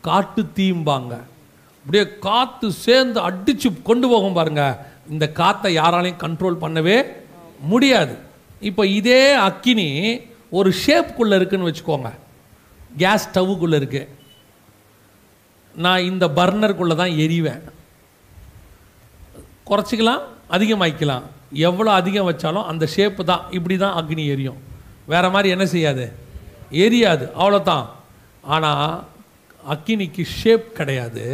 காட்டு 0.00 0.42
தீம்பாங்க. 0.56 1.14
அப்படியே 1.78 2.18
காற்று 2.18 2.72
சேர்ந்து 2.72 3.18
அடிச்சு 3.30 3.68
கொண்டு 3.82 4.08
போகும் 4.08 4.38
பாருங்க. 4.38 4.62
இந்த 5.10 5.26
காற்றை 5.40 5.76
யாராலையும் 5.76 6.22
கண்ட்ரோல் 6.24 6.62
பண்ணவே 6.64 6.96
முடியாது. 7.60 8.14
இப்போ 8.60 8.86
இதே 8.86 9.32
அக்கினி 9.32 9.88
ஒரு 10.50 10.70
ஷேப்புக்குள்ளே 10.86 11.36
இருக்குதுன்னு 11.38 11.70
வச்சுக்கோங்க. 11.70 12.10
கேஸ் 12.96 13.28
ஸ்டவ்வுக்குள்ளே 13.28 13.78
இருக்குது 13.82 14.08
நான் 15.84 16.08
இந்த 16.10 16.24
பர்னருக்குள்ளே 16.38 16.94
தான் 16.94 17.16
எரிவேன். 17.24 17.62
குறைச்சிக்கலாம். 19.70 20.24
அதிகமாக்கிக்கலாம் 20.56 21.24
எவ்வளோ 21.68 21.90
அதிகம் 22.00 22.28
வச்சாலும் 22.30 22.68
அந்த 22.70 22.84
ஷேப்பு 22.94 23.22
தான். 23.30 23.44
இப்படி 23.56 23.76
தான் 23.84 23.96
அக்னி 24.00 24.24
எரியும். 24.34 24.58
வேறு 25.12 25.28
மாதிரி 25.34 25.48
என்ன 25.56 25.66
செய்யாது? 25.74 26.04
எரியாது. 26.84 27.24
அவ்வளோதான் 27.40 27.86
ஆனால் 28.54 28.92
அக்கினிக்கு 29.74 30.22
ஷேப் 30.38 30.66
கிடையாது. 30.78 31.24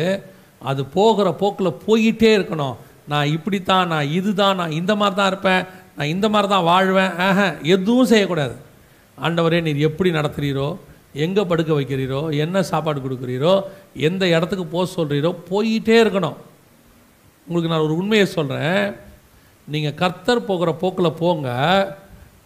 அது 0.71 0.83
போகிற 0.97 1.29
போக்கில் 1.43 1.79
போயிட்டே 1.87 2.31
இருக்கணும். 2.39 2.77
நான் 3.13 3.33
இப்படி 3.37 3.59
தான் 3.71 3.91
நான் 3.93 4.13
இதுதான் 4.19 4.59
நான் 4.61 4.77
இந்த 4.81 4.93
மாதிரி 5.01 5.17
தான் 5.21 5.31
இருப்பேன். 5.33 5.63
நான் 5.97 6.13
இந்த 6.15 6.27
மாதிரி 6.35 6.49
தான் 6.55 6.69
வாழ்வேன். 6.71 7.13
ஆஹ 7.27 7.41
எதுவும் 7.75 8.11
செய்யக்கூடாது. 8.13 8.57
ஆண்டவரே 9.19 9.59
நீர் 9.67 9.87
எப்படி 9.89 10.11
நடத்துகிறீரோ 10.19 10.69
எங்கே 11.25 11.43
படுக்க 11.51 11.71
வைக்கிறீரோ 11.79 12.21
என்ன 12.45 12.63
சாப்பாடு 12.71 13.01
கொடுக்குறீரோ 13.01 13.53
எந்த 14.09 14.23
இடத்துக்கு 14.37 14.65
போக 14.73 14.85
சொல்கிறீரோ 14.97 15.31
போயிட்டே 15.51 15.97
இருக்கணும். 16.05 16.39
உங்களுக்கு 17.47 17.77
நான் 17.77 17.85
ஒரு 17.85 17.97
உண்மையை 17.97 18.27
சொல்கிறேன் 18.27 18.97
நீங்கள் 19.65 19.95
கர்த்தர் 19.95 20.45
போகிற 20.45 20.73
போக்கில் 20.73 21.13
போங்க. 21.13 21.49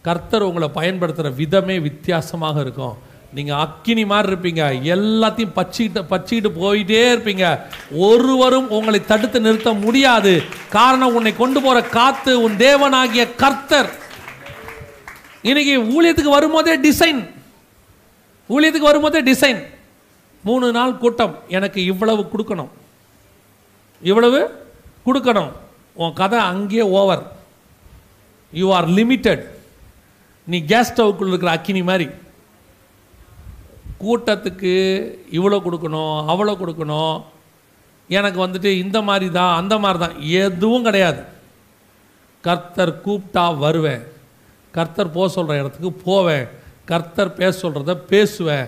கர்த்தர் 0.01 0.41
உங்களை 0.41 0.67
பயன்படுத்துகிற 0.67 1.35
விதமே 1.35 1.79
வித்தியாசமாக 1.79 2.59
இருக்கும். 2.59 2.97
நீங்கள் 3.33 3.55
அக்கினி 3.55 4.05
மாதிரி 4.05 4.33
இருப்பீங்க. 4.33 4.63
எல்லாத்தையும் 4.95 5.55
பச்சிக்கிட்டு 5.55 6.01
பச்சிக்கிட்டு 6.11 6.51
போயிட்டே 6.61 7.01
இருப்பீங்க. 7.15 7.61
ஒருவரும் 7.91 8.69
உங்களை 8.69 9.05
தடுத்து 9.05 9.41
நிறுத்த 9.41 9.73
முடியாது. 9.73 10.43
காரணம் 10.69 11.15
உன்னை 11.15 11.35
கொண்டு 11.35 11.61
போகிற 11.61 11.87
காத்து 11.87 12.41
உன் 12.41 12.57
தேவனாகிய 12.57 13.35
கர்த்தர். 13.35 13.89
இன்னைக்கு 15.41 15.75
ஊழியத்துக்கு 15.95 16.37
வரும்போதே 16.37 16.77
டிசைன் 16.77 17.29
ஊழியத்துக்கு 18.49 18.89
வரும்போதே 18.91 19.21
டிசைன் 19.21 19.61
மூணு 20.43 20.71
நாள் 20.71 20.97
கூட்டம். 20.97 21.39
எனக்கு 21.47 21.83
இவ்வளவு 21.83 22.29
கொடுக்கணும். 22.33 22.69
இவ்வளவு? 24.01 24.67
கொடுக்கணும். 25.05 25.51
உன் 26.01 26.17
கதை 26.19 26.39
அங்கேயே 26.51 26.85
ஓவர் 26.99 27.23
யூ 28.53 28.67
ஆர் 28.77 28.87
லிமிட்டட் 28.97 29.43
நீ 30.51 30.57
கேஸ் 30.71 30.91
ஸ்டவ்க்குள்ள 30.91 31.33
இருக்கிற 31.33 31.51
அக்கினி 31.55 31.81
மாதிரி. 31.89 32.07
கூட்டத்துக்கு 34.03 34.73
இவ்வளோ 35.37 35.57
கொடுக்கணும் 35.65 36.15
அவ்வளோ 36.31 36.53
கொடுக்கணும். 36.61 37.17
எனக்கு 38.17 38.39
வந்துட்டு 38.45 38.69
இந்த 38.83 38.97
மாதிரி 39.09 39.27
தான் 39.39 39.57
அந்த 39.61 39.73
மாதிரி 39.83 39.99
தான். 40.05 40.15
எதுவும் 40.43 40.85
கிடையாது. 40.87 41.21
கர்த்தர் 42.47 42.93
கூப்பிட்டா 43.05 43.43
வருவேன். 43.65 44.03
கர்த்தர் 44.77 45.15
போக 45.17 45.27
சொல்கிற 45.35 45.59
இடத்துக்கு 45.61 45.91
போவேன். 46.07 46.45
கர்த்தர் 46.91 47.37
பேச 47.39 47.53
சொல்கிறத 47.63 47.95
பேசுவேன். 48.11 48.67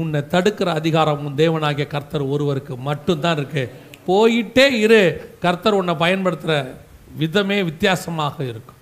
உன்னை 0.00 0.20
தடுக்கிற 0.32 0.68
அதிகாரம் 0.80 1.22
உன் 1.26 1.38
தேவனாகிய 1.42 1.86
கர்த்தர் 1.94 2.30
ஒருவருக்கு 2.34 2.74
மட்டும்தான் 2.88 3.38
இருக்குது 3.38 3.70
போயிட்டே 4.06 4.70
இரு. 4.70 5.34
கர்த்தர் 5.40 5.72
உன்னை 5.72 5.94
பயன்படுத்துகிற 5.94 6.74
விதமே 7.16 7.62
வித்தியாசமாக 7.62 8.44
இருக்கும். 8.44 8.80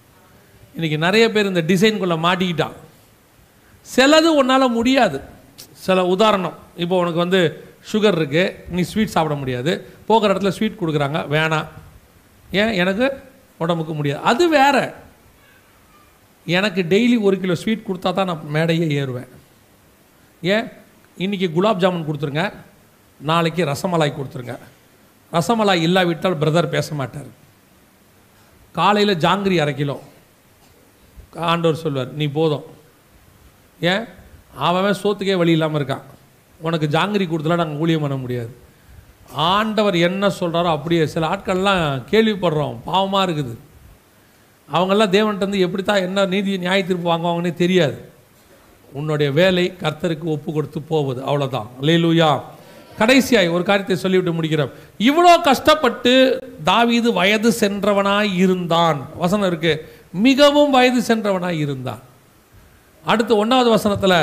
இன்றைக்கி 0.78 0.98
நிறைய 0.98 1.30
பேர் 1.30 1.46
இந்த 1.46 1.62
டிசைன்குள்ளே 1.62 2.18
மாட்டிக்கிட்டான் 2.26 2.72
சிலது 3.96 4.26
உன்னால் 4.26 4.70
முடியாது. 4.70 5.20
சில 5.72 6.06
உதாரணம் 6.06 6.54
இப்போ 6.76 6.98
உனக்கு 6.98 7.18
வந்து 7.18 7.64
சுகர் 7.92 8.18
இருக்குது 8.20 8.54
நீ 8.68 8.82
ஸ்வீட் 8.82 9.08
சாப்பிட 9.08 9.34
முடியாது. 9.34 9.86
போகிற 10.06 10.34
இடத்துல 10.34 10.48
ஸ்வீட் 10.48 10.76
கொடுக்குறாங்க 10.80 11.26
வேணாம். 11.30 11.66
ஏன்? 12.50 12.72
எனக்கு 12.72 13.22
உடம்புக்கு 13.58 13.94
முடியாது. 13.94 14.22
அது 14.22 14.48
வேற. 14.48 14.94
எனக்கு 16.46 16.82
டெய்லி 16.82 17.20
ஒரு 17.20 17.40
கிலோ 17.40 17.54
ஸ்வீட் 17.54 17.84
கொடுத்தா 17.88 18.12
தான் 18.12 18.26
நான் 18.26 18.50
மேடையே 18.54 19.02
ஏறுவேன். 19.02 19.28
ஏன்? 20.42 20.64
இன்றைக்கி 21.18 21.52
குலாப் 21.52 21.78
ஜாமுன் 21.78 22.08
கொடுத்துருங்க 22.10 22.52
நாளைக்கு 23.20 23.64
ரசமலாய் 23.64 24.14
கொடுத்துருங்க. 24.16 24.58
ரசமலாய் 25.32 25.84
இல்லாவிட்டால் 25.88 26.40
பிரதர் 26.40 26.74
பேச 26.76 26.94
மாட்டார் 26.94 27.30
காலையில் 28.72 29.18
ஜாங்கிரி 29.18 29.56
அரை 29.60 29.74
கிலோ. 29.74 30.00
ஆண்டவர் 31.34 31.82
சொல்வார் 31.82 32.12
நீ 32.12 32.26
போதும். 32.26 32.64
ஏன்? 33.80 34.04
அவன் 34.54 35.00
சோத்துக்கே 35.02 35.36
வழி 35.36 35.50
இல்லாமல் 35.50 35.80
இருக்கான். 35.80 36.02
உனக்கு 36.60 36.86
ஜாங்கிரி 36.86 37.24
கொடுத்தலாம் 37.26 37.62
நாங்கள் 37.62 37.76
ஊழியம் 37.76 38.00
பண்ண 38.00 38.16
முடியாது. 38.16 38.56
ஆண்டவர் 39.32 39.96
என்ன 39.96 40.28
சொல்கிறாரோ 40.40 40.70
அப்படியே 40.76 41.06
சில 41.06 41.26
ஆட்கள்லாம் 41.28 41.82
கேள்விப்படுறோம். 42.10 42.76
பாவமாக 42.86 43.26
இருக்குது. 43.26 43.54
அவங்கெல்லாம் 44.72 45.14
தேவன்கிட்ட 45.16 45.38
வந்து 45.38 45.58
எப்படி 45.58 45.82
தான் 45.82 46.04
என்ன 46.06 46.26
நீதி 46.26 46.58
நியாய 46.58 46.84
தீர்ப்பு 46.84 47.12
வாங்குவாங்கன்னே 47.12 47.54
தெரியாது. 47.54 48.10
உன்னுடைய 48.92 49.32
வேலை 49.32 49.72
கர்த்தருக்கு 49.80 50.22
ஒப்பு 50.22 50.52
கொடுத்து 50.52 50.82
போவது. 50.82 51.22
அவ்வளோதான் 51.22 51.68
லேலூயா 51.80 52.44
கடைசியாய் 53.00 53.54
ஒரு 53.56 53.64
காரியத்தை 53.68 53.96
சொல்லிவிட்டு 54.02 54.36
முடிக்கிறோம். 54.36 54.72
இவ்வளோ 55.08 55.32
கஷ்டப்பட்டு 55.48 56.12
தாவீது 56.70 57.08
வயது 57.18 57.50
சென்றவனாய் 57.62 58.32
இருந்தான். 58.44 59.00
வசனம் 59.22 59.48
இருக்கு. 59.50 59.72
மிகவும் 60.26 60.74
வயது 60.76 61.00
சென்றவனாய் 61.10 61.62
இருந்தான். 61.64 62.02
அடுத்து 63.04 63.32
ஒன்றாவது 63.42 63.70
வசனத்தில் 63.76 64.18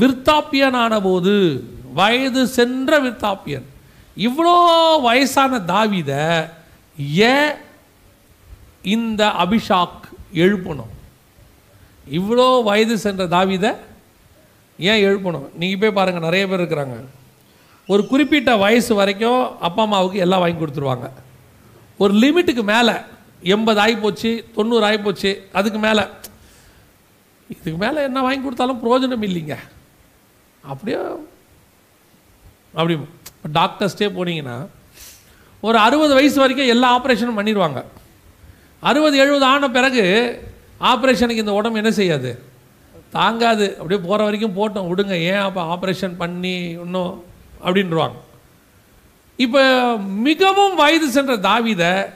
விற்த்தாப்பியனான 0.00 0.92
போது 1.08 1.34
வயது 1.98 2.42
சென்ற 2.58 2.98
விற்தாப்பியன் 3.06 3.66
இவ்வளோ 4.26 4.54
வயசான 5.06 5.58
தாவித 5.72 6.10
ஏன் 7.32 7.52
இந்த 8.94 9.22
அபிஷாக் 9.44 10.04
எழுப்பணும்? 10.44 10.92
இவ்வளோ 12.18 12.46
வயது 12.68 12.94
சென்ற 13.04 13.24
தாவீத 13.36 13.66
ஏன் 14.78 15.02
எழுப்பணும்? 15.06 15.48
நீங்கள் 15.60 15.80
போய் 15.82 15.96
பாருங்கள் 15.98 16.26
நிறைய 16.28 16.44
பேர் 16.48 16.62
இருக்கிறாங்க. 16.62 16.98
ஒரு 17.90 18.02
குறிப்பிட்ட 18.10 18.50
வயசு 18.62 18.92
வரைக்கும் 18.98 19.60
அப்பா 19.66 19.82
அம்மாவுக்கு 19.82 20.18
எல்லாம் 20.24 20.42
வாங்கி 20.42 20.58
கொடுத்துருவாங்க. 20.60 21.06
ஒரு 22.02 22.12
லிமிட்டுக்கு 22.22 22.62
மேலே 22.72 22.94
எண்பது 23.54 23.80
ஆகிப்போச்சு 23.84 24.30
தொண்ணூறு 24.56 24.84
ஆகிப்போச்சு 24.90 25.30
அதுக்கு 25.58 25.78
மேலே. 25.86 26.04
இதுக்கு 27.52 27.78
மேலே 27.84 28.02
என்ன 28.08 28.20
வாங்கி 28.26 28.42
கொடுத்தாலும் 28.42 28.80
பிரயோஜனம் 28.82 29.26
இல்லைங்க. 29.28 29.54
அப்படியே 30.72 30.98
அப்படி 32.74 32.94
டாக்டர்ஸ்டே 33.58 34.08
போனீங்கன்னா 34.18 34.56
ஒரு 35.66 35.78
அறுபது 35.86 36.12
வயசு 36.18 36.38
வரைக்கும் 36.42 36.72
எல்லா 36.74 36.88
ஆப்ரேஷனும் 36.98 37.38
பண்ணிடுவாங்க. 37.38 37.80
அறுபது 38.88 39.16
எழுபது 39.24 39.44
ஆன 39.44 39.70
பிறகு 39.78 40.04
ஆப்ரேஷனுக்கு 40.92 41.42
இந்த 41.44 41.52
உடம்பு 41.52 41.80
என்ன 41.82 41.92
செய்யாது? 42.00 42.30
தாங்காது. 43.16 43.66
அப்படியே 43.80 44.00
போகிற 44.06 44.22
வரைக்கும் 44.28 44.56
போட்டோம் 44.60 44.88
விடுங்க. 44.90 45.16
ஏன் 45.32 45.44
அப்போ 45.48 45.62
ஆப்ரேஷன் 45.74 46.16
பண்ணி 46.22 46.54
இன்னும் 46.84 47.12
அப்படின்றவாங்க. 47.64 48.18
இப்போ 49.36 49.62
மிகவும் 49.98 50.74
வயது 50.74 51.10
சென்ற 51.10 51.36
தாவீத 51.36 52.14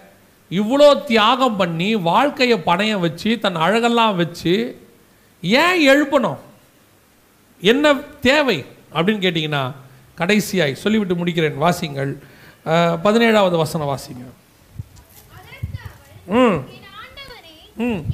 இவ்வளோ 0.50 1.04
தியாகம் 1.04 1.56
பண்ணி 1.56 1.94
வாழ்க்கையை 1.94 2.58
பணையம் 2.58 2.98
வச்சு 2.98 3.38
தன் 3.38 3.56
அழகெல்லாம் 3.56 4.16
வச்சு 4.16 4.82
ஏன் 5.42 5.88
எழுப்பணும்? 5.88 6.36
என்ன 7.60 7.94
தேவை 8.20 8.64
அப்படின்னு 8.92 9.24
கேட்டிங்கன்னா 9.24 9.72
கடைசியாய் 10.18 10.74
சொல்லிவிட்டு 10.74 11.24
முடிக்கிறேன் 11.24 11.54
வாசிங்கள். 11.54 12.22
பதினேழாவது 13.04 13.56
வசனம் 13.56 13.88
வாசிங்க. 13.88 14.24
ம். 16.26 16.58
ம். 17.76 18.04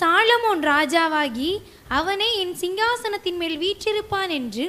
சாலமோன் 0.00 0.62
ராஜாவாகி 0.62 1.50
அவனே 1.88 2.28
என் 2.42 2.54
சிங்காசனத்தின் 2.62 3.38
மேல் 3.42 3.56
வீற்றிருப்பான் 3.64 4.32
என்று. 4.38 4.64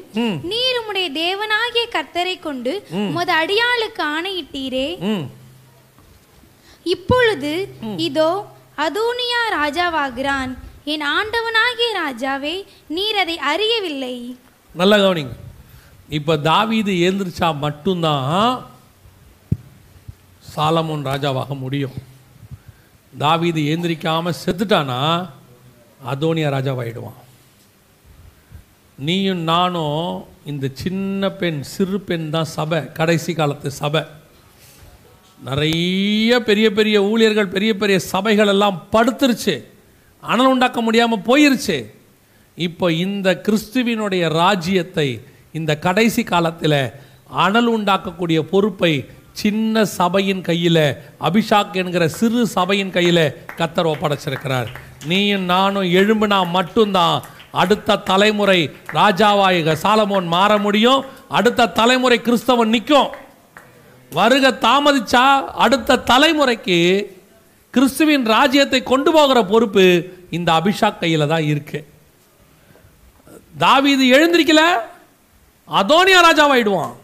நீர் 0.51 0.79
உம்முடைய 0.79 1.07
தேவனாகிய 1.21 1.85
கர்த்தரை 1.95 2.35
கொண்டு 2.39 2.73
உமது 2.91 3.33
அடியாளுக்கு 3.41 4.03
ஆணையிட்டீரே. 4.15 4.89
இப்பொழுது 6.95 7.53
இதோ 8.07 8.29
அதோனியா 8.85 9.41
ராஜாவாகிறான். 9.59 10.51
என் 10.93 11.05
ஆண்டவனாகிய 11.17 11.89
ராஜாவே 12.03 12.55
நீர் 12.95 13.17
அதை 13.23 13.37
அறியவில்லை. 13.51 14.15
நல்லா 14.75 14.97
கவனிங்க. 14.97 15.35
இப்போ 16.17 16.33
தாவீது 16.49 16.91
எழுந்திரிச்சா 17.07 17.49
மட்டும்தான் 17.65 18.67
சாலமோன் 20.55 21.07
ராஜாவாக 21.11 21.57
முடியும். 21.63 21.95
தாவீது 23.23 23.61
ஏந்திரிக்காம 23.71 24.33
செத்துட்டானா? 24.43 24.99
அதோனியா 26.11 26.49
ராஜாவாயிடுவான். 26.56 27.19
நீயும் 28.98 29.44
நானும் 29.52 30.26
இந்த 30.45 30.65
சின்ன 30.73 31.32
பெண் 31.32 31.61
சிறு 31.61 31.99
பெண் 31.99 32.30
தான் 32.30 32.52
சபை 32.57 32.80
கடைசி 32.91 33.34
காலத்து 33.34 33.72
சபை. 33.72 34.02
நிறைய 35.44 36.40
பெரிய 36.49 36.68
பெரிய 36.72 36.98
ஊழியர்கள் 37.03 37.53
பெரிய 37.56 37.72
பெரிய 37.76 37.99
சபைகள் 37.99 38.48
எல்லாம் 38.48 38.77
படுத்துருச்சு. 38.91 39.56
அனல் 40.23 40.52
உண்டாக்க 40.53 40.82
முடியாமல் 40.82 41.26
போயிருச்சு. 41.30 41.77
இப்போ 42.56 42.91
இந்த 42.91 43.41
கிறிஸ்துவினுடைய 43.48 44.30
ராஜ்யத்தை 44.30 45.07
இந்த 45.52 45.72
கடைசி 45.86 46.23
காலத்தில் 46.23 46.80
அனல் 47.45 47.69
உண்டாக்கக்கூடிய 47.77 48.40
பொறுப்பை 48.53 48.94
சின்ன 49.32 49.86
சபையின் 49.86 50.41
கையில் 50.41 50.86
அபிஷாக் 51.27 51.73
என்கிற 51.82 52.07
சிறு 52.07 52.41
சபையின் 52.48 52.91
கையில் 52.91 53.26
கத்தர் 53.57 53.91
ஒப்படைச்சிருக்கிறார். 53.94 54.69
நீயும் 55.06 55.45
நானும் 55.53 55.91
எழும்புனா 55.99 56.40
மட்டும்தான் 56.49 57.23
அடுத்த 57.52 57.98
தலைமுறை 58.10 58.60
ராஜாவாய 58.94 59.76
சாலமோன் 59.84 60.27
மாற 60.36 60.57
முடியும். 60.57 61.06
அடுத்த 61.30 61.68
தலைமுறை 61.80 62.18
கிறிஸ்தவன் 62.23 62.73
நிற்கும் 62.76 63.10
வருக 64.11 64.52
தாமதிச்சா 64.65 65.26
அடுத்த 65.65 66.02
தலைமுறைக்கு 66.11 66.80
கிறிஸ்துவின் 67.73 68.26
ராஜ்யத்தை 68.26 68.84
கொண்டு 68.84 69.11
போகிற 69.11 69.44
பொறுப்பு 69.44 69.86
இந்த 70.32 70.49
அபிஷாக் 70.52 70.99
கையில் 70.99 71.27
தான் 71.27 71.44
இருக்கு. 71.44 71.80
தாவீது 73.57 74.06
எழுந்திருக்கல 74.18 74.61
அதோனியா 75.80 76.19
ராஜாவாயிடுவான். 76.27 76.95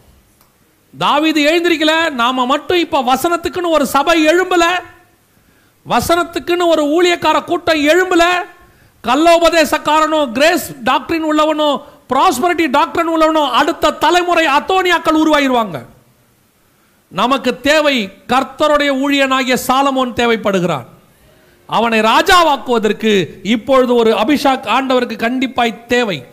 தாவீது 0.98 1.42
எழுந்திருக்கல 1.52 2.10
நாம 2.10 2.46
மட்டும் 2.46 2.80
இப்போ 2.80 3.02
வசனத்துக்குன்னு 3.02 3.76
ஒரு 3.78 3.86
சபை 3.86 4.16
எழும்பலை. 4.28 4.72
வசனத்துக்குன்னு 5.90 6.66
ஒரு 6.66 6.84
ஊழியக்கார 6.86 7.44
கூட்டம் 7.44 7.78
எழும்பல. 7.78 8.24
கல்லோபதேசக்காரனும் 9.04 10.32
கிரேஸ் 10.32 10.72
டாக்டரின் 10.84 11.24
உள்ளவனும் 11.24 11.82
ப்ராஸ்பரிட்டி 12.14 12.70
டாக்டரின் 12.70 13.14
உள்ளவனும் 13.14 13.50
அடுத்த 13.50 13.92
தலைமுறை 13.92 14.46
அத்தோனியாக்கள் 14.46 15.22
உருவாயிருவாங்க. 15.24 15.86
நமக்கு 17.08 17.60
தேவை 17.60 18.10
கர்த்தருடைய 18.28 18.92
ஊழியனாகிய 18.94 19.58
சாலமோன் 19.68 20.14
தேவைப்படுகிறான். 20.14 20.86
அவனை 21.68 22.00
ராஜாவாக்குவதற்கு 22.00 23.28
இப்பொழுது 23.44 23.96
ஒரு 23.96 24.12
அபிஷாக் 24.12 24.68
ஆண்டவருக்கு 24.68 25.18
கண்டிப்பாய் 25.18 25.86
தேவை. 25.86 26.26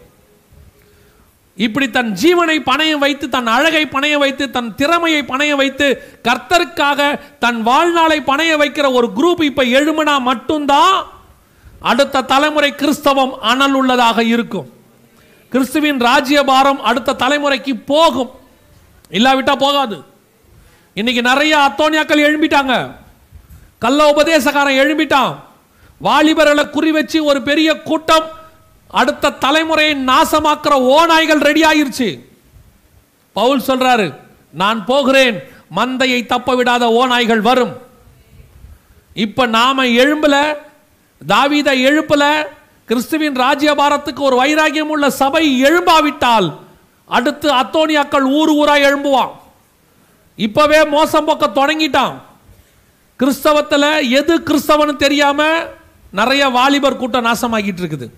இப்படி 1.59 1.91
தன் 1.91 2.17
ஜீவனை 2.23 2.57
பணையம் 2.59 2.99
வைத்து 2.99 3.29
தன் 3.29 3.47
அழகை 3.47 3.87
பணைய 3.87 4.19
வைத்து 4.19 4.51
தன் 4.51 4.75
திறமையை 4.75 5.23
பணைய 5.23 5.55
வைத்து 5.55 5.87
கர்த்தருக்காக 6.23 7.21
தன் 7.39 7.63
வாழ்நாளை 7.63 8.21
பணைய 8.21 8.57
வைக்கிற 8.57 8.93
ஒரு 8.93 9.11
குரூப் 9.17 9.43
இப்ப 9.43 9.65
எழுமனா 9.65 10.21
மட்டும்தான் 10.21 11.07
அடுத்த 11.81 12.23
தலைமுறை 12.23 12.75
கிறிஸ்தவம் 12.75 13.41
அனல் 13.41 13.73
உள்ளதாக 13.73 14.25
இருக்கும். 14.25 14.73
கிறிஸ்துவின் 15.51 15.99
ராஜ்யபாரம் 15.99 16.83
அடுத்த 16.83 17.17
தலைமுறைக்கு 17.19 17.83
போகும். 17.87 18.31
இல்லாவிட்டா 19.11 19.57
போகாது. 19.57 20.03
இன்னைக்கு 20.95 21.23
நிறைய 21.23 21.59
அத்தோனியாக்கள் 21.59 22.25
எழும்பிட்டாங்க. 22.29 22.93
கள்ள 23.79 24.13
உபதேசக்காரன் 24.13 24.81
எழும்பிட்டான். 24.85 25.35
வாலிபர்களை 26.05 26.71
குறி 26.71 26.91
வச்சு 26.91 27.25
ஒரு 27.25 27.43
பெரிய 27.43 27.75
கூட்டம் 27.75 28.25
அடுத்த 28.89 29.31
தலைமுறையை 29.31 29.95
நாசமாக்குற 30.11 30.75
ஓநாய்கள் 30.95 31.41
ரெடி 31.41 31.63
ஆயிருச்சு. 31.63 32.21
பவுல் 33.33 33.63
சொல்றாரு 33.67 34.15
நான் 34.51 34.85
போகிறேன் 34.85 35.43
மந்தையை 35.77 36.27
தப்ப 36.27 36.55
விடாத 36.55 36.85
ஓநாய்கள் 37.01 37.41
வரும். 37.41 37.77
இப்ப 39.15 39.47
நாம 39.47 39.85
எழும்பல 39.85 40.57
தாவீதை 41.27 41.75
எழுப்பல 41.89 42.47
கிறிஸ்துவின் 42.87 43.37
ராஜ்யபாரத்துக்கு 43.37 44.19
ஒரு 44.19 44.37
வைராகியம் 44.45 44.93
உள்ள 44.95 45.11
சபை 45.11 45.63
எழும்பாவிட்டால் 45.63 46.57
அடுத்து 47.07 47.53
அத்தோனியாக்கள் 47.53 48.23
ஊர் 48.23 48.49
ஊராக 48.49 48.91
எழும்புவான். 48.91 49.31
இப்பவே 50.37 50.85
மோசம் 50.85 51.25
போக்க 51.25 51.47
தொடங்கிட்டான். 51.47 52.15
கிறிஸ்தவத்தில் 53.19 54.11
எது 54.11 54.39
கிறிஸ்தவன்னு 54.39 54.97
தெரியாம 54.97 55.63
நிறைய 56.11 56.49
வாலிபர் 56.49 56.97
கூட்டம் 56.97 57.25
நாசமாகிட்டு 57.25 57.83
இருக்குது. 57.83 58.18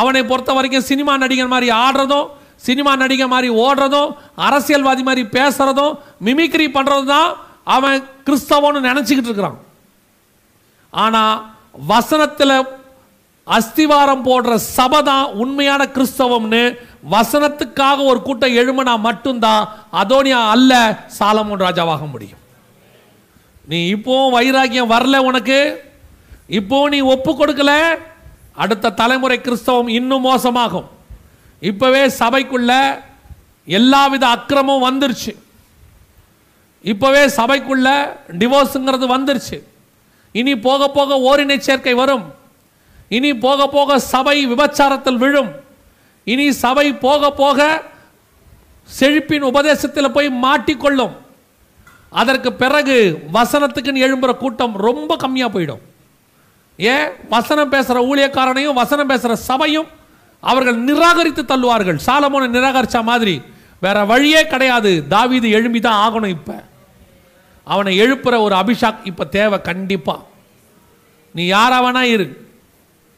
அவனை 0.00 0.22
பொறுத்த 0.30 0.50
வரைக்கும் 0.56 0.88
சினிமா 0.90 1.14
நடிகர் 1.22 1.52
மாதிரி 1.54 1.68
ஆடுறதும் 1.84 2.28
சினிமா 2.66 2.92
நடிகர் 3.02 3.32
மாதிரி 3.32 3.48
ஓடுறதும் 3.64 4.10
அரசியல்வாதி 4.46 5.02
மாதிரி 5.08 5.22
பேசுறதும் 5.36 5.96
மிமிக்ரி 6.26 6.66
பண்ணுறது 6.76 7.06
தான் 7.14 7.30
அவன் 7.76 7.96
கிறிஸ்தவன்னு 8.26 8.86
நினச்சிக்கிட்டு 8.88 9.30
இருக்கிறான். 9.30 9.58
ஆனால் 10.92 11.34
வசனத்தில் 11.90 12.54
அஸ்திவாரம் 13.56 14.24
போடுற 14.26 14.52
சபை 14.76 15.00
தான் 15.10 15.32
உண்மையான 15.42 15.82
கிறிஸ்தவம்னு 15.96 16.62
வசனத்துக்காக 17.14 18.04
ஒரு 18.10 18.20
கூட்டம் 18.26 18.56
எழுமனா 18.60 18.94
மட்டும்தான் 19.08 19.62
அதோனியா 20.02 20.40
அல்ல 20.54 20.72
சாலமோன் 21.18 21.64
ராஜாவாக 21.66 22.06
முடியும். 22.12 22.42
நீ 23.70 23.78
இப்போ 23.96 24.14
வைராக்கியம் 24.36 24.92
வரல 24.94 25.16
உனக்கு? 25.30 25.58
இப்போ 26.60 26.78
நீ 26.94 27.00
ஒப்பு 27.14 27.32
கொடுக்கல? 27.40 27.72
அடுத்த 28.54 28.90
தலைமுறை 28.90 29.40
கிறிஸ்தவம் 29.40 29.88
இன்னும் 29.88 30.24
மோசமாகும். 30.24 30.84
இப்போவே 31.62 32.10
சபைக்குள்ள 32.18 33.00
எல்லாவித 33.64 34.26
அக்கிரமும் 34.26 34.84
வந்துருச்சு. 34.84 35.36
இப்போவே 36.84 37.28
சபைக்குள்ள 37.36 38.10
டிவோர்ஸுங்கிறது 38.38 39.06
வந்துருச்சு. 39.16 39.62
இனி 40.32 40.58
போக 40.58 40.88
போக 40.88 41.18
ஓரினை 41.18 41.58
சேர்க்கை 41.58 41.94
வரும். 41.94 42.34
இனி 43.08 43.34
போக 43.36 43.66
போக 43.66 43.98
சபை 43.98 44.46
விபச்சாரத்தில் 44.46 45.16
விழும். 45.16 45.50
இனி 46.24 46.52
சபை 46.52 46.92
போக 46.92 47.30
போக 47.30 47.82
செழிப்பின் 49.00 49.40
உபதேசத்தில் 49.40 50.10
போய் 50.10 50.28
மாட்டிக்கொள்ளும். 50.28 51.12
அதற்கு 52.10 52.52
பிறகு 52.52 53.22
வசனத்துக்குன்னு 53.32 54.04
எழும்புற 54.06 54.36
கூட்டம் 54.36 54.76
ரொம்ப 54.76 55.16
கம்மியாக 55.16 55.52
போயிடும். 55.54 55.82
ஏன்? 56.76 57.08
வசனம் 57.28 57.68
பேசுகிற 57.68 58.14
ஊழியக்காரனையும் 58.14 58.72
வசனம் 58.72 59.06
பேசுகிற 59.06 59.36
சபையும் 59.36 59.86
அவர்கள் 60.40 60.76
நிராகரித்து 60.76 61.42
தள்ளுவார்கள். 61.42 61.98
சாலமோனை 62.06 62.48
நிராகரித்த 62.48 63.02
மாதிரி. 63.02 63.42
வேற 63.80 64.04
வழியே 64.04 64.46
கிடையாது. 64.46 65.04
தாவீது 65.08 65.50
எழும்பி 65.50 65.80
தான் 65.80 66.12
ஆகணும் 66.12 66.26
இப்போ. 66.26 66.62
அவனை 67.64 68.00
எழுப்புற 68.00 68.40
ஒரு 68.40 68.54
அபிஷாக் 68.54 68.96
இப்போ 69.04 69.24
தேவை 69.24 69.60
கண்டிப்பாக 69.60 70.22
நீ 71.32 71.50
யாராவனா 71.52 72.00
இரு. 72.00 72.46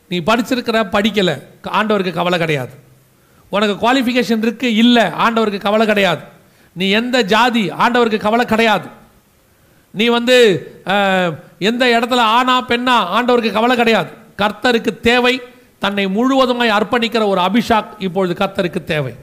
நீ 0.09 0.19
படிச்சிருக்கிற 0.19 0.89
படிக்கலை. 0.93 1.43
ஆண்டவருக்கு 1.63 2.13
கவலை 2.13 2.39
கிடையாது. 2.39 2.73
உனக்கு 3.51 3.75
குவாலிஃபிகேஷன் 3.77 4.41
இருக்குது 4.41 4.63
இல்லை. 4.63 5.03
ஆண்டவருக்கு 5.03 5.59
கவலை 5.59 5.87
கிடையாது. 5.87 6.23
நீ 6.73 6.91
எந்த 6.91 7.23
ஜாதி? 7.23 7.71
ஆண்டவருக்கு 7.71 8.17
கவலை 8.17 8.45
கிடையாது. 8.45 8.89
நீ 9.99 10.07
வந்து 10.17 10.37
எந்த 11.71 11.85
இடத்துல 11.97 12.23
ஆனா 12.37 12.55
பெண்ணா 12.71 12.97
ஆண்டவருக்கு 13.17 13.57
கவலை 13.59 13.77
கிடையாது. 13.81 14.11
கர்த்தருக்கு 14.43 14.93
தேவை. 15.11 15.35
தன்னை 15.85 16.05
முழுவதுமாய் 16.17 16.77
அர்ப்பணிக்கிற 16.79 17.23
ஒரு 17.33 17.41
அபிஷாக் 17.49 17.91
இப்பொழுது 18.07 18.35
கர்த்தருக்கு 18.43 18.81
தேவை. 18.93 19.15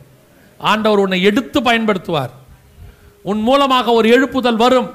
ஆண்டவர் 0.71 1.03
உன்னை 1.03 1.19
எடுத்து 1.29 1.59
பயன்படுத்துவார். 1.67 2.31
உன் 3.31 3.41
மூலமாக 3.47 3.93
ஒரு 3.99 4.07
எழுப்புதல் 4.15 4.59
வரும். 4.63 4.89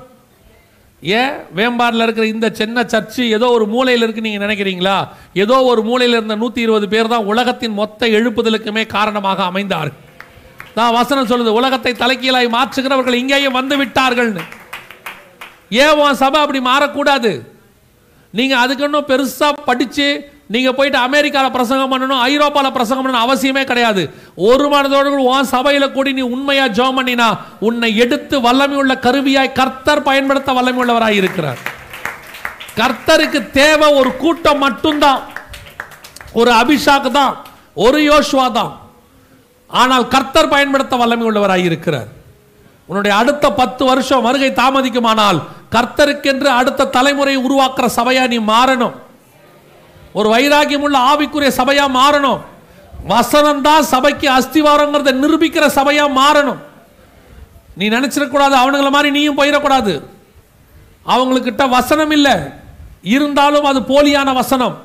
ஏன்? 1.03 1.35
வேம்பாரில் 1.57 2.05
இருக்கிற 2.05 2.27
இந்த 2.35 2.47
சின்ன 2.61 2.85
சர்ச்சு 2.93 3.23
ஏதோ 3.37 3.47
ஒரு 3.57 3.65
மூலையில் 3.73 4.05
இருக்கு 4.05 4.25
நீங்கள் 4.27 4.45
நினைக்கிறீங்களா? 4.47 4.97
ஏதோ 5.45 5.57
ஒரு 5.71 5.83
மூலையில் 5.89 6.17
இருந்த 6.19 6.37
நூற்றி 6.43 6.61
இருபது 6.67 6.87
பேர் 6.95 7.13
தான் 7.15 7.29
உலகத்தின் 7.33 7.79
மொத்த 7.81 8.07
எழுப்புதலுக்குமே 8.19 8.85
காரணமாக 8.97 9.43
அமைந்தார்கள். 9.51 9.99
நான் 10.79 10.97
வசனம் 11.01 11.29
சொல்லுது 11.31 11.59
உலகத்தை 11.61 11.93
தலைக்கீழாய் 12.03 12.55
மாற்றுகிறவர்கள் 12.57 13.21
இங்கேயும் 13.23 13.59
வந்து 13.59 13.77
விட்டார்கள்னு. 13.83 14.45
ஏன் 15.69 15.99
உன் 15.99 16.15
சபை 16.15 16.41
அப்படி 16.41 16.61
மாறக்கூடாது? 16.71 17.33
நீங்கள் 18.31 18.59
அதுக்கு 18.59 18.85
இன்னும் 18.85 19.11
பெருசாக 19.11 19.53
படித்து 19.65 20.35
நீங்கள் 20.49 20.75
போயிட்டு 20.75 20.99
அமெரிக்காவில் 20.99 21.55
பிரசங்கம் 21.57 21.93
பண்ணணும் 21.93 22.21
ஐரோப்பாவில் 22.31 22.73
பிரசங்கம் 22.73 23.05
பண்ணணும் 23.05 23.25
அவசியமே 23.27 23.65
கிடையாது. 23.65 24.15
ஒரு 24.37 24.69
மனதோடு 24.69 25.09
கூட 25.09 25.23
உன் 25.23 25.45
சபையில் 25.45 25.93
கூடி 25.93 26.13
நீ 26.13 26.21
உண்மையாக 26.21 26.75
ஜோம் 26.79 26.99
பண்ணினா 26.99 27.39
உன்னை 27.59 27.97
எடுத்து 27.97 28.41
வல்லமை 28.41 28.77
உள்ள 28.77 28.95
கருவியாய் 28.95 29.53
கர்த்தர் 29.53 30.03
பயன்படுத்த 30.03 30.53
வல்லமை 30.53 30.81
உள்ளவராக 30.85 31.11
இருக்கிறார். 31.11 31.59
கர்த்தருக்கு 32.81 33.51
தேவை 33.51 33.95
ஒரு 33.95 34.17
கூட்டம் 34.17 34.59
மட்டும்தான். 34.59 35.21
ஒரு 36.33 36.51
அபிஷாக் 36.53 37.11
தான். 37.11 37.37
ஒரு 37.75 37.99
யோஷ்வா 38.01 38.53
தான். 38.53 38.73
ஆனால் 39.67 40.09
கர்த்தர் 40.09 40.49
பயன்படுத்த 40.49 40.97
வல்லமை 40.97 41.27
உள்ளவராக 41.31 41.57
இருக்கிறார். 41.57 42.09
உன்னுடைய 42.87 43.17
அடுத்த 43.17 43.51
பத்து 43.51 43.85
வருஷம் 43.85 44.23
வருகை 44.23 44.51
தாமதிக்குமானால் 44.51 45.43
கர்த்தருக்கென்று 45.71 46.45
அடுத்த 46.45 46.85
தலைமுறையை 46.85 47.39
உருவாக்குற 47.39 47.89
சபையா 47.97 48.27
நீ 48.27 48.39
மாறணும். 48.39 48.93
ஒரு 50.13 50.31
வைராகியமுள்ள 50.31 50.97
ஆவிக்குரிய 50.97 51.49
சபையா 51.49 51.85
மாறணும். 51.95 52.41
வசனம் 53.07 53.63
தான் 53.63 53.83
சபைக்கு 53.83 54.31
அஸ்திவாரங்கிறத 54.31 55.13
நிரூபிக்கிற 55.13 55.67
சபையா 55.67 56.09
மாறணும். 56.09 56.57
நீ 57.75 57.89
நினைச்சிடக்கூடாது 57.89 58.55
அவனுங்கள 58.55 58.91
மாதிரி 58.91 59.11
நீயும் 59.11 59.39
போயிடக்கூடாது. 59.39 60.03
அவங்களுக்கிட்ட 61.07 61.69
வசனம் 61.69 62.11
இல்லை. 62.11 62.33
இருந்தாலும் 63.03 63.65
அது 63.65 63.81
போலியான 63.81 64.35
வசனம். 64.35 64.83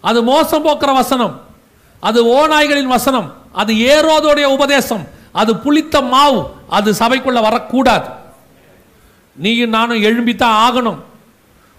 அது 0.00 0.22
மோசம் 0.22 0.66
போக்குற 0.66 0.92
வசனம். 0.92 1.40
அது 2.00 2.24
ஓநாய்களின் 2.24 2.84
வசனம். 2.84 3.32
அது 3.52 3.74
ஏரோதோடைய 3.74 4.44
உபதேசம். 4.44 5.06
அது 5.32 5.56
புளித்த 5.56 6.00
மாவு. 6.00 6.50
அது 6.68 6.92
சபைக்குள்ள 6.92 7.40
வரக்கூடாது. 7.40 8.08
நீயும் 9.36 9.70
நானும் 9.70 10.02
எழும்பித்தான் 10.02 10.58
ஆகணும். 10.66 10.98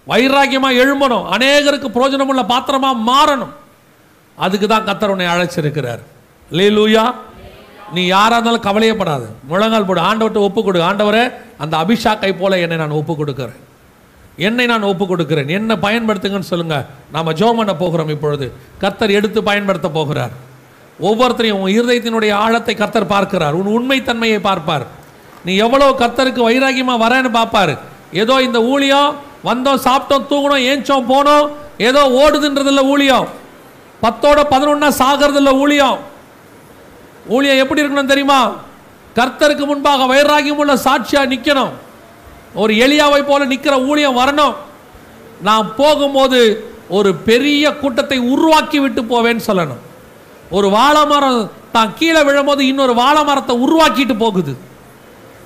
வைராக்கியமாக 0.07 0.79
எழும்பணும். 0.83 1.25
அநேகருக்கு 1.35 1.89
பிரயோஜனமுள்ள 1.95 2.47
பாத்திரமாக 2.47 3.11
மாறணும். 3.11 3.53
அதுக்கு 4.35 4.67
தான் 4.67 4.85
கத்தர் 4.85 5.13
உன்னை 5.15 5.25
அழைச்சிருக்கிறார். 5.25 5.99
லேலூயா 6.51 7.13
நீ 7.93 8.05
யாராக 8.05 8.49
இருந்தாலும் 8.49 8.67
கவலையப்படாது. 8.67 9.27
முழங்கால் 9.47 9.85
போடு. 9.85 10.01
ஆண்டவர்கிட்ட 10.01 10.35
ஒப்பு 10.35 10.63
கொடு 10.63 10.79
ஆண்டவரே 10.81 11.31
அந்த 11.57 11.77
அபிஷாக்கை 11.77 12.39
போல 12.39 12.59
என்னை 12.59 12.77
நான் 12.77 12.89
ஒப்பு 12.89 13.13
கொடுக்குறேன் 13.13 13.59
என்னை 14.37 14.65
நான் 14.65 14.81
ஒப்பு 14.81 15.07
கொடுக்கிறேன் 15.07 15.47
என்ன 15.47 15.75
பயன்படுத்துங்கன்னு 15.75 16.51
சொல்லுங்க. 16.51 16.85
நாம 17.11 17.31
ஜோம் 17.31 17.55
பண்ண 17.55 17.75
போகிறோம் 17.75 18.09
இப்பொழுது. 18.09 18.51
கர்த்தர் 18.77 19.11
எடுத்து 19.11 19.43
பயன்படுத்த 19.43 19.89
போகிறார். 19.89 20.31
ஒவ்வொருத்தரையும் 21.01 21.61
உன் 21.63 21.81
இருதயத்தினுடைய 21.81 22.33
ஆழத்தை 22.33 22.75
கர்த்தர் 22.75 23.07
பார்க்கிறார். 23.07 23.53
உன் 23.53 23.71
உண்மைத்தன்மையை 23.77 24.39
பார்ப்பார். 24.39 24.87
நீ 25.45 25.53
எவ்வளோ 25.65 25.87
கத்தருக்கு 26.01 26.41
வைராகியமாக 26.47 27.03
வரேன்னு 27.03 27.29
பார்ப்பார். 27.37 27.73
ஏதோ 28.21 28.35
இந்த 28.47 28.59
ஊழியம் 28.73 29.15
வந்தோம் 29.49 29.83
சாப்பிட்டோம் 29.85 30.27
தூங்கணும் 30.31 30.65
ஏஞ்சோம் 30.71 31.07
போனோம் 31.13 31.45
ஏதோ 31.87 32.01
ஓடுதுன்றதில்ல 32.21 32.81
ஊழியம். 32.93 33.27
பத்தோட 34.03 34.39
பதினொன்னா 34.53 34.89
சாகிறதில்ல 35.01 35.51
ஊழியம். 35.63 35.97
ஊழியம் 37.35 37.61
எப்படி 37.63 37.81
இருக்கணும் 37.81 38.11
தெரியுமா? 38.11 38.41
கர்த்தருக்கு 39.17 39.65
முன்பாக 39.69 40.05
வைராகியம் 40.11 40.59
உள்ள 40.61 40.73
சாட்சியாக 40.85 41.31
நிற்கணும் 41.33 41.73
ஒரு 42.61 42.73
எளியாவை 42.85 43.21
போல 43.29 43.45
நிற்கிற 43.51 43.75
ஊழியம் 43.89 44.19
வரணும். 44.21 44.55
நான் 45.47 45.67
போகும்போது 45.79 46.39
ஒரு 46.97 47.11
பெரிய 47.29 47.65
கூட்டத்தை 47.81 48.17
உருவாக்கி 48.33 48.79
விட்டு 48.83 49.01
போவேன்னு 49.11 49.43
சொல்லணும். 49.49 49.81
ஒரு 50.57 50.67
வாழை 50.75 51.03
மரம் 51.11 51.39
தான் 51.75 51.93
கீழே 51.99 52.21
விழும்போது 52.27 52.61
இன்னொரு 52.71 52.93
வாழை 53.01 53.21
மரத்தை 53.29 53.55
உருவாக்கிட்டு 53.65 54.15
போகுது. 54.23 54.53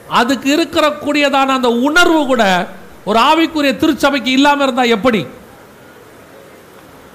அதுக்கு 0.10 0.52
இருக்கிற 0.52 0.90
கூடியதான 0.90 1.46
அந்த 1.46 1.70
உணர்வு 1.70 2.26
கூட 2.26 2.68
ஒரு 3.06 3.20
ஆவிக்குரிய 3.20 3.76
திருச்சபைக்கு 3.76 4.32
இல்லாம 4.32 4.64
இருந்தா 4.64 4.84
எப்படி? 4.84 5.28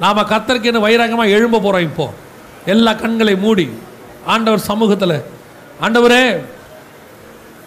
நாம 0.00 0.22
கத்தருக்கு 0.22 0.88
வைராகமா 0.88 1.30
எழும்ப 1.30 1.58
போறோம் 1.58 1.80
இப்போ. 1.80 2.12
எல்லா 2.66 2.92
கண்களை 2.92 3.36
மூடி. 3.36 3.70
ஆண்டவர் 4.26 4.64
சமூகத்துல 4.68 5.22
ஆண்டவரே 5.80 6.44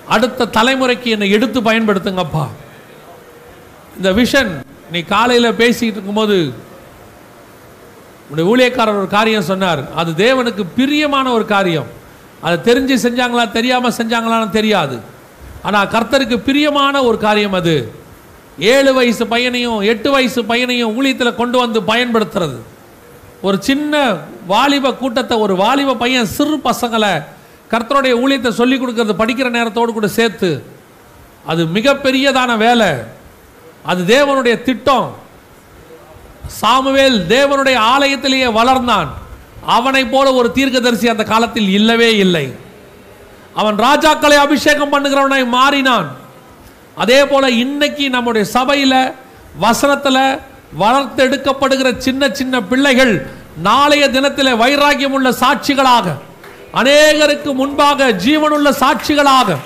அடுத்த 0.08 0.46
தலைமுறைக்கு 0.46 1.04
என்னை 1.04 1.30
எடுத்து 1.30 1.62
பயன்படுத்துங்கப்பா. 1.62 2.48
இந்த 3.98 4.12
விஷன் 4.12 4.48
நீ 4.92 5.02
காலையில 5.02 5.54
பேசிக்கிட்டு 5.54 5.94
இருக்கும்போது 5.94 6.54
உடைய 8.30 8.56
ஊழியக்காரர் 8.56 8.98
ஒரு 8.98 9.08
காரியம் 9.08 9.42
சொன்னார். 9.42 9.94
அது 9.94 10.12
தேவனுக்கு 10.12 10.66
பிரியமான 10.76 11.32
ஒரு 11.32 11.46
காரியம். 11.46 11.86
அதை 12.42 12.74
தெரிஞ்சு 12.74 12.98
செஞ்சாங்களா 13.06 13.52
தெரியாம 13.52 13.90
செஞ்சாங்களான்னு 13.90 14.50
தெரியாது. 14.50 15.00
ஆனால் 15.66 15.88
கர்த்தருக்கு 15.88 16.38
பிரியமான 16.38 17.04
ஒரு 17.04 17.18
காரியம் 17.18 17.54
அது. 17.54 17.94
ஏழு 18.60 18.94
வயசு 18.94 19.28
பையனையும் 19.28 19.80
எட்டு 19.80 20.12
வயசு 20.12 20.46
பையனையும் 20.46 20.94
ஊழியத்தில் 20.96 21.36
கொண்டு 21.36 21.58
வந்து 21.58 21.82
பயன்படுத்துறது. 21.82 22.56
ஒரு 23.42 23.58
சின்ன 23.60 24.16
வாலிப 24.48 24.94
கூட்டத்தை 24.94 25.38
ஒரு 25.38 25.56
வாலிப 25.56 25.96
பையன் 25.96 26.26
சிறு 26.26 26.58
பசங்களை 26.64 27.24
கர்த்தருடைய 27.72 28.14
ஊழியத்தை 28.14 28.50
சொல்லி 28.50 28.78
கொடுக்கறது 28.78 29.14
படிக்கிற 29.20 29.50
நேரத்தோடு 29.50 29.86
கூட 29.86 30.08
சேர்த்து. 30.08 30.64
அது 31.46 31.66
மிகப்பெரியதான 31.66 32.58
வேலை. 32.58 32.88
அது 33.84 34.04
தேவனுடைய 34.04 34.62
திட்டம். 34.62 35.16
சாமுவேல் 36.48 37.26
தேவனுடைய 37.28 37.80
ஆலயத்திலேயே 37.98 38.50
வளர்ந்தான். 38.50 39.08
அவனைப் 39.66 40.12
போல 40.12 40.34
ஒரு 40.34 40.52
தீர்க்கதரிசி 40.52 41.10
அந்த 41.10 41.24
காலத்தில் 41.24 41.70
இல்லவே 41.70 42.16
இல்லை. 42.16 42.64
அவன் 43.60 43.78
ராஜாக்களை 43.88 44.38
அபிஷேகம் 44.46 44.94
பண்ணுகிறவனாய் 44.94 45.46
மாறினான். 45.58 46.08
அதே 47.04 47.20
போல 47.32 47.46
இன்னைக்கு 47.64 48.06
நம்முடைய 48.16 48.44
சபையில 48.58 48.94
வசனத்துல 49.64 50.18
வளர்த்தெடுக்கப்படுகிற 50.82 51.90
சின்ன 52.06 52.30
சின்ன 52.40 52.56
பிள்ளைகள் 52.72 53.14
நாளைய 53.68 54.04
தினத்தில் 54.16 54.60
வைராக்கியம் 54.62 55.16
உள்ள 55.18 55.30
சாட்சிகளாக 55.42 56.16
அநேகருக்கு 56.80 57.50
முன்பாக 57.62 58.08
ஜீவனுள்ள 58.26 58.70
சாட்சிகளாக 58.84 59.58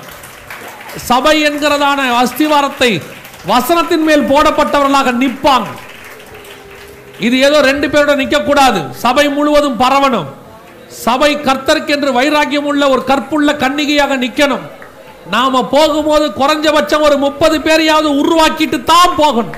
சபை 1.10 1.36
என்கிறதான 1.50 2.00
அஸ்திவாரத்தை 2.22 2.92
வசனத்தின் 3.52 4.06
மேல் 4.08 4.30
போடப்பட்டவர்களாக 4.32 5.12
நிற்பாங்க. 5.22 5.70
இது 7.28 7.36
ஏதோ 7.48 7.58
ரெண்டு 7.70 7.88
பேரோட 7.94 8.14
நிற்கக்கூடாது 8.22 8.82
சபை 9.04 9.26
முழுவதும் 9.38 9.80
பரவணும். 9.84 10.30
சபை 11.06 11.32
கர்த்தர்க்கென்று 11.48 12.12
வைராக்கியம் 12.20 12.68
உள்ள 12.72 12.84
ஒரு 12.94 13.02
கற்புள்ள 13.10 13.50
கன்னிகையாக 13.64 14.18
நிற்கணும் 14.24 14.66
நாம 15.34 15.62
போகும்போது 15.74 16.26
குறைஞ்சபட்சம் 16.42 17.06
ஒரு 17.08 17.16
முப்பது 17.26 17.58
பேரையாவது 17.66 18.10
உருவாக்கிட்டு 18.22 18.78
தான் 18.92 19.18
போகணும். 19.22 19.58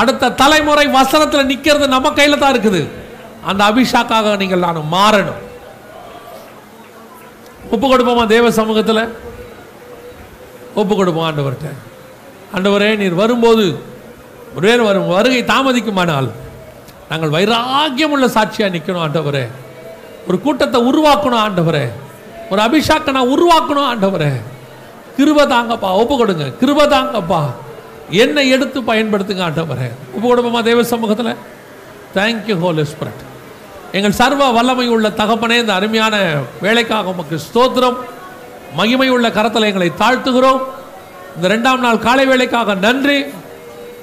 அடுத்த 0.00 0.30
தலைமுறை 0.40 0.86
வசனத்தில் 0.96 1.50
நிற்கிறது 1.50 1.86
நம்ம 1.94 2.08
கையில 2.16 2.38
தான் 2.40 2.54
இருக்குது. 2.54 2.80
அந்த 3.50 3.60
அபிஷாக்காக 3.70 4.36
நீங்கள் 4.42 4.64
நான் 4.66 4.80
மாறணும். 4.94 5.42
ஒப்பு 7.74 7.86
கொடுப்போமா 7.86 8.24
தேவ 8.34 8.50
சமூகத்தில்? 8.60 9.02
ஒப்பு 10.80 10.92
கொடுப்போம் 10.94 11.28
ஆண்டவர்கிட்ட? 11.28 11.70
ஆண்டவரே 12.56 12.90
நீர் 13.02 13.20
வரும்போது 13.22 13.64
ஒரே 14.58 14.74
வரும் 14.88 15.08
வருகை 15.14 15.40
தாமதிக்குமானால் 15.52 16.28
நாங்கள் 17.10 17.34
வைராக்கியம் 17.36 18.14
உள்ள 18.16 18.26
சாட்சியாக 18.36 18.74
நிற்கணும் 18.74 19.04
ஆண்டவரே. 19.06 19.44
ஒரு 20.28 20.40
கூட்டத்தை 20.40 20.80
உருவாக்கணும் 20.90 21.42
ஆண்டவரே. 21.44 21.90
ஒரு 22.50 22.62
அபிஷாக்கை 22.62 23.12
நான் 23.12 23.32
உருவாக்கணும் 23.36 23.88
ஆண்டவரே. 23.92 24.32
கிருப 25.18 25.44
தாங்கப்பா 25.52 25.90
ஒப்பு 26.00 26.16
கொடுங்க. 26.16 26.44
கிருப 26.60 26.80
தாங்கப்பா. 26.94 27.40
என்னை 28.10 28.48
எடுத்து 28.48 28.80
பயன்படுத்துங்க 28.80 29.44
ஆண்டவரே. 29.48 29.88
ஒப்பு 30.14 30.26
கொடுப்போமா 30.26 30.62
தேவ 30.62 30.82
சமூகத்தில்? 30.82 31.32
தேங்க்யூ 32.14 32.56
ஹோல் 32.64 32.86
ஸ்பிரிட் 32.92 33.22
எங்கள் 33.92 34.12
சர்வ 34.12 34.50
வல்லமை 34.50 34.88
உள்ள 34.88 35.08
தகப்பனே 35.08 35.58
இந்த 35.60 35.74
அருமையான 35.74 36.16
வேலைக்காக 36.60 37.08
உமக்கு 37.08 37.40
ஸ்தோத்திரம். 37.48 37.96
மகிமை 38.74 39.08
உள்ள 39.08 39.30
கரத்தில் 39.30 39.62
எங்களை 39.62 39.92
தாழ்த்துகிறோம். 39.98 40.60
இந்த 41.36 41.48
ரெண்டாம் 41.48 41.78
நாள் 41.78 41.98
காலை 41.98 42.26
வேலைக்காக 42.26 42.74
நன்றி. 42.74 43.24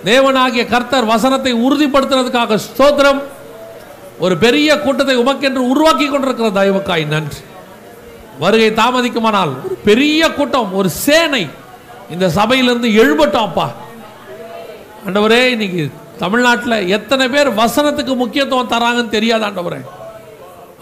தேவனாகிய 0.05 0.69
கர்த்தர் 0.69 1.05
வசனத்தை 1.05 1.53
உறுதிப்படுத்துறதுக்காக 1.53 2.59
ஸ்தோத்திரம். 2.67 3.21
ஒரு 4.19 4.35
பெரிய 4.43 4.69
கூட்டத்தை 4.83 5.15
உமக்கென்று 5.23 5.61
உருவாக்கி 5.71 6.05
கொண்டிருக்கிற 6.07 6.49
தயவுக்காய் 6.59 7.05
நன்றி. 7.13 7.41
வருகை 8.43 8.69
தாமதிக்குமானால் 8.79 9.51
ஒரு 9.65 9.75
பெரிய 9.89 10.21
கூட்டம் 10.37 10.71
ஒரு 10.79 10.89
சேனை 11.05 11.43
இந்த 12.13 12.25
சபையிலிருந்து 12.37 12.89
எழுபட்டோம் 13.01 13.47
அப்பா 13.49 13.67
ஆண்டவரே 15.05 15.41
இன்னைக்கு 15.55 15.83
தமிழ்நாட்டில் 16.23 16.87
எத்தனை 16.97 17.25
பேர் 17.33 17.49
வசனத்துக்கு 17.61 18.13
முக்கியத்துவம் 18.21 18.71
தராங்கன்னு 18.73 19.15
தெரியாது 19.15 19.45
ஆண்டவரே. 19.47 19.79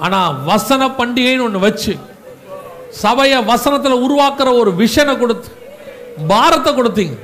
ஆனால் 0.05 0.37
வசன 0.49 0.87
பண்டிகைன்னு 0.99 1.45
ஒன்று 1.47 1.65
வச்சு 1.67 1.93
சபையை 3.03 3.39
வசனத்தில் 3.51 4.03
உருவாக்குற 4.05 4.49
ஒரு 4.61 4.71
விஷனை 4.81 5.13
கொடுத்து 5.17 5.49
பாரத்தை 6.31 6.71
கொடுத்தீங்க. 6.73 7.15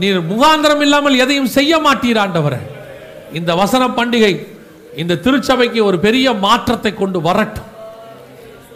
நீர் 0.00 0.20
முகாந்திரம் 0.32 0.82
இல்லாமல் 0.86 1.20
எதையும் 1.24 1.54
செய்ய 1.56 1.78
மாட்டீர் 1.86 2.20
ஆண்டவரே. 2.24 2.60
இந்த 3.38 3.50
வசன 3.62 3.88
பண்டிகை 3.98 4.32
இந்த 5.00 5.14
திருச்சபைக்கு 5.24 5.80
ஒரு 5.84 5.98
பெரிய 5.98 6.32
மாற்றத்தை 6.46 6.94
கொண்டு 6.94 7.20
வரட்டும். 7.20 7.68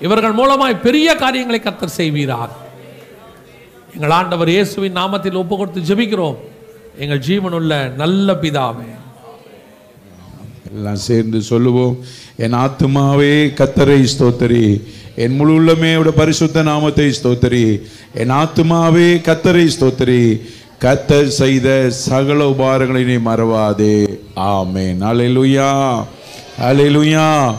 இவர்கள் 0.06 0.38
மூலமாய் 0.38 0.84
பெரிய 0.86 1.08
காரியங்களை 1.14 1.60
கத்தர் 1.62 1.98
செய்வீராக. 2.00 2.50
எங்கள் 3.94 4.14
ஆண்டவர் 4.18 4.50
இயேசுவின் 4.54 4.98
நாமத்தில் 5.00 5.40
ஒப்பு 5.42 5.56
கொடுத்து 5.56 5.80
ஜெபிக்கிறோம். 5.90 6.38
எங்கள் 7.02 7.24
ஜீவனுள்ள 7.28 7.72
நல்ல 8.02 8.32
பிதாவே. 8.42 8.88
எல்லாம் 10.72 11.02
சேர்ந்து 11.08 11.38
சொல்லுவோம். 11.42 11.96
என் 12.44 12.56
ஆத்துமாவே 12.64 13.34
கத்தரை 13.60 14.00
ஸ்தோத்தரி. 14.14 14.66
என் 15.24 15.36
முழு 15.36 15.52
உள்ளமே 15.58 15.92
பரிசுத்த 16.20 16.62
நாமத்தை 16.62 17.08
ஸ்தோத்தரி. 17.18 17.66
என் 18.22 18.34
ஆத்துமாவே 18.40 19.08
கத்தரை 19.28 19.66
ஸ்தோத்தரி. 19.76 20.22
கத்தர் 20.80 21.26
செய்த 21.26 21.90
சகல 21.90 22.48
உபாரங்களை 22.48 23.04
நீ 23.04 23.14
மறவாதே. 23.30 24.18
ஆமென். 24.34 25.02
அல்லேலூயா 25.02 26.04
அல்லேலூயா 26.60 27.54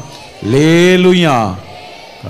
லேலுயா. 0.52 1.54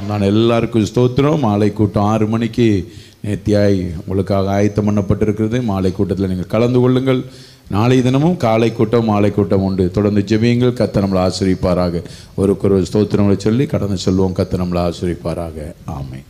நான் 0.08 0.22
எல்லாருக்கும் 0.22 0.86
ஸ்தோத்திரம். 0.86 1.40
மாலை 1.40 1.74
கூட்டம் 1.74 2.04
ஆறு 2.04 2.28
மணிக்கு 2.28 2.94
நேர்த்தியாய் 3.26 3.92
உங்களுக்காக 4.02 4.50
ஆயத்தம் 4.50 4.88
பண்ணப்பட்டிருக்கிறது. 4.88 5.64
மாலை 5.64 5.92
கூட்டத்தில் 5.92 6.28
நீங்கள் 6.28 6.48
கலந்து 6.48 6.80
கொள்ளுங்கள். 6.80 7.22
நாளை 7.70 8.02
தினமும் 8.02 8.38
காலை 8.38 8.72
கூட்டம் 8.74 9.06
மாலை 9.06 9.32
கூட்டம் 9.32 9.64
உண்டு. 9.64 9.92
தொடர்ந்து 9.92 10.24
ஜெபியுங்கள். 10.28 10.78
கத்த 10.80 11.04
நம்மளை 11.04 11.22
ஆசிரிப்பாராக 11.28 12.04
ஒரு 12.36 12.58
ஒரு 12.64 12.86
ஸ்தோத்திரங்களை 12.94 13.38
சொல்லி 13.38 13.66
கடந்து 13.66 13.98
செல்வோம். 14.06 14.38
கத்த 14.40 14.62
நம்மளை 14.64 14.82
ஆசிரிப்பாராக 14.90 15.74
ஆமை 15.86 16.22